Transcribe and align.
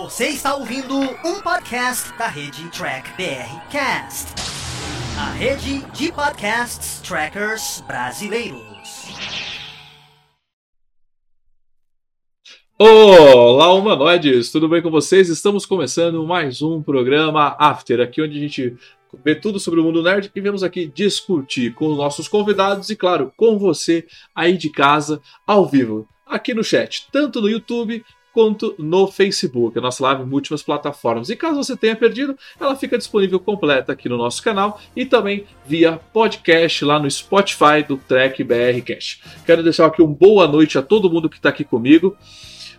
Você 0.00 0.28
está 0.28 0.54
ouvindo 0.54 0.96
um 0.96 1.42
podcast 1.42 2.16
da 2.16 2.28
rede 2.28 2.70
Track 2.70 3.10
BR 3.16 3.68
Cast, 3.68 4.32
a 5.18 5.32
rede 5.32 5.80
de 5.90 6.12
podcasts 6.12 7.00
trackers 7.00 7.82
brasileiros. 7.84 8.62
Olá, 12.78 13.74
humanoides! 13.74 14.52
Tudo 14.52 14.68
bem 14.68 14.80
com 14.80 14.88
vocês? 14.88 15.28
Estamos 15.28 15.66
começando 15.66 16.24
mais 16.24 16.62
um 16.62 16.80
programa 16.80 17.56
After, 17.58 18.00
aqui 18.00 18.22
onde 18.22 18.38
a 18.38 18.40
gente 18.40 18.76
vê 19.24 19.34
tudo 19.34 19.58
sobre 19.58 19.80
o 19.80 19.82
mundo 19.82 20.00
nerd 20.00 20.30
e 20.32 20.40
vemos 20.40 20.62
aqui 20.62 20.86
discutir 20.86 21.74
com 21.74 21.88
os 21.88 21.96
nossos 21.96 22.28
convidados 22.28 22.88
e, 22.88 22.94
claro, 22.94 23.32
com 23.36 23.58
você 23.58 24.06
aí 24.32 24.56
de 24.56 24.70
casa, 24.70 25.20
ao 25.44 25.66
vivo, 25.66 26.08
aqui 26.24 26.54
no 26.54 26.62
chat, 26.62 27.08
tanto 27.10 27.40
no 27.40 27.48
YouTube 27.48 28.04
quanto 28.32 28.74
no 28.78 29.06
Facebook. 29.06 29.78
A 29.78 29.82
nossa 29.82 30.02
live 30.02 30.22
em 30.22 30.26
múltiplas 30.26 30.62
plataformas. 30.62 31.28
E 31.28 31.36
caso 31.36 31.56
você 31.62 31.76
tenha 31.76 31.96
perdido, 31.96 32.36
ela 32.60 32.76
fica 32.76 32.98
disponível 32.98 33.40
completa 33.40 33.92
aqui 33.92 34.08
no 34.08 34.16
nosso 34.16 34.42
canal 34.42 34.80
e 34.94 35.04
também 35.04 35.44
via 35.66 36.00
podcast 36.12 36.84
lá 36.84 36.98
no 36.98 37.10
Spotify 37.10 37.82
do 37.86 37.96
Trek 37.96 38.42
BR 38.44 38.80
Cash. 38.84 39.20
Quero 39.44 39.62
deixar 39.62 39.86
aqui 39.86 40.02
uma 40.02 40.14
boa 40.14 40.46
noite 40.46 40.78
a 40.78 40.82
todo 40.82 41.10
mundo 41.10 41.28
que 41.28 41.36
está 41.36 41.48
aqui 41.48 41.64
comigo. 41.64 42.16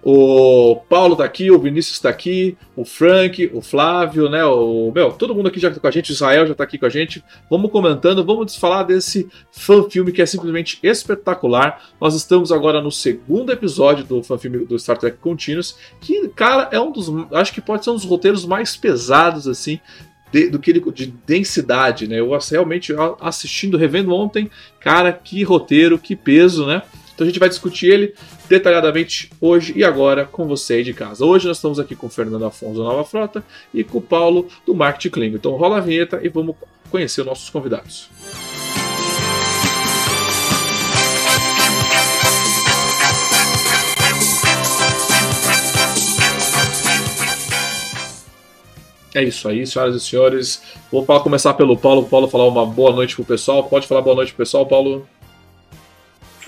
O 0.01 0.77
Paulo 0.87 1.15
tá 1.15 1.25
aqui, 1.25 1.51
o 1.51 1.59
Vinícius 1.59 1.99
tá 1.99 2.09
aqui, 2.09 2.57
o 2.75 2.85
Frank, 2.85 3.51
o 3.53 3.61
Flávio, 3.61 4.29
né? 4.29 4.45
O 4.45 4.91
meu, 4.95 5.11
todo 5.11 5.35
mundo 5.35 5.47
aqui 5.49 5.59
já 5.59 5.69
tá 5.69 5.79
com 5.79 5.87
a 5.87 5.91
gente, 5.91 6.11
o 6.11 6.13
Israel 6.13 6.47
já 6.47 6.55
tá 6.55 6.63
aqui 6.63 6.77
com 6.77 6.85
a 6.85 6.89
gente. 6.89 7.23
Vamos 7.49 7.69
comentando, 7.69 8.23
vamos 8.23 8.55
falar 8.55 8.83
desse 8.83 9.27
fã 9.51 9.83
filme 9.89 10.11
que 10.13 10.21
é 10.21 10.25
simplesmente 10.25 10.79
espetacular. 10.81 11.89
Nós 11.99 12.15
estamos 12.15 12.51
agora 12.51 12.81
no 12.81 12.91
segundo 12.91 13.51
episódio 13.51 14.05
do 14.05 14.23
fã 14.23 14.37
filme 14.37 14.65
do 14.65 14.79
Star 14.79 14.97
Trek 14.97 15.17
Continuous, 15.17 15.75
que, 15.99 16.29
cara, 16.29 16.69
é 16.71 16.79
um 16.79 16.91
dos, 16.91 17.09
acho 17.33 17.53
que 17.53 17.59
pode 17.59 17.83
ser 17.83 17.89
um 17.89 17.95
dos 17.95 18.05
roteiros 18.05 18.45
mais 18.45 18.77
pesados 18.77 19.47
assim 19.47 19.79
de, 20.31 20.49
do 20.49 20.59
que 20.59 20.71
ele, 20.71 20.79
de 20.91 21.07
densidade, 21.25 22.07
né? 22.07 22.19
Eu 22.19 22.29
realmente 22.49 22.93
assistindo, 23.19 23.77
revendo 23.77 24.13
ontem, 24.13 24.49
cara, 24.79 25.11
que 25.11 25.43
roteiro, 25.43 25.99
que 25.99 26.15
peso, 26.15 26.65
né? 26.65 26.83
Então 27.19 27.27
a 27.27 27.29
gente 27.29 27.39
vai 27.39 27.49
discutir 27.49 27.87
ele 27.87 28.13
detalhadamente 28.47 29.29
hoje 29.41 29.73
e 29.75 29.83
agora 29.83 30.23
com 30.23 30.47
você 30.47 30.75
aí 30.75 30.85
de 30.85 30.93
casa. 30.93 31.25
Hoje 31.25 31.49
nós 31.49 31.57
estamos 31.57 31.77
aqui 31.77 31.93
com 31.93 32.07
o 32.07 32.09
Fernando 32.09 32.45
Afonso 32.45 32.77
da 32.77 32.85
Nova 32.85 33.03
Frota 33.03 33.43
e 33.73 33.83
com 33.83 33.97
o 33.97 34.01
Paulo 34.01 34.47
do 34.65 34.73
Marketing 34.73 35.09
Klingo. 35.09 35.35
Então 35.35 35.51
rola 35.57 35.79
a 35.79 35.81
vinheta 35.81 36.21
e 36.23 36.29
vamos 36.29 36.55
conhecer 36.89 37.19
os 37.19 37.27
nossos 37.27 37.49
convidados. 37.49 38.09
É 49.13 49.21
isso 49.21 49.49
aí, 49.49 49.67
senhoras 49.67 49.93
e 49.93 49.99
senhores. 49.99 50.61
Vou 50.89 51.03
começar 51.19 51.53
pelo 51.55 51.75
Paulo. 51.75 52.07
Paulo 52.07 52.29
falar 52.29 52.47
uma 52.47 52.65
boa 52.65 52.93
noite 52.93 53.13
pro 53.17 53.25
pessoal. 53.25 53.65
Pode 53.65 53.87
falar 53.87 53.99
boa 53.99 54.15
noite 54.15 54.31
pro 54.31 54.45
pessoal, 54.45 54.65
Paulo? 54.65 55.05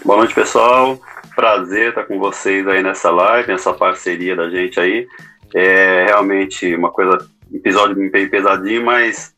Boa 0.04 0.18
noite, 0.18 0.34
pessoal. 0.34 1.00
Prazer 1.36 1.90
estar 1.90 2.06
com 2.06 2.18
vocês 2.18 2.68
aí 2.68 2.82
nessa 2.82 3.12
live, 3.12 3.52
nessa 3.52 3.72
parceria 3.72 4.36
da 4.36 4.50
gente 4.50 4.80
aí. 4.80 5.08
É 5.54 6.06
realmente 6.06 6.74
uma 6.74 6.90
coisa, 6.90 7.20
episódio 7.54 8.10
bem 8.10 8.28
pesadinho, 8.28 8.84
mas 8.84 9.36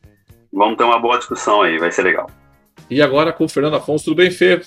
vamos 0.50 0.78
ter 0.78 0.84
uma 0.84 0.98
boa 0.98 1.18
discussão 1.18 1.60
aí, 1.60 1.76
vai 1.78 1.92
ser 1.92 2.02
legal. 2.02 2.30
E 2.88 3.02
agora 3.02 3.30
com 3.30 3.44
o 3.44 3.48
Fernando 3.48 3.76
Afonso, 3.76 4.06
tudo 4.06 4.16
bem, 4.16 4.30
Fê? 4.30 4.62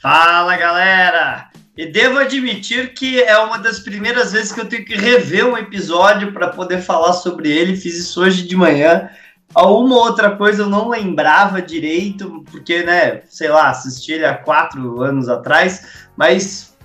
Fala, 0.00 0.56
galera! 0.56 1.50
E 1.76 1.86
devo 1.86 2.18
admitir 2.18 2.94
que 2.94 3.20
é 3.20 3.36
uma 3.38 3.58
das 3.58 3.80
primeiras 3.80 4.32
vezes 4.32 4.52
que 4.52 4.60
eu 4.60 4.68
tenho 4.68 4.84
que 4.84 4.94
rever 4.94 5.44
um 5.44 5.58
episódio 5.58 6.32
para 6.32 6.48
poder 6.48 6.80
falar 6.80 7.14
sobre 7.14 7.50
ele. 7.50 7.76
Fiz 7.76 7.98
isso 7.98 8.22
hoje 8.22 8.46
de 8.46 8.56
manhã 8.56 9.10
uma 9.54 9.96
outra 9.96 10.36
coisa 10.36 10.62
eu 10.62 10.68
não 10.68 10.88
lembrava 10.88 11.62
direito, 11.62 12.44
porque, 12.50 12.82
né, 12.82 13.22
sei 13.28 13.48
lá, 13.48 13.70
assisti 13.70 14.12
ele 14.12 14.26
há 14.26 14.34
quatro 14.34 15.00
anos 15.00 15.28
atrás, 15.28 16.06
mas 16.16 16.76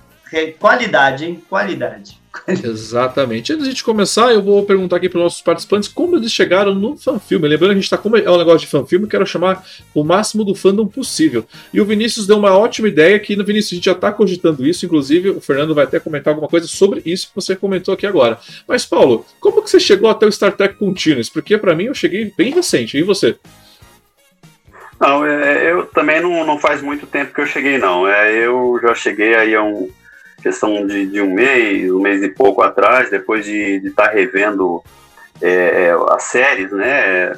qualidade, 0.58 1.26
hein? 1.26 1.42
Qualidade. 1.48 2.21
Exatamente. 2.48 3.52
Antes 3.52 3.64
de 3.64 3.70
gente 3.70 3.84
começar, 3.84 4.32
eu 4.32 4.42
vou 4.42 4.64
perguntar 4.64 4.96
aqui 4.96 5.08
para 5.08 5.18
os 5.18 5.24
nossos 5.24 5.42
participantes 5.42 5.88
como 5.88 6.16
eles 6.16 6.32
chegaram 6.32 6.74
no 6.74 6.96
fanfilme. 6.96 7.46
Lembrando 7.46 7.70
que 7.70 7.72
a 7.72 7.80
gente 7.80 7.84
está 7.84 7.98
como 7.98 8.16
é 8.16 8.30
um 8.30 8.38
negócio 8.38 8.60
de 8.60 8.66
fanfilme, 8.66 9.06
quero 9.06 9.26
chamar 9.26 9.64
o 9.94 10.02
máximo 10.02 10.44
do 10.44 10.54
fandom 10.54 10.86
possível. 10.86 11.44
E 11.72 11.80
o 11.80 11.84
Vinícius 11.84 12.26
deu 12.26 12.38
uma 12.38 12.56
ótima 12.56 12.88
ideia 12.88 13.18
que 13.18 13.36
no 13.36 13.44
Vinícius 13.44 13.72
a 13.72 13.74
gente 13.76 13.84
já 13.84 13.92
está 13.92 14.10
cogitando 14.10 14.66
isso, 14.66 14.86
inclusive 14.86 15.30
o 15.30 15.40
Fernando 15.40 15.74
vai 15.74 15.84
até 15.84 16.00
comentar 16.00 16.32
alguma 16.32 16.48
coisa 16.48 16.66
sobre 16.66 17.02
isso 17.04 17.28
que 17.28 17.34
você 17.34 17.54
comentou 17.54 17.94
aqui 17.94 18.06
agora. 18.06 18.38
Mas 18.66 18.84
Paulo, 18.84 19.26
como 19.38 19.62
que 19.62 19.70
você 19.70 19.78
chegou 19.78 20.08
até 20.08 20.26
o 20.26 20.32
Star 20.32 20.52
Trek 20.52 20.76
Continuous? 20.76 21.28
Porque 21.28 21.56
para 21.58 21.74
mim 21.74 21.84
eu 21.84 21.94
cheguei 21.94 22.32
bem 22.36 22.52
recente. 22.52 22.96
E 22.96 23.02
você? 23.02 23.36
Não, 24.98 25.26
é, 25.26 25.70
eu 25.70 25.86
também 25.86 26.20
não, 26.20 26.46
não 26.46 26.58
faz 26.58 26.80
muito 26.80 27.06
tempo 27.06 27.34
que 27.34 27.40
eu 27.40 27.46
cheguei, 27.46 27.76
não. 27.76 28.06
É, 28.06 28.46
eu 28.46 28.78
já 28.80 28.94
cheguei 28.94 29.34
aí 29.34 29.54
a 29.54 29.62
um 29.62 29.90
questão 30.42 30.86
de, 30.86 31.06
de, 31.06 31.20
um 31.20 31.32
mês, 31.32 31.90
um 31.90 32.00
mês 32.00 32.22
e 32.22 32.28
pouco 32.28 32.62
atrás, 32.62 33.10
depois 33.10 33.44
de 33.44 33.80
estar 33.84 34.08
tá 34.08 34.14
revendo 34.14 34.82
é, 35.40 35.86
é, 35.86 35.96
as 36.10 36.24
séries, 36.24 36.70
né? 36.72 37.32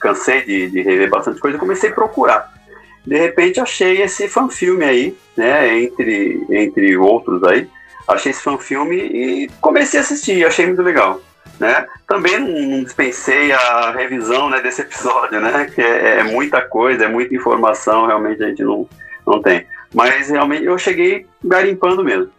cansei 0.00 0.42
de, 0.42 0.70
de, 0.70 0.82
rever 0.82 1.08
bastante 1.08 1.40
coisa, 1.40 1.58
comecei 1.58 1.90
a 1.90 1.94
procurar. 1.94 2.52
De 3.06 3.16
repente 3.16 3.60
achei 3.60 4.02
esse 4.02 4.28
fanfilme 4.28 4.84
aí, 4.84 5.16
né? 5.36 5.78
Entre, 5.78 6.44
entre 6.50 6.96
outros 6.96 7.44
aí, 7.44 7.68
achei 8.08 8.32
esse 8.32 8.42
fanfilme 8.42 8.96
e 8.96 9.48
comecei 9.60 10.00
a 10.00 10.02
assistir, 10.02 10.44
achei 10.44 10.66
muito 10.66 10.82
legal. 10.82 11.20
Né? 11.60 11.86
Também 12.06 12.38
não, 12.38 12.82
dispensei 12.84 13.50
a 13.52 13.92
revisão 13.92 14.50
né, 14.50 14.60
desse 14.60 14.82
episódio, 14.82 15.40
né? 15.40 15.70
Que 15.72 15.80
é, 15.80 16.18
é 16.18 16.22
muita 16.24 16.60
coisa, 16.60 17.04
é 17.04 17.08
muita 17.08 17.34
informação, 17.34 18.06
realmente 18.06 18.42
a 18.42 18.48
gente 18.48 18.62
não, 18.62 18.88
não 19.26 19.40
tem. 19.40 19.64
Mas 19.94 20.28
realmente 20.30 20.64
eu 20.64 20.78
cheguei 20.78 21.26
garimpando 21.44 22.04
mesmo. 22.04 22.30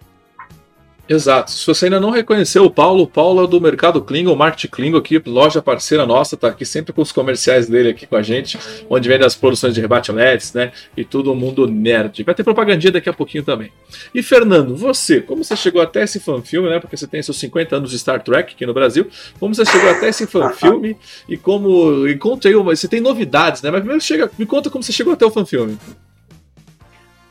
Exato. 1.09 1.51
Se 1.51 1.65
você 1.65 1.85
ainda 1.85 1.99
não 2.01 2.09
reconheceu 2.09 2.65
o 2.65 2.69
Paulo, 2.69 3.03
o 3.03 3.07
Paulo 3.07 3.43
é 3.43 3.47
do 3.47 3.61
Mercado 3.61 4.01
Klingon, 4.01 4.35
Market 4.35 4.69
Klingon 4.69 4.97
aqui, 4.97 5.21
loja 5.25 5.61
parceira 5.61 6.05
nossa, 6.05 6.35
tá 6.35 6.49
aqui 6.49 6.65
sempre 6.65 6.91
com 6.91 7.01
os 7.01 7.13
comerciais 7.13 7.67
dele 7.67 7.89
aqui 7.89 8.05
com 8.05 8.17
a 8.17 8.21
gente, 8.21 8.59
onde 8.89 9.07
vende 9.07 9.23
as 9.23 9.33
produções 9.33 9.73
de 9.73 9.79
rebate 9.79 10.11
LEDs, 10.11 10.53
né? 10.53 10.73
E 10.97 11.05
todo 11.05 11.33
mundo 11.33 11.65
nerd. 11.65 12.23
Vai 12.23 12.35
ter 12.35 12.43
propagandinha 12.43 12.91
daqui 12.91 13.07
a 13.07 13.13
pouquinho 13.13 13.43
também. 13.43 13.71
E 14.13 14.21
Fernando, 14.21 14.75
você, 14.75 15.21
como 15.21 15.45
você 15.45 15.55
chegou 15.55 15.81
até 15.81 16.03
esse 16.03 16.19
fanfilme, 16.19 16.69
né? 16.69 16.79
Porque 16.79 16.97
você 16.97 17.07
tem 17.07 17.21
seus 17.23 17.39
50 17.39 17.77
anos 17.77 17.91
de 17.91 17.97
Star 17.99 18.21
Trek 18.21 18.53
aqui 18.53 18.65
no 18.65 18.73
Brasil, 18.73 19.07
como 19.39 19.55
você 19.55 19.65
chegou 19.65 19.89
até 19.89 20.09
esse 20.09 20.27
fanfilme 20.27 20.97
e 21.29 21.37
como. 21.37 22.05
E 22.05 22.17
conta 22.17 22.49
aí, 22.49 22.53
você 22.53 22.87
tem 22.87 22.99
novidades, 22.99 23.61
né? 23.61 23.71
Mas 23.71 23.79
primeiro 23.79 24.01
chega, 24.01 24.29
me 24.37 24.45
conta 24.45 24.69
como 24.69 24.83
você 24.83 24.91
chegou 24.91 25.13
até 25.13 25.25
o 25.25 25.31
fanfilme. 25.31 25.77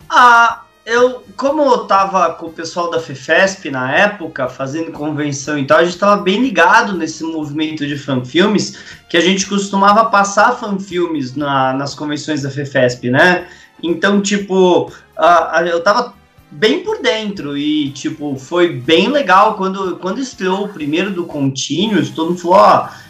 Ah, 0.08 0.62
eu, 0.84 1.24
como 1.36 1.62
eu 1.62 1.78
tava 1.86 2.32
com 2.34 2.46
o 2.46 2.52
pessoal 2.52 2.90
da 2.90 3.00
FEFESP 3.00 3.70
na 3.70 3.92
época, 3.92 4.48
fazendo 4.48 4.92
convenção 4.92 5.58
e 5.58 5.66
tal, 5.66 5.78
a 5.78 5.84
gente 5.84 5.98
tava 5.98 6.22
bem 6.22 6.40
ligado 6.40 6.96
nesse 6.96 7.24
movimento 7.24 7.84
de 7.84 7.98
fanfilmes, 7.98 8.78
que 9.08 9.16
a 9.16 9.20
gente 9.20 9.46
costumava 9.48 10.04
passar 10.04 10.52
fanfilmes 10.52 11.34
na, 11.34 11.72
nas 11.72 11.92
convenções 11.92 12.42
da 12.42 12.50
FEFESP, 12.50 13.10
né? 13.10 13.48
Então, 13.82 14.22
tipo, 14.22 14.92
eu 15.68 15.82
tava 15.82 16.14
bem 16.50 16.84
por 16.84 17.02
dentro 17.02 17.58
e, 17.58 17.90
tipo, 17.90 18.36
foi 18.36 18.72
bem 18.72 19.08
legal 19.08 19.54
quando, 19.54 19.96
quando 19.96 20.20
estreou 20.20 20.66
o 20.66 20.68
primeiro 20.68 21.10
do 21.10 21.24
Continuous, 21.24 22.10
todo 22.10 22.30
mundo 22.30 22.40
falou, 22.40 22.58
ó... 22.58 22.86
Oh, 22.86 23.05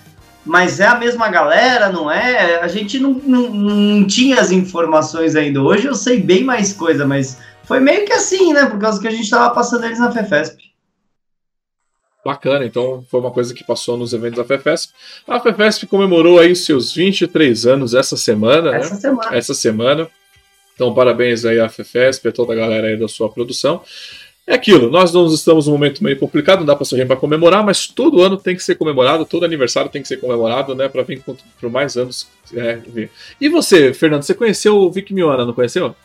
mas 0.46 0.78
é 0.78 0.86
a 0.86 0.94
mesma 0.94 1.28
galera, 1.28 1.90
não 1.90 2.10
é? 2.10 2.60
A 2.60 2.68
gente 2.68 2.98
não, 2.98 3.12
não, 3.12 3.50
não, 3.50 4.06
tinha 4.06 4.40
as 4.40 4.52
informações 4.52 5.34
ainda. 5.34 5.60
Hoje 5.60 5.86
eu 5.86 5.94
sei 5.94 6.20
bem 6.20 6.44
mais 6.44 6.72
coisa, 6.72 7.04
mas 7.04 7.38
foi 7.64 7.80
meio 7.80 8.06
que 8.06 8.12
assim, 8.12 8.52
né? 8.52 8.66
Por 8.66 8.78
causa 8.78 9.00
que 9.00 9.08
a 9.08 9.10
gente 9.10 9.24
estava 9.24 9.52
passando 9.52 9.84
eles 9.84 9.98
na 9.98 10.12
FEFESP. 10.12 10.66
Bacana, 12.24 12.64
então 12.64 13.04
foi 13.08 13.20
uma 13.20 13.30
coisa 13.30 13.52
que 13.54 13.64
passou 13.64 13.96
nos 13.96 14.12
eventos 14.12 14.38
da 14.38 14.44
FEFESP. 14.44 14.92
A 15.28 15.38
FEFESP 15.38 15.86
comemorou 15.86 16.38
aí 16.38 16.56
seus 16.56 16.92
23 16.92 17.66
anos 17.66 17.94
essa 17.94 18.16
semana, 18.16 18.74
essa 18.74 18.94
né? 18.94 19.00
Semana. 19.00 19.36
Essa 19.36 19.54
semana. 19.54 20.08
Então, 20.74 20.92
parabéns 20.92 21.44
aí 21.44 21.58
à 21.58 21.68
FEFESP, 21.68 22.28
a 22.28 22.32
toda 22.32 22.52
a 22.52 22.56
galera 22.56 22.88
aí 22.88 22.96
da 22.96 23.08
sua 23.08 23.30
produção. 23.30 23.82
É 24.46 24.54
aquilo, 24.54 24.88
nós 24.88 25.12
não 25.12 25.26
estamos 25.26 25.66
num 25.66 25.72
momento 25.72 26.04
meio 26.04 26.16
complicado, 26.16 26.60
não 26.60 26.66
dá 26.66 26.76
para 26.76 26.84
sorrir 26.84 27.04
para 27.04 27.16
comemorar, 27.16 27.64
mas 27.64 27.88
todo 27.88 28.22
ano 28.22 28.36
tem 28.36 28.54
que 28.54 28.62
ser 28.62 28.76
comemorado, 28.76 29.26
todo 29.26 29.44
aniversário 29.44 29.90
tem 29.90 30.00
que 30.00 30.06
ser 30.06 30.18
comemorado, 30.18 30.72
né, 30.72 30.88
para 30.88 31.02
vir 31.02 31.20
por 31.60 31.68
mais 31.68 31.96
anos. 31.96 32.28
É, 32.54 32.78
e 33.40 33.48
você, 33.48 33.92
Fernando, 33.92 34.22
você 34.22 34.34
conheceu 34.34 34.76
o 34.76 34.90
Vic 34.90 35.12
Miona, 35.12 35.44
não 35.44 35.52
conheceu? 35.52 35.96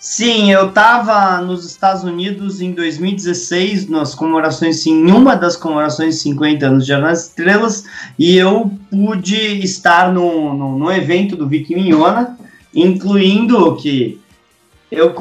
Sim, 0.00 0.50
eu 0.50 0.68
estava 0.68 1.42
nos 1.42 1.66
Estados 1.66 2.04
Unidos 2.04 2.62
em 2.62 2.72
2016, 2.72 3.86
nas 3.86 4.14
comemorações, 4.14 4.86
em 4.86 5.10
uma 5.10 5.34
das 5.34 5.56
comemorações 5.56 6.14
de 6.14 6.22
50 6.22 6.66
anos 6.66 6.84
de 6.84 6.88
Jornal 6.88 7.10
das 7.10 7.26
Estrelas, 7.26 7.84
e 8.18 8.34
eu 8.34 8.72
pude 8.90 9.62
estar 9.62 10.10
no, 10.10 10.54
no, 10.54 10.78
no 10.78 10.90
evento 10.90 11.36
do 11.36 11.46
Vic 11.46 11.74
Mignona, 11.74 12.38
incluindo 12.74 13.76
que 13.76 14.18
Eu 14.90 15.14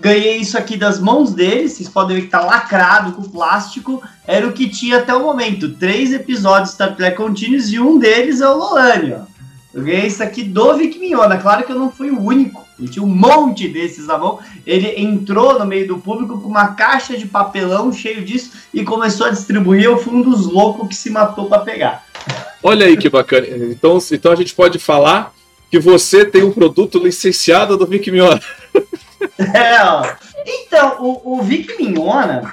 ganhei 0.00 0.36
isso 0.36 0.56
aqui 0.56 0.76
das 0.76 1.00
mãos 1.00 1.32
dele, 1.32 1.68
vocês 1.68 1.88
podem 1.88 2.16
ver 2.16 2.22
que 2.22 2.30
tá 2.30 2.40
lacrado 2.40 3.12
com 3.12 3.22
plástico. 3.22 4.00
Era 4.24 4.46
o 4.46 4.52
que 4.52 4.68
tinha 4.68 4.98
até 4.98 5.12
o 5.14 5.22
momento. 5.22 5.74
Três 5.74 6.12
episódios 6.12 6.70
Star 6.70 6.94
Trek 6.94 7.16
Continuous 7.16 7.72
e 7.72 7.80
um 7.80 7.98
deles 7.98 8.40
é 8.40 8.48
o 8.48 8.56
Lolani, 8.56 9.14
ó. 9.14 9.36
Eu 9.74 9.82
ganhei 9.82 10.06
isso 10.06 10.22
aqui 10.22 10.42
do 10.42 10.74
Vic 10.74 10.98
Mignona. 10.98 11.36
Claro 11.36 11.66
que 11.66 11.70
eu 11.70 11.78
não 11.78 11.90
fui 11.90 12.10
o 12.10 12.18
único. 12.18 12.64
Ele 12.78 12.88
tinha 12.88 13.04
um 13.04 13.08
monte 13.08 13.68
desses 13.68 14.06
na 14.06 14.16
mão. 14.16 14.38
Ele 14.66 14.98
entrou 14.98 15.58
no 15.58 15.66
meio 15.66 15.86
do 15.86 15.98
público 15.98 16.40
com 16.40 16.48
uma 16.48 16.68
caixa 16.68 17.14
de 17.14 17.26
papelão 17.26 17.92
cheio 17.92 18.24
disso 18.24 18.52
e 18.72 18.82
começou 18.84 19.26
a 19.26 19.30
distribuir. 19.30 19.82
Eu 19.82 19.98
fui 19.98 20.14
um 20.14 20.22
dos 20.22 20.46
loucos 20.46 20.88
que 20.88 20.94
se 20.94 21.10
matou 21.10 21.46
para 21.46 21.58
pegar. 21.58 22.06
Olha 22.62 22.86
aí 22.86 22.96
que 22.96 23.10
bacana. 23.10 23.46
Então, 23.46 23.98
então 24.10 24.32
a 24.32 24.36
gente 24.36 24.54
pode 24.54 24.78
falar 24.78 25.34
que 25.70 25.78
você 25.78 26.24
tem 26.24 26.42
um 26.42 26.52
produto 26.52 26.98
licenciado 26.98 27.76
do 27.76 27.86
Vic 27.86 28.10
Mignona. 28.10 28.40
É. 29.54 29.76
Então, 30.46 30.96
o, 31.00 31.38
o 31.38 31.42
Vic 31.42 31.76
Mignona, 31.76 32.52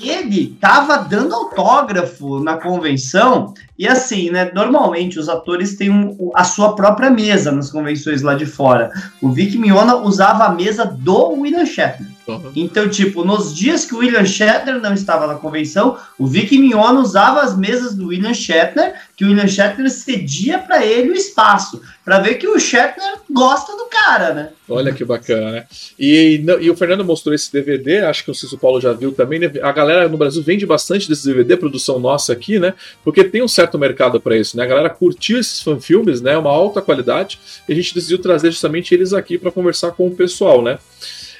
ele 0.00 0.56
tava 0.60 0.98
dando 0.98 1.34
autógrafo 1.34 2.40
na 2.40 2.56
convenção, 2.56 3.54
e 3.78 3.86
assim, 3.86 4.30
né? 4.30 4.50
Normalmente 4.52 5.18
os 5.18 5.28
atores 5.28 5.76
têm 5.76 5.90
um, 5.90 6.30
a 6.34 6.44
sua 6.44 6.74
própria 6.74 7.10
mesa 7.10 7.52
nas 7.52 7.70
convenções 7.70 8.22
lá 8.22 8.34
de 8.34 8.44
fora. 8.44 8.90
O 9.22 9.30
Vic 9.30 9.56
Mignona 9.56 9.96
usava 9.96 10.44
a 10.44 10.50
mesa 10.50 10.84
do 10.84 11.30
William 11.30 11.64
Shatner. 11.64 12.17
Uhum. 12.28 12.52
Então, 12.54 12.88
tipo, 12.88 13.24
nos 13.24 13.54
dias 13.54 13.86
que 13.86 13.94
o 13.94 13.98
William 13.98 14.24
Shatner 14.24 14.80
não 14.80 14.92
estava 14.92 15.26
na 15.26 15.36
convenção, 15.36 15.96
o 16.18 16.26
Vic 16.26 16.56
Mignona 16.58 17.00
usava 17.00 17.40
as 17.40 17.56
mesas 17.56 17.94
do 17.94 18.08
William 18.08 18.34
Shatner, 18.34 18.94
que 19.16 19.24
o 19.24 19.28
William 19.28 19.48
Shatner 19.48 19.90
cedia 19.90 20.58
para 20.58 20.84
ele 20.84 21.10
o 21.10 21.14
espaço, 21.14 21.80
para 22.04 22.18
ver 22.20 22.34
que 22.34 22.46
o 22.46 22.58
Shatner 22.58 23.20
gosta 23.30 23.72
do 23.76 23.86
cara, 23.86 24.34
né? 24.34 24.50
Olha 24.68 24.92
que 24.92 25.04
bacana, 25.04 25.50
né? 25.50 25.66
E, 25.98 26.44
e 26.60 26.70
o 26.70 26.76
Fernando 26.76 27.02
mostrou 27.02 27.34
esse 27.34 27.50
DVD, 27.50 28.00
acho 28.00 28.22
que 28.22 28.30
o 28.30 28.34
Cício 28.34 28.58
Paulo 28.58 28.80
já 28.80 28.92
viu 28.92 29.12
também. 29.12 29.38
Né? 29.38 29.50
A 29.62 29.72
galera 29.72 30.06
no 30.08 30.18
Brasil 30.18 30.42
vende 30.42 30.66
bastante 30.66 31.08
desse 31.08 31.26
DVD, 31.26 31.56
produção 31.56 31.98
nossa 31.98 32.34
aqui, 32.34 32.58
né? 32.58 32.74
Porque 33.02 33.24
tem 33.24 33.42
um 33.42 33.48
certo 33.48 33.78
mercado 33.78 34.20
para 34.20 34.36
isso, 34.36 34.56
né? 34.56 34.64
A 34.64 34.66
galera 34.66 34.90
curtiu 34.90 35.38
esses 35.38 35.62
fanfilmes, 35.62 36.20
né? 36.20 36.36
Uma 36.36 36.50
alta 36.50 36.82
qualidade, 36.82 37.40
e 37.66 37.72
a 37.72 37.74
gente 37.74 37.94
decidiu 37.94 38.18
trazer 38.18 38.50
justamente 38.50 38.94
eles 38.94 39.14
aqui 39.14 39.38
para 39.38 39.50
conversar 39.50 39.92
com 39.92 40.06
o 40.06 40.14
pessoal, 40.14 40.60
né? 40.60 40.78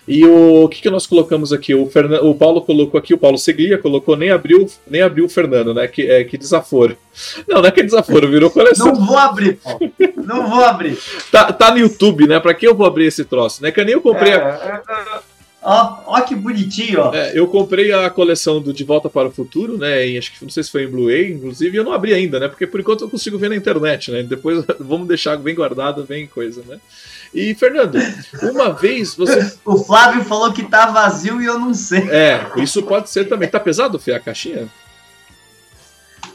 E 0.08 0.24
o, 0.24 0.64
o 0.64 0.68
que, 0.68 0.80
que 0.80 0.88
nós 0.88 1.06
colocamos 1.06 1.52
aqui? 1.52 1.74
O, 1.74 1.86
Fernando, 1.86 2.26
o 2.26 2.34
Paulo 2.34 2.62
colocou 2.62 2.98
aqui, 2.98 3.12
o 3.12 3.18
Paulo 3.18 3.36
Seguia 3.36 3.76
colocou, 3.76 4.16
nem 4.16 4.30
abriu, 4.30 4.66
nem 4.86 5.02
abriu 5.02 5.26
o 5.26 5.28
Fernando, 5.28 5.74
né? 5.74 5.86
Que, 5.86 6.10
é, 6.10 6.24
que 6.24 6.38
desaforo. 6.38 6.96
Não, 7.46 7.60
não 7.60 7.68
é 7.68 7.70
que 7.72 7.80
é 7.80 7.82
desaforo, 7.82 8.30
virou 8.30 8.48
coleção. 8.48 8.86
Não 8.86 9.06
vou 9.06 9.18
abrir, 9.18 9.56
Paulo. 9.56 9.80
Não 10.16 10.48
vou 10.48 10.64
abrir. 10.64 10.96
tá, 11.32 11.52
tá 11.52 11.72
no 11.72 11.78
YouTube, 11.78 12.28
né? 12.28 12.38
Pra 12.38 12.54
que 12.54 12.66
eu 12.66 12.74
vou 12.74 12.86
abrir 12.86 13.06
esse 13.06 13.24
troço? 13.24 13.62
Né? 13.62 13.72
Que 13.72 13.84
nem 13.84 13.94
eu 13.94 14.00
comprei. 14.00 14.32
É, 14.32 14.36
a... 14.36 14.82
É, 14.86 14.92
é, 14.92 15.38
Ó, 15.60 15.98
ó 16.06 16.20
que 16.20 16.34
bonitinho, 16.34 17.00
ó. 17.00 17.14
É, 17.14 17.32
eu 17.34 17.46
comprei 17.48 17.92
a 17.92 18.08
coleção 18.08 18.60
do 18.60 18.72
De 18.72 18.84
Volta 18.84 19.10
para 19.10 19.28
o 19.28 19.32
Futuro, 19.32 19.76
né? 19.76 20.06
Em, 20.06 20.16
acho 20.16 20.32
que 20.32 20.42
não 20.42 20.50
sei 20.50 20.62
se 20.62 20.70
foi 20.70 20.84
em 20.84 20.88
Blu-ray, 20.88 21.32
inclusive, 21.32 21.76
eu 21.76 21.84
não 21.84 21.92
abri 21.92 22.14
ainda, 22.14 22.38
né? 22.38 22.48
Porque 22.48 22.66
por 22.66 22.80
enquanto 22.80 23.02
eu 23.02 23.10
consigo 23.10 23.38
ver 23.38 23.50
na 23.50 23.56
internet, 23.56 24.10
né? 24.10 24.22
Depois 24.22 24.64
vamos 24.78 25.08
deixar 25.08 25.36
bem 25.36 25.54
guardado, 25.54 26.04
bem 26.04 26.26
coisa, 26.26 26.62
né? 26.66 26.78
E, 27.34 27.54
Fernando, 27.54 27.98
uma 28.42 28.72
vez 28.72 29.14
você. 29.14 29.56
o 29.64 29.78
Flávio 29.78 30.24
falou 30.24 30.52
que 30.52 30.62
tá 30.62 30.86
vazio 30.86 31.40
e 31.40 31.46
eu 31.46 31.58
não 31.58 31.74
sei. 31.74 32.08
É, 32.10 32.46
isso 32.56 32.82
pode 32.82 33.10
ser 33.10 33.28
também. 33.28 33.48
Tá 33.48 33.60
pesado, 33.60 33.98
Fê, 33.98 34.12
a 34.12 34.20
caixinha? 34.20 34.68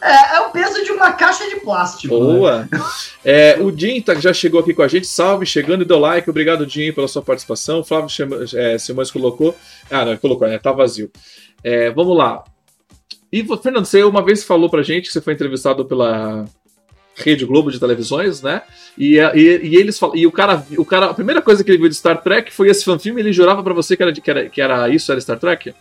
É, 0.02 0.36
é 0.36 0.40
o 0.42 0.52
peso 0.52 0.84
de 0.84 0.92
uma 0.92 1.14
caixa 1.14 1.48
de 1.48 1.56
plástico. 1.58 2.14
Né? 2.14 2.34
Boa! 2.34 2.68
Né? 2.70 2.82
É, 3.24 3.58
o 3.60 3.76
Jim 3.76 4.02
tá, 4.02 4.14
já 4.16 4.34
chegou 4.34 4.60
aqui 4.60 4.74
com 4.74 4.82
a 4.82 4.88
gente. 4.88 5.08
Salve, 5.08 5.46
chegando 5.46 5.84
e 5.84 5.86
deu 5.86 5.98
like. 5.98 6.30
Obrigado, 6.30 6.68
Jim, 6.68 6.92
pela 6.92 7.08
sua 7.08 7.22
participação. 7.22 7.80
O 7.80 7.84
Flávio 7.84 8.10
é, 8.54 8.78
Simões 8.78 9.10
colocou. 9.10 9.56
Ah, 9.90 10.04
não, 10.04 10.18
colocou, 10.18 10.48
né? 10.48 10.60
Tá 10.60 10.74
vazio. 10.74 11.10
É, 11.64 11.90
vamos 11.92 12.18
lá. 12.18 12.44
E, 13.32 13.44
Fernando, 13.58 13.86
você 13.86 14.04
uma 14.04 14.24
vez 14.24 14.44
falou 14.44 14.70
pra 14.70 14.84
gente 14.84 15.08
que 15.08 15.14
você 15.14 15.22
foi 15.22 15.34
entrevistado 15.34 15.86
pela 15.86 16.46
Rede 17.16 17.46
Globo 17.46 17.72
de 17.72 17.80
televisões, 17.80 18.42
né? 18.42 18.62
E, 18.98 19.18
e, 19.18 19.60
e 19.64 19.76
eles 19.76 19.98
falam, 19.98 20.16
e 20.16 20.26
o 20.26 20.32
cara, 20.32 20.66
o 20.78 20.86
cara, 20.86 21.08
a 21.08 21.14
primeira 21.14 21.42
coisa 21.42 21.64
que 21.64 21.72
ele 21.72 21.78
viu 21.78 21.90
de 21.90 21.96
Star 21.96 22.22
Trek 22.22 22.52
foi 22.54 22.70
esse 22.70 22.84
fanfilme. 22.84 23.22
Ele 23.22 23.34
jurava 23.34 23.64
para 23.64 23.74
você 23.74 23.96
que 23.96 24.04
era, 24.04 24.14
que 24.14 24.32
era, 24.32 24.50
que 24.50 24.62
era 24.62 24.90
isso, 24.90 25.12
era 25.12 25.22
Star 25.22 25.40
Trek? 25.40 25.74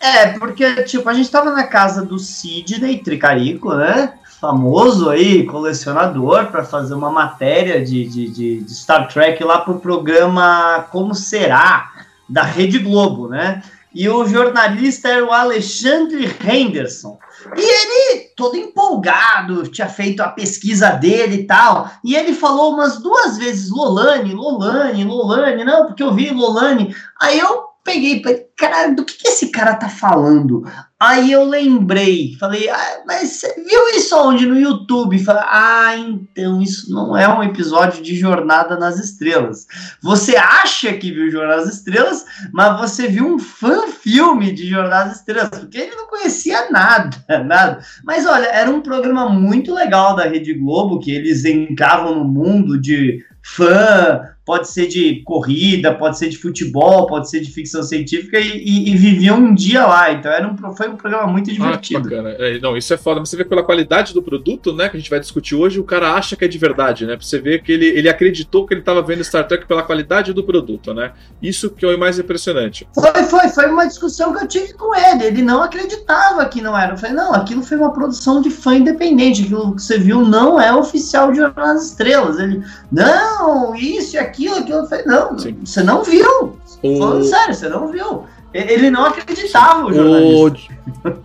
É, 0.00 0.38
porque, 0.38 0.82
tipo, 0.82 1.08
a 1.08 1.14
gente 1.14 1.30
tava 1.30 1.50
na 1.50 1.64
casa 1.64 2.04
do 2.04 2.18
Sidney 2.18 2.98
Tricarico, 2.98 3.74
né? 3.74 4.14
Famoso 4.40 5.08
aí, 5.08 5.44
colecionador, 5.44 6.46
para 6.46 6.62
fazer 6.62 6.94
uma 6.94 7.10
matéria 7.10 7.84
de, 7.84 8.06
de, 8.06 8.28
de, 8.28 8.60
de, 8.60 8.74
Star 8.74 9.08
Trek 9.08 9.42
lá 9.42 9.60
pro 9.60 9.80
programa 9.80 10.86
Como 10.90 11.14
Será, 11.14 11.90
da 12.28 12.42
Rede 12.42 12.78
Globo, 12.78 13.28
né? 13.28 13.62
E 13.96 14.06
o 14.10 14.26
jornalista 14.26 15.08
era 15.08 15.24
o 15.24 15.32
Alexandre 15.32 16.30
Henderson. 16.44 17.18
E 17.56 17.62
ele, 17.62 18.26
todo 18.36 18.54
empolgado, 18.54 19.66
tinha 19.68 19.88
feito 19.88 20.20
a 20.20 20.28
pesquisa 20.28 20.90
dele 20.90 21.36
e 21.36 21.46
tal. 21.46 21.90
E 22.04 22.14
ele 22.14 22.34
falou 22.34 22.74
umas 22.74 22.98
duas 23.00 23.38
vezes 23.38 23.70
Lolane, 23.70 24.34
Lolane, 24.34 25.02
Lolane, 25.02 25.64
não, 25.64 25.86
porque 25.86 26.02
eu 26.02 26.12
vi 26.12 26.28
Lolane. 26.28 26.94
Aí 27.18 27.38
eu 27.38 27.64
peguei, 27.82 28.22
cara, 28.54 28.88
do 28.88 29.02
que, 29.02 29.16
que 29.16 29.28
esse 29.28 29.50
cara 29.50 29.74
tá 29.74 29.88
falando? 29.88 30.70
Aí 30.98 31.30
eu 31.30 31.44
lembrei, 31.44 32.34
falei, 32.40 32.70
ah, 32.70 33.02
mas 33.06 33.32
você 33.32 33.54
viu 33.54 33.88
isso 33.90 34.16
onde? 34.16 34.46
No 34.46 34.58
YouTube? 34.58 35.18
Falei, 35.18 35.42
ah, 35.44 35.94
então 35.98 36.62
isso 36.62 36.90
não 36.90 37.14
é 37.14 37.28
um 37.28 37.42
episódio 37.42 38.02
de 38.02 38.16
Jornada 38.16 38.78
nas 38.78 38.98
Estrelas. 38.98 39.66
Você 40.02 40.36
acha 40.36 40.94
que 40.94 41.12
viu 41.12 41.30
Jornada 41.30 41.66
nas 41.66 41.74
Estrelas, 41.74 42.24
mas 42.50 42.80
você 42.80 43.08
viu 43.08 43.26
um 43.26 43.38
fã-filme 43.38 44.52
de 44.52 44.70
Jornada 44.70 45.10
nas 45.10 45.18
Estrelas, 45.18 45.50
porque 45.50 45.76
ele 45.76 45.96
não 45.96 46.06
conhecia 46.06 46.70
nada, 46.70 47.14
nada. 47.44 47.84
Mas 48.02 48.24
olha, 48.24 48.46
era 48.46 48.70
um 48.70 48.80
programa 48.80 49.28
muito 49.28 49.74
legal 49.74 50.16
da 50.16 50.24
Rede 50.24 50.54
Globo, 50.54 50.98
que 50.98 51.10
eles 51.10 51.44
entravam 51.44 52.14
no 52.14 52.24
mundo 52.24 52.80
de 52.80 53.22
fã, 53.42 54.22
pode 54.44 54.68
ser 54.68 54.86
de 54.86 55.22
corrida, 55.24 55.94
pode 55.94 56.18
ser 56.18 56.28
de 56.28 56.38
futebol, 56.38 57.06
pode 57.06 57.30
ser 57.30 57.40
de 57.40 57.50
ficção 57.50 57.82
científica 57.82 58.38
e, 58.38 58.58
e, 58.58 58.90
e 58.90 58.96
viviam 58.96 59.38
um 59.38 59.54
dia 59.54 59.86
lá. 59.86 60.12
Então 60.12 60.30
era 60.30 60.48
um, 60.48 60.56
foi 60.74 60.85
um 60.88 60.96
programa 60.96 61.26
muito 61.26 61.52
divertido. 61.52 62.08
Ah. 62.14 62.34
É, 62.38 62.58
não, 62.58 62.76
isso 62.76 62.92
é 62.94 62.96
foda. 62.96 63.20
Mas 63.20 63.28
você 63.28 63.36
vê 63.36 63.44
pela 63.44 63.62
qualidade 63.62 64.14
do 64.14 64.22
produto, 64.22 64.72
né, 64.72 64.88
que 64.88 64.96
a 64.96 65.00
gente 65.00 65.10
vai 65.10 65.20
discutir 65.20 65.54
hoje, 65.54 65.78
o 65.78 65.84
cara 65.84 66.14
acha 66.14 66.36
que 66.36 66.44
é 66.44 66.48
de 66.48 66.58
verdade, 66.58 67.06
né? 67.06 67.16
Pra 67.16 67.26
você 67.26 67.38
ver 67.38 67.62
que 67.62 67.72
ele, 67.72 67.86
ele 67.86 68.08
acreditou 68.08 68.66
que 68.66 68.74
ele 68.74 68.80
estava 68.80 69.02
vendo 69.02 69.22
Star 69.22 69.46
Trek 69.46 69.66
pela 69.66 69.82
qualidade 69.82 70.32
do 70.32 70.42
produto, 70.42 70.94
né? 70.94 71.12
Isso 71.42 71.70
que 71.70 71.84
é 71.84 71.94
o 71.94 71.98
mais 71.98 72.18
impressionante. 72.18 72.88
Foi, 72.94 73.22
foi, 73.24 73.48
foi 73.48 73.66
uma 73.66 73.86
discussão 73.86 74.32
que 74.32 74.42
eu 74.42 74.48
tive 74.48 74.72
com 74.74 74.94
ele. 74.94 75.24
Ele 75.24 75.42
não 75.42 75.62
acreditava 75.62 76.44
que 76.46 76.62
não 76.62 76.78
era. 76.78 76.94
Eu 76.94 76.98
falei, 76.98 77.14
não, 77.14 77.34
aquilo 77.34 77.62
foi 77.62 77.76
uma 77.76 77.92
produção 77.92 78.40
de 78.40 78.50
fã 78.50 78.76
independente. 78.76 79.42
Aquilo 79.42 79.74
que 79.74 79.82
você 79.82 79.98
viu 79.98 80.22
não 80.22 80.60
é 80.60 80.74
oficial 80.74 81.30
de 81.30 81.38
Jornal 81.38 81.74
das 81.74 81.86
Estrelas. 81.86 82.38
Ele, 82.38 82.62
não, 82.90 83.74
isso 83.74 84.16
e 84.16 84.18
aquilo 84.18 84.46
aquilo, 84.46 84.56
aquilo. 84.56 84.78
Eu 84.78 84.86
falei, 84.86 85.04
não, 85.04 85.38
Sim. 85.38 85.56
você 85.64 85.82
não 85.82 86.02
viu. 86.02 86.58
O... 86.82 86.98
Falando 86.98 87.24
sério, 87.24 87.54
você 87.54 87.68
não 87.68 87.88
viu. 87.88 88.24
Ele 88.52 88.90
não 88.90 89.04
acreditava, 89.04 89.86
o 89.86 89.92
jornalista. 89.92 90.74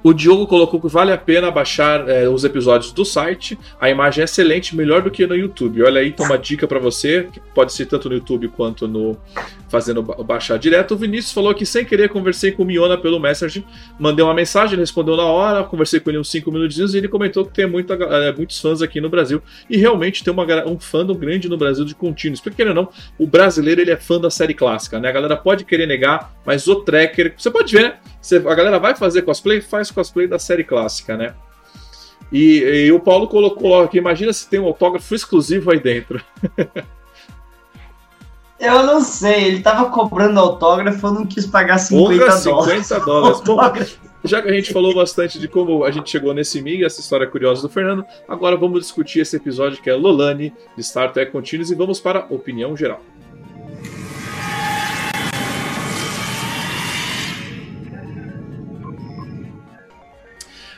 O, 0.04 0.10
o 0.10 0.14
Diogo 0.14 0.48
colocou 0.48 0.82
que 0.82 0.88
vale 0.88 1.12
a 1.12 1.18
pena 1.18 1.50
baixar 1.50 2.08
é, 2.10 2.28
os 2.28 2.44
episódios 2.44 2.92
do 2.92 3.06
site. 3.06 3.58
A 3.80 3.90
imagem 3.90 4.22
é 4.22 4.26
excelente, 4.26 4.76
melhor 4.76 5.02
do 5.02 5.12
que 5.12 5.26
no 5.26 5.36
YouTube. 5.36 5.84
Olha 5.84 6.02
aí, 6.02 6.12
toma 6.12 6.38
dica 6.38 6.68
para 6.68 6.80
você, 6.80 7.28
que 7.32 7.40
pode 7.54 7.74
ser 7.74 7.86
tanto 7.86 8.10
no 8.10 8.16
YouTube 8.16 8.50
quanto 8.50 8.88
no 8.88 9.18
fazendo 9.72 10.04
baixar 10.04 10.60
direto. 10.60 10.94
O 10.94 10.98
Vinícius 10.98 11.34
falou 11.34 11.56
que 11.56 11.66
sem 11.66 11.86
querer 11.86 12.10
conversei 12.10 12.52
com 12.52 12.64
o 12.64 12.66
Miona 12.66 12.98
pelo 12.98 13.20
Messenger, 13.20 13.64
mandei 13.98 14.24
uma 14.24 14.34
mensagem, 14.34 14.74
ele 14.74 14.82
respondeu 14.82 15.16
na 15.16 15.24
hora, 15.24 15.64
conversei 15.64 16.02
com 16.02 16.10
ele 16.10 16.20
uns 16.20 16.30
5 16.30 16.52
minutinhos 16.52 16.94
e 16.94 16.98
ele 16.98 17.08
comentou 17.08 17.46
que 17.46 17.54
tem 17.54 17.66
muita, 17.66 17.94
é, 17.94 18.34
muitos 18.34 18.60
fãs 18.60 18.82
aqui 18.82 19.00
no 19.00 19.10
Brasil 19.10 19.42
e 19.70 19.78
realmente 19.78 20.24
tem 20.24 20.34
uma, 20.34 20.46
um 20.68 20.78
fandom 20.78 21.16
grande 21.16 21.48
no 21.48 21.58
Brasil 21.58 21.86
de 21.86 21.96
contínuos. 21.96 22.42
Porque 22.42 22.62
ou 22.62 22.74
não, 22.74 22.90
o 23.18 23.26
brasileiro 23.26 23.80
ele 23.80 23.92
é 23.92 23.98
fã 23.98 24.20
da 24.20 24.30
série 24.30 24.54
clássica, 24.54 25.00
né? 25.00 25.08
A 25.08 25.12
galera 25.14 25.38
pode 25.38 25.64
querer 25.64 25.88
negar, 25.88 26.34
mas 26.46 26.68
o 26.68 26.76
Trekker, 26.76 27.34
você 27.38 27.50
pode 27.50 27.74
ver, 27.74 27.84
né? 27.84 27.98
Você, 28.22 28.36
a 28.36 28.54
galera 28.54 28.78
vai 28.78 28.94
fazer 28.94 29.22
cosplay, 29.22 29.62
faz 29.62 29.90
cosplay 29.90 30.28
da 30.28 30.38
série 30.38 30.66
clássica, 30.66 31.16
né? 31.16 31.34
E, 32.32 32.86
e 32.88 32.92
o 32.92 33.00
Paulo 33.00 33.28
colocou 33.28 33.82
aqui, 33.82 33.98
imagina 33.98 34.32
se 34.34 34.50
tem 34.50 34.60
um 34.60 34.66
autógrafo 34.66 35.16
exclusivo 35.16 35.72
aí 35.72 35.80
dentro. 35.80 36.22
Eu 38.62 38.84
não 38.84 39.02
sei, 39.02 39.46
ele 39.46 39.62
tava 39.62 39.90
cobrando 39.90 40.40
autógrafo, 40.40 41.08
eu 41.08 41.12
não 41.12 41.26
quis 41.26 41.48
pagar 41.48 41.80
50 41.80 42.26
Porra, 42.26 42.42
dólares. 42.44 42.86
50 42.86 43.06
dólares. 43.06 43.42
Bom, 43.42 43.60
já 44.24 44.40
que 44.40 44.50
a 44.50 44.54
gente 44.54 44.72
falou 44.72 44.94
bastante 44.94 45.40
de 45.40 45.48
como 45.48 45.84
a 45.84 45.90
gente 45.90 46.12
chegou 46.12 46.32
nesse 46.32 46.62
MIG, 46.62 46.86
essa 46.86 47.00
história 47.02 47.26
curiosa 47.26 47.64
do 47.64 47.70
Fernando, 47.70 48.06
agora 48.30 48.56
vamos 48.56 48.82
discutir 48.82 49.22
esse 49.22 49.36
episódio 49.36 49.82
que 49.82 49.90
é 49.90 49.96
Lolani, 49.96 50.54
de 50.78 50.84
Star 50.84 51.12
Trek 51.12 51.32
Continuous, 51.32 51.72
e 51.72 51.76
vamos 51.76 52.00
para 52.00 52.20
a 52.20 52.26
opinião 52.34 52.78
geral. 52.78 53.02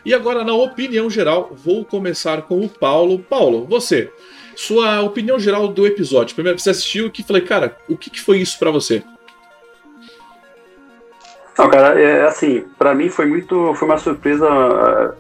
E 0.06 0.14
agora, 0.14 0.46
na 0.46 0.54
opinião 0.54 1.10
geral, 1.10 1.52
vou 1.54 1.84
começar 1.84 2.44
com 2.44 2.60
o 2.62 2.70
Paulo. 2.70 3.20
Paulo, 3.20 3.66
você 3.66 4.10
Sua 4.56 5.02
opinião 5.02 5.40
geral 5.40 5.68
do 5.68 5.86
episódio. 5.86 6.36
Primeiro, 6.36 6.60
você 6.60 6.70
assistiu 6.70 7.12
que 7.12 7.24
falei, 7.24 7.42
cara, 7.42 7.76
o 7.88 7.98
que, 7.98 8.10
que 8.10 8.22
foi 8.22 8.38
isso 8.40 8.58
para 8.60 8.72
você? 8.72 9.04
Não, 11.58 11.70
cara, 11.70 12.00
é 12.00 12.26
assim, 12.26 12.66
para 12.78 12.96
mim 12.96 13.10
foi 13.10 13.26
muito, 13.26 13.74
foi 13.76 13.88
uma 13.88 13.98
surpresa 13.98 14.50
uh, 14.50 15.14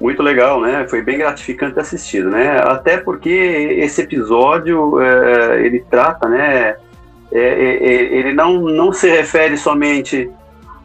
muito 0.00 0.22
legal, 0.22 0.60
né? 0.60 0.86
Foi 0.88 1.00
bem 1.02 1.18
gratificante 1.18 1.78
assistir, 1.78 2.24
né? 2.24 2.58
Até 2.58 2.98
porque 2.98 3.30
esse 3.30 4.02
episódio 4.02 4.96
uh, 4.96 5.54
ele 5.54 5.84
trata, 5.90 6.28
né? 6.28 6.76
É, 7.32 7.38
é, 7.38 7.40
é, 7.40 7.92
ele 8.18 8.32
não, 8.32 8.60
não 8.60 8.92
se 8.92 9.08
refere 9.08 9.56
somente 9.56 10.30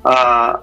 a, 0.04 0.60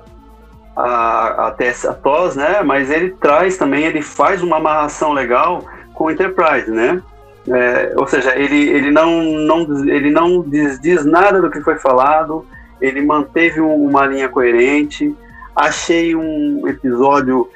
a, 0.76 1.48
a 1.48 1.50
Tessa 1.50 1.92
TOS, 1.92 2.36
né? 2.36 2.62
Mas 2.62 2.90
ele 2.90 3.10
traz 3.10 3.56
também, 3.56 3.84
ele 3.84 4.00
faz 4.00 4.42
uma 4.42 4.56
amarração 4.56 5.12
legal 5.12 5.64
com 5.92 6.10
Enterprise, 6.10 6.70
né? 6.70 7.02
É, 7.49 7.92
ou 7.96 8.06
seja, 8.06 8.37
ele, 8.37 8.68
ele 8.68 8.90
não, 8.90 9.22
não, 9.22 9.88
ele 9.88 10.11
não 10.11 10.42
diz, 10.42 10.80
diz 10.80 11.04
nada 11.04 11.40
do 11.40 11.50
que 11.50 11.61
foi 11.61 11.76
falado, 11.76 12.46
ele 12.80 13.00
manteve 13.00 13.61
uma 13.61 14.06
linha 14.06 14.28
coerente. 14.28 15.14
Achei 15.54 16.14
um 16.14 16.66
episódio 16.68 17.49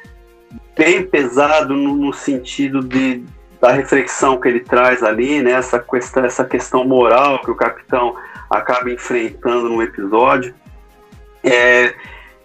bem 0.77 1.05
pesado 1.05 1.75
no, 1.75 1.95
no 1.95 2.13
sentido 2.13 2.81
de, 2.81 3.25
da 3.61 3.73
reflexão 3.73 4.39
que 4.39 4.49
ele 4.49 4.61
traz 4.61 5.03
ali, 5.03 5.43
né? 5.43 5.53
essa, 5.53 5.79
questão, 5.79 6.25
essa 6.25 6.45
questão 6.45 6.85
moral 6.85 7.41
que 7.43 7.51
o 7.51 7.55
capitão 7.55 8.15
acaba 8.51 8.91
enfrentando 8.91 9.69
no 9.69 9.83
episódio. 9.83 10.55
É 11.43 11.95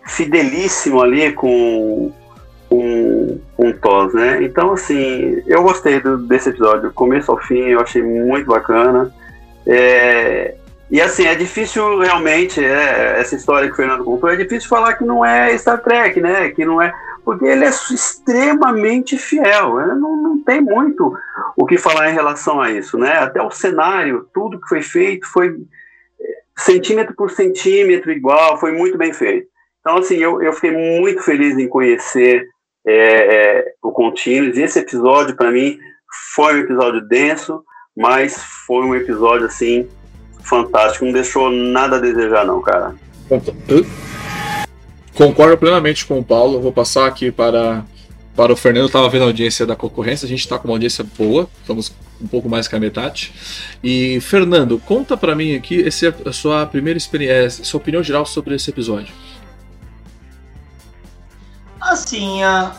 fidelíssimo 0.05 1.01
ali 1.01 1.31
com 1.33 2.11
um 3.57 3.71
TOS, 3.71 4.13
né? 4.13 4.43
Então, 4.43 4.73
assim, 4.73 5.41
eu 5.45 5.61
gostei 5.63 5.99
do, 5.99 6.17
desse 6.17 6.49
episódio, 6.49 6.91
começo 6.93 7.31
ao 7.31 7.37
fim, 7.37 7.69
eu 7.69 7.79
achei 7.79 8.01
muito 8.01 8.47
bacana. 8.47 9.13
É, 9.65 10.55
e 10.91 10.99
assim, 10.99 11.25
é 11.25 11.33
difícil 11.35 11.99
realmente, 11.99 12.63
é, 12.63 13.17
essa 13.17 13.33
história 13.33 13.67
que 13.67 13.73
o 13.73 13.77
Fernando 13.77 14.03
contou, 14.03 14.29
é 14.29 14.35
difícil 14.35 14.67
falar 14.67 14.95
que 14.95 15.05
não 15.05 15.23
é 15.23 15.57
Star 15.57 15.81
Trek, 15.81 16.19
né? 16.19 16.49
Que 16.49 16.65
não 16.65 16.81
é. 16.81 16.93
Porque 17.23 17.45
ele 17.45 17.63
é 17.63 17.69
extremamente 17.69 19.17
fiel. 19.17 19.75
Né? 19.75 19.95
Não, 19.95 20.17
não 20.17 20.43
tem 20.43 20.59
muito 20.59 21.15
o 21.55 21.65
que 21.65 21.77
falar 21.77 22.09
em 22.09 22.13
relação 22.13 22.59
a 22.59 22.69
isso, 22.71 22.97
né? 22.97 23.13
Até 23.13 23.41
o 23.41 23.49
cenário, 23.49 24.27
tudo 24.33 24.59
que 24.59 24.67
foi 24.67 24.81
feito 24.81 25.25
foi 25.27 25.55
é, 26.19 26.41
centímetro 26.57 27.15
por 27.15 27.31
centímetro 27.31 28.11
igual, 28.11 28.59
foi 28.59 28.73
muito 28.73 28.97
bem 28.97 29.13
feito. 29.13 29.47
Então, 29.79 29.97
assim, 29.97 30.17
eu, 30.17 30.41
eu 30.41 30.51
fiquei 30.51 30.71
muito 30.71 31.23
feliz 31.23 31.57
em 31.57 31.69
conhecer 31.69 32.49
é, 32.85 32.93
é, 32.93 33.73
o 33.81 33.91
Continuous. 33.91 34.57
E 34.57 34.61
esse 34.61 34.79
episódio, 34.79 35.35
para 35.35 35.51
mim, 35.51 35.77
foi 36.33 36.55
um 36.55 36.59
episódio 36.59 37.01
denso, 37.01 37.63
mas 37.95 38.41
foi 38.65 38.83
um 38.85 38.95
episódio, 38.95 39.45
assim, 39.45 39.87
fantástico, 40.43 41.05
não 41.05 41.11
deixou 41.11 41.51
nada 41.51 41.97
a 41.97 41.99
desejar, 41.99 42.45
não, 42.45 42.61
cara. 42.61 42.95
Concordo 45.15 45.57
plenamente 45.57 46.05
com 46.05 46.19
o 46.19 46.23
Paulo. 46.23 46.61
Vou 46.61 46.71
passar 46.71 47.05
aqui 47.05 47.31
para, 47.31 47.85
para 48.35 48.51
o 48.51 48.55
Fernando. 48.55 48.87
Estava 48.87 49.09
vendo 49.09 49.23
a 49.23 49.27
audiência 49.27 49.65
da 49.65 49.75
concorrência. 49.75 50.25
A 50.25 50.29
gente 50.29 50.39
está 50.39 50.57
com 50.57 50.67
uma 50.67 50.75
audiência 50.75 51.05
boa. 51.17 51.47
Estamos 51.61 51.93
um 52.21 52.27
pouco 52.27 52.47
mais 52.47 52.67
que 52.67 52.75
a 52.75 52.79
metade. 52.79 53.33
E, 53.83 54.19
Fernando, 54.21 54.79
conta 54.79 55.17
para 55.17 55.35
mim 55.35 55.55
aqui 55.55 55.75
esse, 55.75 56.07
a 56.07 56.31
sua 56.31 56.65
primeira 56.65 56.97
experiência, 56.97 57.63
sua 57.63 57.79
opinião 57.79 58.03
geral 58.03 58.25
sobre 58.25 58.55
esse 58.55 58.69
episódio. 58.69 59.13
Assim, 61.91 62.41
a, 62.41 62.73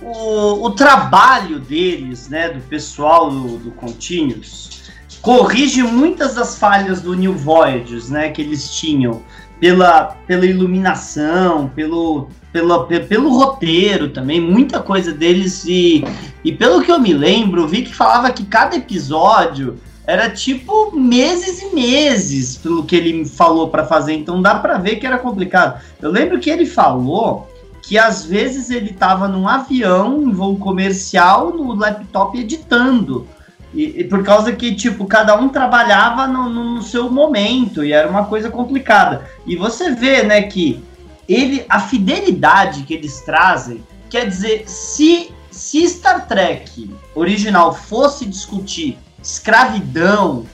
o, 0.00 0.66
o 0.66 0.70
trabalho 0.70 1.58
deles, 1.58 2.28
né, 2.28 2.48
do 2.48 2.60
pessoal 2.60 3.28
do, 3.28 3.58
do 3.58 3.70
Continuous, 3.72 4.92
corrige 5.20 5.82
muitas 5.82 6.34
das 6.34 6.58
falhas 6.58 7.00
do 7.00 7.14
New 7.14 7.34
Voyages, 7.34 8.08
né, 8.08 8.30
que 8.30 8.40
eles 8.40 8.70
tinham 8.70 9.22
pela, 9.60 10.16
pela 10.26 10.46
iluminação, 10.46 11.68
pelo, 11.68 12.28
pelo, 12.52 12.86
pelo 12.86 13.36
roteiro 13.36 14.10
também, 14.10 14.40
muita 14.40 14.80
coisa 14.80 15.12
deles 15.12 15.64
e, 15.66 16.04
e 16.44 16.52
pelo 16.52 16.82
que 16.82 16.90
eu 16.90 17.00
me 17.00 17.12
lembro, 17.12 17.68
vi 17.68 17.82
que 17.82 17.94
falava 17.94 18.30
que 18.30 18.44
cada 18.44 18.76
episódio 18.76 19.78
era 20.04 20.28
tipo 20.28 20.90
meses 20.96 21.62
e 21.62 21.74
meses 21.74 22.56
pelo 22.56 22.84
que 22.84 22.96
ele 22.96 23.24
falou 23.24 23.68
para 23.68 23.86
fazer, 23.86 24.14
então 24.14 24.42
dá 24.42 24.56
para 24.56 24.78
ver 24.78 24.96
que 24.96 25.06
era 25.06 25.18
complicado. 25.18 25.80
Eu 26.00 26.10
lembro 26.10 26.40
que 26.40 26.50
ele 26.50 26.66
falou 26.66 27.51
que 27.82 27.98
às 27.98 28.24
vezes 28.24 28.70
ele 28.70 28.90
estava 28.90 29.26
num 29.26 29.48
avião 29.48 30.22
em 30.22 30.32
voo 30.32 30.56
comercial 30.56 31.50
no 31.50 31.74
laptop 31.74 32.38
editando 32.38 33.26
e, 33.74 34.00
e, 34.00 34.04
por 34.04 34.22
causa 34.22 34.52
que, 34.52 34.74
tipo, 34.74 35.06
cada 35.06 35.34
um 35.34 35.48
trabalhava 35.48 36.26
no, 36.26 36.48
no, 36.48 36.82
seu 36.82 37.10
momento 37.10 37.82
e 37.82 37.92
era 37.92 38.08
uma 38.08 38.26
coisa 38.26 38.50
complicada. 38.50 39.26
E 39.46 39.56
você 39.56 39.92
vê, 39.92 40.22
né, 40.22 40.42
que 40.42 40.82
ele, 41.26 41.64
a 41.68 41.80
fidelidade 41.80 42.82
que 42.82 42.92
eles 42.92 43.22
trazem, 43.22 43.82
quer 44.10 44.28
dizer, 44.28 44.64
se, 44.66 45.32
se 45.50 45.88
Star 45.88 46.26
Trek 46.28 46.90
original 47.14 47.74
fosse 47.74 48.26
discutir 48.26 48.98
escravidão 49.22 50.44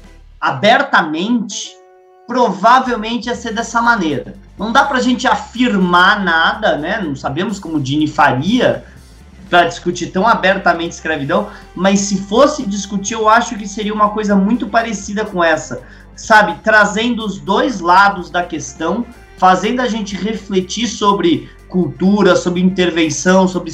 abertamente, 0.41 1.77
provavelmente 2.27 3.27
ia 3.27 3.35
ser 3.35 3.53
dessa 3.53 3.83
maneira. 3.83 4.37
Não 4.59 4.73
dá 4.73 4.85
pra 4.85 5.00
gente 5.00 5.27
afirmar 5.27 6.25
nada, 6.25 6.77
né? 6.77 7.00
Não 7.00 7.15
sabemos 7.15 7.59
como 7.59 7.81
Dini 7.81 8.09
faria, 8.09 8.85
para 9.49 9.65
discutir 9.65 10.09
tão 10.09 10.27
abertamente 10.27 10.93
escravidão, 10.93 11.49
mas 11.75 12.00
se 12.00 12.19
fosse 12.23 12.67
discutir, 12.67 13.15
eu 13.15 13.29
acho 13.29 13.57
que 13.57 13.67
seria 13.67 13.95
uma 13.95 14.11
coisa 14.11 14.37
muito 14.37 14.69
parecida 14.69 15.25
com 15.25 15.43
essa, 15.43 15.83
sabe? 16.15 16.57
Trazendo 16.62 17.25
os 17.25 17.38
dois 17.38 17.81
lados 17.81 18.31
da 18.31 18.43
questão, 18.43 19.07
fazendo 19.37 19.81
a 19.81 19.88
gente 19.88 20.17
refletir 20.17 20.87
sobre 20.87 21.49
cultura, 21.69 22.35
sobre 22.35 22.61
intervenção, 22.61 23.47
sobre 23.47 23.71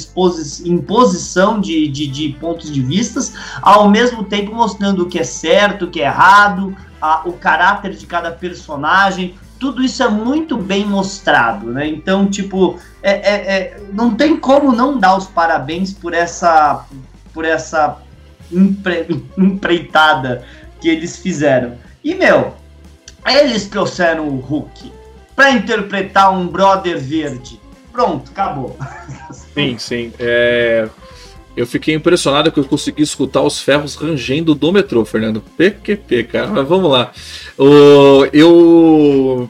imposição 0.65 1.59
de, 1.59 1.87
de, 1.87 2.07
de, 2.07 2.29
pontos 2.39 2.71
de 2.71 2.81
vistas, 2.81 3.33
ao 3.61 3.89
mesmo 3.89 4.23
tempo 4.23 4.53
mostrando 4.53 5.03
o 5.03 5.05
que 5.07 5.19
é 5.19 5.23
certo, 5.23 5.85
o 5.85 5.89
que 5.89 6.01
é 6.01 6.05
errado, 6.05 6.75
a, 7.01 7.21
o 7.25 7.33
caráter 7.33 7.91
de 7.95 8.05
cada 8.05 8.31
personagem, 8.31 9.35
tudo 9.59 9.83
isso 9.83 10.03
é 10.03 10.09
muito 10.09 10.57
bem 10.57 10.85
mostrado, 10.85 11.71
né? 11.71 11.87
Então, 11.87 12.27
tipo, 12.27 12.79
é, 13.01 13.11
é, 13.11 13.33
é, 13.33 13.81
não 13.93 14.15
tem 14.15 14.37
como 14.37 14.71
não 14.71 14.97
dar 14.97 15.17
os 15.17 15.27
parabéns 15.27 15.93
por 15.93 16.13
essa, 16.13 16.85
por 17.33 17.45
essa 17.45 17.97
empre, 18.51 19.23
empreitada 19.37 20.43
que 20.79 20.89
eles 20.89 21.17
fizeram. 21.17 21.75
E, 22.03 22.13
meu, 22.13 22.53
eles 23.25 23.67
trouxeram 23.67 24.27
o 24.27 24.39
Hulk 24.39 24.91
para 25.35 25.51
interpretar 25.51 26.31
um 26.31 26.47
brother 26.47 26.99
verde. 26.99 27.59
Pronto, 27.91 28.31
acabou. 28.31 28.77
Sim, 29.53 29.77
sim. 29.77 30.13
É... 30.19 30.87
Eu 31.55 31.65
fiquei 31.65 31.95
impressionado 31.95 32.51
que 32.51 32.59
eu 32.59 32.65
consegui 32.65 33.01
escutar 33.01 33.41
os 33.41 33.61
ferros 33.61 33.95
rangendo 33.95 34.53
do 34.53 34.71
metrô, 34.71 35.05
Fernando. 35.05 35.41
PQP, 35.57 36.23
cara. 36.25 36.47
Mas 36.47 36.67
vamos 36.67 36.91
lá. 36.91 37.11
O, 37.57 38.25
eu. 38.33 39.49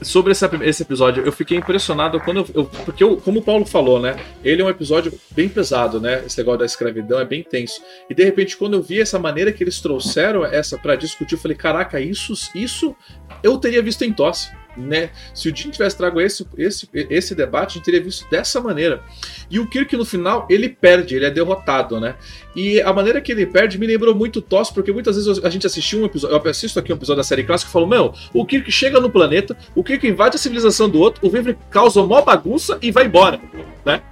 Sobre 0.00 0.32
esse, 0.32 0.44
esse 0.62 0.82
episódio, 0.82 1.24
eu 1.24 1.30
fiquei 1.30 1.56
impressionado 1.56 2.18
quando 2.18 2.38
eu, 2.38 2.46
eu, 2.54 2.64
Porque, 2.64 3.04
eu, 3.04 3.18
como 3.18 3.38
o 3.38 3.42
Paulo 3.42 3.64
falou, 3.64 4.00
né? 4.00 4.16
Ele 4.42 4.60
é 4.60 4.64
um 4.64 4.68
episódio 4.68 5.12
bem 5.30 5.48
pesado, 5.48 6.00
né? 6.00 6.24
Esse 6.26 6.38
negócio 6.38 6.58
da 6.58 6.64
escravidão 6.64 7.20
é 7.20 7.24
bem 7.24 7.44
tenso. 7.44 7.80
E 8.10 8.14
de 8.14 8.24
repente, 8.24 8.56
quando 8.56 8.74
eu 8.74 8.82
vi 8.82 9.00
essa 9.00 9.18
maneira 9.18 9.52
que 9.52 9.62
eles 9.62 9.80
trouxeram 9.80 10.44
essa 10.44 10.76
para 10.76 10.96
discutir, 10.96 11.34
eu 11.34 11.40
falei: 11.40 11.56
caraca, 11.56 12.00
isso, 12.00 12.32
isso 12.54 12.96
eu 13.44 13.58
teria 13.58 13.80
visto 13.80 14.02
em 14.02 14.12
tosse 14.12 14.50
né? 14.76 15.10
Se 15.34 15.48
o 15.48 15.56
Jim 15.56 15.70
tivesse 15.70 15.96
trago 15.96 16.20
esse, 16.20 16.46
esse, 16.56 16.88
esse 16.92 17.34
debate, 17.34 17.72
a 17.72 17.74
gente 17.74 17.84
teria 17.84 18.02
visto 18.02 18.28
dessa 18.30 18.60
maneira. 18.60 19.02
E 19.50 19.58
o 19.58 19.66
Kirk, 19.66 19.96
no 19.96 20.04
final, 20.04 20.46
ele 20.48 20.68
perde, 20.68 21.16
ele 21.16 21.26
é 21.26 21.30
derrotado, 21.30 22.00
né? 22.00 22.14
E 22.54 22.80
a 22.80 22.92
maneira 22.92 23.20
que 23.20 23.32
ele 23.32 23.46
perde 23.46 23.78
me 23.78 23.86
lembrou 23.86 24.14
muito 24.14 24.40
Toss, 24.40 24.70
porque 24.70 24.92
muitas 24.92 25.16
vezes 25.16 25.44
a 25.44 25.50
gente 25.50 25.66
assistiu 25.66 26.00
um 26.00 26.04
episódio, 26.06 26.36
eu 26.36 26.50
assisto 26.50 26.78
aqui 26.78 26.92
um 26.92 26.96
episódio 26.96 27.18
da 27.18 27.24
série 27.24 27.44
clássica 27.44 27.70
e 27.70 27.72
falo, 27.72 27.86
meu, 27.86 28.14
o 28.32 28.44
Kirk 28.44 28.70
chega 28.70 29.00
no 29.00 29.10
planeta, 29.10 29.56
o 29.74 29.82
Kirk 29.82 30.06
invade 30.06 30.36
a 30.36 30.38
civilização 30.38 30.88
do 30.88 30.98
outro, 30.98 31.26
o 31.26 31.30
Vivre 31.30 31.56
causa 31.70 32.00
uma 32.00 32.22
bagunça 32.22 32.78
e 32.82 32.90
vai 32.90 33.06
embora, 33.06 33.40
né? 33.84 34.02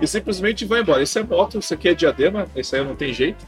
E 0.00 0.06
simplesmente 0.06 0.64
vai 0.64 0.80
embora. 0.80 1.02
Esse 1.02 1.18
é 1.18 1.22
moto, 1.22 1.58
esse 1.58 1.74
aqui 1.74 1.88
é 1.88 1.94
diadema, 1.94 2.46
esse 2.56 2.74
aí 2.76 2.84
não 2.84 2.94
tem 2.94 3.12
jeito. 3.12 3.44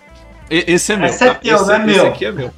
Esse 0.48 0.92
é 0.92 0.96
meu. 0.96 1.08
Esse 1.08 1.24
é 1.24 1.28
tá? 1.28 1.34
teu, 1.34 1.56
esse, 1.56 1.64
não 1.66 1.74
é 1.74 1.78
esse 1.78 1.86
meu. 1.86 2.06
aqui 2.06 2.24
é 2.24 2.32
meu. 2.32 2.54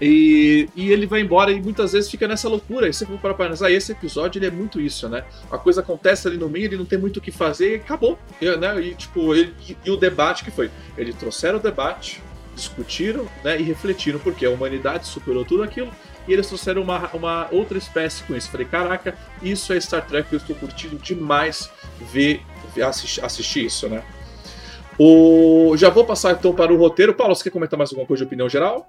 E, 0.00 0.68
e 0.76 0.92
ele 0.92 1.06
vai 1.06 1.20
embora 1.20 1.50
e 1.50 1.60
muitas 1.60 1.92
vezes 1.92 2.10
fica 2.10 2.28
nessa 2.28 2.48
loucura. 2.48 2.88
E 2.88 2.92
você 2.92 3.04
for 3.04 3.18
para 3.18 3.32
analisar, 3.32 3.70
esse 3.70 3.92
episódio 3.92 4.38
ele 4.38 4.46
é 4.46 4.50
muito 4.50 4.80
isso, 4.80 5.08
né? 5.08 5.24
A 5.50 5.58
coisa 5.58 5.80
acontece 5.80 6.28
ali 6.28 6.36
no 6.36 6.48
meio, 6.48 6.66
ele 6.66 6.76
não 6.76 6.84
tem 6.84 6.98
muito 6.98 7.16
o 7.16 7.20
que 7.20 7.30
fazer 7.30 7.72
e 7.72 7.74
acabou. 7.76 8.18
E, 8.40 8.56
né? 8.56 8.80
e 8.80 8.94
tipo, 8.94 9.34
ele, 9.34 9.54
e, 9.68 9.76
e, 9.84 9.90
o 9.90 9.96
debate 9.96 10.44
que 10.44 10.50
foi? 10.50 10.70
Eles 10.96 11.14
trouxeram 11.16 11.58
o 11.58 11.62
debate, 11.62 12.22
discutiram 12.54 13.26
né? 13.42 13.58
e 13.58 13.62
refletiram, 13.62 14.18
porque 14.18 14.46
a 14.46 14.50
humanidade 14.50 15.06
superou 15.06 15.44
tudo 15.44 15.62
aquilo 15.62 15.90
e 16.26 16.32
eles 16.32 16.46
trouxeram 16.46 16.82
uma, 16.82 17.10
uma 17.12 17.48
outra 17.50 17.76
espécie 17.78 18.22
com 18.24 18.34
isso. 18.34 18.50
Falei, 18.50 18.66
caraca, 18.66 19.16
isso 19.42 19.72
é 19.72 19.80
Star 19.80 20.06
Trek, 20.06 20.32
eu 20.32 20.38
estou 20.38 20.56
curtindo 20.56 20.96
demais 20.96 21.70
ver, 22.12 22.40
assistir, 22.86 23.24
assistir 23.24 23.66
isso, 23.66 23.88
né? 23.88 24.02
O... 24.98 25.74
Já 25.76 25.90
vou 25.90 26.04
passar 26.04 26.32
então 26.32 26.52
para 26.52 26.72
o 26.72 26.76
roteiro. 26.76 27.14
Paulo, 27.14 27.34
você 27.34 27.44
quer 27.44 27.50
comentar 27.50 27.78
mais 27.78 27.90
alguma 27.90 28.06
coisa 28.06 28.22
de 28.22 28.26
opinião 28.26 28.48
geral? 28.48 28.88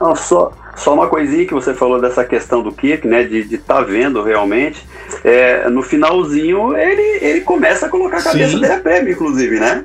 Não, 0.00 0.16
só, 0.16 0.52
só 0.74 0.94
uma 0.94 1.08
coisinha 1.08 1.46
que 1.46 1.54
você 1.54 1.72
falou 1.72 2.00
dessa 2.00 2.24
questão 2.24 2.62
do 2.62 2.72
Kirk, 2.72 3.06
né? 3.06 3.22
De 3.22 3.54
estar 3.54 3.76
tá 3.76 3.80
vendo 3.82 4.22
realmente. 4.22 4.84
É, 5.22 5.68
no 5.70 5.82
finalzinho, 5.82 6.76
ele, 6.76 7.24
ele 7.24 7.40
começa 7.42 7.86
a 7.86 7.88
colocar 7.88 8.18
a 8.18 8.22
cabeça 8.22 8.52
Sim. 8.54 8.60
dele 8.60 8.72
a 8.72 8.80
prêmio, 8.80 9.12
inclusive, 9.12 9.60
né? 9.60 9.84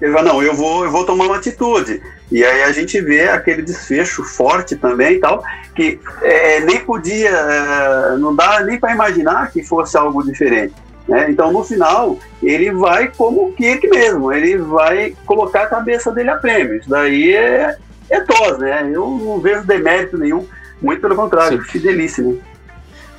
Ele 0.00 0.12
fala, 0.12 0.32
não, 0.32 0.42
eu 0.42 0.54
vou, 0.54 0.84
eu 0.84 0.90
vou 0.90 1.04
tomar 1.04 1.26
uma 1.26 1.36
atitude. 1.36 2.02
E 2.30 2.44
aí 2.44 2.62
a 2.62 2.72
gente 2.72 3.00
vê 3.00 3.28
aquele 3.28 3.62
desfecho 3.62 4.24
forte 4.24 4.76
também 4.76 5.14
e 5.14 5.20
tal, 5.20 5.42
que 5.74 6.00
é, 6.22 6.60
nem 6.60 6.80
podia, 6.80 7.30
é, 7.30 8.16
não 8.18 8.34
dá 8.34 8.60
nem 8.62 8.78
para 8.78 8.92
imaginar 8.92 9.50
que 9.50 9.62
fosse 9.62 9.96
algo 9.96 10.24
diferente. 10.24 10.74
Né? 11.08 11.30
Então, 11.30 11.52
no 11.52 11.62
final, 11.62 12.18
ele 12.42 12.70
vai 12.72 13.10
como 13.16 13.46
o 13.46 13.52
Kirk 13.52 13.86
mesmo, 13.88 14.32
ele 14.32 14.58
vai 14.58 15.14
colocar 15.24 15.62
a 15.62 15.68
cabeça 15.68 16.10
dele 16.10 16.30
a 16.30 16.36
prêmio. 16.36 16.76
Isso 16.76 16.90
daí 16.90 17.34
é, 17.34 17.76
é 18.10 18.20
tos, 18.20 18.58
né? 18.58 18.90
Eu 18.92 19.08
não 19.10 19.40
vejo 19.40 19.64
demérito 19.64 20.18
nenhum, 20.18 20.46
muito 20.82 21.00
pelo 21.00 21.14
contrário, 21.14 21.62
Sim. 21.62 21.68
fidelíssimo. 21.68 22.40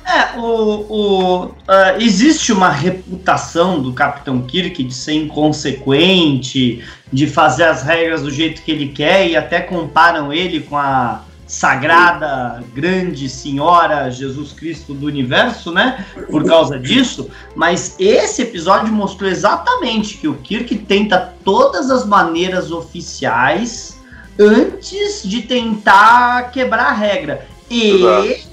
É, 0.06 0.38
o, 0.38 0.86
o, 0.88 1.44
uh, 1.44 1.54
existe 2.00 2.50
uma 2.50 2.70
reputação 2.70 3.78
do 3.82 3.92
Capitão 3.92 4.40
Kirk 4.40 4.82
de 4.82 4.94
ser 4.94 5.12
inconsequente, 5.12 6.82
de 7.12 7.26
fazer 7.26 7.64
as 7.64 7.82
regras 7.82 8.22
do 8.22 8.30
jeito 8.30 8.62
que 8.62 8.70
ele 8.70 8.88
quer, 8.88 9.28
e 9.28 9.36
até 9.36 9.60
comparam 9.60 10.32
ele 10.32 10.60
com 10.60 10.78
a 10.78 11.22
sagrada, 11.48 12.62
grande 12.74 13.28
senhora 13.28 14.10
Jesus 14.10 14.52
Cristo 14.52 14.92
do 14.92 15.06
universo, 15.06 15.72
né? 15.72 16.06
Por 16.30 16.44
causa 16.44 16.78
disso. 16.78 17.30
Mas 17.56 17.96
esse 17.98 18.42
episódio 18.42 18.92
mostrou 18.92 19.30
exatamente 19.30 20.18
que 20.18 20.28
o 20.28 20.34
Kirk 20.34 20.76
tenta 20.80 21.34
todas 21.42 21.90
as 21.90 22.06
maneiras 22.06 22.70
oficiais 22.70 23.98
antes 24.38 25.22
de 25.24 25.42
tentar 25.42 26.50
quebrar 26.52 26.88
a 26.88 26.92
regra. 26.92 27.46
E 27.70 28.46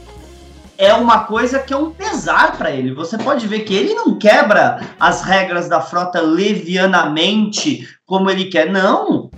é 0.78 0.94
uma 0.94 1.20
coisa 1.26 1.60
que 1.60 1.74
é 1.74 1.78
um 1.78 1.92
pesar 1.92 2.58
para 2.58 2.72
ele. 2.72 2.94
Você 2.94 3.18
pode 3.18 3.46
ver 3.46 3.62
que 3.62 3.74
ele 3.74 3.94
não 3.94 4.18
quebra 4.18 4.80
as 5.00 5.22
regras 5.22 5.68
da 5.68 5.82
frota 5.82 6.22
levianamente 6.22 7.88
como 8.06 8.30
ele 8.30 8.46
quer. 8.46 8.72
Não. 8.72 9.30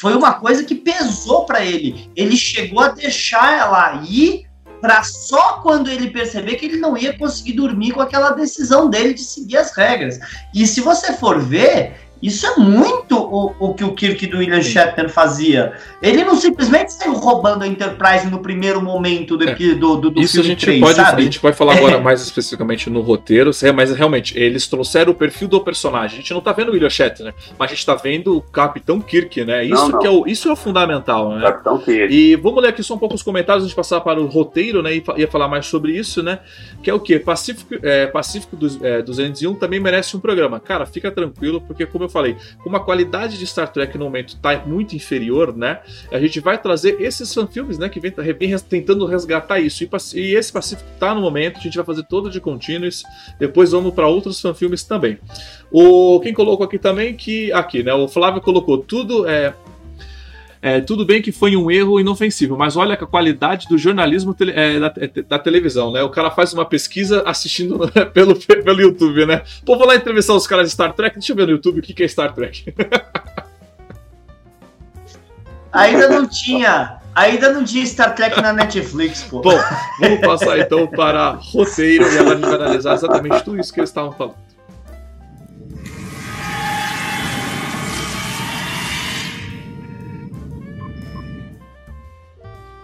Foi 0.00 0.14
uma 0.14 0.32
coisa 0.32 0.64
que 0.64 0.74
pesou 0.74 1.44
para 1.44 1.62
ele. 1.62 2.10
Ele 2.16 2.34
chegou 2.34 2.80
a 2.80 2.88
deixar 2.88 3.58
ela 3.58 4.02
ir 4.08 4.46
para 4.80 5.02
só 5.02 5.60
quando 5.62 5.90
ele 5.90 6.08
perceber 6.08 6.56
que 6.56 6.64
ele 6.64 6.78
não 6.78 6.96
ia 6.96 7.18
conseguir 7.18 7.52
dormir 7.52 7.92
com 7.92 8.00
aquela 8.00 8.30
decisão 8.30 8.88
dele 8.88 9.12
de 9.12 9.20
seguir 9.20 9.58
as 9.58 9.76
regras. 9.76 10.18
E 10.54 10.66
se 10.66 10.80
você 10.80 11.12
for 11.12 11.38
ver, 11.38 12.00
isso 12.22 12.46
é 12.46 12.56
muito 12.56 13.16
o, 13.16 13.54
o 13.58 13.74
que 13.74 13.82
o 13.82 13.94
Kirk 13.94 14.26
do 14.26 14.38
William 14.38 14.60
Shatner 14.60 15.08
fazia. 15.08 15.72
Ele 16.02 16.22
não 16.22 16.36
simplesmente 16.36 16.92
saiu 16.92 17.14
roubando 17.14 17.62
a 17.62 17.66
Enterprise 17.66 18.26
no 18.26 18.40
primeiro 18.40 18.82
momento 18.82 19.38
do, 19.38 19.48
é. 19.48 19.54
do, 19.54 19.96
do, 19.96 20.10
do 20.10 20.20
Isso 20.20 20.40
a 20.40 20.42
gente 20.42 20.66
3, 20.66 20.80
pode, 20.80 20.96
sabe? 20.96 21.22
A 21.22 21.24
gente 21.24 21.38
vai 21.38 21.52
falar 21.52 21.76
agora 21.76 21.98
mais 22.00 22.20
especificamente 22.20 22.90
no 22.90 23.00
roteiro, 23.00 23.50
mas 23.74 23.90
realmente, 23.92 24.38
eles 24.38 24.68
trouxeram 24.68 25.12
o 25.12 25.14
perfil 25.14 25.48
do 25.48 25.60
personagem. 25.60 26.18
A 26.18 26.20
gente 26.20 26.34
não 26.34 26.42
tá 26.42 26.52
vendo 26.52 26.68
o 26.68 26.72
William 26.72 26.90
Shatner, 26.90 27.34
mas 27.58 27.70
a 27.70 27.74
gente 27.74 27.86
tá 27.86 27.94
vendo 27.94 28.36
o 28.36 28.42
Capitão 28.42 29.00
Kirk, 29.00 29.42
né? 29.44 29.64
Isso, 29.64 29.74
não, 29.74 29.88
não. 29.88 29.98
Que 29.98 30.06
é, 30.06 30.10
o, 30.10 30.26
isso 30.26 30.48
é 30.48 30.52
o 30.52 30.56
fundamental, 30.56 31.30
né? 31.30 31.40
Capitão 31.40 31.78
Kirk. 31.78 32.14
E 32.14 32.36
vamos 32.36 32.62
ler 32.62 32.68
aqui 32.68 32.82
só 32.82 32.94
um 32.94 32.98
pouco 32.98 33.14
os 33.14 33.22
comentários 33.22 33.64
antes 33.64 33.70
de 33.70 33.76
passar 33.76 34.00
para 34.02 34.20
o 34.20 34.26
roteiro, 34.26 34.82
né? 34.82 34.94
E 34.94 35.02
ia 35.16 35.28
falar 35.28 35.48
mais 35.48 35.66
sobre 35.66 35.92
isso, 35.92 36.22
né? 36.22 36.40
Que 36.82 36.90
é 36.90 36.94
o 36.94 37.00
quê? 37.00 37.18
Pacífico, 37.18 37.74
é, 37.82 38.06
Pacífico 38.06 38.56
dos, 38.56 38.82
é, 38.82 39.00
201 39.00 39.54
também 39.54 39.80
merece 39.80 40.16
um 40.16 40.20
programa. 40.20 40.60
Cara, 40.60 40.84
fica 40.84 41.10
tranquilo, 41.10 41.62
porque 41.62 41.86
como 41.86 42.04
eu 42.04 42.09
falei, 42.10 42.36
como 42.62 42.76
a 42.76 42.80
qualidade 42.80 43.38
de 43.38 43.46
Star 43.46 43.72
Trek 43.72 43.96
no 43.96 44.04
momento 44.04 44.30
está 44.30 44.64
muito 44.66 44.94
inferior, 44.94 45.56
né? 45.56 45.80
A 46.10 46.18
gente 46.18 46.40
vai 46.40 46.60
trazer 46.60 47.00
esses 47.00 47.32
fanfilmes, 47.32 47.78
né? 47.78 47.88
Que 47.88 48.00
vem, 48.00 48.12
vem 48.38 48.58
tentando 48.58 49.06
resgatar 49.06 49.60
isso. 49.60 49.84
E, 49.84 49.88
e 50.14 50.34
esse 50.34 50.52
Pacífico 50.52 50.88
está 50.92 51.14
no 51.14 51.20
momento, 51.20 51.58
a 51.58 51.60
gente 51.60 51.76
vai 51.76 51.84
fazer 51.84 52.04
todo 52.04 52.30
de 52.30 52.40
contínuos. 52.40 53.02
Depois 53.38 53.72
vamos 53.72 53.94
para 53.94 54.06
outros 54.08 54.40
fanfilmes 54.40 54.82
também. 54.84 55.18
O 55.70 56.20
quem 56.20 56.34
colocou 56.34 56.66
aqui 56.66 56.78
também 56.78 57.14
que 57.14 57.52
aqui, 57.52 57.82
né? 57.82 57.94
O 57.94 58.08
Flávio 58.08 58.40
colocou 58.40 58.78
tudo 58.78 59.28
é 59.28 59.54
é, 60.62 60.78
tudo 60.80 61.06
bem 61.06 61.22
que 61.22 61.32
foi 61.32 61.56
um 61.56 61.70
erro 61.70 61.98
inofensivo, 61.98 62.54
mas 62.56 62.76
olha 62.76 62.92
a 62.92 63.06
qualidade 63.06 63.66
do 63.66 63.78
jornalismo 63.78 64.34
tele, 64.34 64.52
é, 64.54 64.78
da, 64.78 64.92
é, 64.98 65.22
da, 65.22 65.38
televisão, 65.38 65.90
né? 65.90 66.02
O 66.02 66.10
cara 66.10 66.30
faz 66.30 66.52
uma 66.52 66.66
pesquisa 66.66 67.22
assistindo 67.24 67.78
pelo, 68.12 68.36
pelo 68.36 68.80
YouTube, 68.80 69.24
né? 69.24 69.42
Pô, 69.64 69.78
vou 69.78 69.86
lá 69.86 69.96
entrevistar 69.96 70.34
os 70.34 70.46
caras 70.46 70.68
de 70.68 70.74
Star 70.74 70.92
Trek, 70.92 71.16
deixa 71.16 71.32
eu 71.32 71.36
ver 71.36 71.46
no 71.46 71.52
YouTube 71.52 71.78
o 71.78 71.82
que, 71.82 71.94
que 71.94 72.02
é 72.02 72.08
Star 72.08 72.34
Trek. 72.34 72.74
Ainda 75.72 76.08
não 76.08 76.26
tinha. 76.26 76.98
Ainda 77.14 77.52
não 77.52 77.64
tinha 77.64 77.86
Star 77.86 78.14
Trek 78.14 78.40
na 78.42 78.52
Netflix, 78.52 79.22
pô. 79.22 79.40
Bom, 79.40 79.58
vamos 79.98 80.20
passar 80.20 80.58
então 80.58 80.86
para 80.86 81.30
roteiro 81.30 82.04
e 82.12 82.18
agora 82.18 82.34
a 82.34 82.38
gente 82.38 82.48
vai 82.48 82.54
analisar 82.54 82.94
exatamente 82.94 83.44
tudo 83.44 83.58
isso 83.58 83.72
que 83.72 83.80
eles 83.80 83.90
estavam 83.90 84.12
falando. 84.12 84.36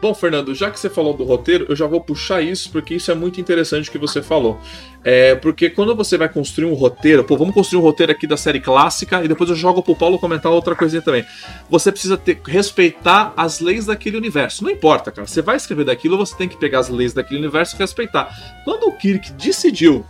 Bom, 0.00 0.12
Fernando, 0.12 0.54
já 0.54 0.70
que 0.70 0.78
você 0.78 0.90
falou 0.90 1.14
do 1.14 1.24
roteiro, 1.24 1.66
eu 1.70 1.74
já 1.74 1.86
vou 1.86 2.00
puxar 2.00 2.42
isso, 2.42 2.70
porque 2.70 2.94
isso 2.94 3.10
é 3.10 3.14
muito 3.14 3.40
interessante 3.40 3.90
que 3.90 3.96
você 3.96 4.20
falou. 4.20 4.60
É, 5.02 5.34
porque 5.36 5.70
quando 5.70 5.96
você 5.96 6.18
vai 6.18 6.28
construir 6.28 6.66
um 6.66 6.74
roteiro, 6.74 7.24
pô, 7.24 7.36
vamos 7.36 7.54
construir 7.54 7.78
um 7.80 7.82
roteiro 7.82 8.12
aqui 8.12 8.26
da 8.26 8.36
série 8.36 8.60
clássica 8.60 9.24
e 9.24 9.28
depois 9.28 9.48
eu 9.48 9.56
jogo 9.56 9.82
pro 9.82 9.96
Paulo 9.96 10.18
comentar 10.18 10.52
outra 10.52 10.76
coisinha 10.76 11.00
também. 11.00 11.24
Você 11.70 11.90
precisa 11.90 12.16
ter, 12.18 12.38
respeitar 12.46 13.32
as 13.36 13.60
leis 13.60 13.86
daquele 13.86 14.18
universo. 14.18 14.62
Não 14.62 14.70
importa, 14.70 15.10
cara. 15.10 15.26
Você 15.26 15.40
vai 15.40 15.56
escrever 15.56 15.84
daquilo, 15.84 16.18
você 16.18 16.36
tem 16.36 16.48
que 16.48 16.58
pegar 16.58 16.80
as 16.80 16.90
leis 16.90 17.14
daquele 17.14 17.40
universo 17.40 17.74
e 17.74 17.78
respeitar. 17.78 18.62
Quando 18.64 18.88
o 18.88 18.92
Kirk 18.92 19.32
decidiu 19.32 20.04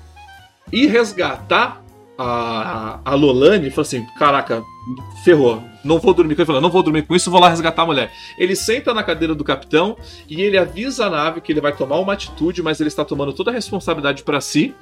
ir 0.73 0.89
resgatar 0.89 1.86
a, 2.19 3.01
a 3.05 3.15
Lolane, 3.15 3.71
falou 3.71 3.83
assim: 3.83 4.07
caraca, 4.19 4.63
ferrou. 5.25 5.63
Não 5.85 5.99
vou 5.99 6.13
dormir 6.13 6.35
com 6.35 6.43
ele. 6.43 6.47
Falou, 6.47 6.61
não 6.61 6.71
vou 6.71 6.83
dormir 6.83 7.03
com 7.03 7.15
isso, 7.15 7.31
vou 7.31 7.41
lá 7.41 7.49
resgatar 7.49 7.83
a 7.83 7.87
mulher. 7.87 8.13
Ele 8.39 8.57
senta 8.57 8.93
na 8.93 9.03
cadeira 9.03 9.35
do 9.35 9.45
capitão 9.45 9.97
e 10.29 10.41
ele 10.41 10.59
avisa 10.59 11.07
a 11.07 11.11
nave 11.11 11.41
que 11.41 11.53
ele 11.53 11.61
vai 11.61 11.73
tomar 11.73 11.99
uma 11.99 12.13
atitude, 12.13 12.63
mas 12.63 12.81
ele 12.81 12.89
está 12.89 13.05
tomando 13.05 13.33
toda 13.33 13.51
a 13.51 13.55
responsabilidade 13.55 14.23
para 14.23 14.41
si, 14.41 14.75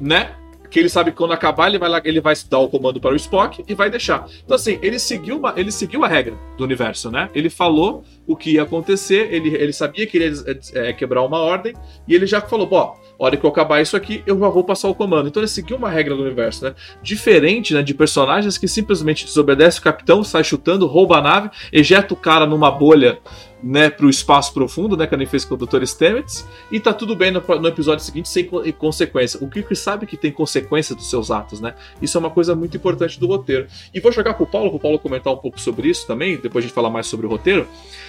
né? 0.00 0.34
Que 0.70 0.78
ele 0.78 0.88
sabe 0.88 1.10
que 1.10 1.16
quando 1.16 1.32
acabar, 1.32 1.68
ele 1.68 1.78
vai 1.78 1.88
lá, 1.88 2.00
ele 2.04 2.20
vai 2.20 2.34
dar 2.48 2.58
o 2.58 2.68
comando 2.68 3.00
para 3.00 3.12
o 3.12 3.16
Spock 3.16 3.64
e 3.66 3.74
vai 3.74 3.90
deixar. 3.90 4.26
Então, 4.44 4.54
assim, 4.54 4.78
ele 4.82 4.98
seguiu, 4.98 5.38
uma, 5.38 5.54
ele 5.56 5.70
seguiu 5.70 6.04
a 6.04 6.08
regra 6.08 6.34
do 6.56 6.64
universo, 6.64 7.10
né? 7.10 7.30
Ele 7.34 7.50
falou 7.50 8.04
o 8.26 8.36
que 8.36 8.52
ia 8.52 8.62
acontecer, 8.62 9.32
ele, 9.32 9.54
ele 9.54 9.72
sabia 9.72 10.06
que 10.06 10.16
ele 10.16 10.34
ia 10.34 10.60
é, 10.74 10.92
quebrar 10.92 11.22
uma 11.22 11.38
ordem, 11.38 11.74
e 12.08 12.14
ele 12.14 12.26
já 12.26 12.40
falou, 12.40 12.66
bom 12.66 13.06
hora 13.18 13.36
que 13.36 13.44
eu 13.44 13.50
acabar 13.50 13.80
isso 13.80 13.96
aqui, 13.96 14.22
eu 14.26 14.38
já 14.38 14.48
vou 14.48 14.64
passar 14.64 14.88
o 14.88 14.94
comando. 14.94 15.28
Então 15.28 15.40
ele 15.40 15.48
seguiu 15.48 15.76
uma 15.76 15.88
regra 15.88 16.14
do 16.14 16.22
universo, 16.22 16.64
né? 16.64 16.74
Diferente 17.02 17.74
né, 17.74 17.82
de 17.82 17.94
personagens 17.94 18.58
que 18.58 18.68
simplesmente 18.68 19.24
desobedece 19.24 19.78
o 19.78 19.82
capitão, 19.82 20.22
sai 20.22 20.44
chutando, 20.44 20.86
rouba 20.86 21.18
a 21.18 21.22
nave, 21.22 21.50
ejeta 21.72 22.14
o 22.14 22.16
cara 22.16 22.46
numa 22.46 22.70
bolha 22.70 23.18
né, 23.66 23.90
pro 23.90 24.08
espaço 24.08 24.54
profundo, 24.54 24.96
né, 24.96 25.06
que 25.06 25.14
ele 25.14 25.26
fez 25.26 25.44
com 25.44 25.54
o 25.54 25.58
Dr. 25.58 25.82
Stamets, 25.82 26.46
e 26.70 26.78
tá 26.78 26.94
tudo 26.94 27.16
bem 27.16 27.32
no, 27.32 27.40
no 27.40 27.68
episódio 27.68 28.04
seguinte 28.04 28.28
sem 28.28 28.48
consequência. 28.78 29.42
O 29.42 29.50
Kirk 29.50 29.74
sabe 29.74 30.06
que 30.06 30.16
tem 30.16 30.30
consequência 30.30 30.94
dos 30.94 31.10
seus 31.10 31.30
atos, 31.30 31.60
né? 31.60 31.74
Isso 32.00 32.16
é 32.16 32.20
uma 32.20 32.30
coisa 32.30 32.54
muito 32.54 32.76
importante 32.76 33.18
do 33.18 33.26
roteiro. 33.26 33.66
E 33.92 33.98
vou 33.98 34.12
jogar 34.12 34.34
pro 34.34 34.46
Paulo, 34.46 34.70
pro 34.70 34.78
Paulo 34.78 34.98
comentar 35.00 35.32
um 35.32 35.36
pouco 35.36 35.60
sobre 35.60 35.88
isso 35.88 36.06
também, 36.06 36.36
depois 36.36 36.64
a 36.64 36.68
gente 36.68 36.74
falar 36.74 36.90
mais 36.90 37.06
sobre 37.06 37.26
o 37.26 37.28
roteiro, 37.28 37.66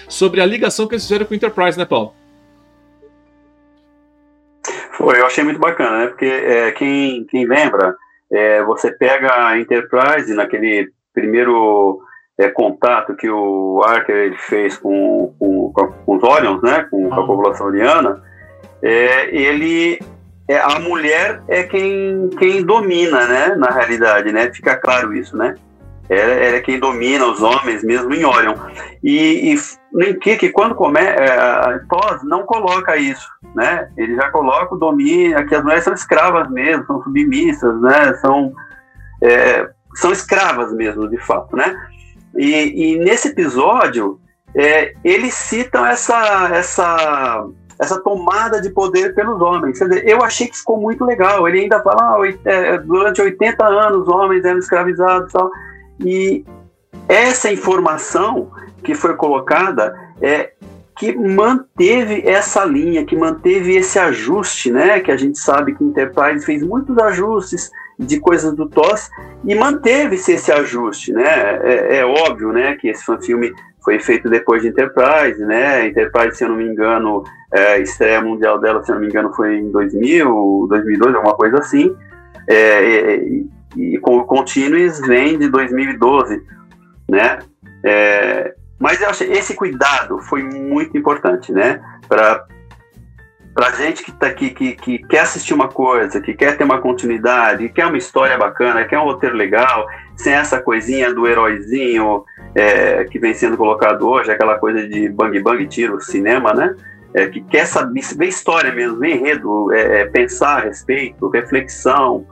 sobre 0.08 0.40
a 0.40 0.46
ligação 0.46 0.86
que 0.86 0.94
eles 0.94 1.04
fizeram 1.04 1.26
com 1.26 1.32
o 1.32 1.36
Enterprise, 1.36 1.76
né, 1.76 1.84
Paulo? 1.84 2.14
Foi, 4.92 5.20
eu 5.20 5.26
achei 5.26 5.42
muito 5.42 5.58
bacana, 5.58 5.98
né? 5.98 6.06
Porque 6.06 6.24
é, 6.24 6.70
quem, 6.72 7.24
quem 7.24 7.46
lembra, 7.46 7.96
é, 8.30 8.62
você 8.62 8.92
pega 8.92 9.48
a 9.48 9.58
Enterprise 9.58 10.32
naquele 10.34 10.90
primeiro 11.12 12.00
é, 12.38 12.48
contato 12.48 13.16
que 13.16 13.28
o 13.28 13.82
Archer 13.84 14.36
fez 14.38 14.78
com, 14.78 15.34
com, 15.38 15.72
com 15.72 16.16
os 16.16 16.22
Orions, 16.22 16.62
né? 16.62 16.86
Com, 16.90 17.08
com 17.08 17.14
a 17.14 17.24
ah. 17.24 17.26
população 17.26 17.66
oriana, 17.66 18.22
é, 18.80 19.34
ele 19.34 19.98
é, 20.48 20.58
a 20.58 20.78
mulher 20.78 21.42
é 21.48 21.64
quem, 21.64 22.30
quem 22.38 22.64
domina, 22.64 23.26
né? 23.26 23.54
Na 23.56 23.70
realidade, 23.70 24.32
né? 24.32 24.50
Fica 24.52 24.76
claro 24.76 25.12
isso, 25.12 25.36
né? 25.36 25.56
Ela, 26.08 26.32
ela 26.32 26.56
é 26.56 26.60
quem 26.60 26.78
domina 26.78 27.26
os 27.26 27.42
homens 27.42 27.84
mesmo 27.84 28.14
em 28.14 28.24
Orion. 28.24 28.54
E, 29.02 29.52
e 29.52 29.58
nem 29.92 30.18
que, 30.18 30.36
que 30.36 30.48
quando 30.48 30.74
começa, 30.74 31.10
é, 31.10 31.78
Tos 31.88 32.22
não 32.22 32.44
coloca 32.44 32.96
isso, 32.96 33.28
né? 33.54 33.90
Ele 33.96 34.14
já 34.14 34.30
coloca 34.30 34.74
o 34.74 34.78
domínio, 34.78 35.46
que 35.46 35.54
as 35.54 35.62
mulheres 35.62 35.84
são 35.84 35.92
escravas 35.92 36.48
mesmo, 36.50 36.86
são 36.86 37.02
submissas, 37.02 37.78
né? 37.82 38.14
São, 38.22 38.54
é, 39.22 39.68
são 39.96 40.12
escravas 40.12 40.72
mesmo, 40.72 41.08
de 41.08 41.18
fato, 41.18 41.54
né? 41.54 41.76
E, 42.38 42.94
e 42.94 42.98
nesse 43.00 43.28
episódio, 43.28 44.20
é, 44.54 44.94
eles 45.02 45.34
citam 45.34 45.84
essa, 45.84 46.48
essa, 46.54 47.44
essa 47.76 48.00
tomada 48.00 48.62
de 48.62 48.70
poder 48.70 49.12
pelos 49.12 49.40
homens. 49.40 49.76
Quer 49.76 49.88
dizer, 49.88 50.08
eu 50.08 50.22
achei 50.22 50.46
que 50.46 50.56
ficou 50.56 50.80
muito 50.80 51.04
legal. 51.04 51.48
Ele 51.48 51.62
ainda 51.62 51.82
fala, 51.82 52.16
ah, 52.16 52.34
é, 52.44 52.78
durante 52.78 53.20
80 53.20 53.66
anos, 53.66 54.02
os 54.02 54.08
homens 54.08 54.44
eram 54.44 54.60
escravizados 54.60 55.30
e 55.30 55.32
tal. 55.32 55.50
E 56.04 56.44
essa 57.08 57.52
informação 57.52 58.52
que 58.84 58.94
foi 58.94 59.16
colocada 59.16 59.98
é 60.22 60.52
que 60.96 61.16
manteve 61.16 62.22
essa 62.24 62.64
linha, 62.64 63.04
que 63.04 63.16
manteve 63.16 63.76
esse 63.76 63.98
ajuste, 63.98 64.70
né? 64.70 65.00
Que 65.00 65.10
a 65.10 65.16
gente 65.16 65.38
sabe 65.38 65.74
que 65.74 65.82
Enterprise 65.82 66.46
fez 66.46 66.62
muitos 66.62 66.96
ajustes 66.98 67.70
de 67.98 68.20
coisas 68.20 68.54
do 68.54 68.68
TOS 68.68 69.10
e 69.44 69.54
manteve-se 69.54 70.32
esse 70.32 70.52
ajuste, 70.52 71.12
né? 71.12 71.58
É, 71.62 71.98
é, 71.98 72.06
óbvio, 72.06 72.52
né, 72.52 72.76
que 72.76 72.88
esse 72.88 73.04
filme 73.22 73.52
foi 73.82 73.98
feito 73.98 74.28
depois 74.28 74.62
de 74.62 74.68
Enterprise, 74.68 75.44
né? 75.44 75.86
Enterprise, 75.86 76.36
se 76.36 76.44
eu 76.44 76.50
não 76.50 76.56
me 76.56 76.64
engano, 76.64 77.24
é, 77.52 77.80
estreia 77.80 78.20
mundial 78.20 78.60
dela, 78.60 78.82
se 78.84 78.90
eu 78.90 78.94
não 78.94 79.02
me 79.02 79.08
engano, 79.08 79.32
foi 79.32 79.56
em 79.56 79.70
2000, 79.70 80.66
2002, 80.68 81.14
alguma 81.14 81.34
coisa 81.34 81.58
assim. 81.58 81.96
É, 82.46 83.16
e, 83.16 83.46
e 83.76 83.98
com 83.98 84.18
o 84.18 84.24
Continuous 84.24 85.00
vem 85.00 85.38
de 85.38 85.48
2012, 85.48 86.42
né? 87.08 87.38
É, 87.84 88.54
mas 88.78 89.00
eu 89.00 89.08
achei 89.08 89.32
esse 89.32 89.54
cuidado 89.54 90.18
foi 90.20 90.42
muito 90.42 90.96
importante, 90.96 91.52
né? 91.52 91.80
Para 92.08 92.46
para 93.58 93.72
gente 93.72 94.04
que 94.04 94.12
tá 94.12 94.28
aqui, 94.28 94.50
que, 94.50 94.76
que 94.76 94.98
quer 94.98 95.22
assistir 95.22 95.52
uma 95.52 95.66
coisa, 95.66 96.20
que 96.20 96.32
quer 96.32 96.56
ter 96.56 96.62
uma 96.62 96.80
continuidade, 96.80 97.68
quer 97.70 97.86
uma 97.86 97.98
história 97.98 98.38
bacana, 98.38 98.84
quer 98.84 99.00
um 99.00 99.02
roteiro 99.02 99.34
legal, 99.34 99.84
sem 100.14 100.32
essa 100.32 100.62
coisinha 100.62 101.12
do 101.12 101.26
heróizinho 101.26 102.24
é, 102.54 103.02
que 103.02 103.18
vem 103.18 103.34
sendo 103.34 103.56
colocado 103.56 104.08
hoje, 104.08 104.30
aquela 104.30 104.56
coisa 104.60 104.86
de 104.86 105.08
bang 105.08 105.40
bang 105.40 105.66
tiro 105.66 106.00
cinema, 106.00 106.54
né? 106.54 106.76
É, 107.12 107.26
que 107.26 107.40
quer 107.40 107.66
saber, 107.66 108.00
ver 108.16 108.28
história 108.28 108.72
mesmo, 108.72 108.96
ver 109.00 109.16
enredo, 109.16 109.72
é, 109.72 110.02
é, 110.02 110.06
pensar 110.06 110.58
a 110.58 110.60
respeito, 110.60 111.28
reflexão. 111.28 112.24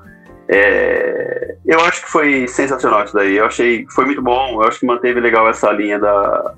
É, 0.49 1.57
eu 1.67 1.81
acho 1.81 2.03
que 2.03 2.09
foi 2.09 2.47
sensacional 2.47 3.03
isso 3.03 3.15
daí. 3.15 3.37
Eu 3.37 3.47
achei 3.47 3.85
que 3.85 3.93
foi 3.93 4.05
muito 4.05 4.23
bom. 4.23 4.63
Eu 4.63 4.69
acho 4.69 4.79
que 4.79 4.87
manteve 4.87 5.19
legal 5.19 5.49
essa 5.49 5.73
linha 5.73 5.99
da, 5.99 6.55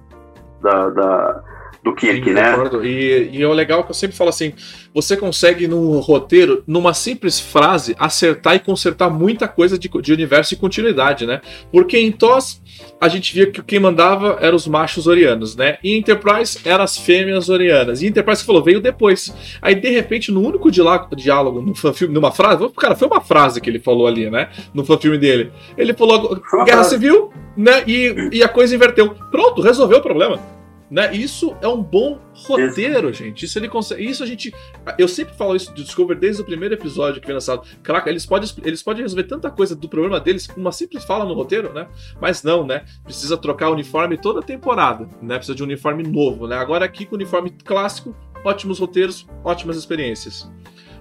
da, 0.60 0.90
da 0.90 1.42
do 1.88 1.94
Kirk, 1.94 2.24
Sim, 2.24 2.32
né? 2.32 2.54
E, 2.82 3.30
e 3.32 3.42
é 3.42 3.48
o 3.48 3.52
legal 3.52 3.82
que 3.82 3.90
eu 3.90 3.94
sempre 3.94 4.16
falo 4.16 4.30
assim: 4.30 4.52
você 4.94 5.16
consegue 5.16 5.66
num 5.66 5.98
roteiro, 5.98 6.62
numa 6.66 6.92
simples 6.92 7.40
frase, 7.40 7.96
acertar 7.98 8.56
e 8.56 8.58
consertar 8.58 9.10
muita 9.10 9.48
coisa 9.48 9.78
de, 9.78 9.88
de 9.88 10.12
universo 10.12 10.54
e 10.54 10.56
continuidade, 10.56 11.26
né? 11.26 11.40
Porque 11.72 11.98
em 11.98 12.12
TOS 12.12 12.60
a 13.00 13.08
gente 13.08 13.32
via 13.32 13.50
que 13.50 13.62
quem 13.62 13.80
mandava 13.80 14.38
eram 14.40 14.56
os 14.56 14.66
machos 14.66 15.06
orianos, 15.06 15.56
né? 15.56 15.78
E 15.82 15.96
Enterprise 15.96 16.58
eram 16.64 16.84
as 16.84 16.96
fêmeas 16.96 17.48
orianas. 17.48 18.02
E 18.02 18.06
Enterprise 18.06 18.44
falou, 18.44 18.62
veio 18.62 18.80
depois. 18.80 19.34
Aí, 19.62 19.74
de 19.74 19.90
repente, 19.90 20.30
no 20.30 20.40
único 20.40 20.70
diálogo, 20.70 21.62
no 21.62 21.74
fanfilme, 21.74 22.12
numa 22.12 22.32
frase, 22.32 22.68
cara, 22.76 22.94
foi 22.94 23.08
uma 23.08 23.20
frase 23.20 23.60
que 23.60 23.70
ele 23.70 23.78
falou 23.78 24.06
ali, 24.06 24.30
né? 24.30 24.50
No 24.74 24.84
fanfilme 24.84 25.18
dele. 25.18 25.52
Ele 25.76 25.94
falou 25.94 26.40
Guerra 26.64 26.84
Civil, 26.84 27.32
né? 27.56 27.84
E, 27.86 28.30
e 28.32 28.42
a 28.42 28.48
coisa 28.48 28.74
inverteu. 28.74 29.14
Pronto, 29.30 29.62
resolveu 29.62 29.98
o 29.98 30.02
problema. 30.02 30.57
Né? 30.90 31.14
Isso 31.14 31.54
é 31.60 31.68
um 31.68 31.82
bom 31.82 32.18
roteiro, 32.32 33.12
gente. 33.12 33.44
Isso 33.44 33.58
ele 33.58 33.68
consegue. 33.68 34.02
Isso 34.04 34.22
a 34.22 34.26
gente. 34.26 34.54
Eu 34.96 35.06
sempre 35.06 35.34
falo 35.34 35.54
isso 35.54 35.74
de 35.74 35.82
Discover 35.82 36.18
desde 36.18 36.40
o 36.40 36.44
primeiro 36.44 36.74
episódio 36.74 37.20
que 37.20 37.26
foi 37.26 37.34
lançado. 37.34 37.66
Caraca, 37.82 38.08
eles 38.08 38.24
podem, 38.24 38.48
eles 38.64 38.82
podem 38.82 39.02
resolver 39.02 39.24
tanta 39.24 39.50
coisa 39.50 39.76
do 39.76 39.88
problema 39.88 40.18
deles 40.18 40.46
com 40.46 40.60
uma 40.60 40.72
simples 40.72 41.04
fala 41.04 41.26
no 41.26 41.34
roteiro, 41.34 41.72
né? 41.74 41.88
Mas 42.20 42.42
não, 42.42 42.66
né? 42.66 42.84
Precisa 43.04 43.36
trocar 43.36 43.68
o 43.68 43.72
uniforme 43.74 44.16
toda 44.16 44.40
a 44.40 44.42
temporada, 44.42 45.08
né? 45.20 45.36
Precisa 45.36 45.54
de 45.54 45.62
um 45.62 45.66
uniforme 45.66 46.02
novo, 46.02 46.46
né? 46.46 46.56
Agora 46.56 46.84
aqui 46.86 47.04
com 47.04 47.14
o 47.14 47.18
uniforme 47.18 47.50
clássico, 47.50 48.16
ótimos 48.42 48.78
roteiros, 48.78 49.26
ótimas 49.44 49.76
experiências. 49.76 50.50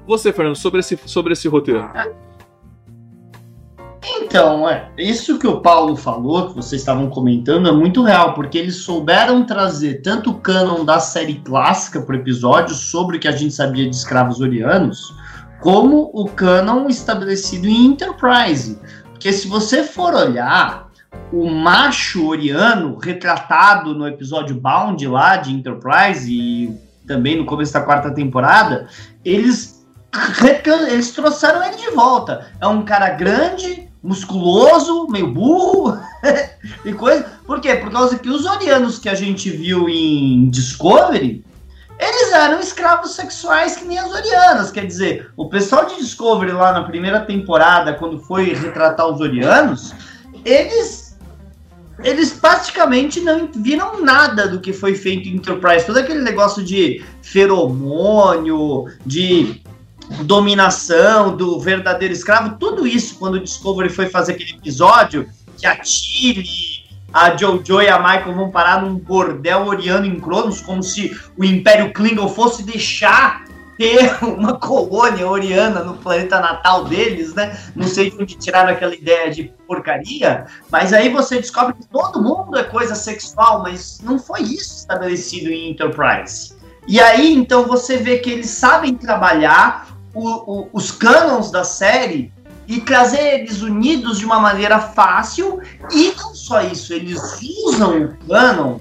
Você, 0.06 0.34
Fernando, 0.34 0.56
sobre 0.56 0.80
esse, 0.82 0.98
sobre 1.06 1.34
esse 1.34 1.48
roteiro. 1.48 1.80
É. 1.80 2.27
Então, 4.04 4.70
é, 4.70 4.90
isso 4.98 5.40
que 5.40 5.48
o 5.48 5.60
Paulo 5.62 5.96
falou, 5.96 6.50
que 6.50 6.56
vocês 6.56 6.82
estavam 6.82 7.10
comentando, 7.10 7.68
é 7.68 7.72
muito 7.72 8.04
real, 8.04 8.34
porque 8.34 8.58
eles 8.58 8.78
souberam 8.78 9.46
trazer 9.46 10.02
tanto 10.02 10.32
o 10.32 10.40
canon 10.40 10.86
da 10.86 11.00
série 11.00 11.36
clássica 11.36 12.02
para 12.02 12.16
o 12.16 12.20
episódio 12.20 12.76
sobre 12.76 13.18
o 13.18 13.20
que 13.20 13.28
a 13.28 13.32
gente 13.32 13.54
sabia 13.54 13.90
de 13.90 13.96
escravos 13.96 14.40
orianos, 14.40 15.16
como 15.60 16.12
o 16.14 16.26
canon 16.26 16.88
estabelecido 16.88 17.68
em 17.68 17.88
Enterprise. 17.88 18.80
Porque 19.12 19.34
se 19.34 19.48
você 19.48 19.84
for 19.84 20.14
olhar, 20.14 20.88
o 21.32 21.50
macho 21.50 22.28
oriano 22.28 22.98
retratado 22.98 23.94
no 23.94 24.08
episódio 24.08 24.56
Bound 24.56 25.06
lá 25.08 25.38
de 25.38 25.52
Enterprise 25.52 26.32
e 26.32 26.78
também 27.08 27.38
no 27.38 27.46
começo 27.46 27.74
da 27.74 27.82
quarta 27.82 28.12
temporada, 28.12 28.88
eles 29.26 29.78
eles 30.90 31.12
trouxeram 31.12 31.64
ele 31.64 31.78
de 31.78 31.90
volta. 31.92 32.48
É 32.60 32.68
um 32.68 32.84
cara 32.84 33.10
grande, 33.10 33.87
musculoso, 34.08 35.08
meio 35.10 35.28
burro 35.28 36.00
e 36.86 36.94
coisa. 36.94 37.26
Por 37.46 37.60
quê? 37.60 37.76
Por 37.76 37.92
causa 37.92 38.18
que 38.18 38.30
os 38.30 38.46
orianos 38.46 38.98
que 38.98 39.10
a 39.10 39.14
gente 39.14 39.50
viu 39.50 39.90
em 39.90 40.50
Discovery, 40.50 41.44
eles 42.00 42.32
eram 42.32 42.60
escravos 42.60 43.16
sexuais 43.16 43.76
que 43.76 43.86
nem 43.86 44.00
as 44.00 44.12
orianas. 44.12 44.72
Quer 44.72 44.86
dizer, 44.86 45.30
o 45.36 45.50
pessoal 45.50 45.86
de 45.86 45.98
Discovery 45.98 46.54
lá 46.54 46.72
na 46.72 46.84
primeira 46.84 47.20
temporada, 47.22 47.94
quando 47.94 48.20
foi 48.20 48.54
retratar 48.54 49.08
os 49.08 49.20
orianos, 49.20 49.94
eles 50.46 51.08
eles 52.04 52.32
praticamente 52.32 53.20
não 53.20 53.50
viram 53.52 54.04
nada 54.04 54.48
do 54.48 54.60
que 54.60 54.72
foi 54.72 54.94
feito 54.94 55.28
em 55.28 55.38
Enterprise. 55.38 55.84
Todo 55.84 55.98
aquele 55.98 56.22
negócio 56.22 56.64
de 56.64 57.04
feromônio, 57.24 58.86
de 59.04 59.64
dominação 60.24 61.36
do 61.36 61.60
verdadeiro 61.60 62.14
escravo, 62.14 62.58
tudo 62.58 62.88
isso 62.88 63.18
quando 63.18 63.36
o 63.36 63.44
Discovery 63.44 63.90
foi 63.90 64.08
fazer 64.08 64.34
aquele 64.34 64.52
episódio 64.52 65.28
que 65.58 65.66
a 65.66 65.76
Tilly, 65.76 66.86
a 67.12 67.36
Jojo 67.36 67.82
e 67.82 67.88
a 67.88 67.98
Michael 67.98 68.36
vão 68.36 68.52
parar 68.52 68.82
num 68.82 68.96
bordel 68.96 69.66
oriano 69.66 70.06
em 70.06 70.20
Cronos, 70.20 70.62
como 70.62 70.84
se 70.84 71.18
o 71.38 71.44
Império 71.44 71.92
Klingon 71.94 72.30
fosse 72.30 72.64
deixar 72.64 73.46
ter 73.78 74.18
uma 74.24 74.58
colônia 74.58 75.28
oriana 75.28 75.84
no 75.84 75.96
planeta 75.98 76.40
natal 76.40 76.86
deles, 76.86 77.34
né? 77.36 77.58
Não 77.76 77.88
sei 77.88 78.10
de 78.10 78.22
onde 78.22 78.36
tiraram 78.36 78.72
aquela 78.72 78.96
ideia 78.96 79.32
de 79.32 79.54
porcaria, 79.68 80.46
mas 80.72 80.94
aí 80.94 81.10
você 81.10 81.38
descobre 81.38 81.76
que 81.76 81.88
todo 81.88 82.22
mundo 82.22 82.58
é 82.58 82.64
coisa 82.64 82.96
sexual, 82.96 83.62
mas 83.62 84.00
não 84.02 84.18
foi 84.18 84.42
isso 84.42 84.78
estabelecido 84.78 85.50
em 85.50 85.72
Enterprise. 85.72 86.56
E 86.88 87.00
aí, 87.02 87.34
então, 87.34 87.66
você 87.66 87.98
vê 87.98 88.18
que 88.18 88.30
eles 88.30 88.50
sabem 88.50 88.96
trabalhar 88.96 89.97
o, 90.18 90.62
o, 90.62 90.70
os 90.74 90.92
canons 90.92 91.52
da 91.52 91.64
série 91.64 92.34
e 92.68 92.82
trazer 92.82 93.40
eles 93.40 93.62
unidos 93.62 94.18
de 94.20 94.26
uma 94.26 94.40
maneira 94.40 94.80
fácil. 94.80 95.62
E 95.92 96.14
não 96.18 96.34
só 96.34 96.62
isso, 96.62 96.94
eles 96.94 97.20
usam 97.66 98.04
o 98.04 98.28
canon 98.28 98.80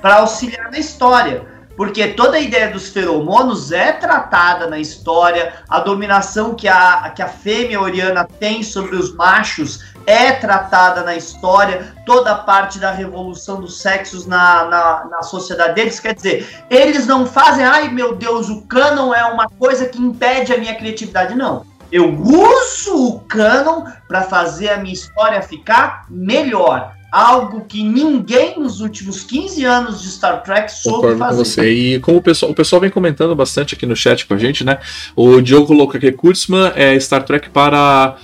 para 0.00 0.16
auxiliar 0.16 0.70
na 0.70 0.78
história. 0.78 1.50
Porque 1.76 2.08
toda 2.08 2.36
a 2.36 2.40
ideia 2.40 2.70
dos 2.70 2.88
feromonos 2.88 3.72
é 3.72 3.92
tratada 3.92 4.66
na 4.66 4.78
história, 4.78 5.54
a 5.68 5.80
dominação 5.80 6.54
que 6.54 6.68
a, 6.68 7.10
que 7.16 7.22
a 7.22 7.28
fêmea 7.28 7.80
oriana 7.80 8.28
tem 8.38 8.62
sobre 8.62 8.94
os 8.94 9.14
machos 9.14 9.91
é 10.06 10.32
tratada 10.32 11.02
na 11.02 11.16
história, 11.16 11.94
toda 12.04 12.32
a 12.32 12.36
parte 12.36 12.78
da 12.78 12.90
revolução 12.90 13.60
dos 13.60 13.80
sexos 13.80 14.26
na, 14.26 14.64
na, 14.64 15.04
na, 15.10 15.22
sociedade 15.22 15.74
deles. 15.74 16.00
Quer 16.00 16.14
dizer, 16.14 16.64
eles 16.70 17.06
não 17.06 17.26
fazem, 17.26 17.64
ai 17.64 17.88
meu 17.88 18.14
Deus, 18.14 18.48
o 18.48 18.62
canon 18.62 19.14
é 19.14 19.24
uma 19.24 19.48
coisa 19.48 19.86
que 19.86 20.00
impede 20.00 20.52
a 20.52 20.58
minha 20.58 20.74
criatividade. 20.74 21.34
Não. 21.34 21.64
Eu 21.90 22.18
uso 22.18 22.94
o 22.94 23.20
canon 23.20 23.84
para 24.08 24.22
fazer 24.22 24.70
a 24.70 24.78
minha 24.78 24.94
história 24.94 25.42
ficar 25.42 26.06
melhor. 26.08 26.94
Algo 27.12 27.66
que 27.66 27.84
ninguém 27.84 28.58
nos 28.58 28.80
últimos 28.80 29.22
15 29.22 29.62
anos 29.66 30.00
de 30.00 30.08
Star 30.08 30.42
Trek 30.42 30.72
soube 30.72 31.18
fazer. 31.18 31.36
Com 31.36 31.44
você. 31.44 31.70
E 31.70 32.00
como 32.00 32.16
o 32.16 32.22
pessoal, 32.22 32.50
o 32.50 32.54
pessoal 32.54 32.80
vem 32.80 32.88
comentando 32.88 33.36
bastante 33.36 33.74
aqui 33.74 33.84
no 33.84 33.94
chat 33.94 34.24
com 34.24 34.32
a 34.32 34.38
gente, 34.38 34.64
né? 34.64 34.78
O 35.14 35.42
Diogo 35.42 35.66
colocou 35.66 35.98
aqui: 35.98 36.10
Kurtzman 36.10 36.72
é 36.74 36.98
Star 36.98 37.22
Trek 37.22 37.50
para 37.50 38.16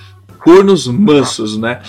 cornos 0.49 0.87
mansos, 0.87 1.59
né? 1.59 1.83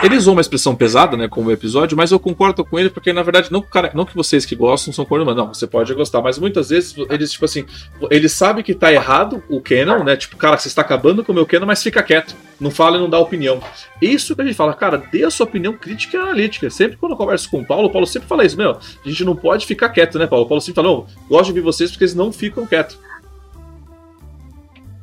Eles 0.00 0.18
usam 0.18 0.34
uma 0.34 0.40
expressão 0.40 0.76
pesada, 0.76 1.16
né, 1.16 1.26
como 1.26 1.50
episódio, 1.50 1.96
mas 1.96 2.12
eu 2.12 2.20
concordo 2.20 2.64
com 2.64 2.78
ele 2.78 2.88
porque 2.88 3.12
na 3.12 3.20
verdade 3.20 3.50
não, 3.50 3.60
cara, 3.60 3.90
não 3.94 4.04
que 4.04 4.14
vocês 4.14 4.46
que 4.46 4.54
gostam 4.54 4.92
são 4.92 5.04
cornos 5.04 5.26
mansos, 5.26 5.44
não, 5.44 5.52
você 5.52 5.66
pode 5.66 5.92
gostar, 5.92 6.22
mas 6.22 6.38
muitas 6.38 6.68
vezes 6.68 6.94
eles 7.10 7.32
tipo 7.32 7.44
assim, 7.44 7.64
eles 8.08 8.30
sabem 8.30 8.62
que 8.62 8.74
tá 8.74 8.92
errado 8.92 9.42
o 9.48 9.60
canon, 9.60 10.04
né? 10.04 10.16
Tipo, 10.16 10.36
cara, 10.36 10.56
você 10.56 10.68
está 10.68 10.82
acabando 10.82 11.24
com 11.24 11.32
o 11.32 11.34
meu 11.34 11.44
canon, 11.44 11.66
mas 11.66 11.82
fica 11.82 12.00
quieto, 12.00 12.36
não 12.60 12.70
fala 12.70 12.96
e 12.96 13.00
não 13.00 13.10
dá 13.10 13.18
opinião. 13.18 13.60
Isso 14.00 14.36
que 14.36 14.42
a 14.42 14.44
gente 14.44 14.54
fala, 14.54 14.72
cara, 14.72 15.02
dê 15.10 15.24
a 15.24 15.30
sua 15.30 15.44
opinião 15.44 15.72
crítica 15.72 16.16
e 16.16 16.20
analítica. 16.20 16.70
Sempre 16.70 16.96
quando 16.98 17.12
eu 17.12 17.18
converso 17.18 17.50
com 17.50 17.60
o 17.60 17.66
Paulo, 17.66 17.88
o 17.88 17.90
Paulo 17.90 18.06
sempre 18.06 18.28
fala 18.28 18.44
isso, 18.44 18.56
meu, 18.56 18.70
a 18.70 19.08
gente 19.08 19.24
não 19.24 19.34
pode 19.34 19.66
ficar 19.66 19.88
quieto, 19.88 20.16
né, 20.16 20.28
Paulo? 20.28 20.44
O 20.44 20.48
Paulo 20.48 20.60
sempre 20.60 20.76
fala, 20.76 20.88
não, 20.88 21.06
gosto 21.28 21.46
de 21.46 21.50
ouvir 21.50 21.60
vocês 21.60 21.90
porque 21.90 22.04
eles 22.04 22.14
não 22.14 22.30
ficam 22.30 22.64
quietos. 22.66 22.96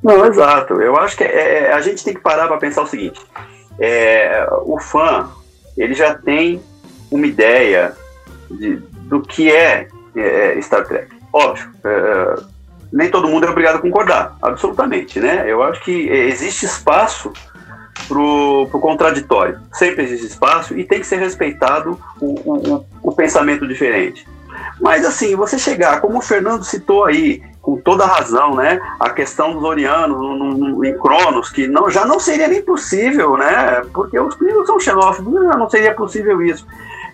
Não, 0.04 0.26
exato. 0.26 0.82
Eu 0.82 0.98
acho 0.98 1.16
que 1.16 1.24
é, 1.24 1.70
é 1.70 1.74
a 1.74 1.80
gente 1.80 2.04
tem 2.04 2.14
que 2.14 2.20
parar 2.20 2.48
para 2.48 2.58
pensar 2.58 2.82
o 2.82 2.88
seguinte: 2.88 3.20
é, 3.80 4.46
o 4.66 4.80
fã 4.80 5.30
ele 5.78 5.94
já 5.94 6.14
tem 6.14 6.62
uma 7.10 7.26
ideia 7.26 7.94
de, 8.52 8.76
do 9.08 9.22
que 9.22 9.52
é, 9.52 9.88
é 10.16 10.62
Star 10.62 10.86
Trek. 10.86 11.08
Óbvio, 11.32 11.70
é, 11.84 12.36
nem 12.92 13.10
todo 13.10 13.28
mundo 13.28 13.46
é 13.46 13.50
obrigado 13.50 13.78
a 13.78 13.82
concordar, 13.82 14.38
absolutamente, 14.42 15.20
né? 15.20 15.46
Eu 15.48 15.64
acho 15.64 15.82
que 15.84 16.10
existe 16.10 16.66
espaço 16.66 17.32
pro, 18.08 18.68
pro 18.70 18.80
contraditório. 18.80 19.60
Sempre 19.74 20.04
existe 20.04 20.28
espaço 20.28 20.78
e 20.78 20.84
tem 20.84 21.00
que 21.00 21.08
ser 21.08 21.18
respeitado 21.18 22.00
o, 22.20 22.34
o, 22.46 22.86
o 23.02 23.12
pensamento 23.16 23.68
diferente. 23.68 24.28
Mas 24.80 25.06
assim, 25.06 25.36
você 25.36 25.58
chegar, 25.58 26.02
como 26.02 26.20
o 26.20 26.22
Fernando 26.22 26.64
citou 26.64 27.06
aí, 27.06 27.42
com 27.64 27.78
toda 27.78 28.06
razão, 28.06 28.56
né? 28.56 28.78
A 29.00 29.10
questão 29.10 29.54
dos 29.54 29.64
Orianos 29.64 30.18
no, 30.18 30.36
no, 30.36 30.86
em 30.86 30.98
Cronos, 31.00 31.50
que 31.50 31.66
não, 31.66 31.90
já 31.90 32.06
não 32.06 32.20
seria 32.20 32.50
nem 32.50 32.62
possível, 32.62 33.38
né? 33.38 33.82
Porque 33.94 34.20
os 34.20 34.36
primos 34.36 34.68
são 34.68 34.78
xenófobos, 34.78 35.46
já 35.46 35.58
não 35.58 35.70
seria 35.70 35.96
possível 35.96 36.42
isso. 36.42 36.68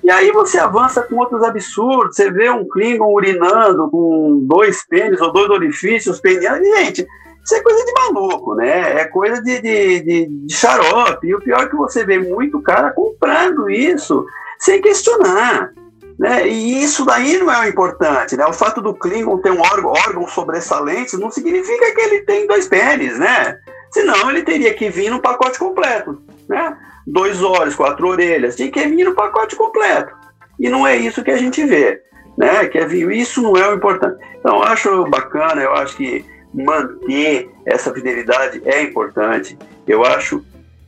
E 0.03 0.09
aí 0.09 0.31
você 0.31 0.57
avança 0.57 1.03
com 1.03 1.17
outros 1.17 1.43
absurdos, 1.43 2.15
você 2.15 2.31
vê 2.31 2.49
um 2.49 2.67
Klingon 2.67 3.13
urinando 3.13 3.91
com 3.91 4.39
dois 4.41 4.83
pênis 4.87 5.21
ou 5.21 5.31
dois 5.31 5.51
orifícios 5.51 6.19
penianos, 6.19 6.67
gente, 6.67 7.07
isso 7.45 7.55
é 7.55 7.61
coisa 7.61 7.85
de 7.85 7.93
maluco, 7.93 8.55
né? 8.55 9.01
É 9.01 9.05
coisa 9.05 9.43
de, 9.43 9.61
de, 9.61 10.01
de, 10.01 10.25
de 10.25 10.53
xarope. 10.53 11.27
E 11.27 11.35
o 11.35 11.39
pior 11.39 11.61
é 11.61 11.67
que 11.67 11.75
você 11.75 12.03
vê 12.03 12.17
muito 12.17 12.59
cara 12.59 12.89
comprando 12.89 13.69
isso 13.69 14.25
sem 14.57 14.81
questionar. 14.81 15.71
Né? 16.19 16.49
E 16.49 16.83
isso 16.83 17.05
daí 17.05 17.37
não 17.37 17.49
é 17.49 17.61
o 17.61 17.69
importante, 17.69 18.35
né? 18.35 18.45
O 18.45 18.51
fato 18.51 18.81
do 18.81 18.93
Klingon 18.93 19.37
ter 19.37 19.51
um 19.51 19.61
órgão, 19.61 19.91
órgão 19.91 20.27
sobressalente 20.27 21.15
não 21.15 21.31
significa 21.31 21.95
que 21.95 22.01
ele 22.01 22.21
tem 22.23 22.45
dois 22.45 22.67
pênis, 22.67 23.17
né? 23.17 23.57
Senão 23.89 24.29
ele 24.29 24.43
teria 24.43 24.73
que 24.73 24.89
vir 24.89 25.09
no 25.09 25.21
pacote 25.21 25.57
completo, 25.57 26.21
né? 26.49 26.77
Dois 27.07 27.41
olhos, 27.41 27.73
quatro 27.73 28.05
orelhas, 28.05 28.57
tinha 28.57 28.69
que 28.69 28.85
vir 28.85 29.05
no 29.05 29.15
pacote 29.15 29.55
completo. 29.55 30.13
E 30.59 30.67
não 30.67 30.85
é 30.85 30.97
isso 30.97 31.23
que 31.23 31.31
a 31.31 31.37
gente 31.37 31.63
vê, 31.65 32.01
né? 32.37 32.67
Que 32.67 32.79
é, 32.79 32.85
isso 32.85 33.41
não 33.41 33.55
é 33.55 33.69
o 33.69 33.75
importante. 33.75 34.21
Então, 34.37 34.57
eu 34.57 34.63
acho 34.63 35.05
bacana, 35.05 35.61
eu 35.61 35.73
acho 35.75 35.95
que 35.95 36.25
manter 36.53 37.49
essa 37.65 37.93
fidelidade 37.93 38.61
é 38.65 38.81
importante. 38.81 39.57
Eu 39.87 40.03
acho 40.03 40.43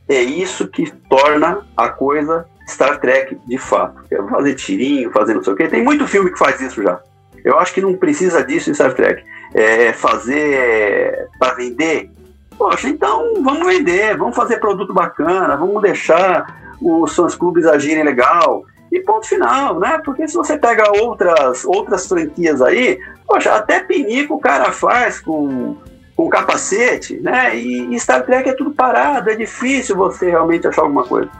é 0.08 0.20
isso 0.20 0.68
que 0.68 0.90
torna 1.08 1.66
a 1.74 1.88
coisa 1.88 2.46
Star 2.68 3.00
Trek 3.00 3.38
de 3.46 3.58
fato. 3.58 4.02
Quero 4.08 4.28
fazer 4.28 4.54
tirinho, 4.54 5.10
fazer 5.10 5.34
não 5.34 5.42
sei 5.42 5.52
o 5.52 5.56
quê. 5.56 5.68
Tem 5.68 5.82
muito 5.82 6.06
filme 6.06 6.30
que 6.30 6.38
faz 6.38 6.60
isso 6.60 6.82
já. 6.82 7.00
Eu 7.44 7.58
acho 7.58 7.74
que 7.74 7.80
não 7.80 7.94
precisa 7.94 8.44
disso 8.44 8.70
em 8.70 8.74
Star 8.74 8.94
Trek. 8.94 9.24
É 9.54 9.92
fazer 9.92 11.28
para 11.38 11.54
vender. 11.54 12.10
Poxa, 12.56 12.88
então 12.88 13.34
vamos 13.42 13.66
vender, 13.66 14.16
vamos 14.16 14.36
fazer 14.36 14.58
produto 14.58 14.94
bacana, 14.94 15.56
vamos 15.56 15.82
deixar 15.82 16.76
os 16.80 17.14
fãs 17.14 17.34
clubes 17.34 17.66
agirem 17.66 18.04
legal. 18.04 18.64
E 18.90 19.00
ponto 19.00 19.26
final, 19.26 19.80
né? 19.80 20.00
Porque 20.04 20.28
se 20.28 20.34
você 20.34 20.58
pega 20.58 20.84
outras, 21.02 21.64
outras 21.64 22.06
franquias 22.06 22.60
aí, 22.60 23.00
poxa, 23.26 23.54
até 23.54 23.80
pinico 23.80 24.34
o 24.34 24.38
cara 24.38 24.70
faz 24.70 25.18
com, 25.18 25.76
com 26.14 26.28
capacete, 26.28 27.18
né? 27.18 27.56
E, 27.56 27.94
e 27.94 27.98
Star 27.98 28.22
Trek 28.22 28.50
é 28.50 28.52
tudo 28.52 28.70
parado, 28.70 29.30
é 29.30 29.34
difícil 29.34 29.96
você 29.96 30.28
realmente 30.28 30.66
achar 30.66 30.82
alguma 30.82 31.04
coisa. 31.04 31.30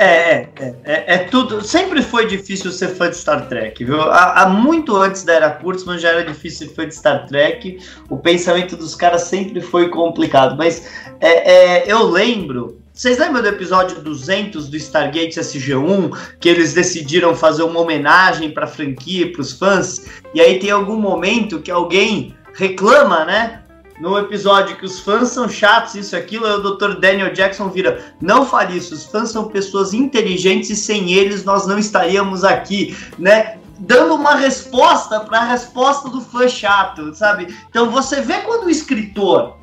É, 0.00 0.04
é, 0.04 0.48
é, 0.60 0.74
é, 0.84 1.04
é, 1.14 1.18
tudo. 1.18 1.60
Sempre 1.60 2.02
foi 2.02 2.26
difícil 2.26 2.70
ser 2.70 2.88
fã 2.88 3.10
de 3.10 3.16
Star 3.16 3.48
Trek, 3.48 3.84
viu? 3.84 4.00
Há, 4.00 4.42
há, 4.42 4.48
muito 4.48 4.96
antes 4.96 5.24
da 5.24 5.32
era 5.34 5.50
Kurtzman 5.50 5.98
já 5.98 6.10
era 6.10 6.24
difícil 6.24 6.68
ser 6.68 6.74
fã 6.74 6.86
de 6.86 6.94
Star 6.94 7.26
Trek. 7.26 7.78
O 8.08 8.16
pensamento 8.16 8.76
dos 8.76 8.94
caras 8.94 9.22
sempre 9.22 9.60
foi 9.60 9.88
complicado. 9.88 10.56
Mas 10.56 10.88
é, 11.20 11.82
é 11.82 11.92
eu 11.92 12.04
lembro. 12.04 12.80
Vocês 12.92 13.18
lembram 13.18 13.42
do 13.42 13.48
episódio 13.48 14.00
200 14.00 14.68
do 14.68 14.76
Stargate 14.76 15.40
SG1? 15.40 16.16
Que 16.38 16.48
eles 16.48 16.74
decidiram 16.74 17.34
fazer 17.34 17.64
uma 17.64 17.80
homenagem 17.80 18.52
para 18.52 18.64
a 18.64 18.68
franquia, 18.68 19.32
para 19.32 19.40
os 19.40 19.52
fãs? 19.52 20.06
E 20.32 20.40
aí 20.40 20.60
tem 20.60 20.70
algum 20.70 20.96
momento 20.96 21.60
que 21.60 21.72
alguém 21.72 22.36
reclama, 22.54 23.24
né? 23.24 23.62
No 24.00 24.16
episódio 24.18 24.76
que 24.76 24.84
os 24.84 25.00
fãs 25.00 25.28
são 25.30 25.48
chatos, 25.48 25.94
isso 25.94 26.14
e 26.14 26.18
aquilo, 26.18 26.46
o 26.46 26.76
Dr. 26.76 27.00
Daniel 27.00 27.32
Jackson 27.32 27.68
vira: 27.68 28.14
não 28.20 28.46
fale 28.46 28.76
isso, 28.76 28.94
os 28.94 29.04
fãs 29.04 29.30
são 29.30 29.48
pessoas 29.48 29.92
inteligentes 29.92 30.70
e 30.70 30.76
sem 30.76 31.12
eles 31.12 31.44
nós 31.44 31.66
não 31.66 31.78
estaríamos 31.78 32.44
aqui, 32.44 32.96
né? 33.18 33.58
Dando 33.80 34.14
uma 34.14 34.34
resposta 34.34 35.20
para 35.20 35.38
a 35.38 35.44
resposta 35.44 36.08
do 36.08 36.20
fã 36.20 36.48
chato, 36.48 37.14
sabe? 37.14 37.54
Então 37.68 37.90
você 37.90 38.20
vê 38.20 38.38
quando 38.38 38.66
o 38.66 38.70
escritor 38.70 39.56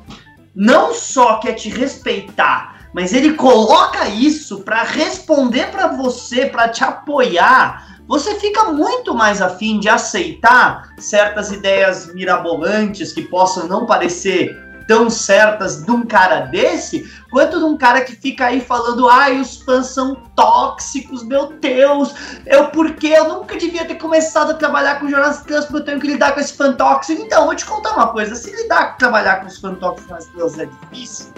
não 0.54 0.94
só 0.94 1.38
quer 1.38 1.52
te 1.52 1.68
respeitar, 1.68 2.88
mas 2.94 3.12
ele 3.12 3.34
coloca 3.34 4.08
isso 4.08 4.60
para 4.60 4.82
responder 4.82 5.70
para 5.70 5.88
você, 5.88 6.46
para 6.46 6.68
te 6.68 6.82
apoiar 6.82 7.85
você 8.06 8.36
fica 8.36 8.64
muito 8.64 9.14
mais 9.14 9.42
afim 9.42 9.80
de 9.80 9.88
aceitar 9.88 10.90
certas 10.98 11.50
ideias 11.50 12.12
mirabolantes 12.14 13.12
que 13.12 13.22
possam 13.22 13.66
não 13.66 13.86
parecer 13.86 14.66
tão 14.86 15.10
certas 15.10 15.82
de 15.82 15.90
um 15.90 16.06
cara 16.06 16.42
desse, 16.42 17.10
quanto 17.30 17.58
de 17.58 17.64
um 17.64 17.76
cara 17.76 18.02
que 18.02 18.12
fica 18.12 18.46
aí 18.46 18.60
falando, 18.60 19.08
ai, 19.08 19.40
os 19.40 19.60
fãs 19.62 19.88
são 19.88 20.14
tóxicos, 20.36 21.24
meu 21.24 21.52
Deus, 21.60 22.14
eu 22.46 22.68
porque 22.68 23.08
eu 23.08 23.28
nunca 23.28 23.56
devia 23.56 23.84
ter 23.84 23.96
começado 23.96 24.52
a 24.52 24.54
trabalhar 24.54 25.00
com 25.00 25.08
jornalistas 25.08 25.44
trans, 25.46 25.64
porque 25.64 25.78
eu 25.78 25.84
tenho 25.84 26.00
que 26.00 26.06
lidar 26.06 26.32
com 26.32 26.40
esse 26.40 26.52
fã 26.52 26.72
tóxico. 26.72 27.20
Então, 27.20 27.46
vou 27.46 27.54
te 27.54 27.64
contar 27.64 27.94
uma 27.94 28.08
coisa, 28.08 28.34
se 28.34 28.50
lidar 28.54 28.96
trabalhar 28.96 29.40
com 29.40 29.46
os 29.46 29.58
fã 29.58 29.74
tóxicos 29.74 30.58
é 30.58 30.66
difícil, 30.66 31.32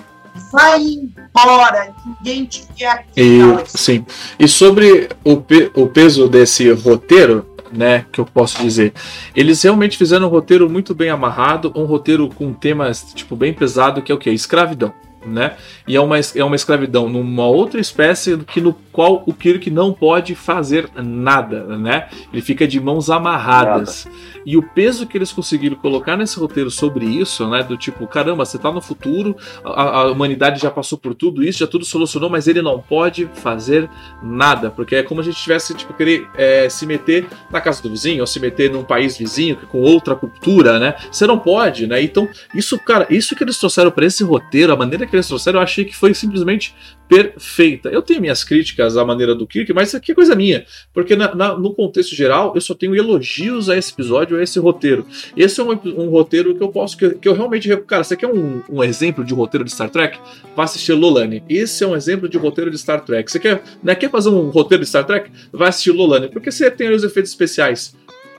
vai 0.53 0.81
embora, 0.83 1.95
ninguém 2.05 2.45
te 2.45 2.67
quer 2.77 2.91
aqui. 2.91 3.11
E, 3.17 3.41
sim. 3.67 4.07
E 4.39 4.49
sobre 4.49 5.09
o, 5.25 5.37
pe 5.37 5.71
o 5.75 5.87
peso 5.87 6.29
desse 6.29 6.71
roteiro, 6.73 7.47
né, 7.73 8.07
que 8.13 8.21
eu 8.21 8.25
posso 8.25 8.63
dizer. 8.63 8.93
Eles 9.35 9.63
realmente 9.63 9.97
fizeram 9.97 10.27
um 10.27 10.31
roteiro 10.31 10.69
muito 10.69 10.95
bem 10.95 11.11
amarrado, 11.11 11.73
um 11.75 11.85
roteiro 11.85 12.29
com 12.29 12.53
temas 12.53 13.13
tipo 13.15 13.37
bem 13.37 13.53
pesado, 13.53 14.03
que 14.03 14.11
é 14.11 14.15
o 14.15 14.19
que? 14.19 14.31
Escravidão. 14.31 14.93
Né? 15.27 15.57
E 15.87 15.97
é 15.97 16.01
uma, 16.01 16.17
é 16.19 16.45
uma 16.45 16.55
escravidão 16.55 17.09
numa 17.09 17.47
outra 17.47 17.81
espécie 17.81 18.39
que 18.39 18.61
no 18.61 18.73
qual 18.99 19.23
o 19.27 19.33
Kirk 19.33 19.71
não 19.71 19.93
pode 19.93 20.35
fazer 20.35 20.89
nada, 20.97 21.77
né? 21.77 22.09
Ele 22.33 22.43
fica 22.43 22.67
de 22.67 22.81
mãos 22.81 23.11
amarradas. 23.11 24.07
Nada. 24.07 24.19
E 24.45 24.57
o 24.57 24.63
peso 24.63 25.07
que 25.07 25.17
eles 25.17 25.31
conseguiram 25.31 25.77
colocar 25.77 26.17
nesse 26.17 26.39
roteiro 26.39 26.71
sobre 26.71 27.05
isso, 27.05 27.47
né? 27.49 27.63
Do 27.63 27.77
tipo, 27.77 28.07
caramba, 28.07 28.45
você 28.45 28.59
tá 28.59 28.73
no 28.73 28.81
futuro, 28.81 29.37
a, 29.65 30.01
a 30.01 30.11
humanidade 30.11 30.61
já 30.61 30.71
passou 30.71 30.97
por 30.97 31.15
tudo 31.15 31.45
isso, 31.45 31.59
já 31.59 31.67
tudo 31.67 31.85
solucionou, 31.85 32.31
mas 32.31 32.49
ele 32.49 32.63
não 32.63 32.81
pode 32.81 33.29
fazer 33.35 33.89
nada. 34.23 34.71
Porque 34.71 34.97
é 34.97 35.03
como 35.03 35.21
a 35.21 35.25
gente 35.25 35.37
tivesse, 35.37 35.75
tipo, 35.75 35.93
querer 35.95 36.27
é, 36.35 36.69
se 36.69 36.87
meter 36.87 37.27
na 37.51 37.61
casa 37.61 37.83
do 37.83 37.91
vizinho, 37.91 38.21
ou 38.21 38.27
se 38.27 38.41
meter 38.41 38.71
num 38.71 38.83
país 38.83 39.19
vizinho 39.19 39.57
com 39.71 39.81
outra 39.81 40.17
cultura, 40.17 40.79
né? 40.79 40.95
Você 41.13 41.27
não 41.27 41.39
pode, 41.39 41.87
né? 41.87 42.03
Então, 42.03 42.29
isso, 42.55 42.79
cara, 42.79 43.07
isso 43.11 43.37
que 43.37 43.45
eles 43.45 43.59
trouxeram 43.59 43.91
para 43.91 44.07
esse 44.07 44.25
roteiro, 44.25 44.73
a 44.73 44.77
maneira 44.77 45.07
que 45.09 45.17
eles 45.17 45.27
trouxeram, 45.27 45.59
eu 45.59 45.63
achei 45.63 45.85
que 45.85 45.95
foi 45.95 46.15
simplesmente 46.15 46.75
perfeita. 47.09 47.89
Eu 47.89 48.03
tenho 48.03 48.21
minhas 48.21 48.45
críticas 48.45 48.97
à 48.97 49.05
maneira 49.05 49.35
do 49.35 49.47
Kirk, 49.47 49.73
mas 49.73 49.89
isso 49.89 49.97
aqui 49.97 50.13
é 50.13 50.15
coisa 50.15 50.37
minha, 50.37 50.67
porque 50.93 51.17
na, 51.17 51.35
na, 51.35 51.59
no 51.59 51.75
contexto 51.75 52.15
geral 52.15 52.53
eu 52.55 52.61
só 52.61 52.75
tenho 52.75 52.95
elogios 52.95 53.71
a 53.71 53.77
esse 53.77 53.93
episódio, 53.93 54.37
a 54.37 54.43
esse 54.43 54.59
roteiro. 54.59 55.07
Esse 55.37 55.61
é 55.61 55.65
um, 55.65 55.71
um 55.71 56.11
roteiro 56.11 56.55
que 56.55 56.63
eu 56.63 56.69
posso, 56.69 56.97
que, 56.97 57.11
que, 57.11 57.29
eu 57.29 57.35
realmente. 57.35 57.75
Cara, 57.79 58.05
você 58.05 58.17
quer 58.17 58.27
um, 58.27 58.63
um 58.69 58.85
exemplo 58.85 59.25
de 59.25 59.33
roteiro 59.33 59.65
de 59.65 59.73
Star 59.73 59.89
Trek? 59.89 60.19
Vá 60.55 60.65
assistir 60.65 60.93
Lolani. 60.93 61.43
Esse 61.49 61.83
é 61.83 61.87
um 61.87 61.97
exemplo 61.97 62.29
de 62.29 62.37
roteiro 62.37 62.71
de 62.71 62.79
Star 62.79 63.03
Trek. 63.05 63.31
Você 63.31 63.39
quer, 63.39 63.63
né, 63.83 63.95
quer 63.95 64.11
fazer 64.11 64.29
um 64.29 64.51
roteiro 64.51 64.83
de 64.83 64.89
Star 64.89 65.05
Trek? 65.05 65.31
Vai 65.53 65.69
assistir 65.69 65.93
Lolani, 65.93 66.29
porque 66.29 66.51
você 66.53 66.71
tem 66.71 66.91
os 66.91 67.03
efeitos 67.03 67.31
especiais 67.31 67.97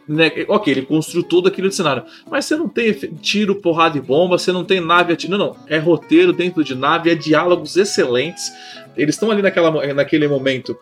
né? 0.10 0.32
Ok, 0.48 0.74
ele 0.74 0.82
construiu 0.82 1.24
todo 1.24 1.48
aquele 1.48 1.72
cenário. 1.72 2.04
Mas 2.30 2.45
você 2.45 2.58
não 2.58 2.67
tem 2.67 2.91
tiro, 3.22 3.56
porrada 3.56 3.95
e 3.95 4.02
bomba, 4.02 4.39
você 4.39 4.52
não 4.52 4.65
tem 4.65 4.82
nave 4.82 5.13
atirando. 5.13 5.38
Não. 5.38 5.56
É 5.67 5.78
roteiro 5.78 6.34
dentro 6.34 6.63
de 6.63 6.74
nave, 6.74 7.12
é 7.12 7.15
diálogos 7.15 7.78
excelentes. 7.78 8.52
Eles 8.98 9.13
estão 9.13 9.30
ali 9.30 9.43
naquela, 9.43 9.93
naquele 9.93 10.28
momento 10.28 10.76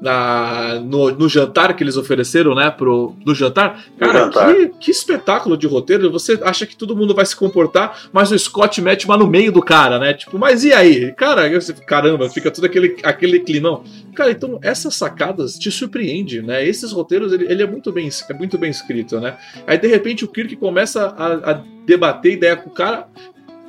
na, 0.00 0.80
no, 0.80 1.10
no, 1.10 1.28
jantar 1.28 1.74
que 1.74 1.84
eles 1.84 1.96
ofereceram, 1.96 2.54
né? 2.54 2.70
Pro, 2.70 3.14
no 3.24 3.34
jantar. 3.34 3.84
Cara, 3.98 4.24
jantar. 4.24 4.54
Que, 4.54 4.68
que, 4.80 4.90
espetáculo 4.90 5.56
de 5.56 5.66
roteiro. 5.66 6.10
Você 6.10 6.38
acha 6.42 6.66
que 6.66 6.76
todo 6.76 6.96
mundo 6.96 7.14
vai 7.14 7.26
se 7.26 7.36
comportar, 7.36 8.08
mas 8.12 8.32
o 8.32 8.38
Scott 8.38 8.80
mete 8.80 9.04
uma 9.04 9.16
no 9.16 9.26
meio 9.26 9.52
do 9.52 9.62
cara, 9.62 9.98
né? 9.98 10.14
Tipo, 10.14 10.38
mas 10.38 10.64
e 10.64 10.72
aí? 10.72 11.12
Cara, 11.12 11.42
caramba, 11.86 12.28
fica 12.30 12.50
todo 12.50 12.64
aquele, 12.64 12.96
aquele 13.02 13.40
climão. 13.40 13.84
Cara, 14.14 14.30
então 14.30 14.58
essas 14.62 14.94
sacadas 14.94 15.58
te 15.58 15.70
surpreendem, 15.70 16.42
né? 16.42 16.66
Esses 16.66 16.92
roteiros, 16.92 17.32
ele, 17.32 17.44
ele, 17.44 17.62
é, 17.62 17.66
muito 17.66 17.92
bem, 17.92 18.08
é 18.28 18.34
muito 18.34 18.56
bem 18.56 18.70
escrito, 18.70 19.20
né? 19.20 19.36
Aí, 19.66 19.76
de 19.76 19.86
repente, 19.86 20.24
o 20.24 20.28
Kirk 20.28 20.56
começa 20.56 21.06
a, 21.06 21.52
a 21.52 21.62
debater 21.84 22.32
ideia 22.32 22.56
com 22.56 22.70
o 22.70 22.72
cara 22.72 23.06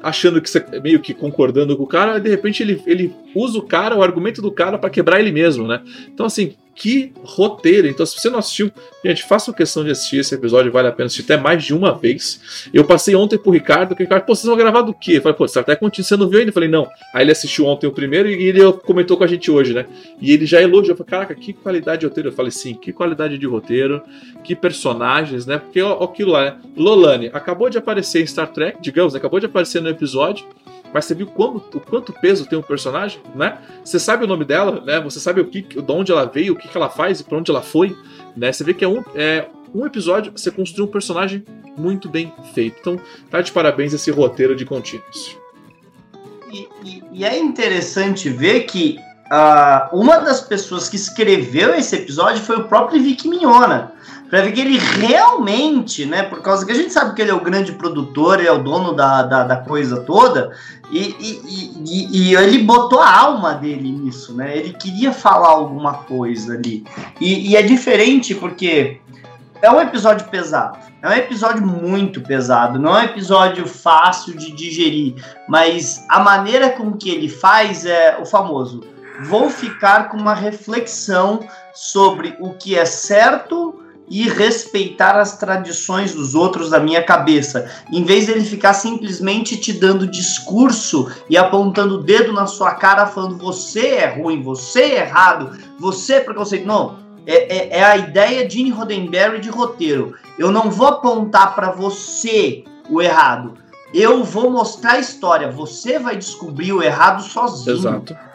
achando 0.01 0.41
que 0.41 0.49
você 0.49 0.63
meio 0.81 0.99
que 0.99 1.13
concordando 1.13 1.75
com 1.77 1.83
o 1.83 1.87
cara, 1.87 2.19
de 2.19 2.29
repente 2.29 2.63
ele, 2.63 2.81
ele 2.85 3.13
usa 3.35 3.57
o 3.57 3.61
cara, 3.61 3.95
o 3.95 4.03
argumento 4.03 4.41
do 4.41 4.51
cara 4.51 4.77
para 4.77 4.89
quebrar 4.89 5.19
ele 5.19 5.31
mesmo, 5.31 5.67
né? 5.67 5.81
Então, 6.13 6.25
assim, 6.25 6.53
que 6.75 7.13
roteiro! 7.23 7.87
Então, 7.87 8.05
se 8.05 8.19
você 8.19 8.29
não 8.29 8.39
assistiu, 8.39 8.71
gente, 9.03 9.23
faça 9.23 9.51
questão 9.53 9.83
de 9.83 9.91
assistir 9.91 10.17
esse 10.17 10.33
episódio, 10.33 10.71
vale 10.71 10.87
a 10.87 10.91
pena 10.91 11.07
assistir 11.07 11.23
até 11.23 11.41
mais 11.41 11.63
de 11.63 11.73
uma 11.73 11.93
vez. 11.93 12.69
Eu 12.73 12.83
passei 12.83 13.15
ontem 13.15 13.37
pro 13.37 13.51
Ricardo, 13.51 13.95
que 13.95 14.01
o 14.01 14.05
Ricardo, 14.05 14.25
pô, 14.25 14.35
vocês 14.35 14.45
vão 14.45 14.55
gravar 14.55 14.81
do 14.81 14.93
quê? 14.93 15.17
Eu 15.17 15.21
falei, 15.21 15.37
pô, 15.37 15.47
Star 15.47 15.63
Trek 15.63 15.79
Contínuo, 15.79 16.07
você 16.07 16.17
não 16.17 16.29
viu 16.29 16.39
ainda? 16.39 16.49
Eu 16.49 16.53
falei, 16.53 16.69
não. 16.69 16.87
Aí 17.13 17.23
ele 17.23 17.31
assistiu 17.31 17.65
ontem 17.65 17.87
o 17.87 17.91
primeiro 17.91 18.29
e 18.29 18.43
ele 18.43 18.59
comentou 18.83 19.17
com 19.17 19.23
a 19.23 19.27
gente 19.27 19.49
hoje, 19.51 19.73
né? 19.73 19.85
E 20.21 20.31
ele 20.31 20.45
já 20.45 20.61
elogiou, 20.61 20.95
falei, 20.95 21.09
caraca, 21.09 21.35
que 21.35 21.53
qualidade 21.53 22.01
de 22.01 22.05
roteiro. 22.05 22.29
Eu 22.29 22.33
falei, 22.33 22.51
sim, 22.51 22.73
que 22.73 22.93
qualidade 22.93 23.37
de 23.37 23.45
roteiro, 23.45 24.01
que 24.43 24.55
personagens, 24.55 25.45
né? 25.45 25.57
Porque 25.57 25.81
ó, 25.81 26.03
aquilo 26.03 26.31
lá, 26.31 26.45
né? 26.45 26.57
Lolani 26.75 27.29
acabou 27.33 27.69
de 27.69 27.77
aparecer 27.77 28.21
em 28.21 28.27
Star 28.27 28.51
Trek, 28.51 28.81
digamos, 28.81 29.15
acabou 29.15 29.39
de 29.39 29.45
aparecer 29.45 29.81
no 29.81 29.89
episódio 29.89 30.45
mas 30.93 31.05
você 31.05 31.15
viu 31.15 31.27
o 31.27 31.79
quanto 31.79 32.13
peso 32.13 32.45
tem 32.45 32.57
um 32.57 32.61
personagem, 32.61 33.21
né? 33.35 33.57
Você 33.83 33.99
sabe 33.99 34.25
o 34.25 34.27
nome 34.27 34.45
dela, 34.45 34.81
né? 34.81 34.99
Você 35.01 35.19
sabe 35.19 35.41
o 35.41 35.45
que, 35.45 35.61
de 35.61 35.91
onde 35.91 36.11
ela 36.11 36.25
veio, 36.25 36.53
o 36.53 36.55
que, 36.55 36.67
que 36.67 36.77
ela 36.77 36.89
faz 36.89 37.19
e 37.19 37.23
para 37.23 37.37
onde 37.37 37.49
ela 37.49 37.61
foi, 37.61 37.95
né? 38.35 38.51
Você 38.51 38.63
vê 38.63 38.73
que 38.73 38.83
é 38.83 38.87
um, 38.87 39.03
é 39.15 39.47
um 39.73 39.85
episódio, 39.85 40.31
você 40.35 40.51
construiu 40.51 40.85
um 40.85 40.91
personagem 40.91 41.43
muito 41.77 42.09
bem 42.09 42.33
feito. 42.53 42.77
Então, 42.79 42.99
tá 43.29 43.41
de 43.41 43.51
parabéns 43.51 43.93
esse 43.93 44.11
roteiro 44.11 44.55
de 44.55 44.65
contínuos. 44.65 45.37
E, 46.51 46.67
e, 46.83 47.03
e, 47.13 47.25
é 47.25 47.37
interessante 47.39 48.29
ver 48.29 48.65
que 48.65 48.97
uh, 49.31 49.97
uma 49.97 50.17
das 50.19 50.41
pessoas 50.41 50.89
que 50.89 50.97
escreveu 50.97 51.73
esse 51.73 51.95
episódio 51.95 52.43
foi 52.43 52.57
o 52.57 52.65
próprio 52.65 53.01
Vic 53.01 53.27
Mignona. 53.27 53.93
Pra 54.31 54.43
ver 54.43 54.53
que 54.53 54.61
ele 54.61 54.77
realmente, 54.77 56.05
né? 56.05 56.23
Por 56.23 56.41
causa 56.41 56.65
que 56.65 56.71
a 56.71 56.75
gente 56.75 56.93
sabe 56.93 57.13
que 57.13 57.21
ele 57.21 57.31
é 57.31 57.33
o 57.33 57.43
grande 57.43 57.73
produtor, 57.73 58.39
ele 58.39 58.47
é 58.47 58.51
o 58.51 58.63
dono 58.63 58.93
da, 58.93 59.23
da, 59.23 59.43
da 59.43 59.57
coisa 59.57 59.99
toda, 60.03 60.55
e, 60.89 61.15
e, 61.19 62.29
e, 62.29 62.35
ele 62.35 62.59
botou 62.59 63.01
a 63.01 63.13
alma 63.13 63.55
dele 63.55 63.91
nisso, 63.91 64.33
né? 64.33 64.57
Ele 64.57 64.71
queria 64.71 65.11
falar 65.11 65.49
alguma 65.49 65.95
coisa 66.05 66.53
ali. 66.53 66.85
E, 67.19 67.57
é 67.57 67.61
diferente 67.61 68.33
porque 68.33 69.01
é 69.61 69.69
um 69.69 69.81
episódio 69.81 70.25
pesado. 70.29 70.79
É 71.01 71.09
um 71.09 71.13
episódio 71.13 71.67
muito 71.67 72.21
pesado. 72.21 72.79
Não 72.79 72.97
é 72.97 73.01
um 73.01 73.05
episódio 73.05 73.67
fácil 73.67 74.37
de 74.37 74.53
digerir. 74.53 75.15
Mas 75.45 76.05
a 76.07 76.21
maneira 76.21 76.69
com 76.69 76.93
que 76.93 77.09
ele 77.09 77.27
faz 77.27 77.85
é 77.85 78.17
o 78.17 78.25
famoso. 78.25 78.81
Vou 79.23 79.49
ficar 79.49 80.07
com 80.07 80.15
uma 80.15 80.33
reflexão 80.33 81.41
sobre 81.73 82.37
o 82.39 82.51
que 82.53 82.77
é 82.77 82.85
certo 82.85 83.81
e 84.11 84.27
respeitar 84.27 85.17
as 85.17 85.37
tradições 85.37 86.13
dos 86.13 86.35
outros 86.35 86.69
da 86.69 86.81
minha 86.81 87.01
cabeça, 87.01 87.71
em 87.89 88.03
vez 88.03 88.27
dele 88.27 88.43
ficar 88.43 88.73
simplesmente 88.73 89.55
te 89.55 89.71
dando 89.71 90.05
discurso 90.05 91.09
e 91.29 91.37
apontando 91.37 91.95
o 91.95 92.03
dedo 92.03 92.33
na 92.33 92.45
sua 92.45 92.75
cara, 92.75 93.07
falando 93.07 93.37
você 93.37 93.87
é 93.87 94.07
ruim, 94.13 94.43
você 94.43 94.81
é 94.81 94.99
errado, 94.99 95.57
você 95.79 96.15
é 96.15 96.19
preconceito. 96.19 96.67
Não, 96.67 96.99
é, 97.25 97.77
é, 97.77 97.79
é 97.79 97.83
a 97.85 97.95
ideia 97.95 98.45
de 98.45 98.69
Roddenberry 98.69 99.39
de 99.39 99.49
roteiro. 99.49 100.15
Eu 100.37 100.51
não 100.51 100.69
vou 100.69 100.87
apontar 100.87 101.55
para 101.55 101.71
você 101.71 102.65
o 102.89 103.01
errado. 103.01 103.53
Eu 103.93 104.25
vou 104.25 104.49
mostrar 104.49 104.93
a 104.93 104.99
história. 104.99 105.49
Você 105.49 105.97
vai 105.99 106.17
descobrir 106.17 106.73
o 106.73 106.83
errado 106.83 107.23
sozinho. 107.23 107.77
Exato. 107.77 108.30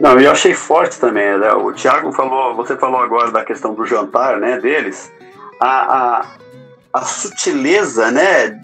Não, 0.00 0.18
eu 0.20 0.30
achei 0.30 0.54
forte 0.54 0.98
também, 0.98 1.38
né? 1.38 1.52
O 1.52 1.72
Thiago 1.72 2.12
falou, 2.12 2.54
você 2.54 2.76
falou 2.76 3.00
agora 3.00 3.30
da 3.32 3.44
questão 3.44 3.74
do 3.74 3.84
jantar, 3.84 4.38
né, 4.38 4.58
deles. 4.58 5.10
A, 5.60 5.96
a, 5.96 6.26
a 6.92 7.02
sutileza, 7.02 8.10
né, 8.10 8.60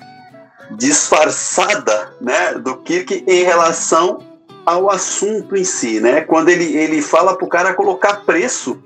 disfarçada, 0.71 2.15
né, 2.21 2.55
do 2.55 2.77
Kirk 2.77 3.25
em 3.27 3.43
relação 3.43 4.23
ao 4.65 4.91
assunto 4.91 5.57
em 5.57 5.65
si, 5.65 6.01
né? 6.01 6.21
Quando 6.21 6.49
ele, 6.49 6.77
ele 6.77 7.03
fala 7.03 7.37
pro 7.37 7.49
cara 7.49 7.75
colocar 7.75 8.25
preço 8.25 8.83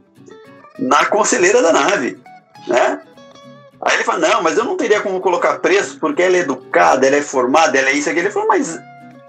na 0.78 1.04
conselheira 1.04 1.62
da 1.62 1.72
nave, 1.72 2.18
né? 2.66 3.00
Aí 3.80 3.94
ele 3.94 4.04
fala, 4.04 4.26
não, 4.26 4.42
mas 4.42 4.58
eu 4.58 4.64
não 4.64 4.76
teria 4.76 5.00
como 5.00 5.20
colocar 5.20 5.58
preço 5.60 5.98
porque 6.00 6.22
ela 6.22 6.36
é 6.36 6.40
educada, 6.40 7.06
ela 7.06 7.16
é 7.16 7.22
formada, 7.22 7.78
ela 7.78 7.90
é 7.90 7.92
isso 7.92 8.10
aqui. 8.10 8.18
Ele 8.18 8.30
falou, 8.30 8.48
mas 8.48 8.76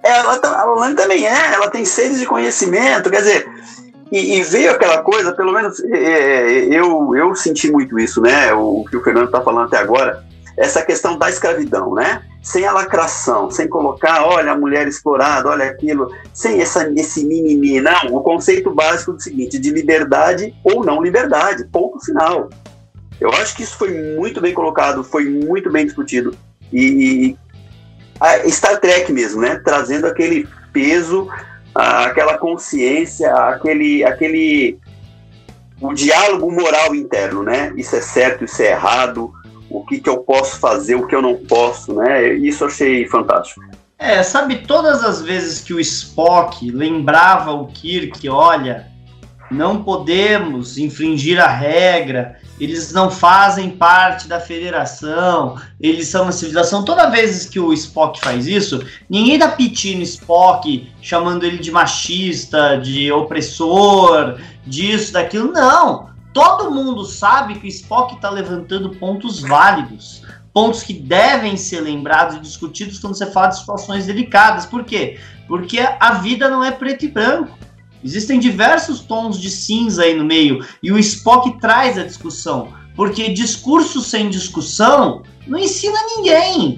ela, 0.03 0.37
tá, 0.39 0.59
a 0.59 0.65
Lolane 0.65 0.95
também 0.95 1.25
é, 1.25 1.53
ela 1.53 1.69
tem 1.69 1.85
seres 1.85 2.19
de 2.19 2.25
conhecimento, 2.25 3.09
quer 3.09 3.17
dizer, 3.17 3.51
e, 4.11 4.37
e 4.37 4.43
veio 4.43 4.71
aquela 4.71 5.01
coisa, 5.03 5.31
pelo 5.33 5.51
menos 5.51 5.79
é, 5.83 5.97
é, 5.97 6.65
eu, 6.65 7.15
eu 7.15 7.35
senti 7.35 7.71
muito 7.71 7.99
isso, 7.99 8.21
né? 8.21 8.53
O, 8.53 8.81
o 8.81 8.85
que 8.85 8.97
o 8.97 9.03
Fernando 9.03 9.25
está 9.25 9.41
falando 9.41 9.67
até 9.67 9.77
agora, 9.77 10.23
essa 10.57 10.81
questão 10.81 11.17
da 11.17 11.29
escravidão, 11.29 11.93
né? 11.93 12.23
Sem 12.41 12.65
a 12.65 12.71
lacração, 12.71 13.51
sem 13.51 13.67
colocar, 13.67 14.25
olha 14.25 14.51
a 14.51 14.57
mulher 14.57 14.87
explorada, 14.87 15.49
olha 15.49 15.65
aquilo, 15.65 16.11
sem 16.33 16.61
essa, 16.61 16.89
esse 16.95 17.25
mimimi, 17.25 17.79
não. 17.79 18.15
O 18.15 18.21
conceito 18.21 18.71
básico 18.71 19.13
do 19.13 19.21
seguinte, 19.21 19.59
de 19.59 19.69
liberdade 19.69 20.55
ou 20.63 20.83
não 20.83 21.01
liberdade, 21.01 21.65
ponto 21.65 22.03
final. 22.03 22.49
Eu 23.19 23.29
acho 23.31 23.55
que 23.55 23.63
isso 23.63 23.77
foi 23.77 23.91
muito 24.15 24.41
bem 24.41 24.53
colocado, 24.53 25.03
foi 25.03 25.29
muito 25.29 25.69
bem 25.71 25.85
discutido. 25.85 26.35
E, 26.71 27.35
a 27.48 27.48
Star 28.49 28.79
Trek 28.79 29.11
mesmo, 29.11 29.41
né? 29.41 29.61
Trazendo 29.63 30.07
aquele 30.07 30.47
peso, 30.73 31.27
aquela 31.73 32.37
consciência, 32.37 33.33
aquele, 33.33 34.03
aquele 34.03 34.77
o 35.81 35.93
diálogo 35.93 36.51
moral 36.51 36.93
interno, 36.93 37.43
né? 37.43 37.73
Isso 37.75 37.95
é 37.95 38.01
certo, 38.01 38.43
isso 38.43 38.61
é 38.61 38.71
errado, 38.71 39.33
o 39.69 39.85
que, 39.85 39.99
que 39.99 40.09
eu 40.09 40.17
posso 40.17 40.59
fazer, 40.59 40.95
o 40.95 41.07
que 41.07 41.15
eu 41.15 41.21
não 41.21 41.35
posso, 41.35 41.93
né? 41.93 42.33
Isso 42.33 42.63
eu 42.63 42.67
achei 42.67 43.07
fantástico. 43.07 43.61
É, 43.97 44.23
sabe, 44.23 44.59
todas 44.59 45.03
as 45.03 45.21
vezes 45.21 45.59
que 45.59 45.73
o 45.73 45.79
Spock 45.79 46.71
lembrava 46.71 47.51
o 47.51 47.67
Kirk, 47.67 48.27
olha, 48.29 48.88
não 49.49 49.83
podemos 49.83 50.77
infringir 50.77 51.39
a 51.43 51.47
regra, 51.47 52.39
eles 52.59 52.91
não 52.91 53.09
fazem 53.09 53.69
parte 53.69 54.27
da 54.27 54.39
federação, 54.39 55.59
eles 55.79 56.07
são 56.07 56.23
uma 56.23 56.31
civilização. 56.31 56.83
Toda 56.83 57.09
vez 57.09 57.45
que 57.45 57.59
o 57.59 57.73
Spock 57.73 58.19
faz 58.19 58.45
isso, 58.45 58.85
ninguém 59.09 59.39
dá 59.39 59.47
piti 59.47 59.95
no 59.95 60.03
Spock, 60.03 60.91
chamando 61.01 61.45
ele 61.45 61.57
de 61.57 61.71
machista, 61.71 62.77
de 62.77 63.11
opressor, 63.11 64.37
disso, 64.65 65.13
daquilo. 65.13 65.51
Não! 65.51 66.09
Todo 66.33 66.69
mundo 66.69 67.05
sabe 67.05 67.55
que 67.55 67.65
o 67.65 67.69
Spock 67.69 68.15
está 68.15 68.29
levantando 68.29 68.91
pontos 68.91 69.39
válidos, 69.39 70.21
pontos 70.53 70.83
que 70.83 70.93
devem 70.93 71.57
ser 71.57 71.81
lembrados 71.81 72.35
e 72.35 72.39
discutidos 72.39 72.99
quando 72.99 73.15
você 73.15 73.25
fala 73.25 73.47
de 73.47 73.59
situações 73.59 74.05
delicadas. 74.05 74.65
Por 74.65 74.83
quê? 74.83 75.19
Porque 75.47 75.79
a 75.79 76.13
vida 76.15 76.47
não 76.47 76.63
é 76.63 76.71
preto 76.71 77.05
e 77.05 77.07
branco. 77.07 77.57
Existem 78.03 78.39
diversos 78.39 79.01
tons 79.01 79.39
de 79.39 79.49
cinza 79.49 80.03
aí 80.03 80.15
no 80.15 80.25
meio 80.25 80.65
e 80.81 80.91
o 80.91 80.99
Spock 80.99 81.59
traz 81.59 81.97
a 81.97 82.03
discussão, 82.03 82.73
porque 82.95 83.29
discurso 83.29 84.01
sem 84.01 84.29
discussão 84.29 85.23
não 85.47 85.59
ensina 85.59 85.97
ninguém. 86.15 86.77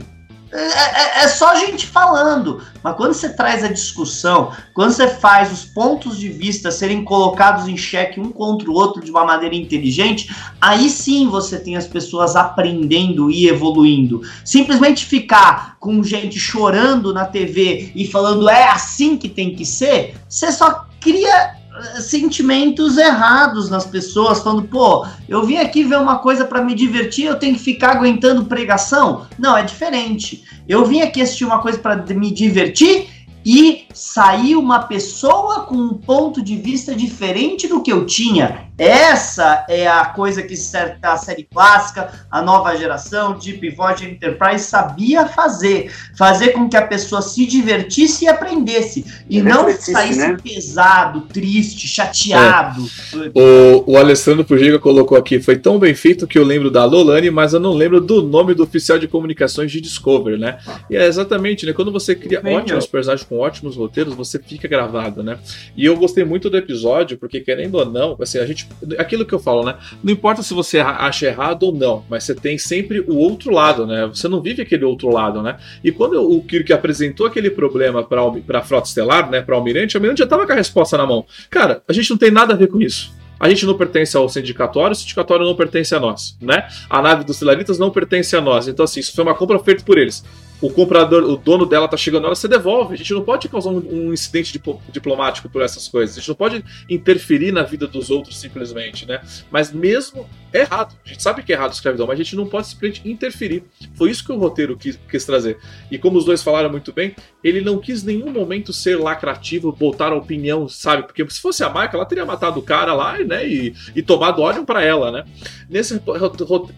É, 0.54 0.58
é, 0.60 1.24
é, 1.24 1.28
só 1.30 1.56
gente 1.56 1.88
falando. 1.88 2.62
Mas 2.84 2.96
quando 2.98 3.14
você 3.14 3.30
traz 3.30 3.64
a 3.64 3.70
discussão, 3.70 4.52
quando 4.74 4.92
você 4.92 5.08
faz 5.08 5.52
os 5.52 5.64
pontos 5.64 6.18
de 6.18 6.28
vista 6.28 6.70
serem 6.70 7.06
colocados 7.06 7.70
em 7.70 7.78
xeque 7.78 8.20
um 8.20 8.32
contra 8.32 8.70
o 8.70 8.74
outro 8.74 9.02
de 9.02 9.10
uma 9.10 9.24
maneira 9.24 9.56
inteligente, 9.56 10.30
aí 10.60 10.90
sim 10.90 11.30
você 11.30 11.58
tem 11.58 11.78
as 11.78 11.88
pessoas 11.88 12.36
aprendendo 12.36 13.32
e 13.32 13.48
evoluindo. 13.48 14.22
Simplesmente 14.44 15.06
ficar 15.06 15.78
com 15.80 16.04
gente 16.04 16.38
chorando 16.38 17.14
na 17.14 17.26
TV 17.26 17.94
e 17.96 18.06
falando 18.06 18.50
é 18.50 18.68
assim 18.68 19.16
que 19.16 19.30
tem 19.30 19.56
que 19.56 19.66
ser, 19.66 20.16
você 20.28 20.52
só 20.52 20.86
cria 21.02 21.56
eh, 21.74 22.00
sentimentos 22.00 22.98
errados 22.98 23.70
nas 23.70 23.86
pessoas, 23.86 24.42
falando, 24.42 24.64
pô, 24.64 25.06
eu 25.28 25.44
vim 25.44 25.58
aqui 25.58 25.84
ver 25.84 25.98
uma 25.98 26.20
coisa 26.20 26.46
para 26.46 26.64
me 26.64 26.74
divertir, 26.74 27.26
eu 27.26 27.40
tenho 27.40 27.56
que 27.56 27.62
ficar 27.62 27.98
aguentando 27.98 28.46
pregação? 28.46 29.26
Não, 29.38 29.58
é 29.58 29.64
diferente. 29.64 30.44
Eu 30.70 30.86
vim 30.86 31.02
aqui 31.02 31.22
assistir 31.22 31.44
uma 31.44 31.60
coisa 31.60 31.80
para 31.80 31.98
me 32.14 32.32
divertir 32.32 33.10
e 33.46 33.86
saiu 33.94 34.60
uma 34.60 34.84
pessoa 34.84 35.62
com 35.62 35.76
um 35.76 35.94
ponto 35.94 36.42
de 36.42 36.56
vista 36.56 36.94
diferente 36.96 37.68
do 37.68 37.82
que 37.82 37.92
eu 37.92 38.06
tinha. 38.06 38.72
Essa 38.78 39.64
é 39.70 39.88
a 39.88 40.06
coisa 40.06 40.42
que 40.42 40.56
a 41.04 41.16
série 41.16 41.44
clássica, 41.44 42.12
a 42.32 42.42
nova 42.42 42.76
geração, 42.76 43.38
Deep 43.38 43.70
Void 43.76 44.06
Enterprise 44.06 44.66
sabia 44.66 45.28
fazer. 45.28 45.92
Fazer 46.18 46.50
com 46.50 46.68
que 46.68 46.76
a 46.76 46.88
pessoa 46.88 47.22
se 47.22 47.46
divertisse 47.46 48.26
e 48.26 48.28
aprendesse. 48.28 49.06
E 49.30 49.38
é 49.38 49.44
não 49.44 49.72
saísse 49.72 50.20
né? 50.20 50.38
pesado, 50.42 51.22
triste, 51.22 51.88
chateado. 51.88 52.84
É. 53.14 53.40
O, 53.40 53.92
o 53.92 53.98
Alessandro 53.98 54.44
Pugiga 54.44 54.80
colocou 54.80 55.16
aqui, 55.16 55.40
foi 55.40 55.58
tão 55.58 55.78
bem 55.78 55.94
feito 55.94 56.26
que 56.26 56.40
eu 56.40 56.44
lembro 56.44 56.72
da 56.72 56.84
Lolane, 56.84 57.30
mas 57.30 57.54
eu 57.54 57.60
não 57.60 57.74
lembro 57.74 58.02
do 58.02 58.24
nome 58.24 58.56
do 58.56 58.64
oficial 58.64 58.98
de 58.98 59.08
comunicações 59.08 59.72
de 59.72 59.80
Discovery, 59.80 60.40
né? 60.40 60.58
E 60.90 60.96
é 60.96 61.06
exatamente, 61.06 61.68
né? 61.68 61.74
Quando 61.74 61.92
você 61.92 62.16
cria 62.16 62.42
Bem, 62.42 62.58
ótimos 62.58 62.88
personagens 62.88 63.28
com 63.32 63.38
ótimos 63.38 63.78
roteiros, 63.78 64.14
você 64.14 64.38
fica 64.38 64.68
gravado, 64.68 65.24
né? 65.24 65.40
E 65.78 65.86
eu 65.86 65.96
gostei 65.96 66.26
muito 66.26 66.50
do 66.50 66.58
episódio, 66.58 67.18
porque 67.18 67.40
querendo 67.40 67.76
ou 67.76 67.86
não, 67.86 68.18
assim, 68.20 68.38
a 68.38 68.46
gente 68.46 68.68
aquilo 68.98 69.26
que 69.26 69.34
eu 69.34 69.40
falo, 69.40 69.64
né? 69.64 69.78
Não 70.04 70.12
importa 70.12 70.44
se 70.44 70.54
você 70.54 70.80
acha 70.80 71.28
errado 71.28 71.64
ou 71.64 71.74
não, 71.74 72.04
mas 72.10 72.26
você 72.26 72.36
tem 72.36 72.58
sempre 72.58 73.00
o 73.00 73.16
outro 73.16 73.50
lado, 73.54 73.88
né? 73.88 74.06
Você 74.08 74.28
não 74.28 74.42
vive 74.42 74.62
aquele 74.62 74.84
outro 74.84 75.08
lado, 75.08 75.42
né? 75.42 75.58
E 75.82 75.94
quando 75.94 76.22
o 76.22 76.44
Kirk 76.44 76.74
apresentou 76.74 77.26
aquele 77.26 77.50
problema 77.50 78.04
para 78.04 78.60
a 78.60 78.62
frota 78.62 78.90
estelar, 78.90 79.32
né, 79.32 79.42
para 79.42 79.56
o 79.56 79.58
almirante, 79.58 79.96
o 79.96 79.98
almirante 79.98 80.20
já 80.20 80.28
tava 80.28 80.46
com 80.46 80.52
a 80.52 80.56
resposta 80.56 80.98
na 80.98 81.08
mão. 81.08 81.26
Cara, 81.50 81.82
a 81.88 81.94
gente 81.94 82.10
não 82.10 82.18
tem 82.18 82.32
nada 82.32 82.54
a 82.54 82.58
ver 82.58 82.68
com 82.68 82.82
isso. 82.82 83.14
A 83.40 83.48
gente 83.48 83.66
não 83.66 83.78
pertence 83.78 84.18
ao 84.18 84.28
sindicatório, 84.28 84.92
o 84.92 84.96
sindicatório 84.96 85.46
não 85.46 85.56
pertence 85.56 85.96
a 85.96 86.02
nós, 86.02 86.38
né? 86.42 86.68
A 86.90 87.02
nave 87.02 87.24
dos 87.24 87.40
Telaritas 87.40 87.80
não 87.80 87.92
pertence 87.92 88.36
a 88.36 88.42
nós. 88.42 88.68
Então, 88.68 88.84
assim, 88.84 89.00
isso 89.00 89.14
foi 89.16 89.24
uma 89.24 89.34
compra 89.34 89.58
feita 89.58 89.86
por 89.86 89.98
eles. 89.98 90.22
O 90.62 90.70
comprador, 90.70 91.24
o 91.24 91.36
dono 91.36 91.66
dela 91.66 91.88
tá 91.88 91.98
chegando 91.98 92.26
ela, 92.26 92.36
você 92.36 92.48
devolve. 92.48 92.94
A 92.94 92.98
gente 92.98 93.14
não 93.14 93.24
pode 93.24 93.50
causar 93.50 93.72
um, 93.72 93.80
um 93.80 94.14
incidente 94.14 94.62
diplomático 94.90 95.50
por 95.50 95.62
essas 95.62 95.88
coisas. 95.88 96.16
A 96.16 96.20
gente 96.20 96.30
não 96.30 96.36
pode 96.36 96.64
interferir 96.90 97.52
na 97.52 97.64
vida 97.64 97.88
dos 97.88 98.12
outros 98.12 98.40
simplesmente, 98.40 99.08
né? 99.08 99.22
Mas 99.50 99.72
mesmo 99.72 100.30
é 100.54 100.60
errado. 100.60 100.96
A 101.04 101.10
gente 101.10 101.24
sabe 101.24 101.42
que 101.42 101.52
é 101.52 101.56
errado 101.56 101.72
a 101.72 101.74
escravidão, 101.74 102.06
mas 102.06 102.20
a 102.20 102.24
gente 102.24 102.36
não 102.36 102.48
pode 102.48 102.68
simplesmente 102.68 103.10
interferir. 103.10 103.64
Foi 103.96 104.12
isso 104.12 104.24
que 104.24 104.32
o 104.32 104.38
roteiro 104.38 104.78
quis, 104.78 105.00
quis 105.10 105.26
trazer. 105.26 105.58
E 105.90 105.98
como 105.98 106.20
os 106.20 106.26
dois 106.26 106.44
falaram 106.44 106.70
muito 106.70 106.94
bem, 106.94 107.16
ele 107.44 107.62
não 107.62 107.80
quis 107.80 108.04
em 108.04 108.18
nenhum 108.18 108.32
momento 108.32 108.72
ser 108.72 109.00
lacrativo, 109.00 109.72
botar 109.72 110.12
a 110.12 110.16
opinião, 110.16 110.68
sabe? 110.68 111.04
Porque 111.04 111.28
se 111.30 111.42
fosse 111.42 111.64
a 111.64 111.70
Michael, 111.70 111.90
ela 111.94 112.06
teria 112.06 112.26
matado 112.26 112.60
o 112.60 112.64
cara 112.64 112.94
lá, 112.94 113.18
né? 113.18 113.48
E, 113.48 113.74
e 113.96 114.04
tomado 114.04 114.42
óleo 114.42 114.64
para 114.64 114.84
ela, 114.84 115.12
né? 115.12 115.24
Nesse 115.68 115.98
roteiro. 115.98 116.76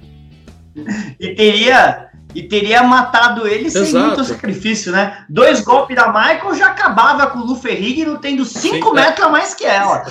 E 1.19 1.35
teria 1.35 2.12
e 2.33 2.43
teria 2.43 2.83
matado 2.83 3.47
ele 3.47 3.69
sem 3.69 3.83
Exato. 3.83 4.07
muito 4.07 4.23
sacrifício, 4.23 4.91
né? 4.91 5.25
Dois 5.29 5.61
golpes 5.61 5.95
da 5.95 6.07
Michael 6.07 6.55
já 6.55 6.67
acabava 6.67 7.27
com 7.27 7.39
o 7.39 7.45
Lu 7.45 7.55
Ferrigno 7.55 8.17
tendo 8.17 8.45
5 8.45 8.93
metros 8.93 9.19
é. 9.19 9.23
a 9.23 9.29
mais 9.29 9.53
que 9.53 9.65
ela. 9.65 10.05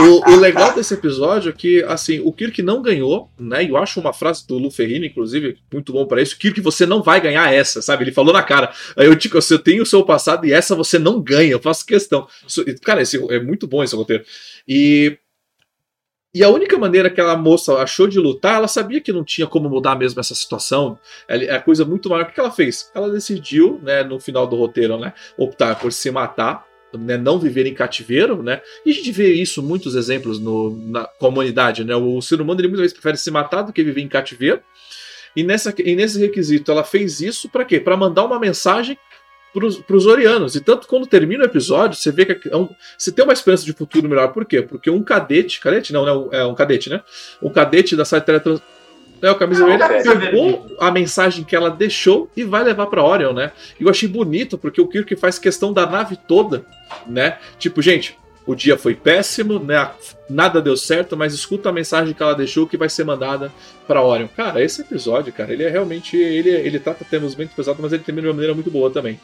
O, 0.00 0.32
o, 0.32 0.36
legal 0.36 0.72
desse 0.72 0.94
episódio 0.94 1.50
é 1.50 1.52
que, 1.52 1.82
assim, 1.84 2.20
o 2.20 2.32
Kirk 2.32 2.62
não 2.62 2.82
ganhou, 2.82 3.30
né? 3.38 3.68
Eu 3.68 3.76
acho 3.76 4.00
uma 4.00 4.12
frase 4.12 4.46
do 4.46 4.58
Lu 4.58 4.70
Ferrigno, 4.70 5.06
inclusive, 5.06 5.58
muito 5.72 5.92
bom 5.92 6.06
para 6.06 6.22
isso. 6.22 6.38
Kirk, 6.38 6.60
você 6.60 6.86
não 6.86 7.02
vai 7.02 7.20
ganhar 7.20 7.52
essa, 7.52 7.82
sabe? 7.82 8.04
Ele 8.04 8.12
falou 8.12 8.32
na 8.32 8.42
cara. 8.42 8.72
Aí 8.96 9.06
eu 9.06 9.14
digo, 9.14 9.38
eu 9.38 9.58
tenho 9.58 9.82
o 9.82 9.86
seu 9.86 10.04
passado 10.04 10.46
e 10.46 10.52
essa 10.52 10.74
você 10.74 10.98
não 10.98 11.20
ganha, 11.20 11.52
eu 11.52 11.60
faço 11.60 11.84
questão. 11.84 12.26
Cara, 12.82 13.02
esse, 13.02 13.16
é 13.32 13.40
muito 13.40 13.66
bom 13.66 13.82
esse 13.82 13.96
roteiro. 13.96 14.24
E 14.66 15.18
e 16.32 16.44
a 16.44 16.48
única 16.48 16.78
maneira 16.78 17.10
que 17.10 17.20
aquela 17.20 17.36
moça 17.36 17.74
achou 17.74 18.06
de 18.06 18.18
lutar, 18.18 18.56
ela 18.56 18.68
sabia 18.68 19.00
que 19.00 19.12
não 19.12 19.24
tinha 19.24 19.48
como 19.48 19.68
mudar 19.68 19.96
mesmo 19.96 20.20
essa 20.20 20.34
situação. 20.34 20.96
É 21.28 21.54
a 21.54 21.60
coisa 21.60 21.84
muito 21.84 22.08
maior. 22.08 22.24
O 22.24 22.32
que 22.32 22.38
ela 22.38 22.52
fez? 22.52 22.90
Ela 22.94 23.10
decidiu, 23.10 23.80
né, 23.82 24.04
no 24.04 24.20
final 24.20 24.46
do 24.46 24.54
roteiro, 24.54 24.96
né, 24.96 25.12
optar 25.36 25.76
por 25.76 25.92
se 25.92 26.08
matar, 26.10 26.64
né, 26.96 27.16
não 27.16 27.38
viver 27.38 27.66
em 27.66 27.74
cativeiro, 27.74 28.42
né? 28.42 28.60
E 28.86 28.90
a 28.90 28.94
gente 28.94 29.10
vê 29.10 29.32
isso 29.32 29.60
muitos 29.60 29.96
exemplos 29.96 30.38
no, 30.38 30.70
na 30.86 31.04
comunidade, 31.04 31.84
né? 31.84 31.96
O 31.96 32.20
ser 32.20 32.40
humano 32.40 32.60
ele 32.60 32.68
muitas 32.68 32.82
vezes 32.82 32.94
prefere 32.94 33.16
se 33.16 33.30
matar 33.30 33.62
do 33.62 33.72
que 33.72 33.82
viver 33.82 34.00
em 34.00 34.08
cativeiro. 34.08 34.60
E, 35.34 35.42
nessa, 35.42 35.72
e 35.78 35.94
nesse 35.94 36.18
requisito, 36.18 36.70
ela 36.70 36.84
fez 36.84 37.20
isso 37.20 37.48
para 37.48 37.64
quê? 37.64 37.78
Para 37.78 37.96
mandar 37.96 38.24
uma 38.24 38.38
mensagem 38.38 38.98
para 39.52 39.96
os 39.96 40.06
Orianos. 40.06 40.54
E 40.54 40.60
tanto 40.60 40.86
quando 40.86 41.06
termina 41.06 41.42
o 41.42 41.46
episódio, 41.46 41.98
você 41.98 42.12
vê 42.12 42.24
que 42.24 42.48
é 42.48 42.56
um, 42.56 42.68
você 42.96 43.10
tem 43.10 43.24
uma 43.24 43.32
esperança 43.32 43.64
de 43.64 43.72
futuro 43.72 44.08
melhor. 44.08 44.28
Por 44.28 44.44
quê? 44.44 44.62
Porque 44.62 44.88
um 44.90 45.02
cadete, 45.02 45.60
cadete 45.60 45.92
não, 45.92 46.04
né? 46.04 46.38
É 46.38 46.44
um 46.44 46.54
cadete, 46.54 46.88
né? 46.88 47.02
Um 47.42 47.50
cadete 47.50 47.96
da 47.96 48.04
site 48.04 48.24
Teletrans. 48.24 48.60
É, 49.22 49.30
o 49.30 49.34
camisa 49.34 49.66
vermelha 49.66 50.02
pegou 50.18 50.76
a 50.80 50.90
mensagem 50.90 51.44
que 51.44 51.54
ela 51.54 51.68
deixou 51.68 52.30
e 52.34 52.42
vai 52.42 52.64
levar 52.64 52.86
para 52.86 53.04
Orion, 53.04 53.34
né? 53.34 53.52
E 53.78 53.82
eu 53.82 53.90
achei 53.90 54.08
bonito, 54.08 54.56
porque 54.56 54.80
o 54.80 54.86
Kirk 54.86 55.14
faz 55.16 55.38
questão 55.38 55.74
da 55.74 55.84
nave 55.84 56.16
toda, 56.16 56.64
né? 57.06 57.36
Tipo, 57.58 57.82
gente, 57.82 58.16
o 58.46 58.54
dia 58.54 58.78
foi 58.78 58.94
péssimo, 58.94 59.58
né? 59.58 59.90
Nada 60.30 60.62
deu 60.62 60.74
certo, 60.74 61.18
mas 61.18 61.34
escuta 61.34 61.68
a 61.68 61.72
mensagem 61.72 62.14
que 62.14 62.22
ela 62.22 62.34
deixou 62.34 62.66
que 62.66 62.78
vai 62.78 62.88
ser 62.88 63.04
mandada 63.04 63.52
para 63.86 64.02
Orion. 64.02 64.28
Cara, 64.28 64.64
esse 64.64 64.80
episódio, 64.80 65.34
cara, 65.34 65.52
ele 65.52 65.64
é 65.64 65.68
realmente. 65.68 66.16
Ele, 66.16 66.48
ele 66.48 66.78
trata 66.78 67.04
temas 67.04 67.36
muito 67.36 67.54
pesados, 67.54 67.78
mas 67.78 67.92
ele 67.92 68.02
termina 68.02 68.22
de 68.22 68.28
uma 68.28 68.34
maneira 68.34 68.54
muito 68.54 68.70
boa 68.70 68.90
também 68.90 69.20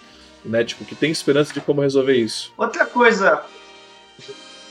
né? 0.48 0.64
Tipo, 0.64 0.84
que 0.84 0.94
tem 0.94 1.10
esperança 1.10 1.52
de 1.52 1.60
como 1.60 1.80
resolver 1.80 2.14
isso. 2.14 2.52
Outra 2.56 2.86
coisa. 2.86 3.42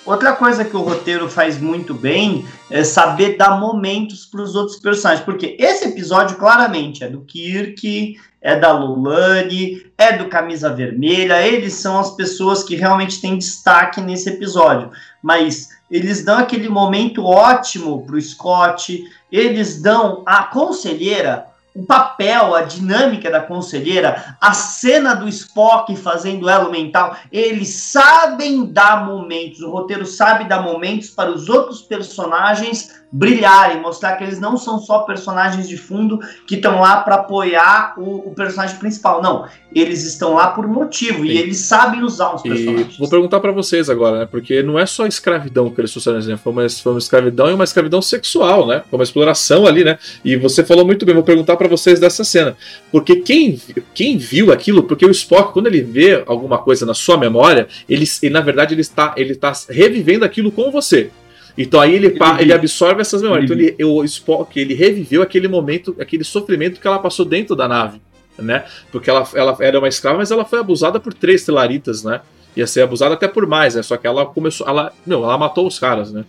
Outra 0.05 0.33
coisa 0.33 0.63
que 0.63 0.77
o 0.77 0.81
roteiro 0.81 1.27
faz 1.27 1.59
muito 1.59 1.91
bem 1.93 2.45
é 2.69 2.83
saber 2.83 3.37
dar 3.37 3.59
momentos 3.59 4.23
para 4.25 4.41
os 4.41 4.55
outros 4.55 4.77
personagens. 4.77 5.25
Porque 5.25 5.57
esse 5.59 5.85
episódio, 5.85 6.37
claramente, 6.37 7.03
é 7.03 7.09
do 7.09 7.21
Kirk, 7.21 8.15
é 8.39 8.55
da 8.55 8.71
Lulani, 8.71 9.83
é 9.97 10.15
do 10.15 10.27
Camisa 10.27 10.71
Vermelha. 10.71 11.41
Eles 11.41 11.73
são 11.73 11.99
as 11.99 12.11
pessoas 12.11 12.63
que 12.63 12.75
realmente 12.75 13.19
têm 13.19 13.37
destaque 13.37 13.99
nesse 13.99 14.29
episódio. 14.29 14.91
Mas 15.23 15.69
eles 15.89 16.23
dão 16.23 16.37
aquele 16.37 16.69
momento 16.69 17.25
ótimo 17.25 18.05
para 18.05 18.15
o 18.15 18.21
Scott. 18.21 19.03
Eles 19.31 19.81
dão 19.81 20.21
a 20.25 20.43
conselheira 20.43 21.47
o 21.75 21.85
papel, 21.85 22.55
a 22.55 22.61
dinâmica 22.61 23.29
da 23.29 23.41
conselheira, 23.41 24.37
a 24.39 24.53
cena 24.53 25.13
do 25.13 25.27
Spock 25.27 25.93
fazendo 25.97 26.49
elo 26.49 26.71
mental, 26.71 27.17
eles 27.29 27.73
sabem 27.73 28.65
dar 28.65 29.05
momentos, 29.05 29.61
o 29.61 29.69
roteiro 29.69 30.05
sabe 30.05 30.45
dar 30.45 30.63
momentos 30.63 31.09
para 31.09 31.29
os 31.29 31.49
outros 31.49 31.81
personagens 31.81 33.04
brilharem, 33.11 33.81
mostrar 33.81 34.15
que 34.17 34.23
eles 34.23 34.39
não 34.39 34.57
são 34.57 34.79
só 34.79 34.99
personagens 34.99 35.69
de 35.69 35.77
fundo 35.77 36.19
que 36.45 36.55
estão 36.55 36.81
lá 36.81 37.01
para 37.01 37.15
apoiar 37.15 37.93
o, 37.97 38.29
o, 38.29 38.33
personagem 38.35 38.77
principal. 38.77 39.21
Não, 39.21 39.47
eles 39.73 40.05
estão 40.05 40.33
lá 40.33 40.47
por 40.47 40.67
motivo 40.67 41.19
Sim. 41.19 41.25
e 41.25 41.37
eles 41.37 41.57
sabem 41.59 42.03
usar 42.03 42.35
os 42.35 42.41
personagens. 42.41 42.95
E 42.95 42.99
vou 42.99 43.09
perguntar 43.09 43.39
para 43.39 43.51
vocês 43.51 43.89
agora, 43.89 44.19
né? 44.19 44.27
Porque 44.29 44.61
não 44.61 44.77
é 44.77 44.85
só 44.85 45.05
escravidão 45.05 45.69
que 45.69 45.79
eles 45.79 45.91
trouxeram, 45.91 46.19
né? 46.19 46.37
Foi 46.37 46.51
uma, 46.51 46.69
foi 46.69 46.91
uma 46.91 46.99
escravidão 46.99 47.49
e 47.49 47.53
uma 47.53 47.63
escravidão 47.63 48.01
sexual, 48.01 48.67
né? 48.67 48.83
Foi 48.89 48.99
uma 48.99 49.03
exploração 49.03 49.65
ali, 49.65 49.83
né? 49.83 49.97
E 50.23 50.35
você 50.35 50.63
falou 50.63 50.85
muito 50.85 51.05
bem, 51.05 51.15
vou 51.15 51.23
perguntar 51.23 51.55
para 51.55 51.67
vocês 51.67 51.99
dessa 51.99 52.23
cena. 52.23 52.57
Porque 52.91 53.17
quem, 53.17 53.59
quem 53.93 54.17
viu 54.17 54.51
aquilo, 54.51 54.83
porque 54.83 55.05
o 55.05 55.11
Spock, 55.11 55.53
quando 55.53 55.67
ele 55.67 55.81
vê 55.81 56.23
alguma 56.25 56.57
coisa 56.57 56.85
na 56.85 56.93
sua 56.93 57.17
memória, 57.17 57.67
ele, 57.87 58.05
ele 58.21 58.33
na 58.33 58.41
verdade 58.41 58.73
ele 58.73 58.81
está, 58.81 59.13
ele 59.15 59.31
está 59.31 59.53
revivendo 59.69 60.25
aquilo 60.25 60.51
com 60.51 60.69
você. 60.71 61.11
Então 61.57 61.79
aí 61.79 61.95
ele, 61.95 62.07
ele, 62.07 62.19
ele 62.39 62.53
absorve 62.53 63.01
essas 63.01 63.21
memórias. 63.21 63.49
Então 63.49 63.57
ele, 63.57 63.83
o 63.83 64.03
Spock 64.03 64.59
ele 64.59 64.73
reviveu 64.73 65.21
aquele 65.21 65.47
momento, 65.47 65.95
aquele 65.99 66.23
sofrimento 66.23 66.79
que 66.79 66.87
ela 66.87 66.99
passou 66.99 67.25
dentro 67.25 67.55
da 67.55 67.67
nave, 67.67 68.01
né? 68.37 68.65
Porque 68.91 69.09
ela, 69.09 69.27
ela 69.33 69.57
era 69.59 69.79
uma 69.79 69.87
escrava, 69.87 70.17
mas 70.17 70.31
ela 70.31 70.43
foi 70.43 70.59
abusada 70.59 70.99
por 70.99 71.13
três 71.13 71.45
telaritas, 71.45 72.03
né? 72.03 72.21
Ia 72.55 72.67
ser 72.67 72.81
abusada 72.81 73.13
até 73.13 73.27
por 73.27 73.47
mais, 73.47 73.75
né? 73.75 73.83
Só 73.83 73.97
que 73.97 74.07
ela 74.07 74.25
começou, 74.25 74.67
ela, 74.67 74.91
não, 75.05 75.23
ela 75.23 75.37
matou 75.37 75.65
os 75.67 75.79
caras, 75.79 76.11
né? 76.11 76.25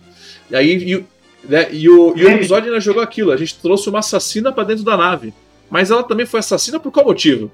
E 0.49 0.55
aí 0.55 0.93
e, 0.93 1.05
né? 1.47 1.67
e, 1.71 1.89
o, 1.89 2.13
e 2.15 2.25
o 2.25 2.29
episódio 2.29 2.69
ainda 2.69 2.79
jogou 2.79 3.01
aquilo. 3.01 3.31
A 3.31 3.37
gente 3.37 3.55
trouxe 3.57 3.89
uma 3.89 3.99
assassina 3.99 4.51
para 4.51 4.63
dentro 4.63 4.83
da 4.83 4.95
nave, 4.95 5.33
mas 5.69 5.91
ela 5.91 6.03
também 6.03 6.25
foi 6.25 6.39
assassina 6.39 6.79
por 6.79 6.91
qual 6.91 7.05
motivo? 7.05 7.51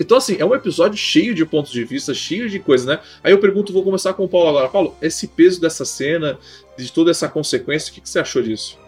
Então, 0.00 0.18
assim, 0.18 0.36
é 0.38 0.44
um 0.44 0.54
episódio 0.54 0.98
cheio 0.98 1.34
de 1.34 1.46
pontos 1.46 1.72
de 1.72 1.82
vista, 1.84 2.12
cheio 2.12 2.48
de 2.48 2.58
coisas, 2.58 2.86
né? 2.86 3.00
Aí 3.24 3.32
eu 3.32 3.38
pergunto, 3.38 3.72
vou 3.72 3.82
começar 3.82 4.12
com 4.12 4.24
o 4.24 4.28
Paulo 4.28 4.50
agora. 4.50 4.68
Paulo, 4.68 4.94
esse 5.00 5.26
peso 5.28 5.60
dessa 5.60 5.84
cena, 5.84 6.38
de 6.76 6.92
toda 6.92 7.10
essa 7.10 7.28
consequência, 7.28 7.90
o 7.90 7.94
que, 7.94 8.00
que 8.02 8.08
você 8.08 8.18
achou 8.18 8.42
disso? 8.42 8.78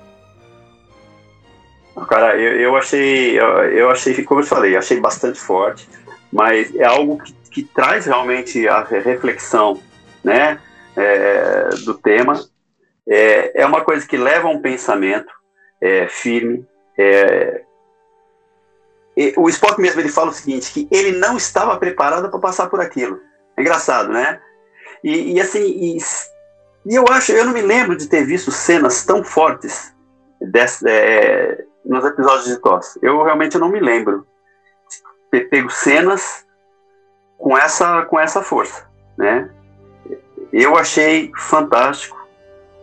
Cara, 2.09 2.37
eu, 2.37 2.61
eu 2.61 2.76
achei, 2.76 3.39
eu, 3.39 3.47
eu, 3.70 3.91
achei, 3.91 4.22
como 4.24 4.41
eu 4.41 4.45
falei, 4.45 4.76
achei 4.76 5.01
bastante 5.01 5.39
forte, 5.39 5.89
mas 6.32 6.74
é 6.74 6.85
algo 6.85 7.22
que, 7.22 7.32
que 7.51 7.62
traz 7.62 8.07
realmente 8.07 8.66
a 8.68 8.82
reflexão, 8.82 9.80
né, 10.22 10.61
é, 10.97 11.68
do 11.85 11.95
tema. 11.95 12.45
É, 13.09 13.62
é 13.62 13.66
uma 13.66 13.82
coisa 13.82 14.07
que 14.07 14.16
leva 14.16 14.49
a 14.49 14.51
um 14.51 14.61
pensamento 14.61 15.32
é, 15.80 16.09
firme, 16.09 16.66
é, 16.99 17.62
o 19.37 19.49
Spock 19.49 19.81
mesmo 19.81 20.01
ele 20.01 20.09
fala 20.09 20.31
o 20.31 20.35
seguinte, 20.35 20.73
que 20.73 20.89
ele 20.91 21.12
não 21.12 21.37
estava 21.37 21.77
preparado 21.77 22.29
para 22.29 22.39
passar 22.41 22.69
por 22.69 22.81
aquilo. 22.81 23.21
É 23.57 23.62
engraçado, 23.62 24.12
né? 24.12 24.41
E, 25.03 25.35
e 25.35 25.41
assim, 25.41 25.62
e, 25.62 25.99
e, 26.87 26.95
eu 26.95 27.05
acho, 27.09 27.33
eu 27.33 27.45
não 27.45 27.53
me 27.53 27.62
lembro 27.62 27.97
de 27.97 28.09
ter 28.09 28.25
visto 28.25 28.51
cenas 28.51 29.05
tão 29.05 29.23
fortes 29.23 29.95
desse, 30.41 30.89
é, 30.89 31.65
nos 31.85 32.05
episódios 32.05 32.47
de 32.47 32.57
TOS. 32.57 32.99
Eu 33.03 33.23
realmente 33.23 33.59
não 33.59 33.69
me 33.69 33.79
lembro 33.79 34.27
de 34.91 34.97
ter 35.31 35.49
pego 35.49 35.71
cenas 35.71 36.45
com 37.39 37.57
essa, 37.57 38.03
com 38.03 38.19
essa 38.19 38.43
força, 38.43 38.89
né? 39.17 39.49
Eu 40.53 40.77
achei 40.77 41.31
fantástico 41.37 42.17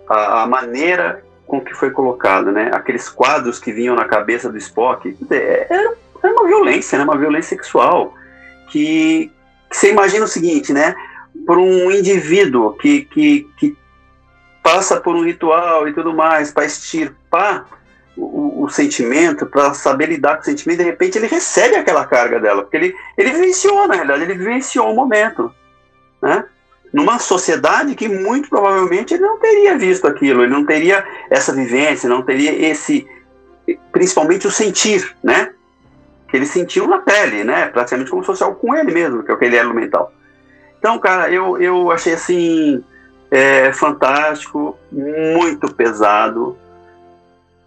a, 0.08 0.44
a 0.44 0.48
maneira 0.48 1.24
com 1.46 1.60
que 1.60 1.74
foi 1.74 1.92
colocado, 1.92 2.52
né? 2.52 2.70
Aqueles 2.74 3.10
quadros 3.10 3.60
que 3.60 3.74
vinham 3.74 3.96
na 3.96 4.06
cabeça 4.06 4.50
do 4.50 4.58
Spock, 4.58 5.18
é, 5.30 5.68
era 5.70 5.98
é 6.24 6.28
uma 6.28 6.48
violência, 6.48 6.98
né? 6.98 7.04
Uma 7.04 7.18
violência 7.18 7.56
sexual. 7.56 8.14
Que, 8.70 9.32
que 9.70 9.78
você 9.78 9.92
imagina 9.92 10.26
o 10.26 10.28
seguinte, 10.28 10.72
né? 10.72 10.96
Por 11.46 11.58
um 11.58 11.92
indivíduo 11.92 12.74
que, 12.74 13.06
que, 13.06 13.48
que 13.58 13.78
passa 14.64 15.00
por 15.00 15.16
um 15.16 15.24
ritual 15.24 15.88
e 15.88 15.94
tudo 15.94 16.14
mais 16.14 16.52
para 16.52 16.66
extirpar 16.66 17.66
o, 18.16 18.64
o 18.64 18.70
sentimento, 18.70 19.46
para 19.46 19.74
saber 19.74 20.08
lidar 20.08 20.36
com 20.36 20.42
o 20.42 20.46
sentimento, 20.46 20.80
de 20.80 20.84
repente 20.84 21.18
ele 21.18 21.28
recebe 21.28 21.76
aquela 21.76 22.06
carga 22.06 22.40
dela, 22.40 22.62
porque 22.62 22.78
ele, 22.78 22.96
ele 23.18 23.32
vivenciou, 23.32 23.88
na 23.88 23.96
realidade, 23.96 24.24
ele 24.24 24.36
vivenciou 24.36 24.92
o 24.92 24.96
momento, 24.96 25.54
né? 26.22 26.46
Numa 26.94 27.20
sociedade 27.20 27.96
que 27.96 28.10
muito 28.10 28.50
provavelmente 28.50 29.14
ele 29.14 29.24
não 29.24 29.40
teria 29.40 29.78
visto 29.78 30.06
aquilo, 30.06 30.44
ele 30.44 30.52
não 30.52 30.66
teria 30.66 31.06
essa 31.30 31.54
vivência, 31.54 32.10
não 32.10 32.22
teria 32.22 32.52
esse, 32.70 33.08
principalmente 33.94 34.46
o 34.46 34.52
sentir, 34.52 35.16
né? 35.24 35.54
Que 36.32 36.38
ele 36.38 36.46
sentiu 36.46 36.88
na 36.88 37.00
pele, 37.00 37.44
né? 37.44 37.68
Praticamente 37.68 38.10
como 38.10 38.24
se 38.24 38.28
fosse 38.28 38.42
algo 38.42 38.58
com 38.58 38.74
ele 38.74 38.92
mesmo, 38.92 39.22
que 39.22 39.30
é 39.30 39.34
o 39.34 39.38
que 39.38 39.46
ele 39.46 39.58
era 39.58 39.68
no 39.68 39.74
mental. 39.74 40.12
Então, 40.80 40.98
cara, 40.98 41.30
eu, 41.30 41.62
eu 41.62 41.92
achei 41.92 42.14
assim 42.14 42.84
é, 43.30 43.72
fantástico, 43.74 44.80
muito 44.92 45.72
pesado. 45.76 46.58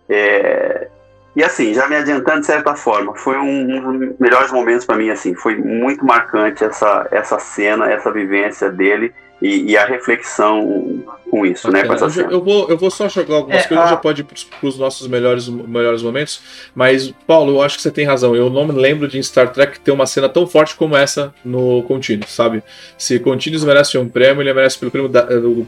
É, 0.09 0.89
E 1.37 1.43
assim, 1.43 1.75
já 1.75 1.89
me 1.89 1.97
adiantando 1.97 2.41
de 2.41 2.47
certa 2.47 2.75
forma, 2.75 3.15
foi 3.15 3.37
um, 3.37 3.89
um 3.89 3.99
dos 3.99 4.19
melhores 4.19 4.53
momentos 4.53 4.87
para 4.87 4.97
mim, 4.97 5.11
assim, 5.11 5.35
foi 5.35 5.57
muito 5.57 6.05
marcante 6.05 6.65
essa, 6.65 7.07
essa 7.11 7.39
cena, 7.39 7.91
essa 7.91 8.11
vivência 8.11 8.71
dele 8.71 9.13
e, 9.43 9.73
e 9.73 9.77
a 9.77 9.85
reflexão 9.85 11.05
com 11.31 11.45
isso, 11.45 11.71
né? 11.71 11.85
Com 11.85 11.95
essa 11.95 12.21
eu, 12.21 12.31
eu, 12.31 12.43
vou, 12.43 12.69
eu 12.69 12.79
vou 12.79 12.91
só 12.91 13.09
jogar 13.09 13.37
algumas 13.37 13.65
é, 13.65 13.69
coisas, 13.69 13.87
a... 13.87 13.91
já 13.91 13.97
pode 13.97 14.21
ir 14.21 14.25
para 14.25 14.69
os 14.69 14.79
nossos 14.79 15.07
melhores, 15.09 15.49
melhores 15.49 16.03
momentos, 16.03 16.41
mas, 16.75 17.13
Paulo, 17.27 17.53
eu 17.53 17.63
acho 17.63 17.77
que 17.77 17.83
você 17.83 17.91
tem 17.91 18.05
razão. 18.05 18.35
Eu 18.37 18.49
não 18.49 18.67
me 18.67 18.73
lembro 18.73 19.09
de 19.09 19.23
Star 19.23 19.53
Trek 19.53 19.81
ter 19.81 19.91
uma 19.91 20.07
cena 20.07 20.29
tão 20.29 20.47
forte 20.47 20.77
como 20.77 20.97
essa 20.97 21.35
no 21.45 21.83
Continuous, 21.83 22.31
sabe? 22.31 22.63
Se 22.97 23.19
Continuous 23.19 23.65
merece 23.65 23.99
um 23.99 24.09
prêmio, 24.09 24.43
ele 24.43 24.53
merece 24.53 24.79
pelo 24.79 24.91
prêmio 24.91 25.09
da, 25.09 25.23
do, 25.23 25.67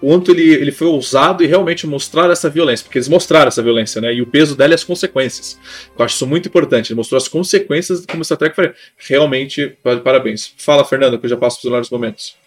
quanto 0.00 0.30
ele, 0.32 0.54
ele 0.54 0.72
foi 0.72 0.86
ousado 0.86 1.44
e 1.44 1.46
realmente 1.46 1.86
mostrar 1.86 2.30
essa 2.30 2.48
violência, 2.48 2.84
porque 2.84 2.98
eles 2.98 3.08
mostraram 3.08 3.48
essa 3.48 3.62
violência, 3.62 4.00
né? 4.00 4.14
E 4.14 4.22
o 4.22 4.26
peso 4.26 4.56
dela 4.56 4.72
e 4.72 4.74
as 4.74 4.82
consequências. 4.82 5.58
Eu 5.96 6.04
acho 6.04 6.14
isso 6.14 6.26
muito 6.26 6.48
importante. 6.48 6.92
Ele 6.92 6.96
mostrou 6.96 7.18
as 7.18 7.28
consequências 7.28 8.06
como 8.06 8.24
Star 8.24 8.38
Trek 8.38 8.56
foi. 8.56 8.72
Realmente, 8.96 9.76
parabéns. 10.02 10.54
Fala, 10.56 10.84
Fernando, 10.84 11.18
que 11.18 11.26
eu 11.26 11.30
já 11.30 11.36
passo 11.36 11.58
para 11.58 11.66
os 11.66 11.70
melhores 11.70 11.90
momentos. 11.90 12.39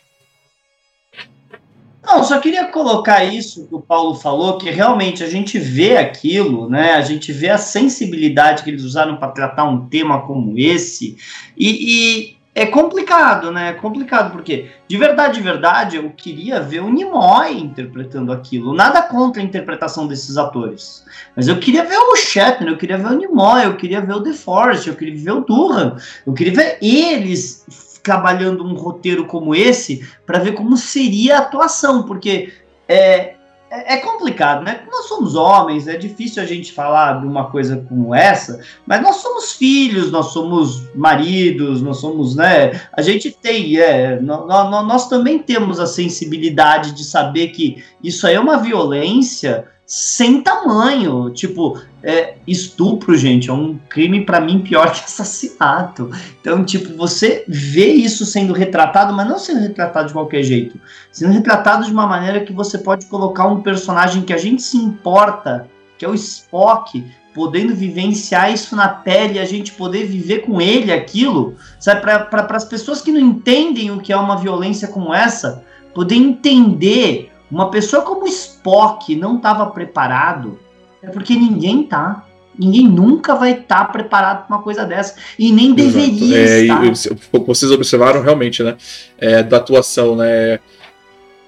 Não, 2.06 2.22
só 2.24 2.39
queria 2.39 2.66
colocar 2.66 3.24
isso 3.24 3.66
que 3.66 3.74
o 3.74 3.80
Paulo 3.80 4.16
falou, 4.16 4.58
que 4.58 4.70
realmente 4.70 5.24
a 5.24 5.30
gente 5.30 5.58
vê 5.58 5.97
aquilo, 5.97 6.70
né? 6.70 6.93
A 6.93 7.01
gente 7.01 7.32
vê 7.32 7.49
a 7.49 7.58
sensibilidade 7.58 8.62
que 8.62 8.70
eles 8.70 8.84
usaram 8.84 9.16
para 9.16 9.32
tratar 9.32 9.64
um 9.64 9.88
tema 9.88 10.22
como 10.22 10.54
esse, 10.58 11.16
e, 11.58 12.36
e 12.36 12.38
é 12.56 12.66
complicado, 12.66 13.51
né? 13.51 13.70
É 13.70 13.74
complicado, 13.74 14.32
porque, 14.32 14.70
de 14.88 14.97
verdade, 14.97 15.36
de 15.36 15.41
verdade, 15.41 15.95
eu 15.95 16.10
queria 16.12 16.60
ver 16.60 16.82
o 16.82 16.89
Nimoy 16.89 17.58
interpretando 17.58 18.32
aquilo. 18.32 18.76
Nada 18.76 19.01
contra 19.01 19.41
a 19.41 19.45
interpretação 19.45 20.06
desses 20.06 20.38
atores. 20.38 21.04
Mas 21.36 21.47
eu 21.47 21.58
queria 21.58 21.84
ver 21.84 21.97
o 21.97 22.16
Shatner, 22.16 22.70
eu 22.70 22.78
queria 22.78 22.97
ver 22.97 23.08
o 23.08 23.18
Nimoy, 23.18 23.64
eu 23.64 23.76
queria 23.76 24.01
ver 24.01 24.14
o 24.14 24.22
The 24.22 24.34
Forest, 24.34 24.88
eu 24.88 24.95
queria 24.95 25.18
ver 25.18 25.32
o 25.32 25.41
Durham, 25.41 25.97
eu 26.28 26.34
queria 26.34 26.54
ver 26.54 26.78
eles 26.80 27.92
trabalhando 28.04 28.66
um 28.66 28.76
roteiro 28.76 29.26
como 29.26 29.56
esse 29.56 30.06
para 30.26 30.39
ver 30.39 30.51
como 30.51 30.76
seria 30.76 31.38
a 31.38 31.39
atuação, 31.39 32.04
porque 32.04 32.51
é, 32.88 33.36
é, 33.74 33.95
é 33.95 33.97
complicado, 33.97 34.64
né? 34.64 34.82
Nós 34.91 35.08
somos 35.08 35.34
homens, 35.34 35.88
é 35.88 35.97
difícil 35.97 36.43
a 36.43 36.45
gente 36.45 36.72
falar 36.72 37.22
de 37.22 37.26
uma 37.26 37.49
coisa 37.49 37.84
como 37.89 38.14
essa, 38.14 38.60
mas 38.86 39.01
nós 39.01 39.16
somos 39.16 39.54
filhos, 39.54 40.12
nós 40.12 40.28
somos 40.28 40.84
maridos, 40.93 41.82
nós 41.82 41.97
somos, 41.97 42.36
né? 42.36 42.80
A 42.95 43.01
gente 43.01 43.32
tem, 43.32 43.78
é, 43.78 44.20
nós, 44.20 44.45
nós 44.70 45.10
também 45.10 45.39
temos 45.39 45.80
a 45.80 45.88
sensibilidade 45.88 46.91
de 46.91 47.04
saber 47.04 47.47
que 47.47 47.84
isso 48.04 48.28
aí 48.28 48.36
é 48.36 48.39
uma 48.39 48.58
violência 48.58 49.66
sem 49.93 50.41
tamanho. 50.41 51.29
Tipo, 51.29 51.79
é, 52.01 52.37
estupro, 52.47 53.15
gente, 53.15 53.51
é 53.51 53.53
um 53.53 53.77
crime 53.87 54.25
para 54.25 54.41
mim 54.41 54.61
pior 54.61 54.91
que 54.91 55.01
assassinato. 55.05 56.09
Então, 56.41 56.65
tipo, 56.65 56.97
você 56.97 57.45
vê 57.47 57.89
isso 57.89 58.25
sendo 58.25 58.53
retratado, 58.53 59.13
mas 59.13 59.27
não 59.27 59.37
sendo 59.37 59.59
retratado 59.59 60.07
de 60.07 60.13
qualquer 60.13 60.41
jeito. 60.41 60.79
Sendo 61.11 61.31
retratado 61.31 61.85
de 61.85 61.91
uma 61.91 62.07
maneira 62.07 62.43
que 62.43 62.51
você 62.51 62.79
pode 62.79 63.05
colocar 63.05 63.45
um 63.45 63.61
personagem 63.61 64.23
que 64.23 64.33
a 64.33 64.37
gente 64.37 64.63
se 64.63 64.77
importa, 64.77 65.67
que 65.95 66.03
é 66.03 66.09
o 66.09 66.15
Spock, 66.15 67.05
podendo 67.31 67.75
vivenciar 67.75 68.51
isso 68.51 68.75
na 68.75 68.89
pele, 68.89 69.37
a 69.37 69.45
gente 69.45 69.73
poder 69.73 70.07
viver 70.07 70.39
com 70.39 70.59
ele 70.59 70.91
aquilo, 70.91 71.55
sabe? 71.79 72.01
Para 72.01 72.47
as 72.49 72.65
pessoas 72.65 72.99
que 72.99 73.11
não 73.11 73.19
entendem 73.19 73.91
o 73.91 73.99
que 73.99 74.11
é 74.11 74.17
uma 74.17 74.37
violência 74.37 74.87
como 74.87 75.13
essa, 75.13 75.63
poder 75.93 76.15
entender 76.15 77.31
uma 77.54 77.70
pessoa 77.70 78.01
como 78.01 78.28
Spock 78.28 79.16
não 79.16 79.38
estava 79.38 79.68
preparado, 79.68 80.60
é 81.01 81.10
porque 81.10 81.36
ninguém 81.36 81.84
tá. 81.84 82.26
Ninguém 82.58 82.88
nunca 82.88 83.36
vai 83.36 83.51
estar 83.51 83.86
tá 83.86 83.91
preparado 83.91 84.45
para 84.45 84.56
uma 84.56 84.64
coisa 84.64 84.86
dessa. 84.86 85.16
E 85.38 85.51
nem 85.51 85.68
Exato. 85.68 85.76
deveria 85.76 86.38
é, 86.38 86.62
estar. 86.62 86.86
E, 86.86 87.39
vocês 87.45 87.72
observaram 87.72 88.22
realmente, 88.22 88.62
né? 88.64 88.76
É, 89.18 89.41
da 89.41 89.58
atuação, 89.58 90.16
né? 90.16 90.60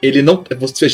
Ele 0.05 0.21
não. 0.21 0.43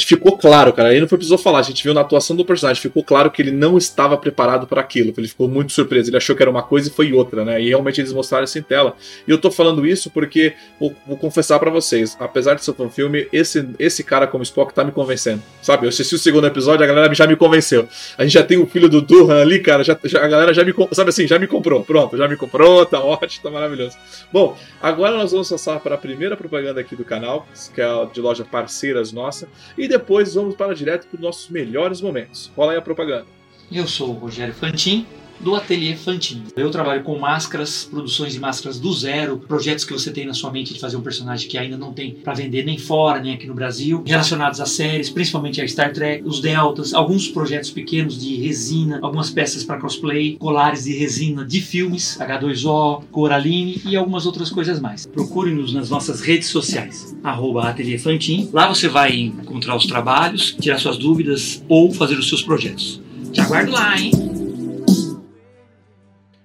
Ficou 0.06 0.38
claro, 0.38 0.74
cara. 0.74 0.92
Ele 0.92 1.02
não 1.02 1.08
precisou 1.08 1.38
falar. 1.38 1.60
A 1.60 1.64
gente 1.64 1.84
viu 1.84 1.94
na 1.94 2.02
atuação 2.02 2.36
do 2.36 2.46
personagem. 2.46 2.82
Ficou 2.82 3.04
claro 3.04 3.30
que 3.30 3.42
ele 3.42 3.52
não 3.52 3.78
estava 3.78 4.18
preparado 4.18 4.66
para 4.66 4.82
aquilo. 4.82 5.14
Ele 5.18 5.28
ficou 5.28 5.48
muito 5.48 5.72
surpreso. 5.74 6.10
Ele 6.10 6.18
achou 6.18 6.36
que 6.36 6.42
era 6.42 6.50
uma 6.50 6.64
coisa 6.64 6.90
e 6.90 6.92
foi 6.92 7.12
outra, 7.14 7.44
né? 7.44 7.62
E 7.62 7.70
realmente 7.70 8.00
eles 8.00 8.14
mostraram 8.14 8.46
isso 8.46 8.58
em 8.58 8.62
tela. 8.62 8.96
E 9.28 9.32
eu 9.32 9.38
tô 9.38 9.52
falando 9.52 9.86
isso 9.86 10.10
porque 10.10 10.54
vou, 10.80 10.96
vou 11.06 11.18
confessar 11.18 11.60
para 11.60 11.70
vocês. 11.70 12.16
Apesar 12.20 12.56
de 12.56 12.64
ser 12.64 12.74
um 12.80 12.90
filme, 12.90 13.28
esse, 13.34 13.68
esse 13.78 14.04
cara 14.04 14.26
como 14.26 14.44
Spock 14.44 14.74
tá 14.74 14.84
me 14.84 14.92
convencendo. 14.92 15.42
Sabe? 15.62 15.86
Eu 15.86 15.90
assisti 15.90 16.16
o 16.16 16.20
segundo 16.20 16.48
episódio, 16.48 16.84
a 16.84 16.88
galera 16.88 17.14
já 17.14 17.28
me 17.28 17.36
convenceu. 17.36 17.88
A 18.18 18.24
gente 18.24 18.34
já 18.34 18.44
tem 18.44 18.58
o 18.58 18.66
filho 18.66 18.88
do 18.88 19.02
Durhan 19.02 19.42
ali, 19.42 19.60
cara. 19.60 19.84
Já, 19.84 19.98
já, 20.04 20.24
a 20.24 20.28
galera 20.28 20.54
já 20.54 20.64
me. 20.64 20.74
Sabe 20.94 21.10
assim, 21.10 21.28
já 21.28 21.38
me 21.38 21.48
comprou. 21.48 21.84
Pronto, 21.84 22.18
já 22.18 22.28
me 22.28 22.38
comprou. 22.38 22.86
Tá 22.86 23.00
ótimo, 23.00 23.44
tá 23.44 23.52
maravilhoso. 23.52 23.98
Bom, 24.32 24.58
agora 24.82 25.18
nós 25.18 25.32
vamos 25.32 25.50
passar 25.50 25.80
para 25.80 25.96
a 25.96 25.98
primeira 25.98 26.38
propaganda 26.38 26.80
aqui 26.80 26.96
do 26.96 27.04
canal, 27.04 27.48
que 27.74 27.82
é 27.82 28.06
de 28.14 28.22
loja 28.22 28.46
parceira 28.46 29.01
nossa. 29.10 29.48
E 29.78 29.88
depois 29.88 30.34
vamos 30.34 30.56
para 30.56 30.76
direto 30.76 31.08
para 31.08 31.16
os 31.16 31.22
nossos 31.22 31.50
melhores 31.50 32.02
momentos. 32.02 32.52
Rola 32.58 32.74
aí 32.74 32.78
a 32.78 32.82
propaganda. 32.82 33.26
Eu 33.72 33.88
sou 33.88 34.10
o 34.10 34.20
Rogério 34.20 34.54
Fantin 34.54 35.08
do 35.44 35.56
Ateliê 35.56 35.96
Fantin. 35.96 36.44
Eu 36.56 36.70
trabalho 36.70 37.04
com 37.04 37.18
máscaras, 37.18 37.88
produções 37.90 38.34
de 38.34 38.40
máscaras 38.40 38.80
do 38.80 38.94
zero, 38.94 39.38
projetos 39.38 39.84
que 39.84 39.94
você 39.94 40.12
tem 40.12 40.26
na 40.26 40.34
sua 40.34 40.52
mente 40.52 40.74
de 40.74 40.80
fazer 40.80 40.98
um 40.98 41.02
personagem 41.02 41.50
que 41.50 41.58
ainda 41.58 41.78
não 41.78 41.92
tem 41.92 42.14
para 42.14 42.34
vender 42.34 42.64
nem 42.64 42.78
fora, 42.78 43.20
nem 43.20 43.34
aqui 43.34 43.48
no 43.48 43.54
Brasil, 43.54 44.04
relacionados 44.06 44.60
a 44.60 44.66
séries, 44.66 45.10
principalmente 45.10 45.62
a 45.62 45.68
Star 45.68 45.92
Trek, 45.92 46.24
os 46.26 46.40
Deltas, 46.40 46.94
alguns 46.94 47.28
projetos 47.28 47.72
pequenos 47.72 48.20
de 48.20 48.36
resina, 48.36 49.00
algumas 49.02 49.30
peças 49.30 49.64
para 49.64 49.80
cosplay, 49.80 50.38
colares 50.38 50.84
de 50.84 50.94
resina 50.94 51.44
de 51.44 51.62
filmes, 51.62 52.18
H2O, 52.20 53.04
Coraline 53.12 53.82
e 53.86 53.96
algumas 53.96 54.26
outras 54.26 54.50
coisas 54.50 54.80
mais. 54.80 55.06
Procure-nos 55.06 55.74
nas 55.74 55.90
nossas 55.90 56.22
redes 56.22 56.50
sociais, 56.50 57.16
arroba 57.24 57.68
Ateliê 57.68 57.98
Fantin. 57.98 58.50
Lá 58.54 58.68
você 58.68 58.88
vai 58.88 59.16
encontrar 59.18 59.76
os 59.76 59.86
trabalhos, 59.86 60.56
tirar 60.60 60.78
suas 60.78 60.98
dúvidas 60.98 61.64
ou 61.68 61.92
fazer 61.92 62.18
os 62.18 62.28
seus 62.28 62.42
projetos. 62.42 63.02
Te 63.32 63.42
aguardo 63.42 63.72
lá, 63.72 64.00
hein? 64.00 64.41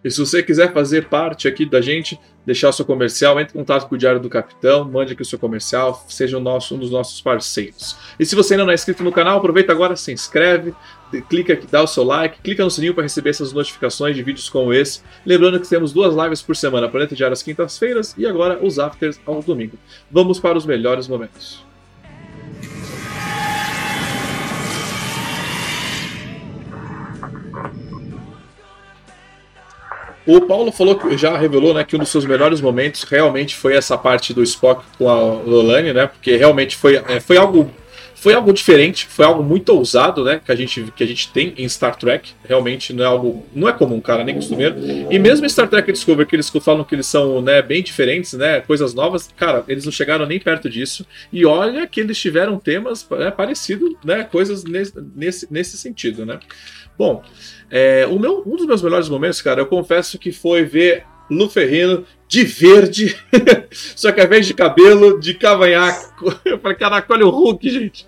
E 0.07 0.11
se 0.13 0.21
você 0.21 0.41
quiser 0.41 0.73
fazer 0.73 1.09
parte 1.09 1.49
aqui 1.49 1.67
da 1.67 1.81
gente, 1.81 2.17
deixar 2.47 2.69
o 2.69 2.73
seu 2.73 2.85
comercial, 2.85 3.41
entre 3.41 3.59
em 3.59 3.61
contato 3.61 3.89
com 3.89 3.97
o 3.97 3.99
Diário 3.99 4.21
do 4.21 4.31
Capitão, 4.31 4.85
mande 4.85 5.15
aqui 5.15 5.23
o 5.23 5.25
seu 5.25 5.37
comercial, 5.37 6.07
seja 6.07 6.39
nosso, 6.39 6.77
um 6.77 6.79
dos 6.79 6.93
nossos 6.93 7.21
parceiros. 7.21 7.97
E 8.17 8.25
se 8.25 8.37
você 8.37 8.55
ainda 8.55 8.63
não 8.63 8.71
é 8.71 8.75
inscrito 8.75 9.03
no 9.03 9.11
canal, 9.11 9.39
aproveita 9.39 9.73
agora, 9.73 9.97
se 9.97 10.13
inscreve, 10.13 10.73
clica 11.29 11.55
aqui, 11.55 11.67
dá 11.67 11.83
o 11.83 11.89
seu 11.89 12.05
like, 12.05 12.41
clica 12.41 12.63
no 12.63 12.71
sininho 12.71 12.95
para 12.95 13.03
receber 13.03 13.31
essas 13.31 13.53
notificações 13.53 14.15
de 14.15 14.23
vídeos 14.23 14.49
como 14.49 14.73
esse. 14.73 15.01
Lembrando 15.27 15.59
que 15.59 15.69
temos 15.69 15.93
duas 15.93 16.15
lives 16.15 16.41
por 16.41 16.55
semana, 16.55 16.89
Planeta 16.89 17.17
Diário 17.17 17.33
às 17.33 17.43
quintas-feiras 17.43 18.15
e 18.17 18.27
agora 18.27 18.65
os 18.65 18.79
afters 18.79 19.19
ao 19.27 19.43
domingo. 19.43 19.77
Vamos 20.09 20.39
para 20.39 20.57
os 20.57 20.65
melhores 20.65 21.09
momentos. 21.09 21.67
O 30.27 30.41
Paulo 30.41 30.73
falou 30.73 30.99
que 30.99 31.17
já 31.17 31.37
revelou, 31.37 31.73
né, 31.73 31.85
que 31.85 31.95
um 31.95 32.01
dos 32.01 32.09
seus 32.09 32.25
melhores 32.25 32.61
momentos 32.61 33.05
realmente 33.05 33.55
foi 33.55 33.77
essa 33.77 33.97
parte 33.97 34.35
do 34.35 34.43
Spock 34.43 34.85
com 34.99 35.09
a 35.09 35.21
Lolani, 35.21 35.93
né? 35.93 36.07
Porque 36.07 36.37
realmente 36.37 36.77
foi, 36.77 36.97
é, 36.97 37.21
foi 37.21 37.37
algo 37.37 37.71
foi 38.17 38.35
algo 38.35 38.53
diferente, 38.53 39.07
foi 39.07 39.25
algo 39.25 39.41
muito 39.41 39.69
ousado, 39.69 40.25
né? 40.25 40.41
Que 40.45 40.51
a 40.51 40.57
gente, 40.57 40.93
que 40.97 41.05
a 41.05 41.07
gente 41.07 41.31
tem 41.31 41.55
em 41.57 41.69
Star 41.69 41.95
Trek. 41.95 42.33
Realmente 42.45 42.93
não 42.93 43.05
é 43.05 43.07
algo. 43.07 43.47
Não 43.55 43.69
é 43.69 43.73
comum, 43.73 44.01
cara, 44.01 44.25
nem 44.25 44.35
costumeiro. 44.35 44.75
E 45.11 45.19
mesmo 45.19 45.47
em 45.47 45.49
Star 45.49 45.69
Trek 45.69 45.93
Discovery, 45.93 46.27
que 46.27 46.35
eles 46.35 46.49
falam 46.49 46.83
que 46.83 46.95
eles 46.95 47.07
são 47.07 47.41
né, 47.41 47.63
bem 47.63 47.83
diferentes, 47.85 48.33
né? 48.33 48.61
Coisas 48.63 48.95
novas, 48.95 49.29
cara, 49.37 49.63
eles 49.69 49.85
não 49.85 49.93
chegaram 49.93 50.27
nem 50.27 50.41
perto 50.41 50.69
disso. 50.69 51.07
E 51.33 51.45
olha 51.45 51.87
que 51.87 52.01
eles 52.01 52.19
tiveram 52.19 52.59
temas 52.59 53.07
né, 53.11 53.31
parecidos, 53.31 53.95
né? 54.03 54.25
Coisas 54.25 54.65
nesse, 54.65 54.95
nesse, 55.15 55.47
nesse 55.53 55.79
sentido, 55.79 56.27
né? 56.27 56.41
Bom, 56.99 57.23
é, 57.71 58.07
o 58.07 58.19
meu, 58.19 58.43
um 58.47 58.57
dos 58.57 58.67
meus 58.67 58.83
melhores 58.83 59.09
momentos, 59.09 59.43
cara, 59.43 59.61
eu 59.61 59.67
confesso 59.67 60.19
que 60.19 60.33
foi 60.33 60.65
ver 60.65 61.05
Lu 61.31 61.49
Ferrino 61.49 62.05
de 62.29 62.45
verde, 62.45 63.17
só 63.71 64.11
que 64.13 64.21
ao 64.21 64.27
invés 64.27 64.47
de 64.47 64.55
cabelo, 64.55 65.19
de 65.19 65.35
cavanhaque. 65.35 66.07
Eu 66.45 66.59
falei, 66.59 66.77
caraca, 66.77 67.13
olha 67.13 67.27
o 67.27 67.31
Hulk, 67.31 67.69
gente. 67.69 68.07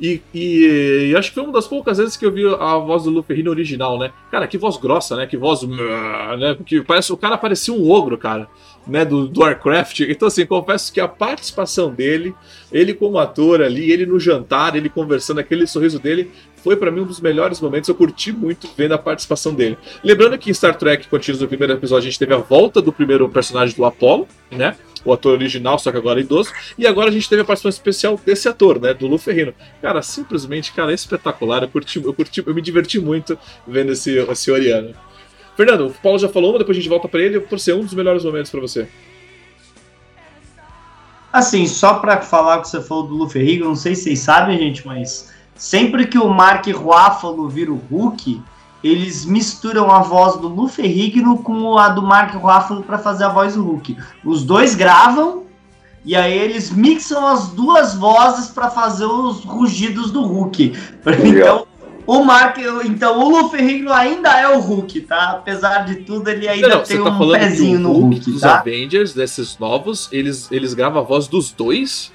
E, 0.00 0.22
e, 0.32 1.10
e, 1.10 1.16
acho 1.16 1.28
que 1.28 1.34
foi 1.34 1.42
uma 1.44 1.52
das 1.52 1.66
poucas 1.66 1.98
vezes 1.98 2.16
que 2.16 2.24
eu 2.24 2.30
vi 2.30 2.46
a 2.46 2.76
voz 2.76 3.02
do 3.02 3.10
Lu 3.10 3.24
Ferrino 3.24 3.50
original, 3.50 3.98
né? 3.98 4.12
Cara, 4.30 4.46
que 4.46 4.56
voz 4.56 4.76
grossa, 4.76 5.16
né? 5.16 5.26
Que 5.26 5.36
voz. 5.36 5.62
Né? 5.62 6.54
Porque 6.56 6.80
parece, 6.82 7.12
o 7.12 7.16
cara 7.16 7.36
parecia 7.36 7.74
um 7.74 7.90
ogro, 7.90 8.16
cara 8.16 8.48
né, 8.86 9.04
do, 9.04 9.28
do 9.28 9.40
Warcraft. 9.40 10.00
Então, 10.00 10.28
assim, 10.28 10.46
confesso 10.46 10.92
que 10.92 11.00
a 11.00 11.08
participação 11.08 11.92
dele, 11.92 12.34
ele 12.72 12.94
como 12.94 13.18
ator 13.18 13.62
ali, 13.62 13.90
ele 13.90 14.06
no 14.06 14.18
jantar, 14.18 14.76
ele 14.76 14.88
conversando, 14.88 15.40
aquele 15.40 15.66
sorriso 15.66 15.98
dele, 15.98 16.30
foi 16.62 16.76
para 16.76 16.90
mim 16.90 17.00
um 17.00 17.06
dos 17.06 17.20
melhores 17.20 17.60
momentos. 17.60 17.88
Eu 17.88 17.94
curti 17.94 18.32
muito 18.32 18.68
vendo 18.76 18.92
a 18.92 18.98
participação 18.98 19.54
dele. 19.54 19.76
Lembrando 20.02 20.38
que 20.38 20.50
em 20.50 20.54
Star 20.54 20.76
Trek 20.76 21.08
Continuous, 21.08 21.40
no 21.40 21.48
primeiro 21.48 21.72
episódio, 21.72 22.08
a 22.08 22.10
gente 22.10 22.18
teve 22.18 22.34
a 22.34 22.38
volta 22.38 22.80
do 22.80 22.92
primeiro 22.92 23.28
personagem 23.28 23.74
do 23.76 23.84
Apollo, 23.84 24.26
né? 24.50 24.76
O 25.04 25.12
ator 25.12 25.32
original, 25.32 25.78
só 25.78 25.90
que 25.90 25.96
agora 25.96 26.20
idoso. 26.20 26.52
E 26.76 26.86
agora 26.86 27.08
a 27.08 27.12
gente 27.12 27.28
teve 27.28 27.42
a 27.42 27.44
participação 27.44 27.76
especial 27.76 28.20
desse 28.24 28.48
ator, 28.48 28.80
né? 28.80 28.92
Do 28.92 29.06
Lu 29.06 29.18
Ferrino. 29.18 29.54
Cara, 29.80 30.02
simplesmente, 30.02 30.72
cara, 30.72 30.90
é 30.90 30.94
espetacular. 30.94 31.62
Eu 31.62 31.68
curti, 31.68 32.02
eu 32.02 32.12
curti, 32.12 32.42
eu 32.46 32.54
me 32.54 32.60
diverti 32.60 33.00
muito 33.00 33.38
vendo 33.66 33.92
esse, 33.92 34.18
esse 34.18 34.50
Oriano. 34.50 34.94
Fernando, 35.56 35.86
o 35.86 35.90
Paulo 35.90 36.18
já 36.18 36.28
falou, 36.28 36.52
mas 36.52 36.60
depois 36.60 36.76
a 36.76 36.80
gente 36.80 36.88
volta 36.88 37.08
para 37.08 37.20
ele 37.20 37.40
por 37.40 37.58
ser 37.58 37.74
um 37.74 37.80
dos 37.80 37.94
melhores 37.94 38.24
momentos 38.24 38.50
para 38.50 38.60
você. 38.60 38.88
Assim, 41.32 41.66
só 41.66 41.94
para 41.94 42.20
falar 42.20 42.58
o 42.58 42.62
que 42.62 42.68
você 42.68 42.82
falou 42.82 43.06
do 43.06 43.14
Lu 43.14 43.28
Ferrigno, 43.28 43.66
não 43.66 43.76
sei 43.76 43.94
se 43.94 44.04
vocês 44.04 44.18
sabem, 44.20 44.58
gente, 44.58 44.84
mas 44.84 45.32
sempre 45.60 46.06
que 46.06 46.18
o 46.18 46.30
Mark 46.30 46.66
Ruffalo 46.68 47.46
vira 47.46 47.70
o 47.70 47.76
Hulk, 47.76 48.42
eles 48.82 49.26
misturam 49.26 49.90
a 49.90 50.00
voz 50.00 50.40
do 50.40 50.48
Lu 50.48 50.66
Ferrigno 50.66 51.42
com 51.42 51.76
a 51.76 51.90
do 51.90 52.00
Mark 52.00 52.34
Ruffalo 52.34 52.82
para 52.82 52.98
fazer 52.98 53.24
a 53.24 53.28
voz 53.28 53.54
do 53.54 53.62
Hulk. 53.62 53.94
Os 54.24 54.42
dois 54.42 54.74
gravam 54.74 55.44
e 56.02 56.16
aí 56.16 56.32
eles 56.32 56.70
mixam 56.70 57.26
as 57.26 57.48
duas 57.48 57.94
vozes 57.94 58.48
para 58.48 58.70
fazer 58.70 59.04
os 59.04 59.44
rugidos 59.44 60.10
do 60.10 60.22
Hulk. 60.22 60.72
Então, 61.22 61.66
o 62.06 62.24
Mark, 62.24 62.56
então 62.86 63.20
o 63.20 63.28
Lu 63.28 63.50
Ferrigno 63.50 63.92
ainda 63.92 64.30
é 64.40 64.48
o 64.48 64.58
Hulk, 64.60 65.02
tá? 65.02 65.32
Apesar 65.32 65.84
de 65.84 65.96
tudo, 65.96 66.28
ele 66.28 66.48
ainda 66.48 66.68
não, 66.68 66.76
não, 66.78 66.84
tem 66.84 67.04
tá 67.04 67.10
um 67.10 67.32
pezinho 67.32 67.78
no 67.78 67.92
Hulk, 67.92 68.14
Hulk 68.14 68.30
dos 68.32 68.40
tá? 68.40 68.58
Avengers, 68.58 69.12
desses 69.12 69.58
novos, 69.58 70.08
eles, 70.10 70.50
eles 70.50 70.72
gravam 70.72 71.02
a 71.02 71.04
voz 71.04 71.28
dos 71.28 71.52
dois? 71.52 72.10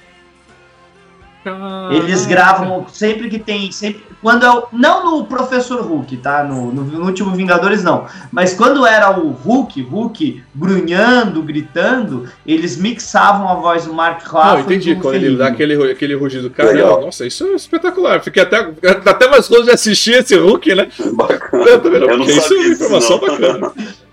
Eles 1.90 2.26
gravam 2.26 2.86
sempre 2.92 3.28
que 3.28 3.38
tem. 3.38 3.70
Sempre, 3.70 4.02
quando 4.20 4.44
é 4.44 4.50
o, 4.50 4.64
não 4.72 5.04
no 5.04 5.24
Professor 5.26 5.80
Hulk, 5.80 6.16
tá? 6.18 6.42
No, 6.42 6.72
no, 6.72 6.84
no, 6.84 7.04
último 7.04 7.34
Vingadores, 7.34 7.82
não. 7.82 8.06
Mas 8.32 8.54
quando 8.54 8.86
era 8.86 9.18
o 9.18 9.30
Hulk, 9.30 9.82
Hulk 9.82 10.42
grunhando, 10.54 11.42
gritando, 11.42 12.28
eles 12.46 12.76
mixavam 12.76 13.48
a 13.48 13.54
voz 13.54 13.84
do 13.84 13.94
Mark 13.94 14.22
Ruffalo. 14.22 14.54
Não, 14.54 14.60
entendi. 14.60 14.94
Quando 14.96 15.14
ele 15.14 15.36
dá 15.36 15.48
aquele, 15.48 15.90
aquele 15.90 16.14
rugido. 16.14 16.50
Cara, 16.50 16.72
nossa, 16.74 17.26
isso 17.26 17.44
é 17.46 17.54
espetacular. 17.54 18.20
Fiquei 18.20 18.42
até, 18.42 18.58
até 19.04 19.28
mais 19.28 19.48
longe 19.48 19.64
de 19.64 19.70
assistir 19.70 20.14
esse 20.14 20.36
Hulk, 20.36 20.74
né? 20.74 20.88
Bacana. 21.12 21.64
Eu, 21.64 21.80
também 21.80 22.00
não, 22.00 22.10
Eu 22.10 22.18
não 22.18 22.26
isso 22.26 22.54
é 22.54 22.56
uma 22.56 22.68
informação 22.68 23.18
bacana. 23.18 23.72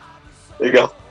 Legal. 0.60 1.03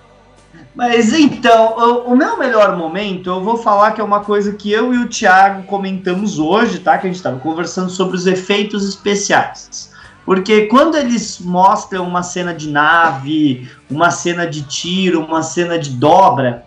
Mas 0.74 1.12
então, 1.12 1.76
o, 1.76 2.12
o, 2.12 2.16
meu 2.16 2.38
melhor 2.38 2.76
momento, 2.76 3.28
eu 3.28 3.44
vou 3.44 3.58
falar 3.58 3.92
que 3.92 4.00
é 4.00 4.04
uma 4.04 4.20
coisa 4.20 4.54
que 4.54 4.72
eu 4.72 4.94
e 4.94 4.98
o 4.98 5.08
Thiago 5.08 5.64
comentamos 5.64 6.38
hoje, 6.38 6.78
tá? 6.78 6.96
Que 6.96 7.06
a 7.06 7.10
gente 7.10 7.16
estava 7.16 7.38
conversando 7.38 7.90
sobre 7.90 8.16
os 8.16 8.26
efeitos 8.26 8.88
especiais. 8.88 9.92
Porque 10.24 10.66
quando 10.66 10.96
eles 10.96 11.38
mostram 11.40 12.06
uma 12.06 12.22
cena 12.22 12.54
de 12.54 12.70
nave, 12.70 13.68
uma 13.90 14.10
cena 14.10 14.46
de 14.46 14.62
tiro, 14.62 15.22
uma 15.22 15.42
cena 15.42 15.78
de 15.78 15.90
dobra, 15.90 16.64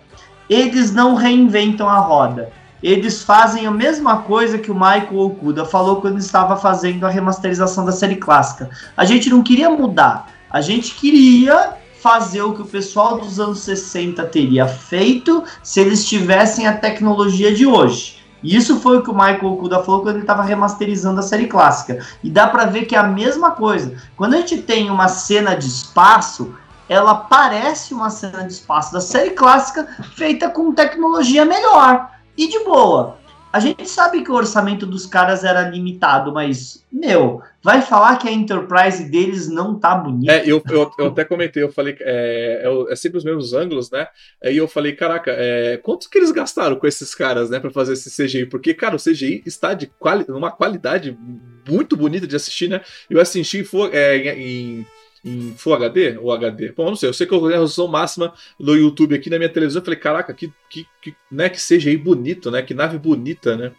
eles 0.47 0.93
não 0.93 1.15
reinventam 1.15 1.89
a 1.89 1.97
roda. 1.97 2.51
Eles 2.83 3.23
fazem 3.23 3.65
a 3.65 3.71
mesma 3.71 4.17
coisa 4.17 4.59
que 4.59 4.69
o 4.69 4.75
Michael 4.75 5.17
Okuda 5.17 5.65
falou 5.65 6.01
quando 6.01 6.19
estava 6.19 6.55
fazendo 6.57 7.05
a 7.05 7.09
remasterização 7.09 7.83
da 7.85 7.91
série 7.91 8.17
clássica. 8.17 8.69
A 8.95 9.05
gente 9.05 9.29
não 9.29 9.41
queria 9.41 9.69
mudar, 9.71 10.27
a 10.51 10.61
gente 10.61 10.93
queria 10.93 11.77
fazer 12.05 12.43
o 12.43 12.53
que 12.53 12.61
o 12.61 12.67
pessoal 12.67 13.17
dos 13.17 13.39
anos 13.39 13.61
60 13.61 14.23
teria 14.27 14.67
feito 14.67 15.43
se 15.63 15.79
eles 15.79 16.07
tivessem 16.07 16.67
a 16.67 16.77
tecnologia 16.77 17.51
de 17.51 17.65
hoje. 17.65 18.23
E 18.43 18.55
isso 18.55 18.79
foi 18.79 18.99
o 18.99 19.01
que 19.01 19.09
o 19.09 19.15
Michael 19.15 19.53
Okuda 19.53 19.83
falou 19.83 20.03
quando 20.03 20.17
ele 20.17 20.23
estava 20.23 20.43
remasterizando 20.43 21.19
a 21.19 21.23
série 21.23 21.47
clássica. 21.47 22.05
E 22.23 22.29
dá 22.29 22.45
para 22.45 22.65
ver 22.65 22.85
que 22.85 22.95
é 22.95 22.99
a 22.99 23.07
mesma 23.07 23.49
coisa. 23.49 23.95
Quando 24.15 24.35
a 24.35 24.37
gente 24.37 24.59
tem 24.59 24.91
uma 24.91 25.07
cena 25.07 25.55
de 25.55 25.65
espaço, 25.65 26.53
ela 26.87 27.15
parece 27.15 27.91
uma 27.91 28.11
cena 28.11 28.43
de 28.43 28.53
espaço 28.53 28.93
da 28.93 29.01
série 29.01 29.31
clássica 29.31 29.87
feita 30.15 30.47
com 30.47 30.75
tecnologia 30.75 31.43
melhor 31.43 32.11
e 32.37 32.47
de 32.47 32.63
boa. 32.65 33.17
A 33.55 33.59
gente 33.61 33.89
sabe 33.89 34.21
que 34.21 34.29
o 34.29 34.35
orçamento 34.35 34.85
dos 34.85 35.05
caras 35.05 35.45
era 35.45 35.69
limitado, 35.69 36.33
mas, 36.33 36.85
meu, 36.91 37.41
vai 37.63 37.81
falar 37.81 38.17
que 38.17 38.27
a 38.27 38.31
Enterprise 38.33 39.09
deles 39.09 39.47
não 39.47 39.79
tá 39.79 39.95
bonita. 39.95 40.33
É, 40.33 40.41
eu, 40.41 40.61
eu, 40.69 40.91
eu 40.99 41.07
até 41.07 41.23
comentei, 41.23 41.63
eu 41.63 41.71
falei, 41.71 41.95
é, 42.01 42.63
é, 42.65 42.91
é, 42.91 42.95
sempre 42.97 43.17
os 43.17 43.23
mesmos 43.23 43.53
ângulos, 43.53 43.89
né? 43.89 44.09
Aí 44.43 44.57
eu 44.57 44.67
falei, 44.67 44.91
caraca, 44.91 45.31
é, 45.31 45.77
quanto 45.77 46.09
que 46.09 46.17
eles 46.17 46.33
gastaram 46.33 46.75
com 46.75 46.85
esses 46.85 47.15
caras, 47.15 47.49
né, 47.49 47.57
pra 47.57 47.71
fazer 47.71 47.93
esse 47.93 48.09
CGI? 48.09 48.45
Porque, 48.45 48.73
cara, 48.73 48.97
o 48.97 48.99
CGI 48.99 49.41
está 49.45 49.73
de 49.73 49.87
quali 49.87 50.25
uma 50.27 50.51
qualidade 50.51 51.17
muito 51.65 51.95
bonita 51.95 52.27
de 52.27 52.35
assistir, 52.35 52.67
né? 52.67 52.81
Eu 53.09 53.21
assisti 53.21 53.65
é, 53.93 54.37
em 54.37 54.85
em 55.25 55.55
Full 55.57 55.73
HD 55.73 56.17
ou 56.19 56.31
HD? 56.31 56.71
Bom, 56.71 56.85
não 56.85 56.95
sei, 56.95 57.09
eu 57.09 57.13
sei 57.13 57.25
que 57.25 57.33
eu 57.33 57.39
tenho 57.39 57.49
a 57.49 57.53
resolução 57.53 57.87
máxima 57.87 58.31
no 58.59 58.75
YouTube 58.75 59.15
aqui 59.15 59.29
na 59.29 59.37
minha 59.37 59.49
televisão. 59.49 59.81
Eu 59.81 59.85
falei, 59.85 59.99
caraca, 59.99 60.33
que, 60.33 60.53
que, 60.69 60.85
que, 61.01 61.15
né, 61.31 61.49
que 61.49 61.59
seja 61.59 61.89
aí 61.89 61.97
bonito, 61.97 62.51
né? 62.51 62.61
Que 62.61 62.75
nave 62.75 62.99
bonita, 62.99 63.57
né? 63.57 63.71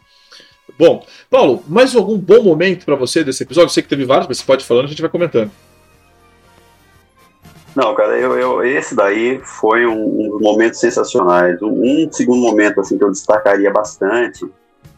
Bom, 0.77 1.07
Paulo, 1.31 1.63
mais 1.69 1.95
algum 1.95 2.19
bom 2.19 2.43
momento 2.43 2.85
para 2.85 2.97
você 2.97 3.23
desse 3.23 3.45
episódio? 3.45 3.67
Eu 3.67 3.71
sei 3.71 3.83
que 3.83 3.89
teve 3.89 4.05
vários, 4.05 4.27
mas 4.27 4.39
você 4.39 4.45
pode 4.45 4.65
falando, 4.65 4.87
a 4.87 4.89
gente 4.89 5.01
vai 5.01 5.11
comentando. 5.11 5.51
Não, 7.77 7.95
cara, 7.95 8.19
eu, 8.19 8.37
eu, 8.39 8.65
esse 8.65 8.97
daí 8.97 9.39
foi 9.45 9.87
um, 9.87 9.93
um 9.93 10.41
momentos 10.41 10.81
sensacionais. 10.81 11.61
Um, 11.63 12.07
um, 12.07 12.09
segundo 12.11 12.41
momento 12.41 12.81
assim 12.81 12.99
que 12.99 13.05
eu 13.05 13.11
destacaria 13.11 13.71
bastante 13.71 14.45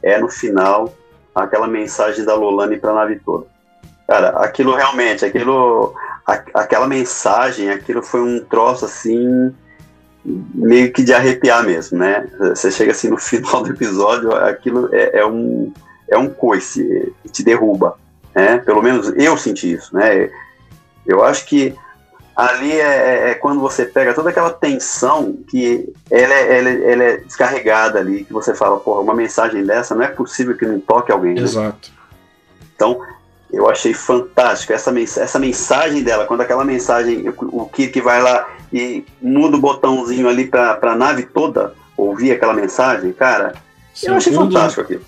é 0.02 0.18
no 0.18 0.28
final 0.28 0.94
aquela 1.34 1.66
mensagem 1.66 2.24
da 2.24 2.34
Lolane 2.34 2.78
para 2.78 2.92
a 2.92 2.94
nave 2.94 3.20
toda. 3.24 3.46
Cara, 4.06 4.28
aquilo 4.38 4.74
realmente, 4.74 5.24
aquilo 5.24 5.94
aquela 6.52 6.86
mensagem, 6.86 7.70
aquilo 7.70 8.02
foi 8.02 8.20
um 8.20 8.44
troço 8.44 8.84
assim, 8.84 9.52
meio 10.24 10.92
que 10.92 11.02
de 11.02 11.14
arrepiar 11.14 11.64
mesmo, 11.64 11.98
né? 11.98 12.28
Você 12.38 12.70
chega 12.70 12.92
assim 12.92 13.08
no 13.08 13.16
final 13.18 13.62
do 13.62 13.70
episódio, 13.70 14.34
aquilo 14.34 14.88
é, 14.92 15.20
é 15.20 15.26
um, 15.26 15.72
é 16.08 16.18
um 16.18 16.28
coice, 16.28 17.12
te 17.32 17.42
derruba, 17.42 17.98
né? 18.34 18.58
Pelo 18.58 18.82
menos 18.82 19.12
eu 19.16 19.36
senti 19.38 19.72
isso, 19.72 19.94
né? 19.94 20.30
Eu 21.06 21.24
acho 21.24 21.46
que 21.46 21.74
ali 22.36 22.72
é, 22.72 22.84
é, 22.84 23.30
é, 23.30 23.34
quando 23.34 23.60
você 23.60 23.84
pega 23.84 24.14
toda 24.14 24.30
aquela 24.30 24.50
tensão 24.50 25.38
que 25.50 25.92
ela 26.10 26.34
é, 26.34 26.58
ela, 26.58 26.68
ela 26.68 27.04
é, 27.04 27.16
descarregada 27.16 27.98
ali, 27.98 28.24
que 28.24 28.32
você 28.32 28.54
fala, 28.54 28.78
porra, 28.78 29.00
uma 29.00 29.14
mensagem 29.14 29.64
dessa 29.64 29.94
não 29.94 30.04
é 30.04 30.08
possível 30.08 30.56
que 30.56 30.64
não 30.64 30.78
toque 30.78 31.10
alguém. 31.10 31.34
Né? 31.34 31.40
Exato. 31.40 31.90
Então, 32.76 33.00
eu 33.52 33.68
achei 33.68 33.94
fantástico 33.94 34.72
essa, 34.72 34.92
mens 34.92 35.16
essa 35.16 35.38
mensagem 35.38 36.02
dela, 36.02 36.26
quando 36.26 36.42
aquela 36.42 36.64
mensagem, 36.64 37.24
o 37.28 37.66
Kirk 37.66 38.00
vai 38.00 38.22
lá 38.22 38.48
e 38.72 39.04
muda 39.20 39.56
o 39.56 39.60
botãozinho 39.60 40.28
ali 40.28 40.46
para 40.46 40.78
a 40.82 40.94
nave 40.94 41.24
toda 41.24 41.74
ouvir 41.96 42.32
aquela 42.32 42.54
mensagem, 42.54 43.12
cara, 43.12 43.54
Sim, 43.92 44.08
eu 44.08 44.14
achei 44.14 44.32
um 44.32 44.36
fantástico 44.36 44.82
aquilo. 44.82 45.02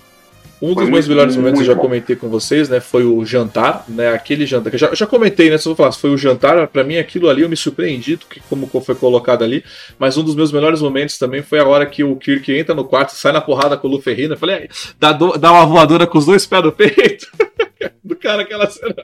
Um 0.61 0.75
dos 0.75 0.87
meus 0.89 1.07
melhores 1.07 1.35
momentos 1.35 1.61
eu 1.61 1.65
já 1.65 1.73
bom. 1.73 1.81
comentei 1.81 2.15
com 2.15 2.29
vocês, 2.29 2.69
né? 2.69 2.79
Foi 2.79 3.03
o 3.03 3.25
jantar, 3.25 3.83
né? 3.87 4.13
Aquele 4.13 4.45
jantar 4.45 4.69
que 4.69 4.75
eu 4.75 4.79
já, 4.79 4.93
já 4.93 5.07
comentei, 5.07 5.49
né? 5.49 5.57
Se 5.57 5.67
eu 5.67 5.75
falar, 5.75 5.91
foi 5.91 6.11
o 6.11 6.17
jantar, 6.17 6.67
para 6.67 6.83
mim 6.83 6.97
aquilo 6.97 7.29
ali 7.29 7.41
eu 7.41 7.49
me 7.49 7.57
surpreendi 7.57 8.15
do 8.15 8.27
que 8.27 8.39
como 8.41 8.67
foi 8.67 8.93
colocado 8.93 9.43
ali. 9.43 9.63
Mas 9.97 10.17
um 10.17 10.23
dos 10.23 10.35
meus 10.35 10.51
melhores 10.51 10.79
momentos 10.79 11.17
também 11.17 11.41
foi 11.41 11.57
a 11.57 11.65
hora 11.65 11.83
que 11.87 12.03
o 12.03 12.15
Kirk 12.15 12.53
entra 12.53 12.75
no 12.75 12.83
quarto, 12.83 13.15
sai 13.15 13.31
na 13.31 13.41
porrada 13.41 13.75
com 13.75 13.87
o 13.87 13.91
Luferrino. 13.91 14.35
Eu 14.35 14.37
falei, 14.37 14.69
dá, 14.99 15.13
dá 15.13 15.51
uma 15.51 15.65
voadora 15.65 16.05
com 16.05 16.19
os 16.19 16.27
dois 16.27 16.45
pés 16.45 16.61
do 16.61 16.71
peito. 16.71 17.25
do 18.03 18.15
cara 18.15 18.41
aquela 18.41 18.69
cena. 18.69 18.95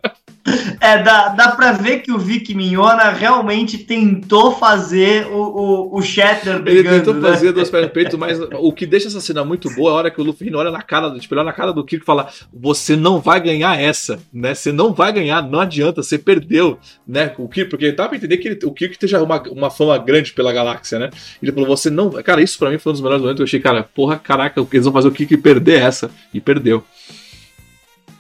É, 0.80 1.04
dá, 1.04 1.30
dá 1.30 1.52
pra 1.52 1.74
ver 1.74 2.00
que 2.00 2.12
o 2.12 2.18
Vic 2.18 2.54
Mignona 2.56 3.10
realmente 3.10 3.80
tentou 3.80 4.54
fazer 4.54 5.28
o, 5.28 5.36
o, 5.36 5.98
o 5.98 6.02
Shatter 6.02 6.62
brigando, 6.62 6.96
Ele 6.96 7.00
tentou 7.00 7.14
né? 7.16 7.30
fazer 7.30 7.52
duas 7.52 7.70
pernas 7.70 7.90
no 7.90 7.94
peito, 7.94 8.18
mas 8.18 8.40
o 8.40 8.72
que 8.72 8.86
deixa 8.86 9.08
essa 9.08 9.20
cena 9.20 9.44
muito 9.44 9.70
boa 9.72 9.90
é 9.90 9.94
a 9.94 9.96
hora 9.96 10.12
que 10.12 10.22
o 10.22 10.24
Luffy 10.24 10.54
olha 10.56 10.72
na 10.72 10.82
cara, 10.82 11.12
tipo, 11.20 11.36
olha 11.36 11.44
na 11.44 11.52
cara 11.52 11.74
do 11.74 11.84
Kirk 11.84 12.04
e 12.04 12.06
fala: 12.06 12.30
Você 12.54 12.96
não 12.96 13.20
vai 13.20 13.42
ganhar 13.42 13.80
essa, 13.80 14.20
né? 14.32 14.54
Você 14.54 14.72
não 14.72 14.94
vai 14.94 15.12
ganhar, 15.12 15.42
não 15.42 15.60
adianta, 15.60 16.02
você 16.02 16.18
perdeu, 16.18 16.80
né? 17.06 17.34
O 17.38 17.50
Kirk, 17.50 17.70
porque 17.70 17.92
dá 17.92 18.08
pra 18.08 18.18
entender 18.18 18.38
que 18.38 18.48
ele, 18.48 18.60
o 18.64 18.72
Kirk 18.72 18.94
esteja 18.94 19.22
uma, 19.22 19.42
uma 19.50 19.70
fama 19.70 19.98
grande 19.98 20.32
pela 20.32 20.54
galáxia, 20.54 20.98
né? 20.98 21.10
Ele 21.42 21.52
falou: 21.52 21.68
Você 21.68 21.90
não. 21.90 22.10
Cara, 22.10 22.42
isso 22.42 22.58
pra 22.58 22.70
mim 22.70 22.78
foi 22.78 22.92
um 22.92 22.94
dos 22.94 23.02
melhores 23.02 23.22
momentos. 23.22 23.42
Eu 23.42 23.46
achei, 23.46 23.60
cara, 23.60 23.84
porra, 23.84 24.18
caraca, 24.18 24.66
eles 24.72 24.86
vão 24.86 24.94
fazer 24.94 25.10
o 25.10 25.12
Kirk 25.12 25.36
perder 25.38 25.82
essa. 25.82 26.10
E 26.34 26.40
perdeu. 26.40 26.84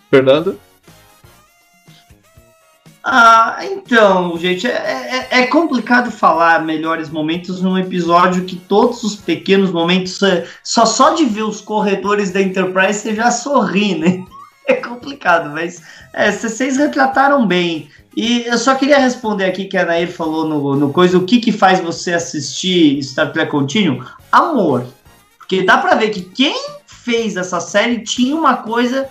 Fernando? 0.10 0.60
Ah, 3.10 3.60
então, 3.62 4.38
gente, 4.38 4.68
é, 4.68 5.28
é, 5.32 5.39
é, 5.39 5.47
complicado 5.47 6.12
falar 6.12 6.66
melhores 6.66 7.10
momentos 7.10 7.62
num 7.62 7.78
episódio 7.78 8.43
que 8.43 8.58
todos 8.58 9.01
os 9.01 9.16
pequenos 9.16 9.72
momentos, 9.72 10.22
é, 10.22 10.45
só 10.62 10.86
só 10.86 11.14
de 11.14 11.24
ver 11.24 11.43
os 11.43 11.62
corredores 11.62 12.32
da 12.32 12.41
Enterprise 12.41 12.99
você 12.99 13.16
já 13.16 13.32
sorri, 13.32 13.95
né? 13.95 14.24
É 14.70 14.74
complicado, 14.74 15.49
mas 15.51 15.82
é, 16.12 16.30
vocês 16.30 16.76
retrataram 16.76 17.47
bem. 17.47 17.88
E 18.14 18.43
eu 18.47 18.58
só 18.58 18.76
queria 18.76 18.99
responder 18.99 19.45
aqui 19.45 19.64
que 19.64 19.78
a 19.78 19.86
Nair 19.86 20.12
falou 20.12 20.45
no, 20.45 20.76
no 20.76 20.91
coisa, 20.91 21.18
o 21.18 21.24
que 21.24 21.39
que 21.39 21.53
faz 21.53 21.80
você 21.80 22.12
assistir 22.12 23.01
Star 23.01 23.32
Trek 23.32 23.49
Continuum? 23.49 24.03
Amor. 24.30 24.86
Porque 25.38 25.64
dá 25.64 25.78
pra 25.78 25.95
ver 25.95 26.10
que 26.10 26.22
quem 26.22 26.53
fez 26.86 27.38
essa 27.38 27.62
série 27.62 28.03
tinha 28.03 28.36
uma 28.36 28.58
coisa 28.58 29.08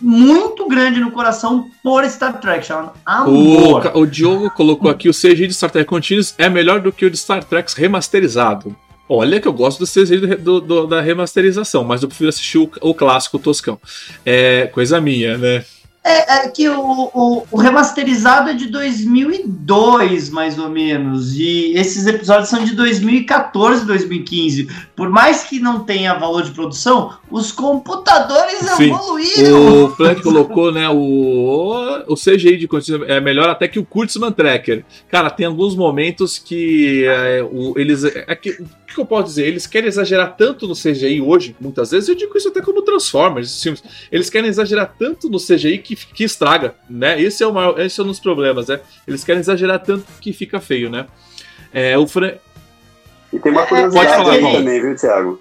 muito 0.00 0.66
grande 0.68 1.00
no 1.00 1.10
coração 1.10 1.70
por 1.82 2.04
Star 2.08 2.40
Trek, 2.40 2.70
amor. 3.04 3.92
O, 3.94 4.00
o 4.00 4.06
Diogo 4.06 4.50
colocou 4.50 4.90
aqui 4.90 5.08
o 5.08 5.12
CGI 5.12 5.46
de 5.46 5.54
Star 5.54 5.70
Trek 5.70 5.88
Continuous 5.88 6.34
é 6.38 6.48
melhor 6.48 6.80
do 6.80 6.92
que 6.92 7.04
o 7.04 7.10
de 7.10 7.16
Star 7.16 7.42
Trek 7.44 7.72
remasterizado. 7.76 8.74
Olha 9.08 9.40
que 9.40 9.48
eu 9.48 9.52
gosto 9.52 9.78
do 9.78 9.86
CGI 9.86 10.36
do, 10.36 10.60
do, 10.60 10.86
da 10.86 11.00
remasterização, 11.00 11.82
mas 11.82 12.02
eu 12.02 12.08
prefiro 12.08 12.28
assistir 12.28 12.58
o, 12.58 12.70
o 12.82 12.94
clássico 12.94 13.38
Toscão. 13.38 13.80
É 14.24 14.66
coisa 14.66 15.00
minha, 15.00 15.38
né? 15.38 15.64
É, 16.04 16.46
é, 16.46 16.48
que 16.48 16.68
o, 16.68 17.10
o, 17.12 17.46
o, 17.50 17.56
remasterizado 17.58 18.48
é 18.48 18.54
de 18.54 18.68
2002, 18.68 20.30
mais 20.30 20.58
ou 20.58 20.70
menos, 20.70 21.34
e 21.34 21.72
esses 21.74 22.06
episódios 22.06 22.48
são 22.48 22.64
de 22.64 22.74
2014, 22.74 23.84
2015. 23.84 24.68
Por 24.96 25.10
mais 25.10 25.42
que 25.42 25.58
não 25.58 25.80
tenha 25.80 26.14
valor 26.14 26.44
de 26.44 26.52
produção, 26.52 27.18
os 27.30 27.52
computadores 27.52 28.60
Sim. 28.76 28.84
evoluíram. 28.84 29.84
O 29.84 29.90
Frank 29.90 30.22
colocou, 30.22 30.72
né, 30.72 30.88
o, 30.88 32.04
o 32.06 32.14
CGI 32.14 32.56
de 32.56 32.68
é 33.06 33.20
melhor 33.20 33.50
até 33.50 33.68
que 33.68 33.78
o 33.78 33.84
Kurtzman 33.84 34.32
Tracker. 34.32 34.84
Cara, 35.10 35.28
tem 35.28 35.46
alguns 35.46 35.76
momentos 35.76 36.38
que 36.38 37.04
é, 37.06 37.42
o, 37.42 37.74
eles... 37.76 38.04
É, 38.04 38.34
que, 38.34 38.56
o 38.92 38.94
que 38.94 39.00
eu 39.00 39.06
posso 39.06 39.24
dizer? 39.24 39.46
Eles 39.46 39.66
querem 39.66 39.88
exagerar 39.88 40.36
tanto 40.36 40.66
no 40.66 40.74
CGI 40.74 41.20
hoje, 41.20 41.54
muitas 41.60 41.90
vezes, 41.90 42.08
eu 42.08 42.14
digo 42.14 42.36
isso 42.36 42.48
até 42.48 42.60
como 42.60 42.82
Transformers, 42.82 43.62
filmes. 43.62 43.82
Eles 44.10 44.30
querem 44.30 44.48
exagerar 44.48 44.94
tanto 44.98 45.28
no 45.28 45.38
CGI 45.38 45.78
que, 45.78 45.94
que 45.94 46.24
estraga, 46.24 46.74
né? 46.88 47.20
Esse 47.20 47.42
é, 47.42 47.46
o 47.46 47.52
maior, 47.52 47.78
esse 47.80 48.00
é 48.00 48.04
um 48.04 48.06
dos 48.06 48.20
problemas, 48.20 48.68
né? 48.68 48.80
Eles 49.06 49.22
querem 49.24 49.40
exagerar 49.40 49.80
tanto 49.80 50.06
que 50.20 50.32
fica 50.32 50.60
feio, 50.60 50.90
né? 50.90 51.06
É, 51.72 51.98
o 51.98 52.06
Fran... 52.06 52.32
E 53.32 53.38
tem 53.38 53.52
uma 53.52 53.66
curiosidade 53.66 54.06
Pode 54.06 54.24
falar, 54.24 54.52
também, 54.52 54.80
viu, 54.80 54.96
Thiago? 54.96 55.40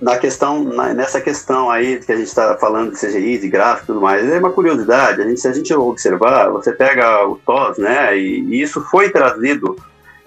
Na 0.00 0.18
questão, 0.18 0.64
na, 0.64 0.94
nessa 0.94 1.20
questão 1.20 1.70
aí 1.70 1.98
que 2.00 2.12
a 2.12 2.16
gente 2.16 2.28
está 2.28 2.56
falando 2.56 2.92
de 2.92 2.98
CGI, 2.98 3.38
de 3.38 3.48
gráfico 3.48 3.84
e 3.84 3.86
tudo 3.86 4.00
mais, 4.00 4.26
é 4.28 4.38
uma 4.38 4.52
curiosidade. 4.52 5.22
A 5.22 5.24
gente, 5.26 5.40
se 5.40 5.48
a 5.48 5.52
gente 5.52 5.72
observar, 5.74 6.50
você 6.50 6.72
pega 6.72 7.26
o 7.26 7.36
TOS, 7.36 7.78
né? 7.78 8.16
E, 8.16 8.40
e 8.40 8.62
isso 8.62 8.82
foi 8.90 9.10
trazido 9.10 9.76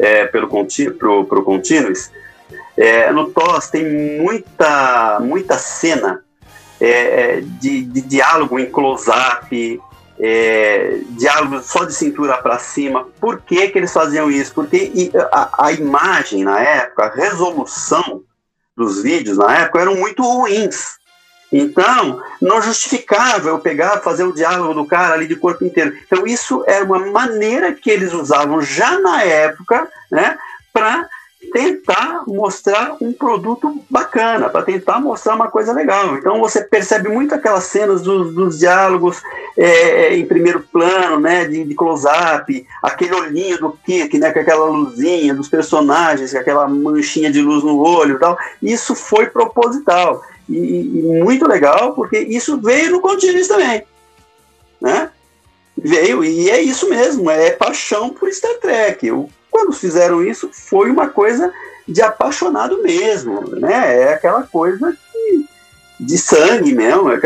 é, 0.04 0.26
pelo 0.26 0.49
pro, 0.97 1.26
pro 1.26 1.43
Continuous, 1.43 2.12
é, 2.76 3.12
no 3.12 3.32
TOS 3.32 3.70
tem 3.70 4.20
muita, 4.20 5.20
muita 5.22 5.58
cena 5.58 6.24
é, 6.82 7.41
de, 7.41 7.84
de, 7.84 8.01
diálogo 8.01 8.60
em 8.60 8.70
close-up, 8.70 9.82
é, 10.20 10.99
diálogo 11.12 11.62
só 11.62 11.86
de 11.86 11.93
cintura 11.93 12.38
para 12.38 12.60
cima. 12.60 13.08
Por 13.20 13.41
que, 13.41 13.70
que 13.70 13.78
eles 13.78 13.93
faziam 13.93 14.30
isso? 14.30 14.54
Porque 14.54 15.12
a, 15.32 15.68
a, 15.68 15.72
imagem 15.72 16.43
na 16.43 16.60
época, 16.60 17.06
a 17.06 17.16
resolução 17.16 18.24
dos 18.76 19.01
vídeos 19.01 19.38
na 19.38 19.60
época 19.60 19.82
eram 19.82 19.95
muito 19.95 20.24
ruins. 20.24 20.97
Então, 21.54 22.20
não 22.41 22.60
justificava 22.60 23.49
eu 23.49 23.60
pegar, 23.60 24.01
fazer 24.01 24.24
o 24.24 24.34
diálogo 24.34 24.74
do 24.74 24.86
cara 24.86 25.14
ali 25.14 25.28
de 25.28 25.36
corpo 25.36 25.64
inteiro. 25.64 25.95
Então, 26.06 26.26
isso 26.26 26.64
era 26.66 26.84
uma 26.84 26.97
maneira 26.97 27.72
que 27.72 27.91
eles 27.91 28.12
usavam 28.12 28.60
já 28.60 28.99
na 28.99 29.22
época, 29.22 29.88
né, 30.12 30.36
para 30.74 31.08
tentar 31.51 32.24
mostrar 32.26 32.95
um 33.01 33.12
produto 33.14 33.84
bacana, 33.89 34.49
para 34.49 34.64
tentar 34.64 34.99
mostrar 34.99 35.36
uma 35.36 35.49
coisa 35.49 35.74
legal. 35.74 36.18
Então 36.18 36.39
você 36.39 36.62
percebe 36.62 37.10
muito 37.10 37.36
aquelas 37.36 37.66
cenas 37.66 38.01
dos, 38.01 38.34
dos 38.34 38.60
diálogos 38.60 39.22
é, 39.58 40.16
em 40.16 40.26
primeiro 40.26 40.62
plano, 40.62 41.20
né, 41.20 41.45
de, 41.45 41.64
de 41.64 41.76
close-up, 41.76 42.66
aquele 42.82 43.14
olhinho 43.14 43.60
do 43.60 43.78
Kirk, 43.86 44.18
né, 44.18 44.32
com 44.32 44.39
aquela 44.39 44.66
luzinha 44.66 45.34
dos 45.34 45.49
personagens, 45.49 46.32
com 46.32 46.39
aquela 46.39 46.68
manchinha 46.68 47.32
de 47.32 47.41
luz 47.41 47.64
no 47.64 47.80
olho 47.80 48.16
e 48.16 48.20
tal. 48.20 48.38
Isso 48.62 48.95
foi 48.95 49.28
proposital. 49.28 50.24
E, 50.50 50.58
e, 50.58 51.24
muito 51.24 51.48
legal, 51.48 51.94
porque 51.94 52.20
isso 52.20 52.60
veio 52.60 52.91
no 52.91 53.02
Continuous 53.02 53.48
também. 53.48 53.84
Né? 54.82 55.10
Veio, 55.78 56.24
e 56.24 56.50
é 56.50 56.62
isso 56.62 56.89
mesmo, 56.89 57.30
é 57.30 57.52
paixão 57.52 58.10
por 58.10 58.32
Star 58.32 58.56
Trek. 58.60 59.06
Eu, 59.08 59.30
quando 59.50 59.72
fizeram 59.72 60.24
isso, 60.24 60.50
foi 60.52 60.89
uma 60.89 61.10
coisa 61.10 61.54
de 61.88 62.02
apaixonado 62.02 62.82
mesmo, 62.82 63.41
né? 63.60 64.02
É 64.02 64.14
aquela 64.14 64.44
coisa 64.44 64.98
de 66.00 66.18
sangue 66.18 66.74
mesmo. 66.74 67.10
É 67.10 67.20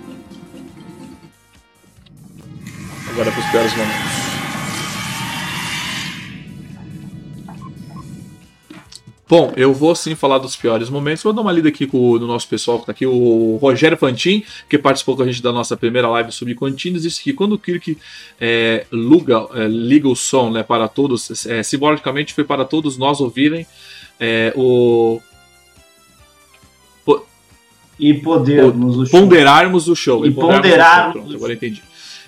Agora 3.10 3.30
para 3.30 3.40
os 3.40 3.46
piores 3.50 3.76
momentos. 3.76 4.14
Bom, 9.26 9.52
eu 9.56 9.72
vou 9.72 9.94
sim 9.94 10.14
falar 10.14 10.38
dos 10.38 10.54
piores 10.54 10.90
momentos. 10.90 11.22
Vou 11.22 11.32
dar 11.32 11.40
uma 11.40 11.50
lida 11.50 11.68
aqui 11.68 11.86
com 11.86 12.10
o 12.10 12.18
no 12.18 12.26
nosso 12.26 12.46
pessoal 12.46 12.78
que 12.78 12.86
tá 12.86 12.92
aqui, 12.92 13.06
o 13.06 13.56
Rogério 13.60 13.96
Fantin, 13.96 14.44
que 14.68 14.78
participou 14.78 15.16
com 15.16 15.22
a 15.22 15.26
gente 15.26 15.42
da 15.42 15.50
nossa 15.50 15.76
primeira 15.76 16.08
live 16.08 16.30
sobre 16.30 16.54
contínuos, 16.54 17.02
disse 17.02 17.22
que 17.22 17.32
quando 17.32 17.54
o 17.54 17.58
Kirk 17.58 17.96
é, 18.40 18.86
luga, 18.92 19.46
é, 19.54 19.66
liga 19.66 20.08
o 20.08 20.14
som 20.14 20.50
né, 20.50 20.62
para 20.62 20.88
todos, 20.88 21.46
é, 21.46 21.62
simbolicamente 21.62 22.34
foi 22.34 22.44
para 22.44 22.64
todos 22.64 22.98
nós 22.98 23.20
ouvirem 23.20 23.66
é, 24.20 24.52
o 24.54 25.20
e 27.98 28.14
podermos 28.14 28.96
o 28.96 29.06
show. 29.06 29.20
Ponderarmos 29.20 29.88
o 29.88 29.96
show. 29.96 30.24
E, 30.24 30.28
e 30.28 30.32
ponderarmos. 30.32 31.12
Pronto, 31.12 31.34
agora 31.34 31.52
entendi. 31.52 31.82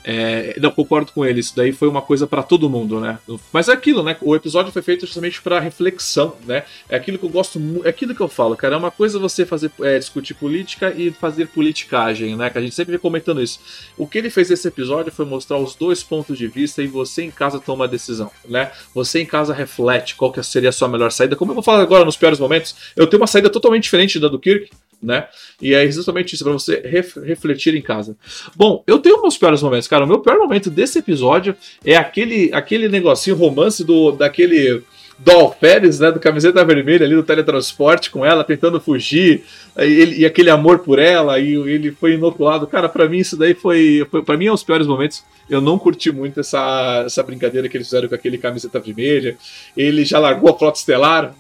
É, 0.08 0.56
não, 0.60 0.70
concordo 0.70 1.10
com 1.10 1.26
ele, 1.26 1.40
isso 1.40 1.52
daí 1.56 1.72
foi 1.72 1.88
uma 1.88 2.00
coisa 2.00 2.28
para 2.28 2.40
todo 2.40 2.70
mundo, 2.70 3.00
né? 3.00 3.18
Mas 3.52 3.68
é 3.68 3.72
aquilo, 3.72 4.04
né? 4.04 4.16
O 4.20 4.36
episódio 4.36 4.70
foi 4.70 4.80
feito 4.80 5.04
justamente 5.04 5.42
para 5.42 5.58
reflexão, 5.58 6.36
né? 6.46 6.62
É 6.88 6.94
aquilo 6.94 7.18
que 7.18 7.24
eu 7.24 7.28
gosto, 7.28 7.60
é 7.84 7.88
aquilo 7.88 8.14
que 8.14 8.20
eu 8.20 8.28
falo, 8.28 8.56
cara. 8.56 8.76
É 8.76 8.78
uma 8.78 8.92
coisa 8.92 9.18
você 9.18 9.44
fazer 9.44 9.68
é, 9.80 9.98
discutir 9.98 10.34
política 10.34 10.94
e 10.96 11.10
fazer 11.10 11.48
politicagem, 11.48 12.36
né? 12.36 12.48
Que 12.48 12.58
a 12.58 12.60
gente 12.60 12.72
sempre 12.72 12.92
vem 12.92 13.00
comentando 13.00 13.42
isso. 13.42 13.58
O 13.98 14.06
que 14.06 14.18
ele 14.18 14.30
fez 14.30 14.48
nesse 14.48 14.68
episódio 14.68 15.10
foi 15.10 15.24
mostrar 15.24 15.58
os 15.58 15.74
dois 15.74 16.04
pontos 16.04 16.38
de 16.38 16.46
vista 16.46 16.80
e 16.84 16.86
você 16.86 17.24
em 17.24 17.30
casa 17.32 17.58
toma 17.58 17.86
a 17.86 17.88
decisão, 17.88 18.30
né? 18.48 18.70
Você 18.94 19.20
em 19.20 19.26
casa 19.26 19.52
reflete 19.52 20.14
qual 20.14 20.30
que 20.30 20.40
seria 20.40 20.68
a 20.68 20.72
sua 20.72 20.86
melhor 20.86 21.10
saída. 21.10 21.34
Como 21.34 21.50
eu 21.50 21.54
vou 21.56 21.64
falar 21.64 21.82
agora 21.82 22.04
nos 22.04 22.16
piores 22.16 22.38
momentos, 22.38 22.76
eu 22.94 23.08
tenho 23.08 23.20
uma 23.20 23.26
saída 23.26 23.50
totalmente 23.50 23.82
diferente 23.82 24.20
da 24.20 24.28
do 24.28 24.38
Kirk, 24.38 24.70
né? 25.02 25.26
E 25.60 25.74
é 25.74 25.90
justamente 25.90 26.34
isso, 26.34 26.44
para 26.44 26.52
você 26.52 26.80
ref 26.80 27.16
refletir 27.18 27.74
em 27.74 27.82
casa. 27.82 28.16
Bom, 28.54 28.82
eu 28.86 28.98
tenho 28.98 29.20
meus 29.20 29.36
piores 29.36 29.62
momentos, 29.62 29.88
cara. 29.88 30.04
O 30.04 30.08
meu 30.08 30.20
pior 30.20 30.38
momento 30.38 30.70
desse 30.70 30.98
episódio 30.98 31.54
é 31.84 31.96
aquele, 31.96 32.50
aquele 32.52 32.88
negocinho 32.88 33.36
romance 33.36 33.84
do 33.84 34.12
daquele 34.12 34.82
Dol 35.18 35.50
Pérez, 35.50 35.98
né, 35.98 36.12
do 36.12 36.20
camiseta 36.20 36.62
vermelha 36.62 37.06
ali 37.06 37.14
do 37.14 37.22
teletransporte 37.22 38.10
com 38.10 38.24
ela 38.24 38.44
tentando 38.44 38.78
fugir, 38.78 39.44
ele, 39.76 40.20
e 40.20 40.26
aquele 40.26 40.50
amor 40.50 40.80
por 40.80 40.98
ela, 40.98 41.38
e 41.38 41.54
ele 41.54 41.90
foi 41.90 42.14
inoculado. 42.14 42.66
Cara, 42.66 42.88
para 42.88 43.08
mim 43.08 43.18
isso 43.18 43.36
daí 43.36 43.54
foi, 43.54 44.06
foi 44.10 44.22
para 44.22 44.36
mim 44.36 44.46
é 44.46 44.52
os 44.52 44.62
piores 44.62 44.86
momentos. 44.86 45.24
Eu 45.48 45.60
não 45.60 45.78
curti 45.78 46.10
muito 46.12 46.40
essa, 46.40 47.04
essa 47.06 47.22
brincadeira 47.22 47.68
que 47.68 47.76
eles 47.76 47.86
fizeram 47.86 48.08
com 48.08 48.14
aquele 48.14 48.36
camiseta 48.36 48.78
vermelha. 48.78 49.38
Ele 49.76 50.04
já 50.04 50.18
largou 50.18 50.50
a 50.50 50.58
frota 50.58 50.78
estelar, 50.78 51.34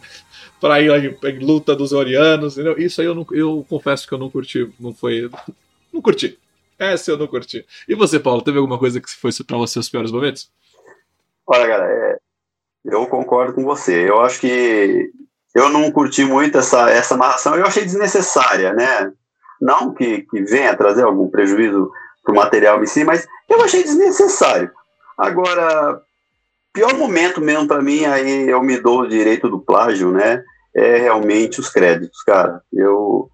para 0.60 0.80
ir 0.80 0.90
em, 0.90 1.28
em, 1.28 1.38
luta 1.38 1.74
dos 1.74 1.92
Orianos, 1.92 2.54
entendeu? 2.54 2.78
Isso 2.78 3.00
aí 3.00 3.06
eu, 3.06 3.14
não, 3.14 3.26
eu 3.30 3.64
confesso 3.68 4.06
que 4.06 4.14
eu 4.14 4.18
não 4.18 4.30
curti, 4.30 4.72
não 4.80 4.94
foi. 4.94 5.30
Não 5.92 6.00
curti. 6.00 6.38
Essa 6.78 7.10
eu 7.10 7.18
não 7.18 7.26
curti. 7.26 7.64
E 7.88 7.94
você, 7.94 8.20
Paulo, 8.20 8.42
teve 8.42 8.58
alguma 8.58 8.78
coisa 8.78 9.00
que 9.00 9.10
foi 9.10 9.30
para 9.46 9.56
você 9.56 9.78
os 9.78 9.88
piores 9.88 10.10
momentos? 10.10 10.50
Olha, 11.46 11.66
galera, 11.66 11.92
é, 11.92 12.18
eu 12.84 13.06
concordo 13.06 13.54
com 13.54 13.64
você. 13.64 14.08
Eu 14.08 14.20
acho 14.20 14.40
que 14.40 15.10
eu 15.54 15.70
não 15.70 15.90
curti 15.90 16.24
muito 16.24 16.58
essa, 16.58 16.90
essa 16.90 17.14
amarração, 17.14 17.54
eu 17.54 17.64
achei 17.64 17.82
desnecessária, 17.82 18.74
né? 18.74 19.12
Não 19.60 19.94
que, 19.94 20.22
que 20.22 20.42
venha 20.42 20.76
trazer 20.76 21.02
algum 21.02 21.30
prejuízo 21.30 21.90
pro 22.22 22.34
material 22.34 22.82
em 22.82 22.86
si, 22.86 23.04
mas 23.04 23.26
eu 23.48 23.62
achei 23.62 23.82
desnecessário. 23.82 24.70
Agora, 25.16 26.02
pior 26.76 26.94
momento 26.94 27.40
mesmo 27.40 27.66
para 27.66 27.80
mim, 27.80 28.04
aí 28.04 28.50
eu 28.50 28.62
me 28.62 28.78
dou 28.78 29.00
o 29.00 29.08
direito 29.08 29.48
do 29.48 29.58
plágio, 29.58 30.12
né? 30.12 30.44
É 30.74 30.98
realmente 30.98 31.58
os 31.58 31.70
créditos, 31.70 32.22
cara. 32.22 32.60
Eu. 32.70 33.30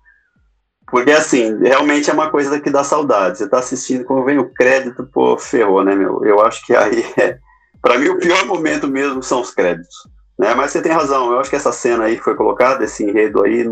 Porque 0.88 1.10
assim, 1.10 1.58
realmente 1.58 2.08
é 2.08 2.12
uma 2.12 2.30
coisa 2.30 2.60
que 2.60 2.70
dá 2.70 2.84
saudade. 2.84 3.38
Você 3.38 3.48
tá 3.48 3.58
assistindo, 3.58 4.04
quando 4.04 4.24
vem 4.24 4.38
o 4.38 4.48
crédito, 4.48 5.08
pô, 5.12 5.36
ferrou, 5.36 5.82
né, 5.82 5.96
meu? 5.96 6.24
Eu 6.24 6.40
acho 6.40 6.64
que 6.64 6.74
aí 6.76 7.04
é. 7.18 7.38
Pra 7.80 7.98
mim, 7.98 8.10
o 8.10 8.18
pior 8.18 8.46
momento 8.46 8.86
mesmo 8.86 9.20
são 9.24 9.40
os 9.40 9.52
créditos. 9.52 10.06
Né? 10.38 10.54
Mas 10.54 10.70
você 10.70 10.80
tem 10.80 10.92
razão, 10.92 11.32
eu 11.32 11.40
acho 11.40 11.50
que 11.50 11.56
essa 11.56 11.72
cena 11.72 12.04
aí 12.04 12.16
que 12.16 12.22
foi 12.22 12.36
colocada, 12.36 12.84
esse 12.84 13.02
enredo 13.02 13.42
aí, 13.42 13.64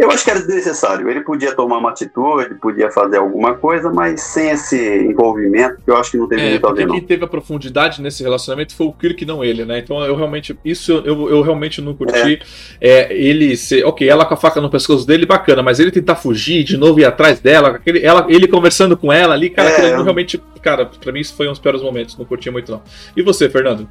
eu 0.00 0.10
acho 0.10 0.24
que 0.24 0.30
era 0.30 0.40
desnecessário. 0.40 1.10
Ele 1.10 1.20
podia 1.20 1.54
tomar 1.54 1.76
uma 1.76 1.90
atitude, 1.90 2.54
podia 2.54 2.90
fazer 2.90 3.18
alguma 3.18 3.54
coisa, 3.54 3.92
mas 3.92 4.22
sem 4.22 4.48
esse 4.48 4.78
envolvimento, 5.04 5.76
que 5.84 5.90
eu 5.90 5.96
acho 5.98 6.12
que 6.12 6.16
não 6.16 6.26
teve 6.26 6.40
é, 6.40 6.50
muito 6.52 6.66
a 6.66 6.72
ver, 6.72 6.86
não. 6.86 6.94
Quem 6.94 7.04
teve 7.04 7.22
a 7.22 7.28
profundidade 7.28 8.00
nesse 8.00 8.22
relacionamento 8.22 8.74
foi 8.74 8.86
o 8.86 8.92
Kirk, 8.94 9.26
não 9.26 9.44
ele, 9.44 9.66
né? 9.66 9.78
Então 9.78 10.02
eu 10.02 10.16
realmente, 10.16 10.58
isso 10.64 10.90
eu, 11.04 11.28
eu 11.28 11.42
realmente 11.42 11.82
não 11.82 11.94
curti. 11.94 12.40
É. 12.80 13.10
é 13.10 13.14
ele 13.14 13.54
ser, 13.58 13.84
ok, 13.84 14.08
ela 14.08 14.24
com 14.24 14.32
a 14.32 14.38
faca 14.38 14.58
no 14.58 14.70
pescoço 14.70 15.06
dele, 15.06 15.26
bacana, 15.26 15.62
mas 15.62 15.78
ele 15.78 15.90
tentar 15.90 16.16
fugir 16.16 16.64
de 16.64 16.78
novo 16.78 16.98
e 16.98 17.02
ir 17.02 17.04
atrás 17.04 17.38
dela, 17.38 17.68
aquele, 17.68 18.02
ela, 18.02 18.24
ele 18.30 18.48
conversando 18.48 18.96
com 18.96 19.12
ela 19.12 19.34
ali, 19.34 19.50
cara, 19.50 19.68
é, 19.68 19.92
eu... 19.92 20.02
realmente, 20.02 20.42
cara, 20.62 20.86
pra 20.86 21.12
mim 21.12 21.20
isso 21.20 21.34
foi 21.34 21.46
um 21.46 21.50
dos 21.50 21.60
piores 21.60 21.82
momentos, 21.82 22.16
não 22.16 22.24
curti 22.24 22.50
muito 22.50 22.72
não. 22.72 22.82
E 23.14 23.22
você, 23.22 23.50
Fernando? 23.50 23.86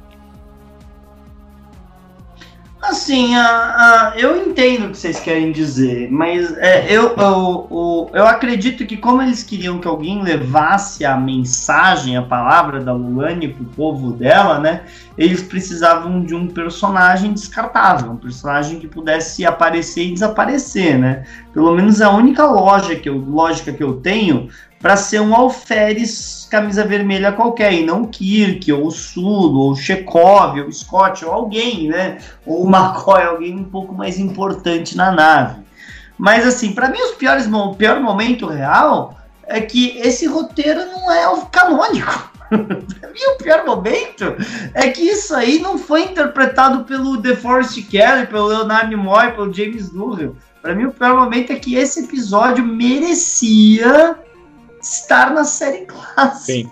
Assim, 2.82 3.36
uh, 3.36 3.40
uh, 3.40 4.18
eu 4.18 4.48
entendo 4.48 4.86
o 4.86 4.90
que 4.90 4.96
vocês 4.96 5.20
querem 5.20 5.52
dizer, 5.52 6.10
mas 6.10 6.56
é, 6.56 6.86
eu, 6.90 7.14
eu, 7.14 7.68
eu, 7.70 8.10
eu, 8.14 8.26
acredito 8.26 8.86
que 8.86 8.96
como 8.96 9.20
eles 9.20 9.42
queriam 9.42 9.78
que 9.78 9.86
alguém 9.86 10.22
levasse 10.22 11.04
a 11.04 11.14
mensagem, 11.14 12.16
a 12.16 12.22
palavra 12.22 12.80
da 12.80 12.94
Luane 12.94 13.48
pro 13.48 13.64
povo 13.66 14.12
dela, 14.12 14.58
né? 14.58 14.84
Eles 15.18 15.42
precisavam 15.42 16.24
de 16.24 16.34
um 16.34 16.48
personagem 16.48 17.34
descartável, 17.34 18.12
um 18.12 18.16
personagem 18.16 18.80
que 18.80 18.88
pudesse 18.88 19.44
aparecer 19.44 20.06
e 20.06 20.14
desaparecer, 20.14 20.98
né? 20.98 21.26
Pelo 21.52 21.74
menos 21.74 22.00
a 22.00 22.10
única 22.10 22.46
lógica 22.46 22.96
que 22.96 23.10
eu, 23.10 23.18
lógica 23.18 23.72
que 23.74 23.82
eu 23.82 24.00
tenho 24.00 24.48
para 24.80 24.96
ser 24.96 25.20
um 25.20 25.34
alferes 25.34 26.48
camisa 26.50 26.84
vermelha 26.84 27.32
qualquer, 27.32 27.72
e 27.72 27.84
não 27.84 28.04
Kirk, 28.04 28.72
ou 28.72 28.90
Sulo, 28.90 29.60
ou 29.60 29.76
Chekhov, 29.76 30.58
ou 30.58 30.72
Scott, 30.72 31.24
ou 31.24 31.32
alguém, 31.32 31.88
né? 31.88 32.18
Ou 32.44 32.66
McCoy, 32.68 33.22
alguém 33.22 33.56
um 33.56 33.64
pouco 33.64 33.94
mais 33.94 34.18
importante 34.18 34.96
na 34.96 35.12
nave. 35.12 35.60
Mas 36.18 36.46
assim, 36.46 36.72
para 36.72 36.88
mim 36.88 37.00
os 37.00 37.12
piores, 37.12 37.46
o 37.46 37.74
pior 37.74 38.00
momento 38.00 38.46
real 38.46 39.16
é 39.46 39.60
que 39.60 39.98
esse 39.98 40.26
roteiro 40.26 40.84
não 40.86 41.10
é 41.10 41.28
o 41.28 41.46
canônico. 41.46 42.30
pra 42.50 43.08
mim, 43.10 43.20
o 43.34 43.42
pior 43.42 43.64
momento 43.64 44.34
é 44.74 44.88
que 44.88 45.02
isso 45.02 45.34
aí 45.34 45.60
não 45.60 45.78
foi 45.78 46.02
interpretado 46.02 46.84
pelo 46.84 47.16
DeForest 47.16 47.80
Kelly, 47.88 48.26
pelo 48.26 48.48
Leonard 48.48 48.88
Nimoy, 48.88 49.30
pelo 49.32 49.52
James 49.52 49.90
Durham. 49.90 50.34
Para 50.60 50.74
mim, 50.74 50.84
o 50.84 50.92
pior 50.92 51.16
momento 51.16 51.52
é 51.52 51.56
que 51.56 51.76
esse 51.76 52.04
episódio 52.04 52.64
merecia 52.64 54.18
estar 54.80 55.32
na 55.32 55.44
série 55.44 55.84
clássica. 55.86 56.34
Sim. 56.44 56.70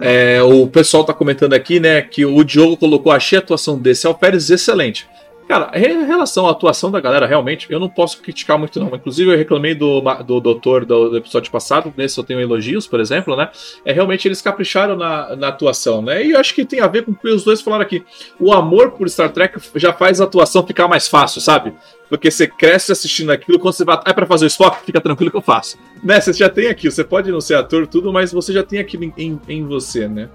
É, 0.00 0.42
o 0.42 0.66
pessoal 0.66 1.04
tá 1.04 1.12
comentando 1.12 1.54
aqui, 1.54 1.80
né, 1.80 2.00
que 2.02 2.24
o 2.24 2.42
Diogo 2.44 2.76
colocou, 2.76 3.12
achei 3.12 3.38
a 3.38 3.42
atuação 3.42 3.78
desse 3.78 4.06
Alperes 4.06 4.50
excelente. 4.50 5.08
Cara, 5.48 5.70
em 5.74 6.04
relação 6.04 6.46
à 6.46 6.50
atuação 6.50 6.90
da 6.90 7.00
galera, 7.00 7.26
realmente, 7.26 7.66
eu 7.70 7.80
não 7.80 7.88
posso 7.88 8.20
criticar 8.20 8.58
muito, 8.58 8.78
não. 8.78 8.94
Inclusive, 8.94 9.32
eu 9.32 9.38
reclamei 9.38 9.74
do, 9.74 10.02
do 10.22 10.40
doutor 10.40 10.84
do, 10.84 11.16
episódio 11.16 11.50
passado, 11.50 11.92
nesse 11.96 12.18
eu 12.18 12.24
tenho 12.24 12.38
elogios, 12.38 12.86
por 12.86 13.00
exemplo, 13.00 13.34
né? 13.34 13.48
É 13.82 13.90
realmente 13.90 14.28
eles 14.28 14.42
capricharam 14.42 14.94
na, 14.94 15.34
na 15.34 15.48
atuação, 15.48 16.02
né? 16.02 16.22
E 16.22 16.32
eu 16.32 16.38
acho 16.38 16.54
que 16.54 16.66
tem 16.66 16.80
a 16.80 16.86
ver 16.86 17.06
com 17.06 17.12
o 17.12 17.14
que 17.14 17.30
os 17.30 17.44
dois 17.44 17.62
falaram 17.62 17.82
aqui. 17.82 18.04
O 18.38 18.52
amor 18.52 18.90
por 18.90 19.08
Star 19.08 19.32
Trek 19.32 19.58
já 19.76 19.90
faz 19.90 20.20
a 20.20 20.24
atuação 20.24 20.66
ficar 20.66 20.86
mais 20.86 21.08
fácil, 21.08 21.40
sabe? 21.40 21.72
Porque 22.10 22.30
você 22.30 22.46
cresce 22.46 22.92
assistindo 22.92 23.32
aquilo, 23.32 23.58
quando 23.58 23.72
você 23.72 23.86
vai. 23.86 23.98
É 24.04 24.12
pra 24.12 24.26
fazer 24.26 24.44
o 24.44 24.48
Spock? 24.48 24.84
Fica 24.84 25.00
tranquilo 25.00 25.30
que 25.30 25.36
eu 25.38 25.42
faço. 25.42 25.78
Né? 26.04 26.20
Você 26.20 26.34
já 26.34 26.50
tem 26.50 26.68
aquilo. 26.68 26.92
Você 26.92 27.04
pode 27.04 27.32
não 27.32 27.40
ser 27.40 27.54
ator, 27.54 27.86
tudo, 27.86 28.12
mas 28.12 28.32
você 28.32 28.52
já 28.52 28.62
tem 28.62 28.80
aquilo 28.80 29.04
em, 29.04 29.14
em, 29.16 29.40
em 29.48 29.66
você, 29.66 30.06
né? 30.06 30.28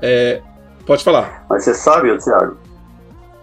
É, 0.00 0.40
pode 0.86 1.04
falar. 1.04 1.44
Mas 1.50 1.64
você 1.64 1.74
sabe, 1.74 2.16
Thiago, 2.16 2.56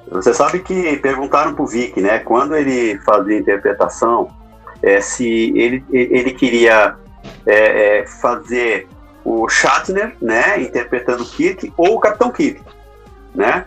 você 0.10 0.34
sabe 0.34 0.60
que 0.60 0.98
perguntaram 0.98 1.54
pro 1.54 1.66
Vic, 1.66 2.00
né, 2.00 2.20
quando 2.20 2.56
ele 2.56 2.98
fazia 3.00 3.38
interpretação, 3.38 4.30
é, 4.82 5.02
se 5.02 5.52
ele, 5.58 5.84
ele 5.92 6.32
queria 6.32 6.96
é, 7.46 8.00
é, 8.00 8.08
fazer 8.08 8.88
o 9.24 9.50
Shatner, 9.50 10.16
né, 10.22 10.62
interpretando 10.62 11.26
Kirk, 11.26 11.74
ou 11.76 11.96
o 11.96 12.00
Capitão 12.00 12.32
Kirk, 12.32 12.62
né? 13.34 13.66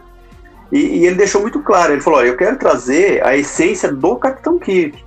E, 0.70 0.78
e, 0.78 1.06
ele 1.06 1.16
deixou 1.16 1.40
muito 1.40 1.60
claro, 1.62 1.92
ele 1.92 2.00
falou, 2.00 2.20
olha, 2.20 2.28
eu 2.28 2.36
quero 2.36 2.56
trazer 2.56 3.24
a 3.26 3.36
essência 3.36 3.90
do 3.90 4.16
Capitão 4.16 4.58
Kirk, 4.58 5.02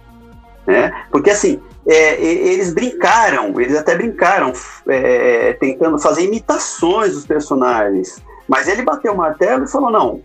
né? 0.67 0.91
Porque 1.09 1.29
assim, 1.29 1.61
é, 1.87 2.21
eles 2.21 2.73
brincaram, 2.73 3.59
eles 3.61 3.77
até 3.77 3.95
brincaram, 3.95 4.51
é, 4.87 5.53
tentando 5.53 5.97
fazer 5.97 6.23
imitações 6.23 7.13
dos 7.13 7.25
personagens, 7.25 8.21
mas 8.47 8.67
ele 8.67 8.81
bateu 8.81 9.13
o 9.13 9.17
martelo 9.17 9.63
e 9.63 9.71
falou, 9.71 9.91
não, 9.91 10.21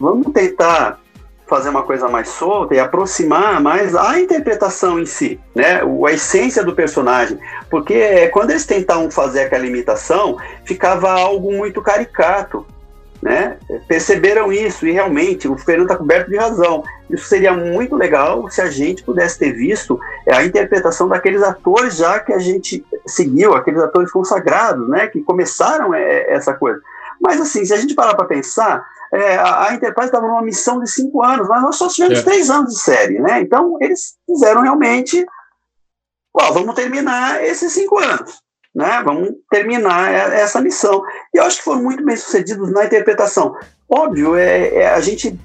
Vamos 0.00 0.32
tentar 0.32 0.98
fazer 1.46 1.68
uma 1.68 1.82
coisa 1.82 2.08
mais 2.08 2.28
solta 2.28 2.74
e 2.74 2.78
aproximar 2.78 3.60
mais 3.60 3.94
a 3.94 4.18
interpretação 4.18 4.98
em 5.00 5.04
si, 5.04 5.38
né? 5.54 5.80
A 5.82 6.12
essência 6.12 6.64
do 6.64 6.74
personagem. 6.74 7.38
Porque 7.68 8.28
quando 8.28 8.50
eles 8.50 8.64
tentavam 8.64 9.10
fazer 9.10 9.42
aquela 9.42 9.66
imitação, 9.66 10.38
ficava 10.64 11.10
algo 11.10 11.52
muito 11.52 11.82
caricato. 11.82 12.64
Né? 13.20 13.58
Perceberam 13.86 14.50
isso 14.50 14.86
e 14.86 14.92
realmente 14.92 15.46
o 15.46 15.58
Fernando 15.58 15.88
está 15.88 15.96
coberto 15.96 16.30
de 16.30 16.38
razão. 16.38 16.82
Isso 17.10 17.26
seria 17.26 17.52
muito 17.52 17.94
legal 17.94 18.48
se 18.48 18.62
a 18.62 18.70
gente 18.70 19.02
pudesse 19.02 19.38
ter 19.38 19.52
visto 19.52 20.00
a 20.32 20.42
interpretação 20.42 21.06
daqueles 21.06 21.42
atores 21.42 21.96
já 21.96 22.18
que 22.18 22.32
a 22.32 22.38
gente 22.38 22.82
seguiu, 23.06 23.54
aqueles 23.54 23.82
atores 23.82 24.10
consagrados, 24.10 24.88
né? 24.88 25.08
Que 25.08 25.20
começaram 25.20 25.92
é, 25.92 26.32
essa 26.32 26.54
coisa. 26.54 26.80
Mas 27.20 27.38
assim, 27.38 27.62
se 27.62 27.74
a 27.74 27.76
gente 27.76 27.94
parar 27.94 28.14
para 28.14 28.24
pensar, 28.24 28.82
é, 29.12 29.36
a, 29.38 29.74
Enterprise 29.74 30.06
estava 30.06 30.26
numa 30.26 30.42
missão 30.42 30.80
de 30.80 30.88
cinco 30.88 31.22
anos, 31.22 31.48
mas 31.48 31.62
nós 31.62 31.76
só 31.76 31.88
tivemos 31.88 32.20
é. 32.20 32.22
três 32.22 32.48
anos 32.48 32.74
de 32.74 32.80
série, 32.80 33.18
né? 33.18 33.40
Então 33.40 33.76
eles 33.80 34.14
fizeram 34.24 34.62
realmente, 34.62 35.26
ó, 36.32 36.52
vamos 36.52 36.74
terminar 36.74 37.42
esses 37.44 37.72
cinco 37.72 37.98
anos, 37.98 38.40
né? 38.74 39.02
Vamos 39.04 39.30
terminar 39.50 40.12
essa 40.32 40.60
missão. 40.60 41.02
E 41.34 41.38
eu 41.38 41.44
acho 41.44 41.58
que 41.58 41.64
foram 41.64 41.82
muito 41.82 42.04
bem 42.04 42.16
sucedidos 42.16 42.70
na 42.72 42.84
interpretação. 42.84 43.56
Óbvio, 43.88 44.36
é, 44.36 44.74
é 44.74 44.94
a 44.94 45.00
gente 45.00 45.36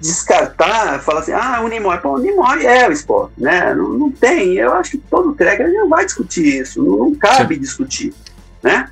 descartar, 0.00 1.00
falar 1.00 1.20
assim, 1.20 1.32
ah, 1.32 1.60
o 1.62 1.68
Nimoy, 1.68 1.98
pô, 1.98 2.14
o 2.14 2.18
Nimoy 2.18 2.64
é 2.64 2.88
o 2.88 2.92
Spock, 2.92 3.32
né? 3.36 3.74
Não, 3.74 3.90
não 3.90 4.10
tem, 4.10 4.54
eu 4.54 4.72
acho 4.74 4.92
que 4.92 4.98
todo 4.98 5.34
tracker 5.34 5.70
não 5.72 5.88
vai 5.88 6.04
discutir 6.04 6.60
isso, 6.60 6.82
não, 6.82 6.96
não 6.96 7.14
cabe 7.16 7.56
Sim. 7.56 7.60
discutir, 7.60 8.14
né? 8.62 8.90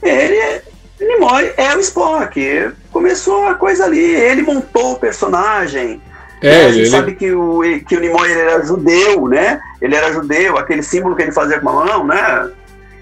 Ele 0.00 0.36
é 0.36 0.62
Nimoy 1.00 1.52
é 1.56 1.74
o 1.74 1.80
Spock. 1.80 2.72
Começou 2.90 3.46
a 3.46 3.54
coisa 3.54 3.84
ali. 3.84 4.00
Ele 4.00 4.42
montou 4.42 4.92
o 4.92 4.98
personagem. 4.98 6.00
É, 6.42 6.66
a 6.66 6.68
gente 6.68 6.80
ele... 6.80 6.90
sabe 6.90 7.14
que 7.14 7.32
o, 7.32 7.60
que 7.86 7.96
o 7.96 8.00
Nimoy 8.00 8.30
era 8.30 8.64
judeu, 8.64 9.26
né? 9.28 9.60
Ele 9.80 9.94
era 9.94 10.12
judeu, 10.12 10.56
aquele 10.56 10.82
símbolo 10.82 11.16
que 11.16 11.22
ele 11.22 11.32
fazia 11.32 11.60
com 11.60 11.68
a 11.68 11.84
mão, 11.84 12.06
né? 12.06 12.50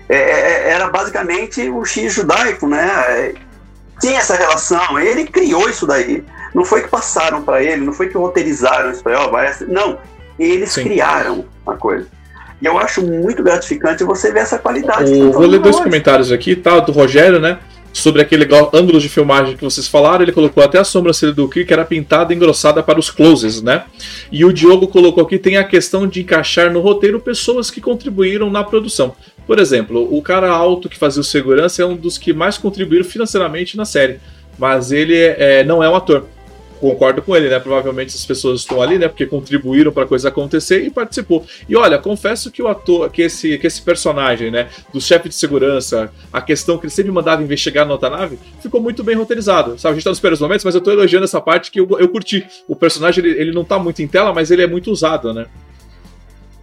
É, 0.08 0.16
é, 0.16 0.40
é 0.40 0.70
era 0.70 0.88
basicamente 0.88 1.68
o 1.68 1.84
X 1.84 2.14
judaico, 2.14 2.66
né? 2.66 3.34
Tinha 4.00 4.18
essa 4.18 4.36
relação. 4.36 4.98
Ele 4.98 5.24
criou 5.24 5.68
isso 5.68 5.86
daí. 5.86 6.24
Não 6.54 6.64
foi 6.64 6.82
que 6.82 6.88
passaram 6.88 7.42
para 7.42 7.62
ele, 7.62 7.84
não 7.84 7.92
foi 7.92 8.08
que 8.08 8.16
roteirizaram 8.16 8.90
isso 8.90 9.02
para 9.02 9.12
ele. 9.12 9.72
Não, 9.72 9.98
eles 10.38 10.72
Sim. 10.72 10.84
criaram 10.84 11.44
a 11.66 11.74
coisa. 11.74 12.06
E 12.60 12.64
eu 12.64 12.78
acho 12.78 13.02
muito 13.02 13.42
gratificante 13.42 14.02
você 14.04 14.32
ver 14.32 14.40
essa 14.40 14.58
qualidade. 14.58 15.12
O, 15.12 15.32
vou 15.32 15.46
ler 15.46 15.60
dois 15.60 15.78
comentários 15.78 16.32
aqui, 16.32 16.56
tá? 16.56 16.80
Do 16.80 16.92
Rogério, 16.92 17.38
né? 17.38 17.58
Sobre 17.96 18.20
aquele 18.20 18.46
ângulo 18.72 19.00
de 19.00 19.08
filmagem 19.08 19.56
que 19.56 19.64
vocês 19.64 19.88
falaram, 19.88 20.22
ele 20.22 20.32
colocou 20.32 20.62
até 20.62 20.78
a 20.78 20.84
sobrancelha 20.84 21.32
do 21.32 21.48
Kirk 21.48 21.72
era 21.72 21.84
pintada 21.84 22.32
e 22.32 22.36
engrossada 22.36 22.82
para 22.82 22.98
os 22.98 23.10
closes, 23.10 23.62
né? 23.62 23.84
E 24.30 24.44
o 24.44 24.52
Diogo 24.52 24.88
colocou 24.88 25.24
aqui 25.24 25.38
tem 25.38 25.56
a 25.56 25.64
questão 25.64 26.06
de 26.06 26.20
encaixar 26.20 26.70
no 26.70 26.80
roteiro 26.80 27.18
pessoas 27.20 27.70
que 27.70 27.80
contribuíram 27.80 28.50
na 28.50 28.62
produção. 28.62 29.14
Por 29.46 29.58
exemplo, 29.58 30.14
o 30.14 30.20
cara 30.20 30.50
alto 30.50 30.88
que 30.88 30.98
fazia 30.98 31.20
o 31.20 31.24
segurança 31.24 31.82
é 31.82 31.86
um 31.86 31.96
dos 31.96 32.18
que 32.18 32.32
mais 32.32 32.58
contribuíram 32.58 33.04
financeiramente 33.04 33.76
na 33.76 33.84
série, 33.84 34.20
mas 34.58 34.92
ele 34.92 35.16
é, 35.16 35.64
não 35.64 35.82
é 35.82 35.88
um 35.88 35.94
ator 35.94 36.26
concordo 36.80 37.22
com 37.22 37.36
ele, 37.36 37.48
né? 37.48 37.58
Provavelmente 37.58 38.14
as 38.14 38.24
pessoas 38.24 38.60
estão 38.60 38.80
ali, 38.80 38.98
né? 38.98 39.08
Porque 39.08 39.26
contribuíram 39.26 39.92
para 39.92 40.04
a 40.04 40.06
coisa 40.06 40.28
acontecer 40.28 40.82
e 40.84 40.90
participou. 40.90 41.44
E 41.68 41.76
olha, 41.76 41.98
confesso 41.98 42.50
que 42.50 42.62
o 42.62 42.68
ator, 42.68 43.10
que 43.10 43.22
esse, 43.22 43.58
que 43.58 43.66
esse 43.66 43.82
personagem, 43.82 44.50
né? 44.50 44.68
Do 44.92 45.00
chefe 45.00 45.28
de 45.28 45.34
segurança, 45.34 46.12
a 46.32 46.40
questão 46.40 46.78
que 46.78 46.86
ele 46.86 46.92
sempre 46.92 47.12
mandava 47.12 47.42
investigar 47.42 47.86
na 47.86 47.92
outra 47.92 48.10
nave, 48.10 48.38
ficou 48.60 48.80
muito 48.80 49.02
bem 49.02 49.16
roteirizado. 49.16 49.78
Sabe, 49.78 49.92
a 49.92 49.94
gente 49.94 50.04
tá 50.04 50.10
nos 50.10 50.20
primeiros 50.20 50.40
momentos, 50.40 50.64
mas 50.64 50.74
eu 50.74 50.80
tô 50.80 50.90
elogiando 50.90 51.24
essa 51.24 51.40
parte 51.40 51.70
que 51.70 51.80
eu, 51.80 51.88
eu 51.98 52.08
curti. 52.08 52.46
O 52.68 52.76
personagem, 52.76 53.24
ele, 53.24 53.40
ele 53.40 53.52
não 53.52 53.64
tá 53.64 53.78
muito 53.78 54.02
em 54.02 54.08
tela, 54.08 54.32
mas 54.32 54.50
ele 54.50 54.62
é 54.62 54.66
muito 54.66 54.90
usado, 54.90 55.32
né? 55.32 55.46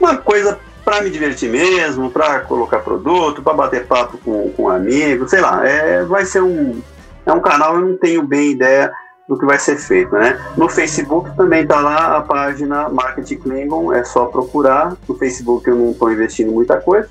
uma 0.00 0.16
coisa 0.16 0.58
para 0.84 1.00
me 1.00 1.10
divertir 1.10 1.50
mesmo, 1.50 2.10
para 2.10 2.40
colocar 2.40 2.78
produto, 2.78 3.42
para 3.42 3.54
bater 3.54 3.86
papo 3.86 4.18
com, 4.18 4.50
com 4.52 4.68
amigos, 4.68 5.30
sei 5.30 5.40
lá. 5.40 5.66
É, 5.66 6.04
vai 6.04 6.24
ser 6.24 6.42
um 6.42 6.80
é 7.26 7.32
um 7.32 7.40
canal. 7.40 7.74
Eu 7.74 7.80
não 7.80 7.96
tenho 7.96 8.22
bem 8.22 8.52
ideia 8.52 8.92
do 9.28 9.36
que 9.36 9.44
vai 9.44 9.58
ser 9.58 9.76
feito, 9.76 10.12
né? 10.12 10.38
No 10.56 10.68
Facebook 10.68 11.34
também 11.36 11.62
está 11.62 11.80
lá 11.80 12.16
a 12.16 12.20
página 12.20 12.88
Marketing 12.88 13.36
Klingon, 13.36 13.92
é 13.92 14.04
só 14.04 14.26
procurar. 14.26 14.96
No 15.08 15.16
Facebook 15.16 15.68
eu 15.68 15.74
não 15.74 15.90
estou 15.90 16.12
investindo 16.12 16.52
muita 16.52 16.80
coisa, 16.80 17.08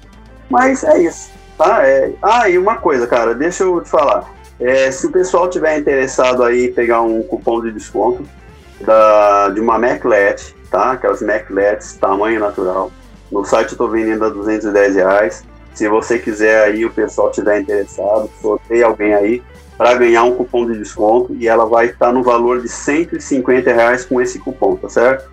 mas 0.49 0.83
é 0.83 0.99
isso. 0.99 1.31
Tá? 1.57 1.85
É... 1.85 2.13
Ah, 2.21 2.49
e 2.49 2.57
uma 2.57 2.77
coisa, 2.77 3.05
cara, 3.05 3.33
deixa 3.33 3.63
eu 3.63 3.81
te 3.81 3.89
falar. 3.89 4.33
É, 4.59 4.89
se 4.89 5.07
o 5.07 5.11
pessoal 5.11 5.49
tiver 5.49 5.77
interessado 5.77 6.41
aí 6.41 6.69
pegar 6.71 7.01
um 7.01 7.21
cupom 7.21 7.61
de 7.61 7.73
desconto 7.73 8.25
da, 8.79 9.49
de 9.49 9.59
uma 9.59 9.77
MacLED, 9.77 10.55
tá? 10.71 10.93
Aquelas 10.93 11.21
MacLEDs 11.21 11.93
tamanho 11.93 12.39
natural. 12.39 12.91
No 13.29 13.43
site 13.43 13.69
eu 13.69 13.71
estou 13.71 13.89
vendendo 13.89 14.23
a 14.23 14.29
210 14.29 14.95
reais. 14.95 15.43
Se 15.73 15.89
você 15.89 16.17
quiser 16.17 16.63
aí, 16.63 16.85
o 16.85 16.89
pessoal 16.89 17.31
tiver 17.31 17.59
interessado, 17.59 18.29
sorteia 18.41 18.85
alguém 18.85 19.13
aí 19.13 19.43
para 19.77 19.93
ganhar 19.95 20.23
um 20.23 20.35
cupom 20.35 20.65
de 20.65 20.77
desconto 20.77 21.35
e 21.35 21.47
ela 21.47 21.65
vai 21.65 21.87
estar 21.87 22.11
no 22.11 22.23
valor 22.23 22.61
de 22.61 22.69
150 22.69 23.73
reais 23.73 24.05
com 24.05 24.21
esse 24.21 24.39
cupom, 24.39 24.75
tá 24.75 24.89
certo? 24.89 25.29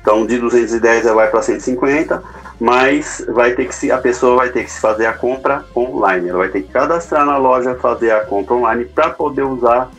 Então 0.00 0.26
de 0.26 0.38
210 0.38 1.06
ela 1.06 1.14
vai 1.14 1.30
para 1.30 1.42
150 1.42 2.22
mas 2.60 3.24
vai 3.28 3.52
ter 3.52 3.66
que 3.66 3.74
se, 3.74 3.90
a 3.92 3.98
pessoa 3.98 4.36
vai 4.36 4.50
ter 4.50 4.64
que 4.64 4.70
se 4.70 4.80
fazer 4.80 5.06
a 5.06 5.12
compra 5.12 5.64
online. 5.76 6.28
Ela 6.28 6.38
vai 6.38 6.48
ter 6.48 6.62
que 6.62 6.72
cadastrar 6.72 7.24
na 7.24 7.36
loja, 7.36 7.76
fazer 7.76 8.10
a 8.10 8.24
compra 8.24 8.54
online 8.54 8.84
para 8.84 9.10
poder 9.10 9.42
usar 9.42 9.90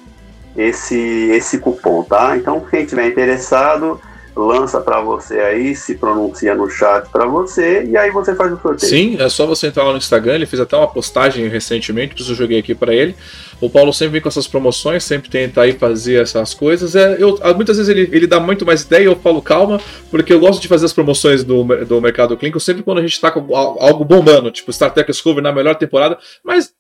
esse, 0.58 0.98
esse 1.32 1.58
cupom, 1.60 2.04
tá? 2.04 2.36
Então, 2.36 2.60
quem 2.60 2.86
tiver 2.86 3.08
interessado, 3.08 4.00
lança 4.40 4.80
para 4.80 5.02
você 5.02 5.40
aí, 5.40 5.76
se 5.76 5.96
pronuncia 5.96 6.56
no 6.56 6.70
chat 6.70 7.10
para 7.10 7.26
você 7.26 7.84
e 7.84 7.98
aí 7.98 8.10
você 8.10 8.34
faz 8.34 8.52
o 8.54 8.60
sorteio. 8.60 8.90
Sim, 8.90 9.18
é 9.20 9.28
só 9.28 9.46
você 9.46 9.68
entrar 9.68 9.84
lá 9.84 9.92
no 9.92 9.98
Instagram, 9.98 10.36
ele 10.36 10.46
fez 10.46 10.62
até 10.62 10.78
uma 10.78 10.88
postagem 10.88 11.48
recentemente, 11.48 12.16
que 12.16 12.22
eu 12.22 12.36
joguei 12.36 12.60
aqui 12.60 12.74
para 12.74 12.94
ele. 12.94 13.16
O 13.60 13.70
Paulo 13.70 13.92
sempre 13.92 14.14
vem 14.14 14.22
com 14.22 14.30
essas 14.30 14.48
promoções, 14.48 15.04
sempre 15.04 15.30
tenta 15.30 15.62
aí 15.62 15.74
fazer 15.74 16.22
essas 16.22 16.54
coisas. 16.54 16.96
É, 16.96 17.18
eu, 17.20 17.38
muitas 17.56 17.78
vezes 17.78 17.90
ele, 17.90 18.10
ele 18.12 18.26
dá 18.26 18.40
muito 18.40 18.66
mais 18.66 18.84
ideia, 18.84 19.04
eu 19.04 19.16
falo 19.18 19.42
calma, 19.42 19.82
porque 20.10 20.32
eu 20.32 20.40
gosto 20.40 20.62
de 20.62 20.68
fazer 20.68 20.86
as 20.86 20.94
promoções 20.94 21.44
do, 21.44 21.64
do 21.86 22.02
mercado 22.02 22.38
clínico 22.38 22.60
sempre 22.60 22.84
quando 22.84 23.00
a 23.00 23.02
gente 23.02 23.20
tá 23.20 23.30
com 23.30 23.56
algo 23.56 24.06
bombando, 24.06 24.50
tipo 24.52 24.72
Star 24.72 24.94
Trek 24.94 25.12
Discovery 25.12 25.44
na 25.44 25.52
melhor 25.52 25.76
temporada, 25.76 26.18
mas 26.44 26.74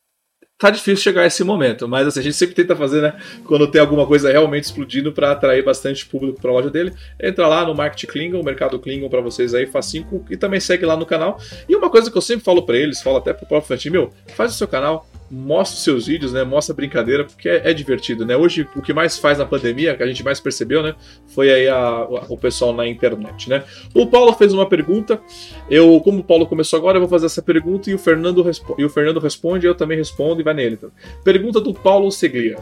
tá 0.60 0.70
difícil 0.70 0.98
chegar 0.98 1.22
a 1.22 1.26
esse 1.26 1.42
momento, 1.42 1.88
mas 1.88 2.06
assim, 2.06 2.20
a 2.20 2.24
gente 2.24 2.36
sempre 2.36 2.54
tenta 2.54 2.76
fazer, 2.76 3.02
né? 3.02 3.14
Quando 3.46 3.66
tem 3.72 3.80
alguma 3.80 4.06
coisa 4.06 4.30
realmente 4.30 4.66
explodindo 4.66 5.14
para 5.14 5.32
atrair 5.32 5.64
bastante 5.64 6.06
público 6.06 6.40
para 6.42 6.52
a 6.52 6.54
loja 6.54 6.70
dele. 6.70 6.94
Entra 7.18 7.48
lá 7.48 7.66
no 7.66 7.74
Market 7.74 8.10
Klingon, 8.10 8.44
Mercado 8.44 8.78
Klingon 8.78 9.08
para 9.08 9.22
vocês 9.22 9.54
aí, 9.54 9.66
facinho, 9.66 10.26
e 10.30 10.36
também 10.36 10.60
segue 10.60 10.86
lá 10.86 10.98
no 10.98 11.06
canal. 11.06 11.40
E 11.68 11.74
uma 11.74 11.90
coisa 11.90 12.12
que 12.12 12.18
eu 12.18 12.22
sempre 12.22 12.44
falo 12.44 12.64
para 12.64 12.78
eles, 12.78 13.02
falo 13.02 13.18
até 13.18 13.32
pro 13.32 13.48
próprio 13.48 13.92
meu, 13.92 14.12
faz 14.36 14.54
o 14.54 14.58
seu 14.58 14.68
canal, 14.68 15.08
mostra 15.30 15.78
os 15.78 15.84
seus 15.84 16.08
vídeos, 16.08 16.34
né? 16.34 16.44
Mostra 16.44 16.74
a 16.74 16.76
brincadeira, 16.76 17.24
porque 17.24 17.48
é, 17.48 17.70
é, 17.70 17.74
divertido, 17.74 18.26
né? 18.26 18.36
Hoje, 18.36 18.68
o 18.76 18.82
que 18.82 18.94
mais 18.94 19.18
faz 19.18 19.38
na 19.38 19.46
pandemia, 19.46 19.96
que 19.96 20.04
a 20.04 20.08
gente 20.08 20.24
mais 20.24 20.40
percebeu, 20.40 20.82
né? 20.82 20.96
Foi 21.28 21.52
aí 21.52 21.68
a, 21.68 22.08
o 22.28 22.38
pessoal 22.38 22.74
na 22.74 22.88
internet, 22.88 23.50
né? 23.50 23.64
O 23.94 24.08
Paulo 24.08 24.34
fez 24.34 24.54
uma 24.54 24.68
pergunta. 24.68 25.22
Eu, 25.70 26.00
como 26.02 26.20
o 26.20 26.24
Paulo 26.24 26.48
começou 26.48 26.78
agora, 26.78 26.98
eu 26.98 27.02
vou 27.02 27.10
fazer 27.10 27.28
essa 27.28 27.42
pergunta 27.42 27.90
e 27.90 27.94
o 27.94 28.00
Fernando, 28.00 28.46
e 28.78 28.86
o 28.86 28.90
Fernando 28.90 29.20
responde, 29.20 29.68
eu 29.68 29.76
também 29.76 29.98
respondo 29.98 30.42
e 30.42 30.44
vai 30.44 30.54
nele. 30.54 30.76
Então. 30.76 30.92
Pergunta 31.24 31.62
do 31.62 31.74
Paulo 31.74 32.12
Seglia. 32.12 32.58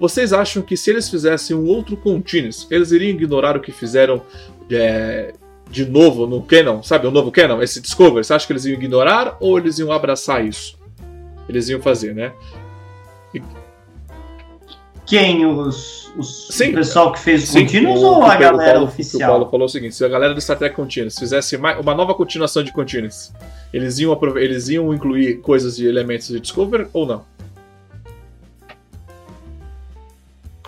Vocês 0.00 0.32
acham 0.32 0.62
que 0.62 0.76
se 0.76 0.90
eles 0.90 1.08
fizessem 1.08 1.54
um 1.54 1.66
outro 1.66 1.96
Continuous, 1.96 2.66
eles 2.70 2.92
iriam 2.92 3.10
ignorar 3.10 3.56
o 3.56 3.60
que 3.60 3.72
fizeram 3.72 4.22
é, 4.70 5.32
de 5.70 5.84
novo 5.84 6.26
no 6.26 6.42
Canon? 6.42 6.82
Sabe, 6.82 7.06
o 7.06 7.10
novo 7.10 7.30
Canon, 7.30 7.62
esse 7.62 7.80
Discovery? 7.80 8.24
Você 8.24 8.32
acha 8.32 8.46
que 8.46 8.52
eles 8.52 8.64
iam 8.64 8.74
ignorar 8.74 9.36
ou 9.40 9.58
eles 9.58 9.78
iam 9.78 9.92
abraçar 9.92 10.44
isso? 10.44 10.78
Eles 11.48 11.68
iam 11.68 11.80
fazer, 11.80 12.14
né? 12.14 12.32
E... 13.34 13.42
Quem? 15.06 15.46
Os, 15.46 16.12
os 16.16 16.48
sim, 16.50 16.70
o 16.70 16.74
pessoal 16.74 17.12
que 17.12 17.20
fez 17.20 17.48
sim, 17.48 17.64
Continuous 17.64 18.02
ou 18.02 18.22
a 18.22 18.36
galera 18.36 18.72
Paulo, 18.72 18.88
oficial? 18.88 19.30
O 19.30 19.32
Paulo 19.32 19.50
falou 19.50 19.66
o 19.66 19.68
seguinte: 19.68 19.94
se 19.94 20.04
a 20.04 20.08
galera 20.08 20.34
do 20.34 20.40
Star 20.40 20.58
Trek 20.58 20.74
Continuous 20.74 21.18
fizesse 21.18 21.56
uma 21.56 21.94
nova 21.94 22.14
continuação 22.14 22.62
de 22.62 22.72
Continuous, 22.72 23.32
eles 23.72 23.98
iam, 23.98 24.18
eles 24.36 24.68
iam 24.68 24.92
incluir 24.92 25.40
coisas 25.40 25.76
de 25.76 25.86
elementos 25.86 26.28
de 26.28 26.40
Discover 26.40 26.88
ou 26.92 27.06
não? 27.06 27.24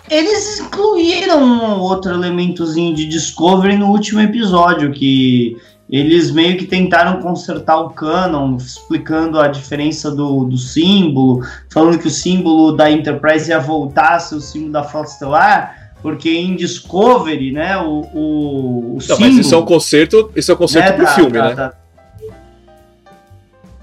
Eles 0.09 0.59
incluíram 0.59 1.39
um 1.43 1.81
outro 1.81 2.11
elementozinho 2.13 2.95
de 2.95 3.05
Discovery 3.05 3.77
no 3.77 3.91
último 3.91 4.19
episódio, 4.21 4.91
que 4.91 5.55
eles 5.89 6.29
meio 6.29 6.55
que 6.57 6.65
tentaram 6.65 7.19
consertar 7.19 7.79
o 7.79 7.89
canon, 7.89 8.55
explicando 8.57 9.39
a 9.39 9.47
diferença 9.47 10.11
do, 10.11 10.43
do 10.43 10.57
símbolo, 10.57 11.43
falando 11.69 11.97
que 11.97 12.07
o 12.07 12.11
símbolo 12.11 12.73
da 12.73 12.91
Enterprise 12.91 13.49
ia 13.49 13.59
voltar 13.59 14.15
a 14.15 14.19
ser 14.19 14.35
o 14.35 14.41
símbolo 14.41 14.71
da 14.71 14.83
Frota 14.83 15.09
Estelar, 15.09 15.93
porque 16.01 16.29
em 16.29 16.55
Discovery, 16.55 17.51
né, 17.51 17.75
o, 17.77 18.01
o, 18.13 18.91
o 18.91 18.93
Não, 18.93 18.99
símbolo... 19.01 19.21
Mas 19.21 19.37
isso 19.37 19.55
é 19.55 19.57
um 19.57 19.65
concerto, 19.65 20.31
isso 20.35 20.51
é 20.51 20.53
um 20.53 20.57
concerto 20.57 20.89
né, 20.89 20.95
pro 20.95 21.05
da, 21.05 21.11
filme, 21.11 21.31
da, 21.31 21.49
né? 21.49 21.55
Da... 21.55 21.73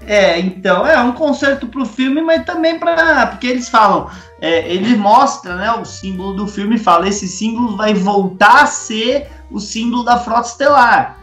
É, 0.07 0.39
então, 0.39 0.87
é 0.87 0.97
um 1.03 1.11
concerto 1.11 1.67
pro 1.67 1.85
filme, 1.85 2.21
mas 2.21 2.45
também 2.45 2.79
para 2.79 3.27
Porque 3.27 3.45
eles 3.45 3.67
falam, 3.67 4.09
é, 4.39 4.73
ele 4.73 4.95
mostra 4.95 5.57
né, 5.57 5.69
o 5.73 5.83
símbolo 5.83 6.33
do 6.33 6.47
filme 6.47 6.77
e 6.77 6.79
fala: 6.79 7.09
esse 7.09 7.27
símbolo 7.27 7.75
vai 7.75 7.93
voltar 7.93 8.63
a 8.63 8.65
ser 8.65 9.27
o 9.51 9.59
símbolo 9.59 10.03
da 10.03 10.17
Frota 10.17 10.47
Estelar. 10.47 11.17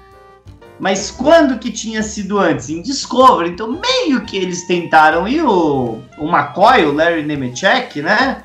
Mas 0.78 1.10
quando 1.10 1.58
que 1.58 1.70
tinha 1.70 2.02
sido 2.02 2.38
antes? 2.38 2.68
Em 2.68 2.82
Discovery. 2.82 3.50
Então, 3.50 3.80
meio 3.80 4.24
que 4.24 4.36
eles 4.36 4.66
tentaram. 4.66 5.28
E 5.28 5.40
o, 5.40 6.00
o 6.18 6.28
McCoy, 6.28 6.84
o 6.84 6.92
Larry 6.92 7.22
Nemechek, 7.22 8.02
né? 8.02 8.42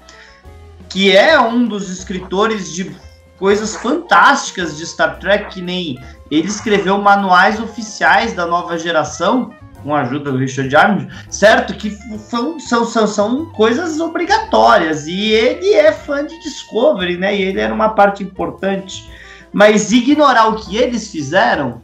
Que 0.88 1.16
é 1.16 1.40
um 1.40 1.68
dos 1.68 1.90
escritores 1.90 2.74
de 2.74 2.96
coisas 3.38 3.76
fantásticas 3.76 4.78
de 4.78 4.86
Star 4.86 5.18
Trek, 5.18 5.54
que 5.56 5.62
nem 5.62 5.98
ele 6.30 6.48
escreveu 6.48 7.00
manuais 7.00 7.60
oficiais 7.60 8.34
da 8.34 8.46
nova 8.46 8.78
geração, 8.78 9.52
com 9.82 9.96
a 9.96 10.02
ajuda 10.02 10.32
do 10.32 10.38
Richard 10.38 10.76
Armstrong, 10.76 11.14
certo? 11.30 11.74
Que 11.74 11.98
são, 12.18 12.60
são, 12.60 12.86
são, 12.86 13.08
são 13.08 13.46
coisas 13.48 14.00
obrigatórias. 14.00 15.08
E 15.08 15.32
ele 15.32 15.74
é 15.74 15.92
fã 15.92 16.26
de 16.26 16.38
Discovery, 16.42 17.18
né? 17.18 17.36
E 17.36 17.42
ele 17.42 17.60
era 17.60 17.74
uma 17.74 17.90
parte 17.90 18.22
importante. 18.22 19.10
Mas 19.52 19.92
ignorar 19.92 20.50
o 20.50 20.58
que 20.58 20.78
eles 20.78 21.10
fizeram 21.10 21.82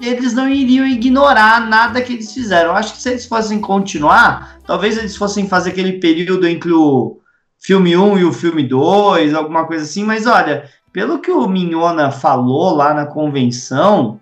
eles 0.00 0.34
não 0.34 0.48
iriam 0.48 0.86
ignorar 0.86 1.68
nada 1.68 2.02
que 2.02 2.12
eles 2.12 2.32
fizeram. 2.32 2.72
Acho 2.72 2.94
que 2.94 3.02
se 3.02 3.10
eles 3.10 3.26
fossem 3.26 3.60
continuar, 3.60 4.58
talvez 4.66 4.98
eles 4.98 5.16
fossem 5.16 5.48
fazer 5.48 5.70
aquele 5.70 5.94
período 5.94 6.46
entre 6.46 6.72
o 6.72 7.20
filme 7.58 7.96
1 7.96 8.18
e 8.18 8.24
o 8.24 8.32
filme 8.32 8.62
2, 8.62 9.34
alguma 9.34 9.66
coisa 9.66 9.84
assim, 9.84 10.04
mas 10.04 10.26
olha, 10.26 10.70
pelo 10.92 11.18
que 11.18 11.30
o 11.30 11.48
Mignona 11.48 12.10
falou 12.10 12.74
lá 12.74 12.94
na 12.94 13.06
convenção, 13.06 14.20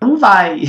não 0.00 0.16
vai. 0.16 0.62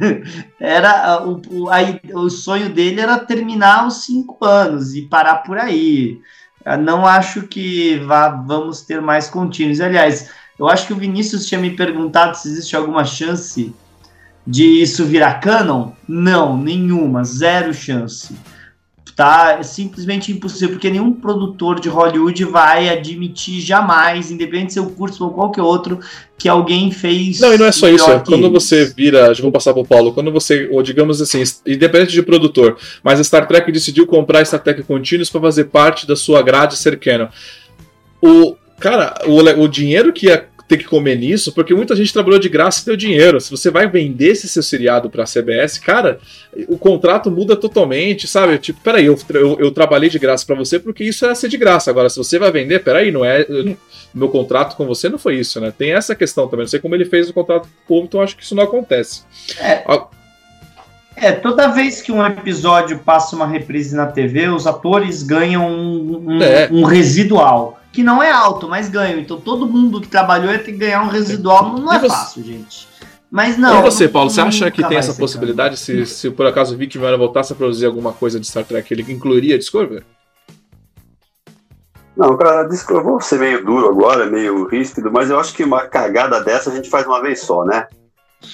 era 0.60 1.22
o, 1.24 1.40
o, 1.50 1.70
a, 1.70 1.78
o 2.14 2.30
sonho 2.30 2.68
dele 2.68 3.00
era 3.00 3.18
terminar 3.18 3.86
os 3.86 4.04
cinco 4.04 4.44
anos 4.44 4.94
e 4.94 5.02
parar 5.02 5.36
por 5.36 5.58
aí. 5.58 6.18
Eu 6.64 6.78
não 6.78 7.06
acho 7.06 7.42
que 7.46 7.96
vá, 7.98 8.28
vamos 8.28 8.82
ter 8.82 9.00
mais 9.00 9.30
contínuos. 9.30 9.80
Aliás, 9.80 10.30
eu 10.58 10.68
acho 10.68 10.86
que 10.86 10.92
o 10.92 10.96
Vinícius 10.96 11.46
tinha 11.46 11.60
me 11.60 11.70
perguntado 11.70 12.36
se 12.36 12.48
existe 12.48 12.74
alguma 12.74 13.04
chance 13.04 13.74
de 14.46 14.64
isso 14.82 15.04
virar 15.04 15.34
canon. 15.34 15.90
Não, 16.08 16.56
nenhuma, 16.56 17.24
zero 17.24 17.74
chance. 17.74 18.34
Tá? 19.14 19.56
É 19.58 19.62
simplesmente 19.62 20.30
impossível, 20.30 20.70
porque 20.70 20.90
nenhum 20.90 21.10
produtor 21.10 21.80
de 21.80 21.88
Hollywood 21.88 22.44
vai 22.44 22.90
admitir 22.90 23.60
jamais, 23.60 24.30
independente 24.30 24.74
se 24.74 24.78
eu 24.78 24.90
curso 24.90 25.24
ou 25.24 25.30
qualquer 25.30 25.62
outro, 25.62 26.00
que 26.36 26.48
alguém 26.48 26.90
fez. 26.90 27.40
Não, 27.40 27.54
e 27.54 27.56
não 27.56 27.64
é 27.64 27.72
só 27.72 27.88
isso. 27.88 28.10
É 28.10 28.18
quando 28.18 28.50
você 28.50 28.84
vira. 28.84 29.32
Vou 29.40 29.50
passar 29.50 29.72
pro 29.72 29.86
Paulo. 29.86 30.12
Quando 30.12 30.30
você, 30.30 30.68
ou 30.70 30.82
digamos 30.82 31.22
assim, 31.22 31.42
independente 31.66 32.12
de 32.12 32.22
produtor, 32.22 32.76
mas 33.02 33.18
a 33.18 33.24
Star 33.24 33.48
Trek 33.48 33.72
decidiu 33.72 34.06
comprar 34.06 34.44
Star 34.44 34.62
Trek 34.62 34.82
Continuous 34.82 35.30
para 35.30 35.40
fazer 35.40 35.64
parte 35.64 36.06
da 36.06 36.14
sua 36.14 36.42
grade 36.42 36.76
ser 36.76 36.98
canon. 36.98 37.28
O, 38.20 38.54
Cara, 38.78 39.14
o, 39.26 39.40
o 39.62 39.68
dinheiro 39.68 40.12
que 40.12 40.26
ia 40.26 40.46
ter 40.68 40.78
que 40.78 40.84
comer 40.84 41.16
nisso, 41.16 41.52
porque 41.52 41.74
muita 41.74 41.94
gente 41.94 42.12
trabalhou 42.12 42.38
de 42.38 42.48
graça 42.48 42.82
e 42.82 42.86
deu 42.86 42.96
dinheiro. 42.96 43.40
Se 43.40 43.50
você 43.50 43.70
vai 43.70 43.88
vender 43.88 44.32
esse 44.32 44.48
seu 44.48 44.62
seriado 44.62 45.08
pra 45.08 45.24
CBS, 45.24 45.78
cara, 45.78 46.18
o 46.68 46.76
contrato 46.76 47.30
muda 47.30 47.54
totalmente, 47.54 48.26
sabe? 48.26 48.58
Tipo, 48.58 48.80
peraí, 48.80 49.06
eu, 49.06 49.16
eu, 49.30 49.58
eu 49.60 49.70
trabalhei 49.70 50.10
de 50.10 50.18
graça 50.18 50.44
para 50.44 50.56
você 50.56 50.78
porque 50.78 51.04
isso 51.04 51.24
é 51.24 51.34
ser 51.34 51.48
de 51.48 51.56
graça. 51.56 51.90
Agora, 51.90 52.10
se 52.10 52.16
você 52.16 52.38
vai 52.38 52.50
vender, 52.50 52.82
peraí, 52.82 53.12
não 53.12 53.24
é. 53.24 53.46
Meu 54.12 54.28
contrato 54.28 54.76
com 54.76 54.86
você 54.86 55.08
não 55.08 55.18
foi 55.18 55.36
isso, 55.36 55.60
né? 55.60 55.72
Tem 55.76 55.92
essa 55.92 56.14
questão 56.14 56.48
também. 56.48 56.64
Não 56.64 56.70
sei 56.70 56.80
como 56.80 56.94
ele 56.94 57.04
fez 57.04 57.28
o 57.28 57.34
contrato 57.34 57.68
com 57.68 57.68
o 57.68 57.86
povo, 57.86 58.06
então 58.06 58.20
acho 58.20 58.36
que 58.36 58.42
isso 58.42 58.54
não 58.54 58.64
acontece. 58.64 59.22
É. 59.60 59.84
É, 61.18 61.32
toda 61.32 61.68
vez 61.68 62.02
que 62.02 62.12
um 62.12 62.24
episódio 62.24 62.98
passa 62.98 63.34
uma 63.34 63.46
reprise 63.46 63.96
na 63.96 64.06
TV, 64.06 64.48
os 64.48 64.66
atores 64.66 65.22
ganham 65.22 65.66
um, 65.66 66.24
um, 66.26 66.42
é. 66.42 66.68
um 66.70 66.84
residual 66.84 67.80
que 67.96 68.02
não 68.02 68.22
é 68.22 68.30
alto, 68.30 68.68
mas 68.68 68.90
ganho. 68.90 69.18
Então 69.18 69.40
todo 69.40 69.66
mundo 69.66 70.02
que 70.02 70.06
trabalhou 70.06 70.52
ia 70.52 70.58
ter 70.58 70.72
que 70.72 70.78
ganhar 70.78 71.02
um 71.02 71.08
residual. 71.08 71.78
Não 71.78 71.90
é 71.90 71.98
fácil, 71.98 72.44
gente. 72.44 72.86
Mas 73.30 73.56
não. 73.56 73.78
E 73.78 73.82
você, 73.82 74.06
Paulo, 74.06 74.28
você 74.28 74.42
acha 74.42 74.70
que 74.70 74.86
tem 74.86 74.98
essa 74.98 75.14
possibilidade? 75.14 75.78
Se, 75.78 76.04
se 76.04 76.30
por 76.30 76.44
acaso 76.44 76.74
o 76.74 76.76
Vic 76.76 76.98
Vieira 76.98 77.16
voltasse 77.16 77.54
a 77.54 77.56
produzir 77.56 77.86
alguma 77.86 78.12
coisa 78.12 78.38
de 78.38 78.46
Star 78.46 78.64
Trek, 78.64 78.92
ele 78.92 79.10
incluiria 79.10 79.58
Discovery? 79.58 80.04
Não, 82.14 82.36
cara, 82.36 82.68
eu 82.90 83.02
vou 83.02 83.18
ser 83.18 83.38
meio 83.38 83.64
duro 83.64 83.88
agora, 83.88 84.26
meio 84.26 84.66
ríspido, 84.66 85.10
mas 85.10 85.30
eu 85.30 85.40
acho 85.40 85.54
que 85.54 85.64
uma 85.64 85.86
cagada 85.86 86.42
dessa 86.44 86.70
a 86.70 86.74
gente 86.74 86.90
faz 86.90 87.06
uma 87.06 87.22
vez 87.22 87.40
só, 87.40 87.64
né? 87.64 87.86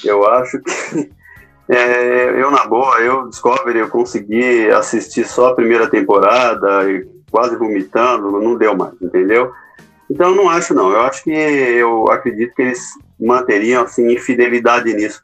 Eu 0.05 0.25
acho 0.25 0.61
que. 0.61 1.11
É, 1.69 2.43
eu, 2.43 2.51
na 2.51 2.67
boa, 2.67 2.99
eu 2.99 3.29
Discovery, 3.29 3.79
eu 3.79 3.89
consegui 3.89 4.69
assistir 4.73 5.25
só 5.25 5.47
a 5.47 5.55
primeira 5.55 5.89
temporada 5.89 6.91
e 6.91 7.07
quase 7.33 7.57
vomitando, 7.57 8.31
não 8.41 8.57
deu 8.57 8.77
mais, 8.77 8.93
entendeu? 9.01 9.53
Então 10.09 10.29
eu 10.29 10.37
não 10.37 10.51
acho 10.51 10.75
não, 10.75 10.91
eu 10.91 11.01
acho 11.01 11.25
que 11.25 11.31
eu 11.31 12.11
acredito 12.13 12.55
que 12.55 12.63
eles 12.63 12.91
manteriam 13.19 13.83
assim 13.83 14.13
infidelidade 14.13 14.93
nisso. 14.93 15.23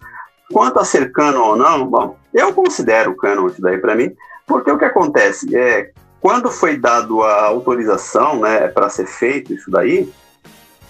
Quanto 0.51 0.79
a 0.79 0.85
ser 0.85 1.13
canon 1.13 1.51
ou 1.51 1.57
não, 1.57 1.87
bom, 1.87 2.17
eu 2.33 2.55
considero 2.55 3.15
canon 3.15 3.49
isso 3.49 3.61
daí 3.61 3.77
para 3.77 3.95
mim, 3.95 4.17
porque 4.47 4.71
o 4.71 4.79
que 4.79 4.87
acontece 4.87 5.55
é 5.55 5.91
quando 6.21 6.51
foi 6.51 6.79
dado 6.79 7.23
a 7.23 7.45
autorização, 7.45 8.41
né, 8.41 8.67
para 8.69 8.89
ser 8.89 9.07
feito 9.07 9.53
isso 9.53 9.71
daí, 9.71 10.11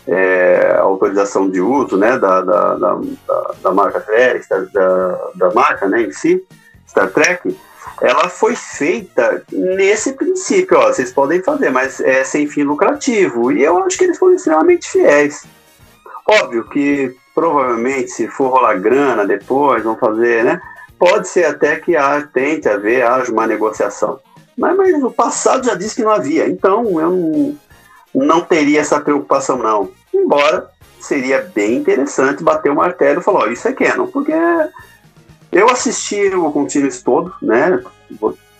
é, 0.06 0.76
a 0.78 0.82
autorização 0.82 1.50
de 1.50 1.60
uso, 1.60 1.96
né, 1.96 2.16
da, 2.18 2.40
da, 2.40 2.74
da, 2.76 3.00
da 3.62 3.72
marca 3.72 4.02
da, 4.72 5.30
da 5.34 5.50
marca, 5.52 5.88
né, 5.88 6.02
em 6.02 6.12
si, 6.12 6.42
Star 6.88 7.10
Trek, 7.10 7.54
ela 8.00 8.28
foi 8.28 8.54
feita 8.54 9.42
nesse 9.52 10.12
princípio, 10.12 10.78
ó, 10.78 10.86
vocês 10.86 11.12
podem 11.12 11.42
fazer, 11.42 11.70
mas 11.70 12.00
é 12.00 12.22
sem 12.24 12.46
fim 12.46 12.62
lucrativo. 12.62 13.50
E 13.50 13.62
eu 13.62 13.82
acho 13.84 13.98
que 13.98 14.04
eles 14.04 14.18
foram 14.18 14.34
extremamente 14.34 14.88
fiéis. 14.88 15.44
Óbvio 16.26 16.68
que 16.68 17.14
provavelmente 17.34 18.10
se 18.10 18.28
for 18.28 18.48
rolar 18.48 18.78
grana 18.78 19.26
depois, 19.26 19.82
vão 19.82 19.96
fazer, 19.96 20.44
né? 20.44 20.60
Pode 20.98 21.28
ser 21.28 21.46
até 21.46 21.76
que 21.76 21.96
há, 21.96 22.20
tente 22.22 22.68
haver, 22.68 23.04
haja 23.04 23.32
uma 23.32 23.46
negociação. 23.46 24.18
Mas, 24.56 24.76
mas 24.76 25.02
o 25.02 25.10
passado 25.10 25.64
já 25.64 25.74
disse 25.74 25.94
que 25.94 26.02
não 26.02 26.10
havia, 26.10 26.48
então 26.48 27.00
eu 27.00 27.10
não, 27.10 27.58
não 28.14 28.40
teria 28.40 28.80
essa 28.80 29.00
preocupação 29.00 29.56
não. 29.58 29.90
Embora 30.12 30.68
seria 31.00 31.48
bem 31.54 31.76
interessante 31.76 32.42
bater 32.42 32.70
o 32.70 32.74
martelo 32.74 33.20
e 33.20 33.22
falar, 33.22 33.44
ó, 33.44 33.46
isso 33.46 33.68
é 33.68 33.72
canon, 33.72 34.08
porque 34.08 34.32
eu 35.50 35.68
assisti 35.70 36.28
o 36.34 36.50
Continuous 36.52 37.02
todo, 37.02 37.34
né? 37.40 37.82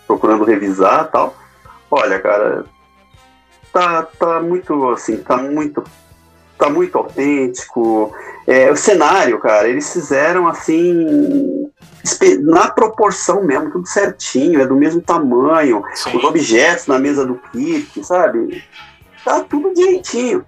Procurando 0.07 0.43
revisar 0.43 1.09
tal. 1.11 1.35
Olha, 1.89 2.19
cara, 2.19 2.65
tá, 3.71 4.03
tá 4.03 4.39
muito 4.41 4.89
assim, 4.89 5.17
tá 5.17 5.37
muito 5.37 5.83
tá 6.57 6.69
muito 6.69 6.97
autêntico. 6.97 8.13
É, 8.45 8.69
o 8.69 8.75
cenário, 8.75 9.39
cara, 9.39 9.69
eles 9.69 9.91
fizeram 9.93 10.47
assim 10.47 11.69
na 12.41 12.69
proporção 12.69 13.43
mesmo, 13.43 13.71
tudo 13.71 13.87
certinho, 13.87 14.59
é 14.61 14.67
do 14.67 14.75
mesmo 14.75 15.01
tamanho, 15.01 15.83
Sim. 15.93 16.17
os 16.17 16.23
objetos 16.23 16.87
na 16.87 16.99
mesa 16.99 17.25
do 17.25 17.35
kit, 17.51 18.03
sabe? 18.03 18.63
Tá 19.23 19.41
tudo 19.41 19.73
direitinho. 19.73 20.45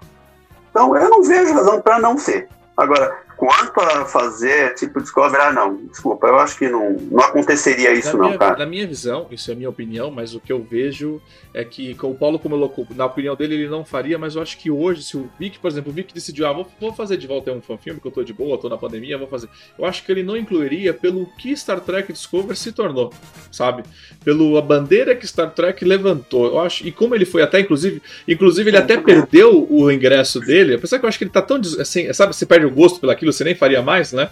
Então 0.69 0.95
eu 0.95 1.09
não 1.09 1.23
vejo 1.23 1.53
razão 1.53 1.81
para 1.81 1.99
não 1.99 2.17
ser. 2.17 2.47
Agora, 2.75 3.20
Quanto 3.41 3.79
a 3.79 4.05
fazer 4.05 4.75
tipo 4.75 5.01
Discovery, 5.01 5.41
ah, 5.41 5.51
não, 5.51 5.87
desculpa, 5.87 6.27
eu 6.27 6.37
acho 6.37 6.59
que 6.59 6.69
não, 6.69 6.91
não 7.09 7.23
aconteceria 7.23 7.91
isso, 7.91 8.15
na 8.15 8.29
não, 8.29 8.37
cara. 8.37 8.55
Na 8.55 8.67
minha 8.67 8.85
visão, 8.85 9.25
isso 9.31 9.49
é 9.49 9.55
a 9.55 9.57
minha 9.57 9.67
opinião, 9.67 10.11
mas 10.11 10.35
o 10.35 10.39
que 10.39 10.53
eu 10.53 10.61
vejo 10.61 11.19
é 11.51 11.65
que, 11.65 11.95
como 11.95 12.13
o 12.13 12.15
Paulo 12.15 12.37
colocou, 12.37 12.85
na 12.95 13.07
opinião 13.07 13.35
dele, 13.35 13.55
ele 13.55 13.67
não 13.67 13.83
faria, 13.83 14.19
mas 14.19 14.35
eu 14.35 14.43
acho 14.43 14.59
que 14.59 14.69
hoje, 14.69 15.01
se 15.01 15.17
o 15.17 15.27
Vic, 15.39 15.57
por 15.57 15.71
exemplo, 15.71 15.91
o 15.91 15.95
Vic 15.95 16.13
decidiu, 16.13 16.45
ah, 16.45 16.53
vou, 16.53 16.67
vou 16.79 16.93
fazer 16.93 17.17
de 17.17 17.25
volta 17.25 17.51
um 17.51 17.63
fanfilme, 17.63 17.99
que 17.99 18.05
eu 18.05 18.11
tô 18.11 18.23
de 18.23 18.31
boa, 18.31 18.59
tô 18.59 18.69
na 18.69 18.77
pandemia, 18.77 19.17
vou 19.17 19.27
fazer. 19.27 19.49
Eu 19.75 19.85
acho 19.85 20.05
que 20.05 20.11
ele 20.11 20.21
não 20.21 20.37
incluiria 20.37 20.93
pelo 20.93 21.25
que 21.25 21.57
Star 21.57 21.79
Trek 21.79 22.13
Discovery 22.13 22.55
se 22.55 22.71
tornou, 22.71 23.11
sabe? 23.51 23.81
Pela 24.23 24.61
bandeira 24.61 25.15
que 25.15 25.25
Star 25.25 25.49
Trek 25.49 25.83
levantou. 25.83 26.45
Eu 26.45 26.59
acho, 26.59 26.85
e 26.85 26.91
como 26.91 27.15
ele 27.15 27.25
foi 27.25 27.41
até, 27.41 27.59
inclusive, 27.59 28.03
inclusive 28.27 28.69
ele 28.69 28.77
até 28.77 28.97
perdeu 28.97 29.65
o 29.67 29.91
ingresso 29.91 30.39
dele, 30.39 30.75
apesar 30.75 30.99
que 30.99 31.05
eu 31.05 31.09
acho 31.09 31.17
que 31.17 31.23
ele 31.23 31.31
tá 31.31 31.41
tão, 31.41 31.59
assim, 31.79 32.13
sabe, 32.13 32.35
você 32.35 32.45
perde 32.45 32.67
o 32.67 32.71
gosto 32.71 32.99
pelaquilo, 32.99 33.30
você 33.32 33.43
nem 33.43 33.55
faria 33.55 33.82
mais, 33.82 34.13
né? 34.13 34.29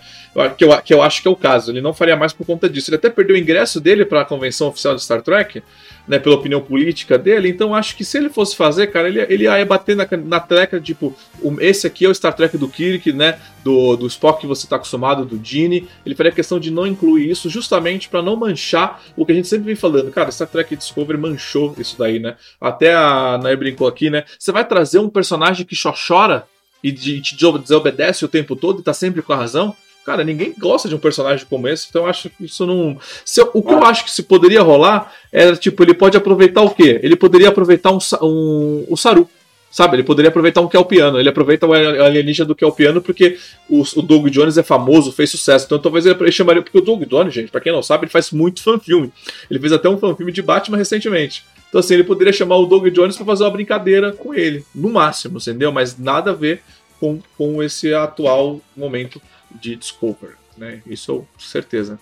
Que 0.58 0.64
eu, 0.64 0.82
que 0.82 0.94
eu 0.94 1.02
acho 1.02 1.22
que 1.22 1.28
é 1.28 1.32
o 1.32 1.36
caso. 1.36 1.72
Ele 1.72 1.82
não 1.82 1.94
faria 1.94 2.16
mais 2.16 2.34
por 2.34 2.46
conta 2.46 2.70
disso. 2.70 2.90
Ele 2.90 2.98
até 2.98 3.10
perdeu 3.10 3.36
o 3.36 3.40
ingresso 3.40 3.80
dele 3.80 4.06
para 4.06 4.22
a 4.22 4.26
convenção 4.26 4.68
oficial 4.68 4.96
de 4.96 5.04
Star 5.04 5.22
Trek, 5.22 5.64
né? 6.08 6.20
Pela 6.20 6.36
opinião 6.36 6.62
política 6.62 7.18
dele. 7.18 7.50
Então 7.50 7.74
acho 7.74 7.96
que 7.96 8.06
se 8.06 8.18
ele 8.18 8.30
fosse 8.30 8.56
fazer, 8.56 8.88
cara, 8.88 9.08
ele, 9.08 9.22
ele 9.22 9.44
ia 9.44 9.66
bater 9.66 9.96
na, 9.96 10.08
na 10.26 10.40
treca, 10.40 10.80
tipo, 10.80 11.16
esse 11.60 11.88
aqui 11.88 12.06
é 12.06 12.10
o 12.10 12.16
Star 12.16 12.34
Trek 12.34 12.58
do 12.58 12.68
Kirk, 12.68 13.12
né? 13.12 13.40
Do, 13.64 13.96
do 13.98 14.08
Spock 14.08 14.42
que 14.42 14.48
você 14.48 14.66
está 14.66 14.76
acostumado, 14.76 15.26
do 15.26 15.40
Gene. 15.44 15.88
Ele 16.06 16.16
faria 16.16 16.32
questão 16.32 16.60
de 16.60 16.72
não 16.72 16.88
incluir 16.88 17.30
isso, 17.30 17.50
justamente 17.50 18.08
para 18.08 18.22
não 18.22 18.36
manchar 18.36 19.02
o 19.16 19.26
que 19.26 19.32
a 19.32 19.36
gente 19.36 19.48
sempre 19.48 19.66
vem 19.66 19.76
falando. 19.76 20.12
Cara, 20.12 20.32
Star 20.32 20.48
Trek 20.48 20.76
Discovery 20.76 21.18
manchou 21.18 21.76
isso 21.78 21.98
daí, 21.98 22.20
né? 22.20 22.36
Até 22.60 22.94
a 22.94 23.40
Nair 23.42 23.58
brincou 23.58 23.88
aqui, 23.88 24.10
né? 24.10 24.24
Você 24.38 24.52
vai 24.52 24.66
trazer 24.66 25.00
um 25.00 25.10
personagem 25.10 25.66
que 25.66 25.76
só 25.76 25.94
chora 25.94 26.46
e 26.84 26.92
te 26.92 27.36
desobedece 27.36 28.24
o 28.26 28.28
tempo 28.28 28.56
todo 28.56 28.80
e 28.80 28.84
tá 28.84 28.94
sempre 28.94 29.22
com 29.22 29.34
a 29.34 29.36
razão. 29.36 29.76
Cara, 30.06 30.24
ninguém 30.24 30.56
gosta 30.58 30.88
de 30.90 30.96
um 30.96 31.00
personagem 31.00 31.46
como 31.48 31.68
esse, 31.68 31.88
então 31.90 32.04
eu 32.04 32.10
acho 32.10 32.30
que 32.30 32.46
isso 32.46 32.66
não. 32.66 32.98
Se, 33.24 33.42
o 33.42 33.62
que 33.62 33.74
eu 33.74 33.84
acho 33.84 34.06
que 34.06 34.12
se 34.12 34.24
poderia 34.24 34.62
rolar 34.62 35.14
era, 35.32 35.56
tipo, 35.56 35.84
ele 35.84 35.94
pode 35.94 36.18
aproveitar 36.18 36.62
o 36.62 36.70
quê? 36.72 37.00
Ele 37.04 37.16
poderia 37.16 37.50
aproveitar 37.50 37.92
um, 37.92 38.00
um, 38.22 38.86
o 38.90 38.98
Saru. 38.98 39.30
Sabe, 39.72 39.98
ele 39.98 40.04
poderia 40.04 40.30
aproveitar 40.30 40.62
um 40.62 40.68
Kelpiano. 40.68 41.20
Ele 41.20 41.30
aproveita 41.30 41.68
o 41.68 41.74
alienígena 41.74 42.48
do 42.48 42.56
Kelpiano 42.56 43.04
porque 43.04 43.38
o, 43.70 43.84
o 43.98 44.02
Doug 44.02 44.28
Jones 44.30 44.58
é 44.58 44.64
famoso, 44.64 45.12
fez 45.12 45.30
sucesso. 45.30 45.66
Então 45.66 45.78
talvez 45.78 46.08
ele, 46.08 46.18
ele 46.20 46.32
chamaria. 46.32 46.64
Porque 46.64 46.80
o 46.80 46.82
Doug 46.82 47.04
Jones, 47.04 47.32
gente, 47.32 47.52
pra 47.52 47.62
quem 47.62 47.72
não 47.72 47.84
sabe, 47.84 48.06
ele 48.06 48.12
faz 48.12 48.32
muito 48.32 48.64
fanfilme. 48.64 49.14
Ele 49.50 49.60
fez 49.60 49.72
até 49.72 49.88
um 49.88 50.00
fanfilme 50.00 50.32
de 50.32 50.42
Batman 50.42 50.78
recentemente. 50.78 51.44
Então, 51.70 51.80
assim, 51.80 51.94
ele 51.94 52.04
poderia 52.04 52.34
chamar 52.34 52.58
o 52.58 52.66
Doug 52.66 52.88
Jones 52.88 53.16
para 53.16 53.26
fazer 53.26 53.44
uma 53.44 53.52
brincadeira 53.52 54.12
com 54.12 54.34
ele, 54.34 54.66
no 54.74 54.90
máximo, 54.90 55.38
entendeu? 55.38 55.72
Mas 55.72 55.98
nada 55.98 56.32
a 56.32 56.34
ver 56.34 56.64
com, 57.00 57.22
com 57.38 57.64
esse 57.64 57.94
atual 57.94 58.60
momento 58.76 59.22
de 59.52 59.76
Discover, 59.76 60.36
né? 60.58 60.82
Isso 60.88 61.26
certeza. 61.38 62.00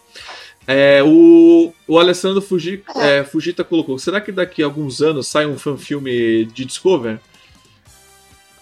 É, 0.66 1.02
o, 1.04 1.74
o 1.88 2.00
Alessandro 2.00 2.42
Fuji, 2.42 2.84
é, 2.96 3.24
Fujita 3.24 3.64
colocou: 3.64 4.00
será 4.00 4.20
que 4.20 4.32
daqui 4.32 4.62
a 4.62 4.66
alguns 4.66 5.02
anos 5.02 5.28
sai 5.28 5.46
um 5.46 5.58
fanfilme 5.58 6.46
de 6.46 6.66
Discover? 6.66 7.20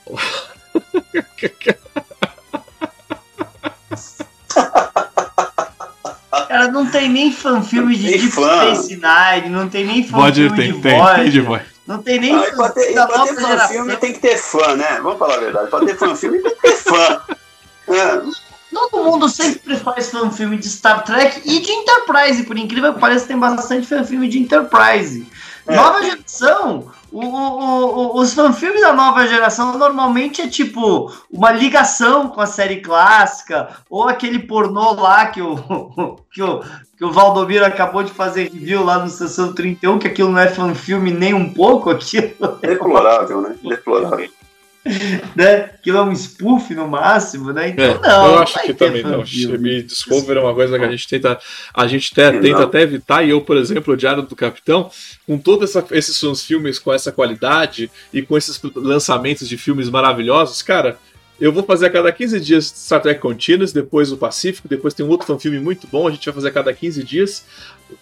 Cara, 6.56 6.72
não 6.72 6.86
tem 6.86 7.10
nem 7.10 7.34
fanfilme 7.34 7.98
de 7.98 8.08
Deep. 8.08 8.32
Space 8.32 8.96
Nine, 8.96 9.50
não 9.50 9.68
tem 9.68 9.86
nem 9.86 10.04
Pode, 10.04 10.48
fanfilme 10.48 10.56
tem, 10.56 10.74
de 10.74 10.82
tem, 10.82 10.98
Voyager, 10.98 11.46
tem 11.46 11.58
de. 11.58 11.66
Não 11.86 12.02
tem 12.02 12.20
nem 12.20 12.34
Ah, 12.34 12.48
e 12.48 12.56
pra 12.56 12.70
ter, 12.70 12.94
da 12.94 13.06
pra 13.06 13.18
nova 13.18 13.36
ter 13.36 13.42
fanfilme 13.42 13.58
geração. 13.58 14.00
tem 14.00 14.14
que 14.14 14.20
ter 14.20 14.38
fã, 14.38 14.76
né? 14.78 15.00
Vamos 15.04 15.20
falar 15.20 15.36
a 15.36 15.40
verdade. 15.40 15.70
Pra 15.70 15.80
ter 15.82 15.98
fanfilme 15.98 16.40
tem 16.40 16.56
que 16.56 16.62
ter 16.62 16.78
fã. 16.78 17.22
É. 17.90 18.22
Todo 18.74 19.04
mundo 19.04 19.28
sempre 19.28 19.76
faz 19.76 20.10
fanfilme 20.10 20.56
de 20.58 20.70
Star 20.70 21.04
Trek 21.04 21.42
e 21.44 21.60
de 21.60 21.72
Enterprise, 21.72 22.44
por 22.44 22.58
incrível 22.58 22.94
que 22.94 23.00
pareça, 23.02 23.28
tem 23.28 23.38
bastante 23.38 23.86
fanfilme 23.86 24.30
de 24.30 24.40
Enterprise. 24.40 25.28
É. 25.68 25.76
Nova 25.76 26.02
geração, 26.04 26.90
o- 27.12 27.26
o- 28.18 28.20
os 28.20 28.34
fanfilmes 28.34 28.82
da 28.82 28.94
nova 28.94 29.26
geração 29.28 29.78
normalmente 29.78 30.42
é 30.42 30.48
tipo 30.48 31.12
uma 31.32 31.52
ligação 31.52 32.30
com 32.30 32.42
a 32.42 32.46
série 32.46 32.78
clássica, 32.82 33.70
ou 33.90 34.08
aquele 34.08 34.40
pornô 34.40 34.94
lá 34.94 35.26
que 35.28 35.42
o, 35.42 35.56
que 36.32 36.42
o, 36.42 36.62
que 36.98 37.06
o 37.06 37.12
Valdomiro 37.12 37.66
acabou 37.66 38.04
de 38.04 38.12
fazer 38.12 38.50
review 38.52 38.84
lá 38.84 39.00
no 39.00 39.10
Sessão 39.10 39.54
31, 39.54 40.00
que 40.00 40.08
aquilo 40.08 40.32
não 40.32 40.40
é 40.40 40.48
fanfilme 40.48 41.12
nem 41.12 41.34
um 41.34 41.54
pouco, 41.54 41.90
aquilo 41.90 42.32
Deplorável, 42.62 43.42
né? 43.42 43.56
Deplorável. 43.64 44.30
né? 45.36 45.56
Aquilo 45.76 45.98
é 45.98 46.02
um 46.04 46.12
spoof 46.16 46.74
no 46.76 46.88
máximo, 46.88 47.52
né? 47.52 47.70
Então, 47.70 47.84
É, 47.86 48.00
não. 48.08 48.28
eu 48.28 48.40
acho 48.40 48.62
que 48.64 48.74
também 48.74 49.04
não. 49.04 49.24
Me 49.60 49.82
Discover 49.82 50.38
é 50.38 50.40
uma 50.40 50.54
coisa 50.54 50.78
que 50.78 50.86
a 50.86 50.92
gente 50.92 51.08
tenta, 51.08 51.40
a 51.74 51.88
gente 51.88 52.10
te- 52.12 52.40
tenta 52.40 52.64
até 52.64 52.82
evitar. 52.82 53.24
E 53.24 53.32
eu, 53.32 53.42
por 53.42 53.58
exemplo, 53.58 53.94
o 53.94 53.98
Diário 53.98 54.22
do 54.24 54.36
Capitão, 54.36 54.90
com 55.26 55.38
todos 55.38 55.74
esses 55.92 56.42
filmes 56.44 56.78
com 56.80 56.94
essa 56.94 57.12
qualidade 57.12 57.90
e 58.14 58.22
com 58.22 58.38
esses 58.38 58.62
lançamentos 58.76 59.50
de 59.50 59.58
filmes 59.58 59.90
maravilhosos, 59.90 60.62
cara. 60.62 60.98
Eu 61.38 61.52
vou 61.52 61.64
fazer 61.64 61.88
a 61.88 61.90
cada 61.90 62.10
15 62.14 62.40
dias 62.40 62.64
Star 62.68 63.02
Trek 63.02 63.20
Continuous, 63.20 63.74
depois 63.74 64.10
o 64.10 64.16
Pacífico, 64.16 64.70
depois 64.70 64.94
tem 64.94 65.06
um 65.06 65.10
outro 65.10 65.28
fanfilme 65.28 65.60
muito 65.60 65.86
bom, 65.86 66.08
a 66.08 66.12
gente 66.12 66.24
vai 66.24 66.34
fazer 66.34 66.48
a 66.48 66.52
cada 66.52 66.72
15 66.74 67.04
dias. 67.04 67.44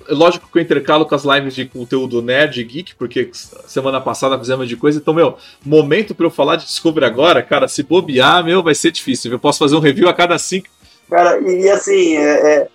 Lógico 0.10 0.50
que 0.52 0.58
eu 0.58 0.62
intercalo 0.62 1.06
com 1.06 1.16
as 1.16 1.24
lives 1.24 1.56
de 1.56 1.66
conteúdo 1.66 2.22
nerd 2.22 2.64
geek, 2.64 2.96
porque 2.96 3.30
semana 3.68 4.00
passada 4.02 4.38
fizemos 4.38 4.68
de 4.68 4.76
coisa. 4.76 5.00
Então, 5.00 5.14
meu, 5.14 5.38
momento 5.66 6.14
pra 6.14 6.26
eu 6.26 6.32
falar 6.32 6.56
de 6.56 6.66
Discovery 6.66 7.06
agora, 7.06 7.42
cara, 7.42 7.68
se 7.68 7.84
bobear, 7.84 8.44
meu, 8.44 8.62
vai 8.62 8.76
ser 8.76 8.92
difícil. 8.92 9.32
Eu 9.32 9.40
posso 9.40 9.60
fazer 9.60 9.76
um 9.76 9.80
review 9.80 10.08
a 10.08 10.14
cada 10.14 10.38
cinco. 10.38 10.68
Cara, 11.10 11.40
e 11.40 11.70
assim, 11.70 12.16
é- 12.16 12.56
é, 12.56 12.68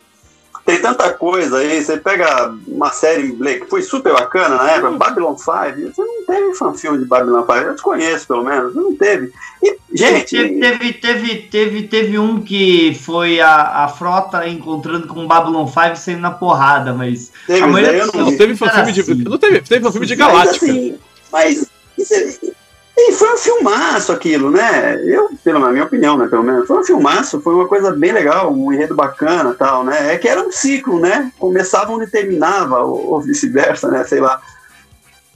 tem 0.69 0.82
tanta 0.82 1.11
coisa 1.15 1.59
aí. 1.59 1.82
Você 1.82 1.97
pega 1.97 2.55
uma 2.66 2.90
série 2.90 3.32
Blake, 3.32 3.62
que 3.62 3.70
foi 3.70 3.81
super 3.82 4.12
bacana 4.12 4.57
na 4.57 4.70
época, 4.73 4.90
Babylon 4.93 5.35
5. 5.36 5.49
Você 5.95 6.03
não 6.05 6.27
teve 6.27 6.55
fanfilme 6.55 6.99
de 6.99 7.07
Babylon 7.07 7.40
5. 7.40 7.53
Eu 7.53 7.73
desconheço, 7.73 8.27
pelo 8.27 8.45
menos. 8.45 8.74
Você 8.74 8.81
não 8.81 8.95
teve. 8.95 9.32
E, 9.62 9.77
gente, 9.95 10.31
Teve, 10.36 10.61
teve, 10.61 10.93
teve, 10.93 11.36
teve, 11.51 11.82
teve 11.85 12.19
um 12.19 12.40
que 12.43 12.95
foi 13.03 13.40
a, 13.40 13.85
a 13.85 13.89
frota 13.89 14.47
encontrando 14.47 15.07
com 15.09 15.24
o 15.24 15.27
Babylon 15.27 15.66
5 15.66 15.97
saindo 15.97 16.20
na 16.20 16.31
porrada, 16.32 16.93
mas. 16.93 17.32
teve, 17.47 17.62
a 17.62 17.66
maioria 17.66 18.05
não 18.07 18.12
Não 18.27 18.36
teve 18.36 18.55
fanfilme 18.55 18.93
de. 18.93 19.15
Não 19.24 19.39
teve, 19.39 19.61
teve 19.62 19.82
fanfilme 19.82 20.07
de 20.07 20.16
Mas, 20.16 20.27
Galáctica. 20.28 20.66
assim, 20.66 20.99
mas 21.32 21.66
isso 21.97 22.15
é- 22.15 22.59
e 23.00 23.12
foi 23.12 23.32
um 23.32 23.36
filmaço 23.36 24.10
aquilo, 24.10 24.50
né? 24.50 25.00
Eu, 25.04 25.30
pelo 25.44 25.60
na 25.60 25.70
minha 25.70 25.84
opinião, 25.84 26.18
né? 26.18 26.26
Pelo 26.26 26.42
menos, 26.42 26.66
foi 26.66 26.78
um 26.78 26.84
filmaço, 26.84 27.40
foi 27.40 27.54
uma 27.54 27.68
coisa 27.68 27.92
bem 27.92 28.12
legal, 28.12 28.52
um 28.52 28.72
enredo 28.72 28.94
bacana 28.94 29.54
tal, 29.54 29.84
né? 29.84 30.14
É 30.14 30.18
que 30.18 30.28
era 30.28 30.42
um 30.42 30.50
ciclo, 30.50 30.98
né? 30.98 31.30
Começava 31.38 31.92
onde 31.92 32.10
terminava, 32.10 32.80
ou, 32.80 33.12
ou 33.12 33.20
vice-versa, 33.20 33.88
né? 33.88 34.04
Sei 34.04 34.20
lá. 34.20 34.40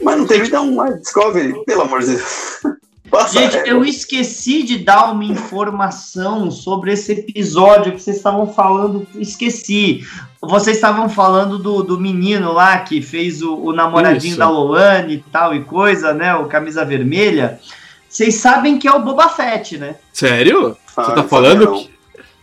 Mas 0.03 0.19
não 0.19 0.27
teve 0.27 0.49
então 0.49 0.69
uma 0.69 0.91
Discovery, 0.91 1.65
pelo 1.65 1.83
amor 1.83 2.01
de 2.01 2.17
Deus. 2.17 2.61
Passa 3.13 3.39
Gente, 3.39 3.69
eu 3.69 3.85
esqueci 3.85 4.63
de 4.63 4.79
dar 4.79 5.13
uma 5.13 5.23
informação 5.23 6.51
sobre 6.51 6.95
esse 6.95 7.13
episódio 7.13 7.93
que 7.93 8.01
vocês 8.01 8.17
estavam 8.17 8.47
falando. 8.47 9.07
Esqueci. 9.17 10.03
Vocês 10.41 10.79
estavam 10.79 11.11
falando 11.11 11.59
do, 11.59 11.83
do 11.83 12.01
menino 12.01 12.55
lá 12.55 12.79
que 12.79 13.03
fez 13.03 13.43
o, 13.43 13.55
o 13.55 13.73
namoradinho 13.75 14.31
Isso. 14.31 14.39
da 14.39 14.49
Loane 14.49 15.17
e 15.17 15.25
tal 15.31 15.55
e 15.55 15.63
coisa, 15.63 16.15
né? 16.15 16.35
O 16.35 16.47
camisa 16.47 16.87
vermelha. 16.87 17.61
Vocês 18.09 18.37
sabem 18.37 18.79
que 18.79 18.89
é 18.89 18.93
o 18.93 19.03
Boba 19.03 19.29
Fett, 19.29 19.77
né? 19.77 19.97
Sério? 20.11 20.75
Ah, 20.97 21.05
Você 21.05 21.15
tá 21.15 21.23
falando 21.25 21.71
que. 21.71 21.91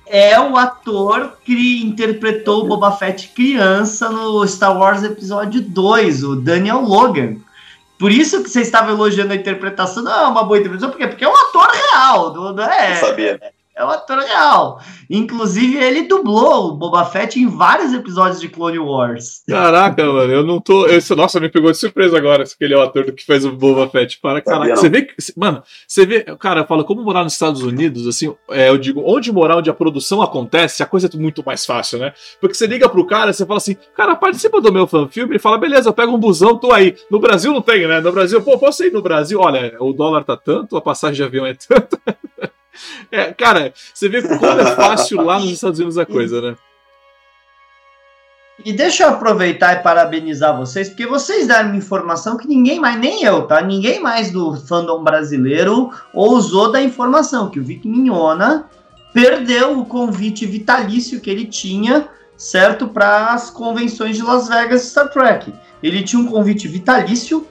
é 0.05 0.39
o 0.39 0.55
ator 0.55 1.33
que 1.43 1.81
interpretou 1.81 2.63
o 2.63 2.67
Boba 2.67 2.91
Fett 2.91 3.29
criança 3.29 4.07
no 4.09 4.47
Star 4.47 4.77
Wars 4.77 5.01
Episódio 5.01 5.61
2, 5.61 6.23
o 6.23 6.35
Daniel 6.35 6.81
Logan. 6.81 7.37
Por 7.99 8.13
isso 8.13 8.41
que 8.41 8.49
você 8.49 8.61
estava 8.61 8.91
elogiando 8.91 9.33
a 9.33 9.35
interpretação, 9.35 10.01
não 10.01 10.11
é 10.11 10.27
uma 10.27 10.43
boa 10.45 10.57
interpretação, 10.57 10.89
por 10.89 10.97
quê? 10.97 11.05
Porque 11.05 11.25
é 11.25 11.27
um 11.27 11.35
ator 11.35 11.69
real, 11.69 12.33
não, 12.33 12.63
é, 12.63 12.91
Não 12.91 12.95
sabia. 12.95 13.41
É 13.79 13.85
um 13.85 13.89
ator 13.89 14.19
real. 14.19 14.81
Inclusive, 15.09 15.77
ele 15.77 16.03
dublou 16.03 16.67
o 16.69 16.75
Boba 16.75 17.05
Fett 17.05 17.39
em 17.39 17.47
vários 17.47 17.93
episódios 17.93 18.39
de 18.39 18.49
Clone 18.49 18.77
Wars. 18.79 19.41
Caraca, 19.47 20.05
mano, 20.05 20.31
eu 20.31 20.43
não 20.45 20.59
tô. 20.59 20.85
eu- 20.85 20.99
nossa, 21.15 21.39
me 21.39 21.49
pegou 21.49 21.71
de 21.71 21.77
surpresa 21.77 22.17
agora, 22.17 22.43
que 22.43 22.63
ele 22.63 22.73
é 22.73 22.77
o 22.77 22.81
ator 22.81 23.05
que 23.11 23.25
fez 23.25 23.45
o 23.45 23.51
Boba 23.51 23.89
Fett. 23.89 24.19
Para, 24.21 24.41
caraca. 24.41 24.75
Você 24.75 24.89
vê 24.89 25.03
que. 25.03 25.15
Mano, 25.35 25.63
você 25.87 26.05
vê. 26.05 26.21
Cara, 26.37 26.65
fala, 26.65 26.83
como 26.83 27.01
morar 27.03 27.23
nos 27.23 27.33
Estados 27.33 27.61
Unidos, 27.63 28.05
assim, 28.07 28.35
é, 28.51 28.69
eu 28.69 28.77
digo, 28.77 29.01
onde 29.05 29.31
morar, 29.31 29.57
onde 29.57 29.69
a 29.69 29.73
produção 29.73 30.21
acontece, 30.21 30.83
a 30.83 30.85
coisa 30.85 31.09
é 31.11 31.17
muito 31.17 31.41
mais 31.45 31.65
fácil, 31.65 31.99
né? 31.99 32.13
Porque 32.41 32.53
você 32.55 32.67
liga 32.67 32.87
pro 32.89 33.05
cara, 33.07 33.31
você 33.33 33.45
fala 33.45 33.57
assim, 33.57 33.75
cara, 33.95 34.15
participa 34.15 34.59
do 34.61 34.71
meu 34.73 34.85
fanfilme, 34.85 35.31
ele 35.31 35.39
fala, 35.39 35.57
beleza, 35.57 35.89
eu 35.89 35.93
pego 35.93 36.13
um 36.13 36.19
busão, 36.19 36.57
tô 36.57 36.71
aí. 36.71 36.95
No 37.09 37.19
Brasil 37.19 37.53
não 37.53 37.61
tem, 37.61 37.87
né? 37.87 37.99
No 38.01 38.11
Brasil, 38.11 38.41
pô, 38.41 38.57
posso 38.57 38.83
ir 38.83 38.91
no 38.91 39.01
Brasil? 39.01 39.39
Olha, 39.39 39.75
o 39.79 39.93
dólar 39.93 40.23
tá 40.23 40.35
tanto, 40.35 40.75
a 40.77 40.81
passagem 40.81 41.15
de 41.15 41.23
avião 41.23 41.45
é 41.45 41.53
tanto. 41.53 41.97
É, 43.11 43.33
cara, 43.33 43.73
você 43.93 44.07
vê 44.07 44.21
como 44.21 44.45
é 44.45 44.75
fácil 44.75 45.21
lá 45.21 45.39
nos 45.39 45.51
Estados 45.51 45.79
Unidos 45.79 45.97
a 45.97 46.05
coisa, 46.05 46.41
né? 46.41 46.55
E 48.63 48.73
deixa 48.73 49.03
eu 49.03 49.09
aproveitar 49.09 49.73
e 49.73 49.83
parabenizar 49.83 50.57
vocês, 50.57 50.89
porque 50.89 51.07
vocês 51.07 51.47
deram 51.47 51.69
uma 51.69 51.77
informação 51.77 52.35
que 52.35 52.47
ninguém 52.47 52.77
mais, 52.79 52.99
nem 52.99 53.23
eu, 53.23 53.43
tá? 53.43 53.61
Ninguém 53.61 54.01
mais 54.01 54.31
do 54.31 54.55
fandom 54.57 55.01
brasileiro 55.01 55.91
ousou 56.13 56.69
da 56.71 56.81
informação, 56.81 57.49
que 57.49 57.59
o 57.59 57.63
Vic 57.63 57.87
Mignona 57.87 58.69
perdeu 59.13 59.79
o 59.79 59.85
convite 59.85 60.45
vitalício 60.45 61.21
que 61.21 61.29
ele 61.29 61.45
tinha, 61.45 62.09
certo? 62.35 62.87
Para 62.87 63.33
as 63.33 63.49
convenções 63.49 64.17
de 64.17 64.23
Las 64.23 64.49
Vegas 64.49 64.83
Star 64.83 65.09
Trek. 65.09 65.53
Ele 65.81 66.03
tinha 66.03 66.21
um 66.21 66.27
convite 66.27 66.67
vitalício 66.67 67.47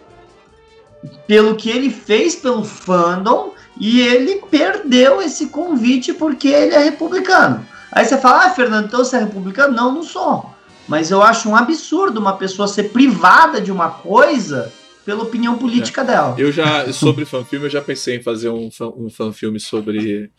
pelo 1.27 1.57
que 1.57 1.71
ele 1.71 1.91
fez 1.91 2.37
pelo 2.37 2.65
fandom 2.65 3.55
e 3.81 4.01
ele 4.01 4.43
perdeu 4.51 5.23
esse 5.23 5.47
convite 5.47 6.13
porque 6.13 6.49
ele 6.49 6.75
é 6.75 6.83
republicano. 6.83 7.65
Aí 7.93 8.05
você 8.05 8.19
fala, 8.19 8.47
ah, 8.47 8.51
Fernando, 8.51 8.87
então 8.87 9.05
você 9.05 9.17
é 9.17 9.21
republicano? 9.21 9.75
Não, 9.75 9.95
não 9.95 10.03
sou. 10.03 10.51
Mas 10.87 11.11
eu 11.11 11.23
acho 11.23 11.49
um 11.49 11.57
absurdo 11.57 12.19
uma 12.19 12.37
pessoa 12.37 12.67
ser 12.67 12.85
privada 12.85 13.61
de 13.61 13.71
uma 13.71 13.91
coisa 13.91 14.73
pela 15.05 15.23
opinião 15.23 15.57
política 15.57 16.05
dela. 16.05 16.35
Eu 16.39 16.53
já, 16.53 16.93
sobre 16.93 17.25
fanfilme, 17.25 17.67
eu 17.67 17.71
já 17.71 17.81
pensei 17.81 18.17
em 18.17 18.23
fazer 18.23 18.51
um, 18.51 18.69
um 18.97 19.09
fanfilme 19.09 19.59
sobre, 19.59 20.31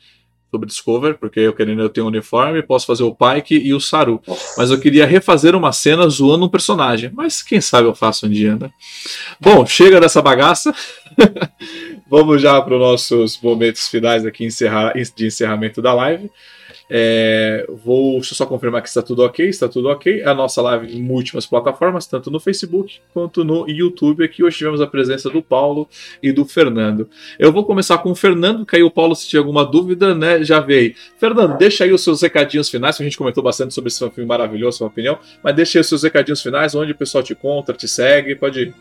sobre 0.52 0.68
Discover, 0.68 1.18
porque 1.18 1.40
eu 1.40 1.54
querendo 1.54 1.82
eu 1.82 1.90
tenho 1.90 2.06
um 2.06 2.10
uniforme, 2.10 2.62
posso 2.62 2.86
fazer 2.86 3.04
o 3.04 3.16
Pike 3.16 3.56
e 3.56 3.74
o 3.74 3.80
Saru. 3.80 4.22
Mas 4.58 4.70
eu 4.70 4.80
queria 4.80 5.06
refazer 5.06 5.56
uma 5.56 5.72
cena 5.72 6.08
zoando 6.08 6.46
um 6.46 6.50
personagem. 6.50 7.12
Mas 7.14 7.42
quem 7.42 7.62
sabe 7.62 7.88
eu 7.88 7.96
faço 7.96 8.28
um 8.28 8.30
dia, 8.30 8.56
né? 8.56 8.70
Bom, 9.40 9.66
chega 9.66 10.00
dessa 10.00 10.22
bagaça. 10.22 10.74
Vamos 12.10 12.42
já 12.42 12.60
para 12.60 12.74
os 12.74 12.80
nossos 12.80 13.40
momentos 13.40 13.88
finais 13.88 14.26
aqui 14.26 14.44
encerrar, 14.44 14.94
de 15.16 15.28
encerramento 15.28 15.80
da 15.80 15.94
live. 15.94 16.32
É, 16.90 17.68
vou 17.86 18.14
deixa 18.14 18.34
eu 18.34 18.38
só 18.38 18.48
confirmar 18.48 18.82
que 18.82 18.88
está 18.88 19.04
tudo 19.04 19.22
ok, 19.22 19.48
está 19.48 19.70
tudo 19.70 19.90
ok. 19.90 20.24
A 20.24 20.34
nossa 20.34 20.60
live 20.60 20.92
em 20.92 21.04
múltiplas 21.04 21.46
plataformas, 21.46 22.08
tanto 22.08 22.32
no 22.32 22.40
Facebook 22.40 23.00
quanto 23.14 23.44
no 23.44 23.70
YouTube. 23.70 24.24
Aqui 24.24 24.44
hoje 24.44 24.58
tivemos 24.58 24.82
a 24.82 24.88
presença 24.88 25.30
do 25.30 25.40
Paulo 25.40 25.88
e 26.24 26.32
do 26.32 26.46
Fernando. 26.46 27.08
Eu 27.38 27.52
vou 27.52 27.64
começar 27.64 28.00
com 28.00 28.10
o 28.10 28.16
Fernando, 28.16 28.66
que 28.66 28.76
aí 28.76 28.82
o 28.82 28.90
Paulo, 28.90 29.16
se 29.16 29.28
tiver 29.28 29.40
alguma 29.40 29.64
dúvida, 29.64 30.16
né, 30.16 30.44
já 30.44 30.60
veio. 30.60 30.96
Fernando, 31.20 31.60
deixa 31.60 31.84
aí 31.84 31.94
os 31.94 32.04
seus 32.04 32.24
recadinhos 32.24 32.72
finais, 32.72 32.98
que 32.98 33.04
a 33.04 33.06
gente 33.06 33.18
comentou 33.20 33.44
bastante 33.44 33.72
sobre 33.72 33.90
esse 33.90 34.00
filme 34.10 34.28
maravilhoso, 34.28 34.80
sua 34.80 34.88
opinião, 34.88 35.20
mas 35.44 35.56
deixa 35.56 35.78
aí 35.78 35.82
os 35.82 35.88
seus 35.88 36.02
recadinhos 36.02 36.42
finais, 36.42 36.74
onde 36.74 36.92
o 36.92 36.96
pessoal 36.96 37.24
te 37.24 37.34
encontra, 37.34 37.76
te 37.76 37.88
segue, 37.88 38.36
pode 38.36 38.62
ir. 38.62 38.74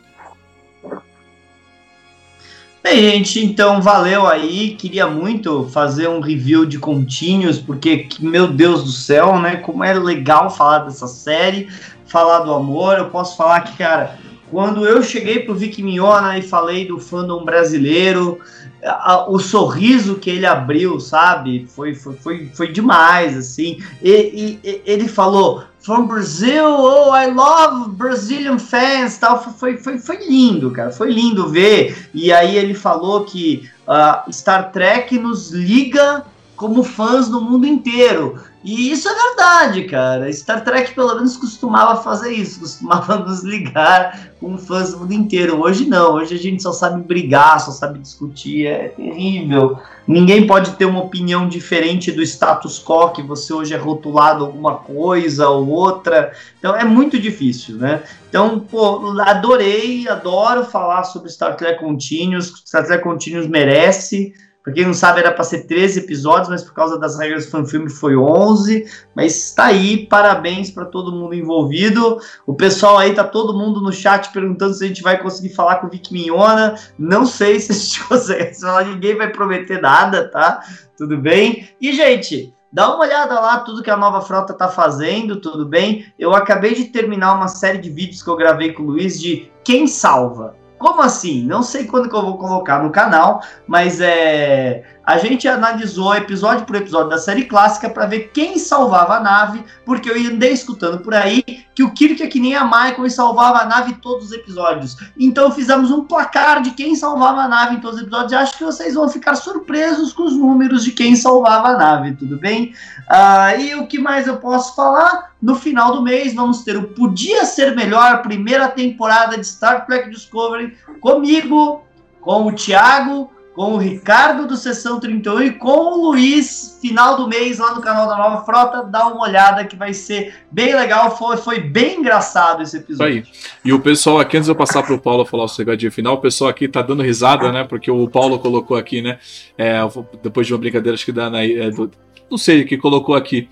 Bem, 2.81 3.03
gente, 3.03 3.45
então 3.45 3.83
valeu 3.83 4.27
aí. 4.27 4.77
Queria 4.77 5.07
muito 5.09 5.69
fazer 5.73 6.09
um 6.09 6.21
review 6.21 6.65
de 6.65 6.79
Contínuos, 6.79 7.59
porque, 7.59 8.09
meu 8.21 8.47
Deus 8.47 8.85
do 8.85 8.93
céu, 8.93 9.39
né? 9.39 9.57
Como 9.57 9.83
é 9.83 9.93
legal 9.93 10.49
falar 10.49 10.81
dessa 10.81 11.09
série, 11.09 11.69
falar 12.07 12.41
do 12.41 12.55
amor. 12.55 12.97
Eu 12.97 13.11
posso 13.11 13.37
falar 13.37 13.63
que, 13.63 13.77
cara, 13.77 14.17
quando 14.49 14.87
eu 14.87 15.03
cheguei 15.03 15.41
pro 15.41 15.57
Vic 15.57 15.83
Mignona 15.83 16.39
e 16.39 16.43
falei 16.43 16.87
do 16.87 17.01
fandom 17.01 17.45
brasileiro, 17.45 18.39
a, 18.83 19.29
o 19.29 19.41
sorriso 19.41 20.15
que 20.15 20.31
ele 20.31 20.47
abriu, 20.47 21.01
sabe? 21.01 21.67
Foi, 21.69 21.97
foi, 21.97 22.15
foi, 22.15 22.51
foi 22.55 22.73
demais, 22.73 23.37
assim. 23.37 23.83
E, 24.01 24.61
e, 24.63 24.83
ele 24.87 25.09
falou, 25.09 25.65
from 25.81 26.07
Brazil, 26.07 26.67
oh, 26.67 27.11
I 27.13 27.27
love 27.27 27.91
Brazilian 27.93 28.59
fans, 28.59 29.17
tal. 29.19 29.43
Foi, 29.43 29.77
foi, 29.77 29.99
foi 29.99 30.17
lindo, 30.29 30.71
cara. 30.71 30.91
Foi 30.91 31.11
lindo 31.11 31.49
ver. 31.49 32.09
E 32.13 32.33
aí 32.33 32.57
ele 32.57 32.75
falou 32.75 33.25
que 33.25 33.69
uh, 33.87 34.33
Star 34.33 34.73
Trek 34.73 35.19
nos 35.19 35.51
liga 35.51 36.25
como 36.57 36.83
fãs 36.83 37.29
do 37.29 37.41
mundo 37.41 37.67
inteiro. 37.67 38.43
E 38.69 38.91
isso 38.91 39.09
é 39.09 39.15
verdade, 39.15 39.85
cara. 39.85 40.31
Star 40.31 40.63
Trek 40.63 40.95
pelo 40.95 41.15
menos 41.15 41.39
costumava 41.39 42.03
fazer 42.03 42.35
isso, 42.35 42.61
costumava 42.61 43.17
nos 43.17 43.43
ligar 43.43 44.29
com 44.39 44.59
fãs 44.59 44.93
do 44.93 44.99
mundo 44.99 45.15
inteiro. 45.15 45.59
Hoje 45.59 45.87
não, 45.87 46.17
hoje 46.17 46.35
a 46.35 46.39
gente 46.39 46.63
só 46.63 46.71
sabe 46.71 47.01
brigar, 47.01 47.59
só 47.61 47.71
sabe 47.71 47.99
discutir, 47.99 48.67
é 48.67 48.89
terrível. 48.89 49.79
Ninguém 50.07 50.47
pode 50.47 50.73
ter 50.73 50.85
uma 50.85 51.03
opinião 51.03 51.49
diferente 51.49 52.13
do 52.13 52.23
status 52.23 52.79
quo, 52.79 53.09
que 53.11 53.23
você 53.23 53.55
hoje 53.55 53.73
é 53.73 53.79
rotulado 53.79 54.45
alguma 54.45 54.77
coisa 54.77 55.49
ou 55.49 55.67
outra. 55.67 56.33
Então 56.59 56.77
é 56.77 56.85
muito 56.85 57.19
difícil, 57.19 57.77
né? 57.77 58.03
Então, 58.29 58.61
pô, 58.61 59.19
adorei, 59.23 60.07
adoro 60.07 60.67
falar 60.67 61.05
sobre 61.05 61.31
Star 61.31 61.57
Trek 61.57 61.81
Continuous. 61.81 62.53
Star 62.67 62.85
Trek 62.85 63.03
Continuous 63.03 63.49
merece. 63.49 64.35
Pra 64.69 64.75
quem 64.75 64.85
não 64.85 64.93
sabe, 64.93 65.21
era 65.21 65.33
para 65.33 65.45
ser 65.45 65.67
13 65.67 66.01
episódios, 66.01 66.51
mas 66.51 66.63
por 66.63 66.75
causa 66.75 66.99
das 66.99 67.19
regras 67.19 67.47
do 67.47 67.53
fanfilme 67.53 67.89
foi 67.89 68.15
11. 68.15 68.85
Mas 69.17 69.47
está 69.47 69.65
aí, 69.65 70.07
parabéns 70.07 70.71
para 70.71 70.85
todo 70.85 71.11
mundo 71.11 71.35
envolvido. 71.35 72.19
O 72.47 72.53
pessoal 72.53 72.99
aí 72.99 73.15
tá 73.15 73.25
todo 73.25 73.57
mundo 73.57 73.81
no 73.81 73.91
chat 73.91 74.31
perguntando 74.31 74.75
se 74.75 74.85
a 74.85 74.89
gente 74.89 75.03
vai 75.03 75.23
conseguir 75.23 75.55
falar 75.55 75.77
com 75.77 75.87
o 75.87 75.91
Vic 75.91 76.13
Mignona. 76.13 76.75
Não 76.99 77.25
sei 77.25 77.59
se 77.59 77.73
a 77.73 77.75
gente 77.75 78.05
consegue 78.07 78.61
falar, 78.61 78.85
ninguém 78.85 79.17
vai 79.17 79.33
prometer 79.33 79.81
nada, 79.81 80.29
tá? 80.29 80.61
Tudo 80.99 81.17
bem? 81.17 81.71
E, 81.81 81.91
gente, 81.95 82.55
Dá 82.71 82.95
uma 82.95 83.03
olhada 83.03 83.41
lá, 83.41 83.61
tudo 83.61 83.83
que 83.83 83.91
a 83.91 83.97
nova 83.97 84.21
frota 84.21 84.53
tá 84.53 84.69
fazendo, 84.69 85.41
tudo 85.41 85.65
bem? 85.65 86.05
Eu 86.19 86.35
acabei 86.35 86.75
de 86.75 86.85
terminar 86.85 87.33
uma 87.33 87.49
série 87.49 87.79
de 87.79 87.89
vídeos 87.89 88.23
que 88.23 88.29
eu 88.29 88.37
gravei 88.37 88.75
com 88.75 88.83
o 88.83 88.87
Luiz 88.89 89.19
de 89.19 89.51
Quem 89.65 89.87
Salva. 89.87 90.55
Como 90.79 91.03
assim? 91.03 91.45
Não 91.45 91.63
sei 91.63 91.87
quando 91.87 92.09
que 92.09 92.15
eu 92.15 92.23
vou 92.23 92.39
colocar 92.39 92.83
no 92.83 92.91
canal, 92.91 93.43
mas 93.67 94.01
é 94.01 94.85
a 95.09 95.17
gente 95.17 95.49
analisou 95.49 96.15
episódio 96.15 96.67
por 96.67 96.77
episódio 96.77 97.09
da 97.09 97.17
série 97.17 97.47
clássica 97.47 97.89
para 97.89 98.05
ver 98.05 98.31
quem 98.35 98.59
salvava 98.59 99.15
a 99.15 99.21
nave, 99.21 99.65
porque 99.83 100.11
eu 100.11 100.15
andei 100.15 100.53
escutando 100.53 100.99
por 100.99 101.15
aí 101.15 101.43
que 101.75 101.83
o 101.83 101.95
Kirk 101.95 102.23
é 102.23 102.27
que 102.27 102.39
nem 102.39 102.55
a 102.55 102.67
Michael 102.67 103.07
e 103.07 103.11
salvava 103.11 103.61
a 103.61 103.65
nave 103.65 103.93
em 103.93 103.95
todos 103.95 104.27
os 104.27 104.33
episódios. 104.33 104.99
Então 105.19 105.51
fizemos 105.51 105.91
um 105.91 106.05
placar 106.05 106.61
de 106.61 106.73
quem 106.73 106.95
salvava 106.95 107.41
a 107.41 107.49
nave 107.49 107.77
em 107.77 107.81
todos 107.81 107.97
os 107.97 108.03
episódios. 108.03 108.35
Acho 108.35 108.59
que 108.59 108.65
vocês 108.65 108.93
vão 108.93 109.09
ficar 109.09 109.35
surpresos 109.35 110.13
com 110.13 110.25
os 110.25 110.37
números 110.37 110.85
de 110.85 110.93
quem 110.93 111.17
salvava 111.17 111.69
a 111.69 111.79
nave, 111.79 112.15
tudo 112.15 112.37
bem? 112.37 112.75
Ah, 113.09 113.57
e 113.57 113.77
o 113.77 113.87
que 113.87 113.99
mais 113.99 114.27
eu 114.27 114.37
posso 114.37 114.77
falar? 114.77 115.33
No 115.41 115.55
final 115.55 115.95
do 115.95 116.03
mês 116.03 116.35
vamos 116.35 116.65
ter 116.65 116.77
o 116.77 116.89
Podia 116.89 117.47
Ser 117.47 117.75
Melhor, 117.75 118.21
primeira 118.21 118.69
temporada 118.69 119.39
de 119.39 119.47
Star 119.47 119.87
Trek 119.87 120.11
Discovery, 120.11 120.77
comigo, 121.01 121.83
com 122.21 122.47
o 122.47 122.53
Thiago, 122.53 123.33
com 123.59 123.73
o 123.73 123.77
Ricardo 123.77 124.47
do 124.47 124.57
Sessão 124.57 125.01
31 125.01 125.43
e 125.43 125.51
com 125.51 125.69
o 125.69 126.11
Luiz, 126.11 126.79
final 126.81 127.17
do 127.17 127.27
mês, 127.27 127.59
lá 127.59 127.75
no 127.75 127.81
canal 127.81 128.07
da 128.07 128.17
Nova 128.17 128.45
Frota. 128.45 128.85
Dá 128.85 129.09
uma 129.09 129.21
olhada 129.23 129.65
que 129.65 129.75
vai 129.75 129.93
ser 129.93 130.33
bem 130.49 130.77
legal. 130.77 131.17
Foi, 131.17 131.37
foi 131.37 131.59
bem 131.59 131.99
engraçado 131.99 132.63
esse 132.63 132.77
episódio. 132.77 133.25
Aí. 133.25 133.25
E 133.65 133.73
o 133.73 133.81
pessoal 133.81 134.21
aqui, 134.21 134.37
antes 134.37 134.47
de 134.47 134.53
eu 134.53 134.55
passar 134.55 134.85
para 134.85 134.95
o 134.95 134.99
Paulo 135.01 135.25
falar 135.27 135.43
o 135.43 135.49
segredinho 135.49 135.91
final, 135.91 136.15
o 136.15 136.21
pessoal 136.21 136.49
aqui 136.49 136.69
tá 136.69 136.81
dando 136.83 137.03
risada, 137.03 137.51
né? 137.51 137.65
Porque 137.65 137.91
o 137.91 138.09
Paulo 138.09 138.39
colocou 138.39 138.77
aqui, 138.77 139.03
né? 139.03 139.19
É, 139.59 139.81
depois 140.23 140.47
de 140.47 140.55
uma 140.55 140.61
brincadeira, 140.61 140.95
acho 140.95 141.05
que 141.05 141.11
dá 141.11 141.29
na. 141.29 141.45
É, 141.45 141.69
do, 141.69 141.91
não 142.31 142.39
sei 142.39 142.63
o 142.63 142.65
que 142.65 142.79
colocou 142.79 143.17
aqui. 143.17 143.49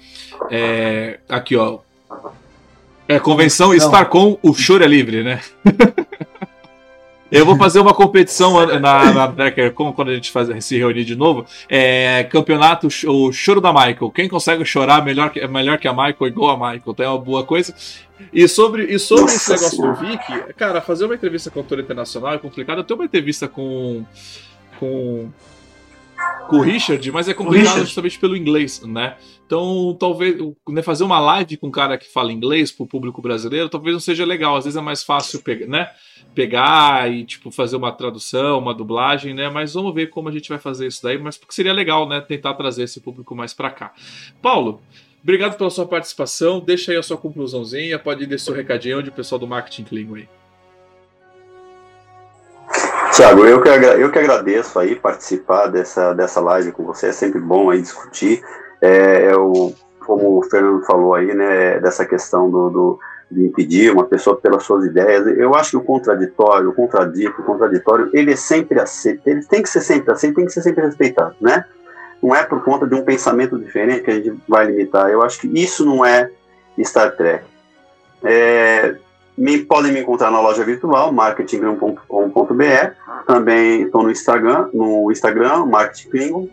É, 0.52 1.18
aqui, 1.28 1.56
ó. 1.56 1.80
É, 3.08 3.18
convenção 3.18 3.74
estar 3.74 4.04
com 4.04 4.38
o 4.40 4.54
Choro 4.54 4.84
é 4.84 4.86
Livre, 4.86 5.24
né? 5.24 5.40
Eu 7.30 7.44
vou 7.44 7.56
fazer 7.56 7.80
uma 7.80 7.92
competição 7.92 8.64
na, 8.78 9.12
na 9.12 9.28
Tracker, 9.28 9.72
como 9.72 9.92
quando 9.92 10.10
a 10.10 10.14
gente 10.14 10.30
faz, 10.30 10.64
se 10.64 10.78
reunir 10.78 11.04
de 11.04 11.16
novo. 11.16 11.44
É, 11.68 12.24
campeonato, 12.24 12.86
o 13.06 13.32
choro 13.32 13.60
da 13.60 13.72
Michael. 13.72 14.10
Quem 14.10 14.28
consegue 14.28 14.64
chorar 14.64 15.04
melhor 15.04 15.32
melhor 15.50 15.78
que 15.78 15.88
a 15.88 15.92
Michael, 15.92 16.26
igual 16.28 16.50
a 16.50 16.56
Michael, 16.56 16.82
então 16.86 17.04
é 17.04 17.08
uma 17.08 17.18
boa 17.18 17.44
coisa. 17.44 17.74
E 18.32 18.46
sobre, 18.48 18.84
e 18.84 18.98
sobre 18.98 19.34
esse 19.34 19.50
negócio 19.50 19.82
do 19.82 19.94
Vic, 19.94 20.54
cara, 20.54 20.80
fazer 20.80 21.04
uma 21.04 21.14
entrevista 21.14 21.50
com 21.50 21.58
o 21.58 21.62
autor 21.62 21.80
internacional 21.80 22.34
é 22.34 22.38
complicado. 22.38 22.78
Eu 22.78 22.84
tenho 22.84 22.98
uma 22.98 23.06
entrevista 23.06 23.48
com. 23.48 24.04
com 24.78 25.28
com 26.48 26.56
o 26.56 26.60
Richard, 26.60 27.10
mas 27.12 27.28
é 27.28 27.34
complicado 27.34 27.80
justamente 27.80 28.18
pelo 28.18 28.36
inglês, 28.36 28.80
né? 28.82 29.16
Então, 29.44 29.96
talvez 29.98 30.36
né, 30.68 30.82
fazer 30.82 31.04
uma 31.04 31.18
live 31.18 31.56
com 31.56 31.68
um 31.68 31.70
cara 31.70 31.98
que 31.98 32.12
fala 32.12 32.32
inglês 32.32 32.70
para 32.72 32.84
o 32.84 32.86
público 32.86 33.20
brasileiro, 33.22 33.68
talvez 33.68 33.94
não 33.94 34.00
seja 34.00 34.24
legal. 34.24 34.56
Às 34.56 34.64
vezes 34.64 34.76
é 34.76 34.80
mais 34.80 35.02
fácil 35.02 35.42
pegar, 35.42 35.66
né? 35.66 35.90
pegar 36.36 37.10
e 37.10 37.24
tipo 37.24 37.50
fazer 37.50 37.76
uma 37.76 37.90
tradução, 37.90 38.58
uma 38.58 38.74
dublagem, 38.74 39.32
né? 39.32 39.48
Mas 39.48 39.72
vamos 39.72 39.94
ver 39.94 40.10
como 40.10 40.28
a 40.28 40.32
gente 40.32 40.50
vai 40.50 40.58
fazer 40.58 40.86
isso 40.86 41.02
daí, 41.02 41.16
mas 41.16 41.38
porque 41.38 41.54
seria 41.54 41.72
legal, 41.72 42.06
né, 42.06 42.20
tentar 42.20 42.52
trazer 42.52 42.82
esse 42.82 43.00
público 43.00 43.34
mais 43.34 43.54
para 43.54 43.70
cá. 43.70 43.94
Paulo, 44.42 44.82
obrigado 45.22 45.56
pela 45.56 45.70
sua 45.70 45.86
participação. 45.86 46.60
Deixa 46.60 46.92
aí 46.92 46.98
a 46.98 47.02
sua 47.02 47.16
conclusãozinha, 47.16 47.98
pode 47.98 48.24
ir 48.24 48.38
seu 48.38 48.54
recadinho 48.54 48.98
onde 48.98 49.08
o 49.08 49.12
pessoal 49.12 49.38
do 49.38 49.46
marketing 49.46 49.84
Klingon 49.84 50.16
aí. 50.16 50.28
Tiago, 53.16 53.46
eu 53.46 53.62
que, 53.62 53.68
eu 53.70 54.12
que 54.12 54.18
agradeço 54.18 54.78
aí 54.78 54.94
participar 54.94 55.68
dessa, 55.68 56.12
dessa 56.12 56.38
live 56.38 56.70
com 56.70 56.84
você, 56.84 57.06
é 57.06 57.12
sempre 57.12 57.40
bom 57.40 57.70
aí 57.70 57.80
discutir. 57.80 58.42
É, 58.78 59.32
eu, 59.32 59.74
como 60.00 60.38
o 60.38 60.42
Fernando 60.42 60.84
falou 60.84 61.14
aí, 61.14 61.34
né, 61.34 61.80
dessa 61.80 62.04
questão 62.04 62.50
do, 62.50 62.68
do 62.68 62.98
de 63.30 63.46
impedir 63.46 63.90
uma 63.90 64.04
pessoa 64.04 64.36
pelas 64.36 64.64
suas 64.64 64.84
ideias. 64.84 65.26
Eu 65.38 65.54
acho 65.54 65.70
que 65.70 65.76
o 65.78 65.80
contraditório, 65.80 66.68
o 66.68 66.74
contradito, 66.74 67.40
o 67.40 67.42
contraditório, 67.42 68.10
ele 68.12 68.34
é 68.34 68.36
sempre 68.36 68.78
aceito, 68.78 69.26
ele 69.26 69.42
tem 69.46 69.62
que 69.62 69.70
ser 69.70 69.80
sempre 69.80 70.12
aceito, 70.12 70.36
tem 70.36 70.44
que 70.44 70.52
ser 70.52 70.60
sempre 70.60 70.84
respeitado, 70.84 71.36
né? 71.40 71.64
Não 72.22 72.36
é 72.36 72.42
por 72.42 72.62
conta 72.62 72.86
de 72.86 72.94
um 72.94 73.02
pensamento 73.02 73.58
diferente 73.58 74.02
que 74.02 74.10
a 74.10 74.14
gente 74.14 74.34
vai 74.46 74.66
limitar. 74.66 75.08
Eu 75.08 75.22
acho 75.22 75.40
que 75.40 75.48
isso 75.58 75.86
não 75.86 76.04
é 76.04 76.30
Star 76.84 77.16
Trek. 77.16 77.46
É, 78.22 78.94
me, 79.36 79.58
podem 79.58 79.92
me 79.92 80.00
encontrar 80.00 80.30
na 80.30 80.40
loja 80.40 80.64
virtual, 80.64 81.12
marketing.com.br. 81.12 82.90
Também 83.26 83.82
estou 83.82 84.02
no 84.02 84.10
Instagram, 84.10 84.68
no 84.72 85.10
Instagram, 85.12 85.66
Marketing 85.66 86.48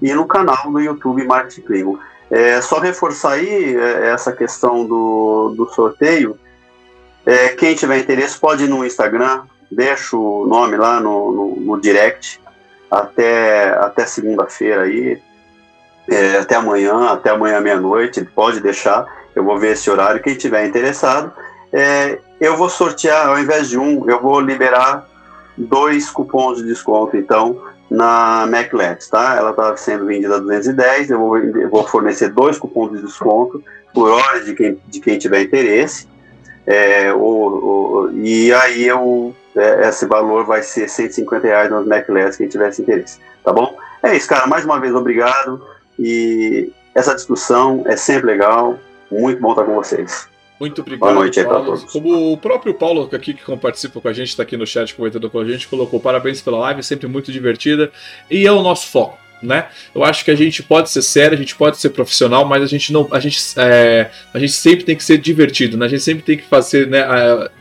e 0.00 0.12
no 0.14 0.26
canal 0.26 0.70
do 0.70 0.80
YouTube 0.80 1.24
Marketing. 1.24 1.98
É, 2.30 2.60
só 2.60 2.78
reforçar 2.78 3.32
aí 3.32 3.76
é, 3.76 4.08
essa 4.08 4.32
questão 4.32 4.86
do, 4.86 5.54
do 5.56 5.66
sorteio. 5.72 6.38
É, 7.26 7.48
quem 7.48 7.74
tiver 7.74 7.98
interesse 7.98 8.38
pode 8.38 8.64
ir 8.64 8.68
no 8.68 8.84
Instagram, 8.84 9.42
deixa 9.70 10.16
o 10.16 10.46
nome 10.46 10.76
lá 10.76 11.00
no, 11.00 11.32
no, 11.32 11.56
no 11.56 11.80
direct 11.80 12.40
até, 12.90 13.70
até 13.78 14.06
segunda-feira 14.06 14.82
aí, 14.82 15.20
é, 16.08 16.38
até 16.38 16.54
amanhã, 16.54 17.10
até 17.10 17.30
amanhã 17.30 17.60
meia-noite, 17.60 18.24
pode 18.24 18.60
deixar, 18.60 19.06
eu 19.34 19.44
vou 19.44 19.58
ver 19.58 19.72
esse 19.72 19.90
horário. 19.90 20.22
Quem 20.22 20.34
tiver 20.36 20.66
interessado, 20.66 21.32
é, 21.72 22.18
eu 22.40 22.56
vou 22.56 22.68
sortear, 22.68 23.28
ao 23.28 23.38
invés 23.38 23.68
de 23.68 23.78
um, 23.78 24.08
eu 24.08 24.20
vou 24.20 24.40
liberar 24.40 25.08
dois 25.56 26.08
cupons 26.08 26.58
de 26.58 26.64
desconto, 26.64 27.16
então, 27.16 27.60
na 27.90 28.46
MacLabs, 28.46 29.08
tá? 29.08 29.36
Ela 29.36 29.50
está 29.50 29.76
sendo 29.76 30.06
vendida 30.06 30.36
a 30.36 30.38
210, 30.38 31.10
eu 31.10 31.18
vou, 31.18 31.38
eu 31.38 31.68
vou, 31.68 31.86
fornecer 31.86 32.28
dois 32.28 32.58
cupons 32.58 32.92
de 32.92 33.02
desconto 33.02 33.62
por 33.92 34.10
hora 34.10 34.44
de 34.44 34.54
quem, 34.54 34.78
de 34.86 35.00
quem 35.00 35.18
tiver 35.18 35.42
interesse, 35.42 36.06
é, 36.66 37.12
o, 37.12 37.18
o, 37.18 38.10
e 38.12 38.52
aí 38.52 38.86
eu, 38.86 39.34
é, 39.56 39.88
esse 39.88 40.06
valor 40.06 40.44
vai 40.44 40.62
ser 40.62 40.88
150 40.88 41.46
reais 41.46 41.70
nas 41.70 41.86
MacLabs 41.86 42.36
quem 42.36 42.46
tivesse 42.46 42.82
interesse, 42.82 43.18
tá 43.42 43.52
bom? 43.52 43.76
É 44.02 44.16
isso, 44.16 44.28
cara, 44.28 44.46
mais 44.46 44.64
uma 44.64 44.78
vez 44.78 44.94
obrigado, 44.94 45.60
e 45.98 46.72
essa 46.94 47.14
discussão 47.14 47.82
é 47.86 47.96
sempre 47.96 48.26
legal, 48.26 48.78
muito 49.10 49.40
bom 49.40 49.50
estar 49.50 49.64
com 49.64 49.74
vocês. 49.74 50.28
Muito 50.58 50.80
obrigado. 50.80 51.00
Boa 51.00 51.14
noite 51.14 51.42
Paulo. 51.44 51.64
todos. 51.64 51.84
Como 51.92 52.32
o 52.32 52.36
próprio 52.36 52.74
Paulo 52.74 53.08
aqui 53.12 53.34
que 53.34 53.56
participa 53.56 54.00
com 54.00 54.08
a 54.08 54.12
gente, 54.12 54.28
está 54.28 54.42
aqui 54.42 54.56
no 54.56 54.66
chat 54.66 54.94
comentando 54.94 55.30
com 55.30 55.38
a 55.38 55.44
gente, 55.44 55.68
colocou 55.68 56.00
parabéns 56.00 56.42
pela 56.42 56.58
live, 56.58 56.82
sempre 56.82 57.06
muito 57.06 57.30
divertida. 57.30 57.92
E 58.30 58.46
é 58.46 58.52
o 58.52 58.62
nosso 58.62 58.88
foco. 58.88 59.27
Né? 59.42 59.68
Eu 59.94 60.04
acho 60.04 60.24
que 60.24 60.30
a 60.30 60.34
gente 60.34 60.62
pode 60.62 60.90
ser 60.90 61.02
sério, 61.02 61.36
a 61.36 61.40
gente 61.40 61.54
pode 61.54 61.78
ser 61.78 61.90
profissional, 61.90 62.44
mas 62.44 62.62
a 62.62 62.66
gente 62.66 62.92
não, 62.92 63.08
a 63.10 63.20
gente, 63.20 63.38
é, 63.56 64.10
a 64.32 64.38
gente 64.38 64.52
sempre 64.52 64.84
tem 64.84 64.96
que 64.96 65.04
ser 65.04 65.18
divertido, 65.18 65.76
né? 65.76 65.86
A 65.86 65.88
gente 65.88 66.02
sempre 66.02 66.22
tem 66.22 66.36
que 66.36 66.44
fazer, 66.44 66.86
né, 66.86 67.04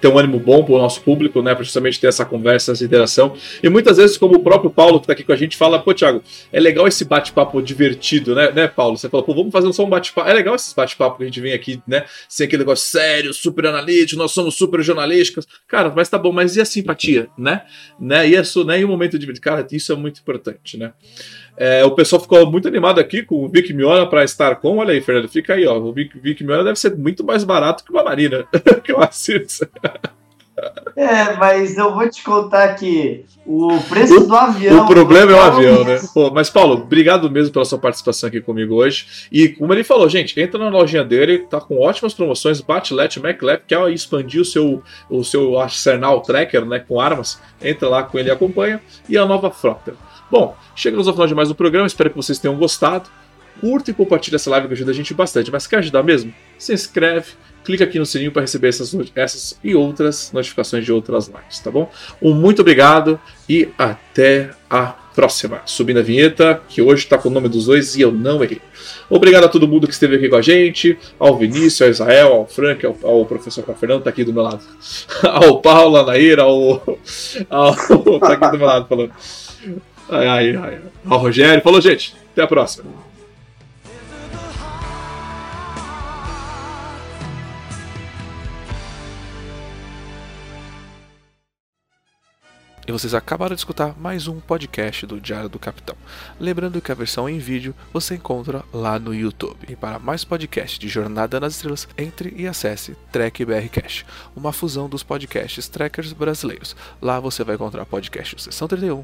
ter 0.01 0.07
um 0.07 0.17
ânimo 0.17 0.39
bom 0.39 0.63
para 0.63 0.73
o 0.73 0.77
nosso 0.77 1.01
público, 1.01 1.41
né? 1.41 1.53
Para 1.53 1.63
justamente 1.63 1.99
ter 1.99 2.07
essa 2.07 2.25
conversa, 2.25 2.71
essa 2.71 2.83
interação. 2.83 3.35
E 3.61 3.69
muitas 3.69 3.97
vezes, 3.97 4.17
como 4.17 4.35
o 4.35 4.39
próprio 4.39 4.69
Paulo 4.69 4.99
que 4.99 5.03
está 5.03 5.13
aqui 5.13 5.23
com 5.23 5.33
a 5.33 5.35
gente 5.35 5.57
fala, 5.57 5.79
pô, 5.79 5.93
Thiago, 5.93 6.23
é 6.51 6.59
legal 6.59 6.87
esse 6.87 7.05
bate-papo 7.05 7.61
divertido, 7.61 8.33
né, 8.35 8.51
né, 8.51 8.67
Paulo? 8.67 8.97
Você 8.97 9.09
fala, 9.09 9.23
pô, 9.23 9.33
vamos 9.33 9.51
fazer 9.51 9.71
só 9.73 9.85
um 9.85 9.89
bate-papo. 9.89 10.29
É 10.29 10.33
legal 10.33 10.55
esses 10.55 10.73
bate-papo 10.73 11.17
que 11.17 11.23
a 11.23 11.25
gente 11.25 11.41
vem 11.41 11.53
aqui, 11.53 11.81
né? 11.87 12.05
Sem 12.27 12.47
aquele 12.47 12.61
negócio 12.61 12.87
sério, 12.87 13.33
super 13.33 13.65
analítico, 13.65 14.19
nós 14.19 14.31
somos 14.31 14.55
super 14.55 14.81
jornalísticos. 14.81 15.47
Cara, 15.67 15.91
mas 15.95 16.09
tá 16.09 16.17
bom, 16.17 16.31
mas 16.31 16.55
e 16.55 16.61
a 16.61 16.65
simpatia, 16.65 17.27
né? 17.37 17.63
né? 17.99 18.27
E, 18.27 18.35
isso, 18.35 18.63
né? 18.63 18.79
e 18.79 18.85
o 18.85 18.87
momento 18.87 19.17
de. 19.17 19.27
Cara, 19.39 19.65
isso 19.71 19.91
é 19.91 19.95
muito 19.95 20.19
importante, 20.19 20.77
né? 20.77 20.93
É, 21.57 21.83
o 21.83 21.91
pessoal 21.91 22.21
ficou 22.21 22.49
muito 22.49 22.67
animado 22.67 22.99
aqui 22.99 23.23
com 23.23 23.43
o 23.43 23.49
Vic 23.49 23.73
Miona 23.73 24.05
para 24.07 24.23
estar 24.23 24.55
com. 24.57 24.77
Olha 24.77 24.93
aí, 24.93 25.01
Fernando, 25.01 25.27
fica 25.27 25.55
aí, 25.55 25.65
ó. 25.65 25.77
O 25.79 25.91
Vic, 25.91 26.17
Vic 26.19 26.43
Miona 26.43 26.63
deve 26.63 26.77
ser 26.77 26.95
muito 26.95 27.25
mais 27.25 27.43
barato 27.43 27.83
que 27.83 27.91
uma 27.91 28.03
Marina, 28.03 28.45
que 28.83 28.93
o 28.93 29.01
Assis. 29.01 29.61
É, 30.95 31.33
mas 31.35 31.77
eu 31.77 31.93
vou 31.93 32.09
te 32.09 32.23
contar 32.23 32.73
que 32.75 33.23
o 33.45 33.79
preço 33.87 34.27
do 34.27 34.35
avião. 34.35 34.85
O 34.85 34.87
problema 34.87 35.31
é 35.31 35.35
o 35.35 35.41
avião, 35.41 35.83
né? 35.83 35.99
Pô, 36.13 36.31
mas, 36.31 36.49
Paulo, 36.49 36.75
obrigado 36.75 37.29
mesmo 37.29 37.53
pela 37.53 37.65
sua 37.65 37.77
participação 37.77 38.27
aqui 38.27 38.41
comigo 38.41 38.75
hoje. 38.75 39.27
E 39.31 39.49
como 39.49 39.71
ele 39.73 39.83
falou, 39.83 40.09
gente, 40.09 40.39
entra 40.39 40.59
na 40.59 40.69
lojinha 40.69 41.03
dele, 41.03 41.39
tá 41.39 41.61
com 41.61 41.79
ótimas 41.79 42.13
promoções. 42.13 42.59
Batlet, 42.61 43.19
MacLab, 43.19 43.61
quer 43.67 43.91
expandir 43.91 44.41
o 44.41 44.45
seu, 44.45 44.81
o 45.09 45.23
seu 45.23 45.59
Arsenal 45.59 46.21
Tracker, 46.21 46.65
né? 46.65 46.79
Com 46.79 46.99
armas. 46.99 47.39
Entra 47.61 47.87
lá 47.87 48.03
com 48.03 48.17
ele 48.17 48.29
e 48.29 48.31
acompanha. 48.31 48.81
E 49.07 49.17
a 49.17 49.25
nova 49.25 49.51
frota. 49.51 50.06
Bom, 50.29 50.55
chegamos 50.75 51.07
ao 51.07 51.13
final 51.13 51.27
de 51.27 51.35
mais 51.35 51.49
um 51.49 51.53
programa. 51.53 51.87
Espero 51.87 52.09
que 52.09 52.15
vocês 52.15 52.37
tenham 52.37 52.57
gostado. 52.57 53.09
Curta 53.61 53.91
e 53.91 53.93
compartilha 53.93 54.35
essa 54.35 54.49
live 54.49 54.67
que 54.67 54.73
ajuda 54.73 54.91
a 54.91 54.93
gente 54.93 55.13
bastante. 55.13 55.51
Mas 55.51 55.65
quer 55.65 55.77
ajudar 55.77 56.03
mesmo? 56.03 56.33
Se 56.57 56.73
inscreve 56.73 57.33
clica 57.67 57.83
aqui 57.83 57.99
no 57.99 58.05
sininho 58.05 58.31
para 58.31 58.43
receber 58.43 58.69
essas, 58.69 58.95
essas 59.13 59.59
e 59.61 59.75
outras 59.75 60.31
notificações 60.31 60.85
de 60.85 60.91
outras 60.93 61.27
lives, 61.27 61.59
tá 61.59 61.69
bom? 61.69 61.91
Um 62.21 62.33
muito 62.33 62.61
obrigado 62.61 63.19
e 63.49 63.67
até 63.77 64.51
a 64.69 64.95
próxima. 65.13 65.61
Subindo 65.65 65.99
a 65.99 66.01
vinheta, 66.01 66.61
que 66.69 66.81
hoje 66.81 67.03
está 67.03 67.17
com 67.17 67.27
o 67.27 67.31
nome 67.31 67.49
dos 67.49 67.65
dois 67.65 67.97
e 67.97 68.01
eu 68.01 68.09
não 68.09 68.41
errei. 68.41 68.61
Obrigado 69.09 69.43
a 69.43 69.49
todo 69.49 69.67
mundo 69.67 69.85
que 69.85 69.91
esteve 69.91 70.15
aqui 70.15 70.29
com 70.29 70.37
a 70.37 70.41
gente, 70.41 70.97
ao 71.19 71.37
Vinícius, 71.37 71.81
ao 71.81 71.89
Israel, 71.89 72.27
ao 72.35 72.47
Frank, 72.47 72.85
ao, 72.85 72.95
ao 73.03 73.25
professor 73.25 73.65
Fernando, 73.77 74.03
tá 74.03 74.11
aqui 74.11 74.23
do 74.23 74.31
meu 74.31 74.43
lado, 74.43 74.63
ao 75.27 75.59
Paulo, 75.59 75.97
a 75.97 76.05
Naira, 76.05 76.43
ao, 76.43 76.97
ao 77.49 77.75
tá 78.19 78.31
aqui 78.31 78.51
do 78.51 78.57
meu 78.59 78.67
lado 78.67 78.87
falando, 78.87 79.11
ai, 80.09 80.27
ai, 80.27 80.55
ai, 80.55 80.81
Rogério. 81.05 81.61
Falou, 81.61 81.81
gente, 81.81 82.15
até 82.31 82.41
a 82.41 82.47
próxima. 82.47 83.07
E 92.87 92.91
vocês 92.93 93.13
acabaram 93.13 93.53
de 93.53 93.59
escutar 93.59 93.99
mais 93.99 94.29
um 94.29 94.39
podcast 94.39 95.05
do 95.05 95.19
Diário 95.19 95.49
do 95.49 95.59
Capitão. 95.59 95.97
Lembrando 96.39 96.79
que 96.79 96.89
a 96.89 96.95
versão 96.95 97.27
em 97.27 97.37
vídeo 97.37 97.75
você 97.91 98.15
encontra 98.15 98.63
lá 98.71 98.97
no 98.97 99.13
YouTube. 99.13 99.57
E 99.67 99.75
para 99.75 99.99
mais 99.99 100.23
podcasts 100.23 100.79
de 100.79 100.87
Jornada 100.87 101.37
nas 101.37 101.55
Estrelas, 101.55 101.85
entre 101.97 102.33
e 102.37 102.47
acesse 102.47 102.95
Trek 103.11 103.43
BR 103.43 103.67
Cash, 103.69 104.05
uma 104.33 104.53
fusão 104.53 104.87
dos 104.87 105.03
podcasts 105.03 105.67
trekkers 105.67 106.13
brasileiros. 106.13 106.77
Lá 107.01 107.19
você 107.19 107.43
vai 107.43 107.55
encontrar 107.55 107.85
podcasts 107.85 108.43
Sessão 108.43 108.69
31, 108.69 109.03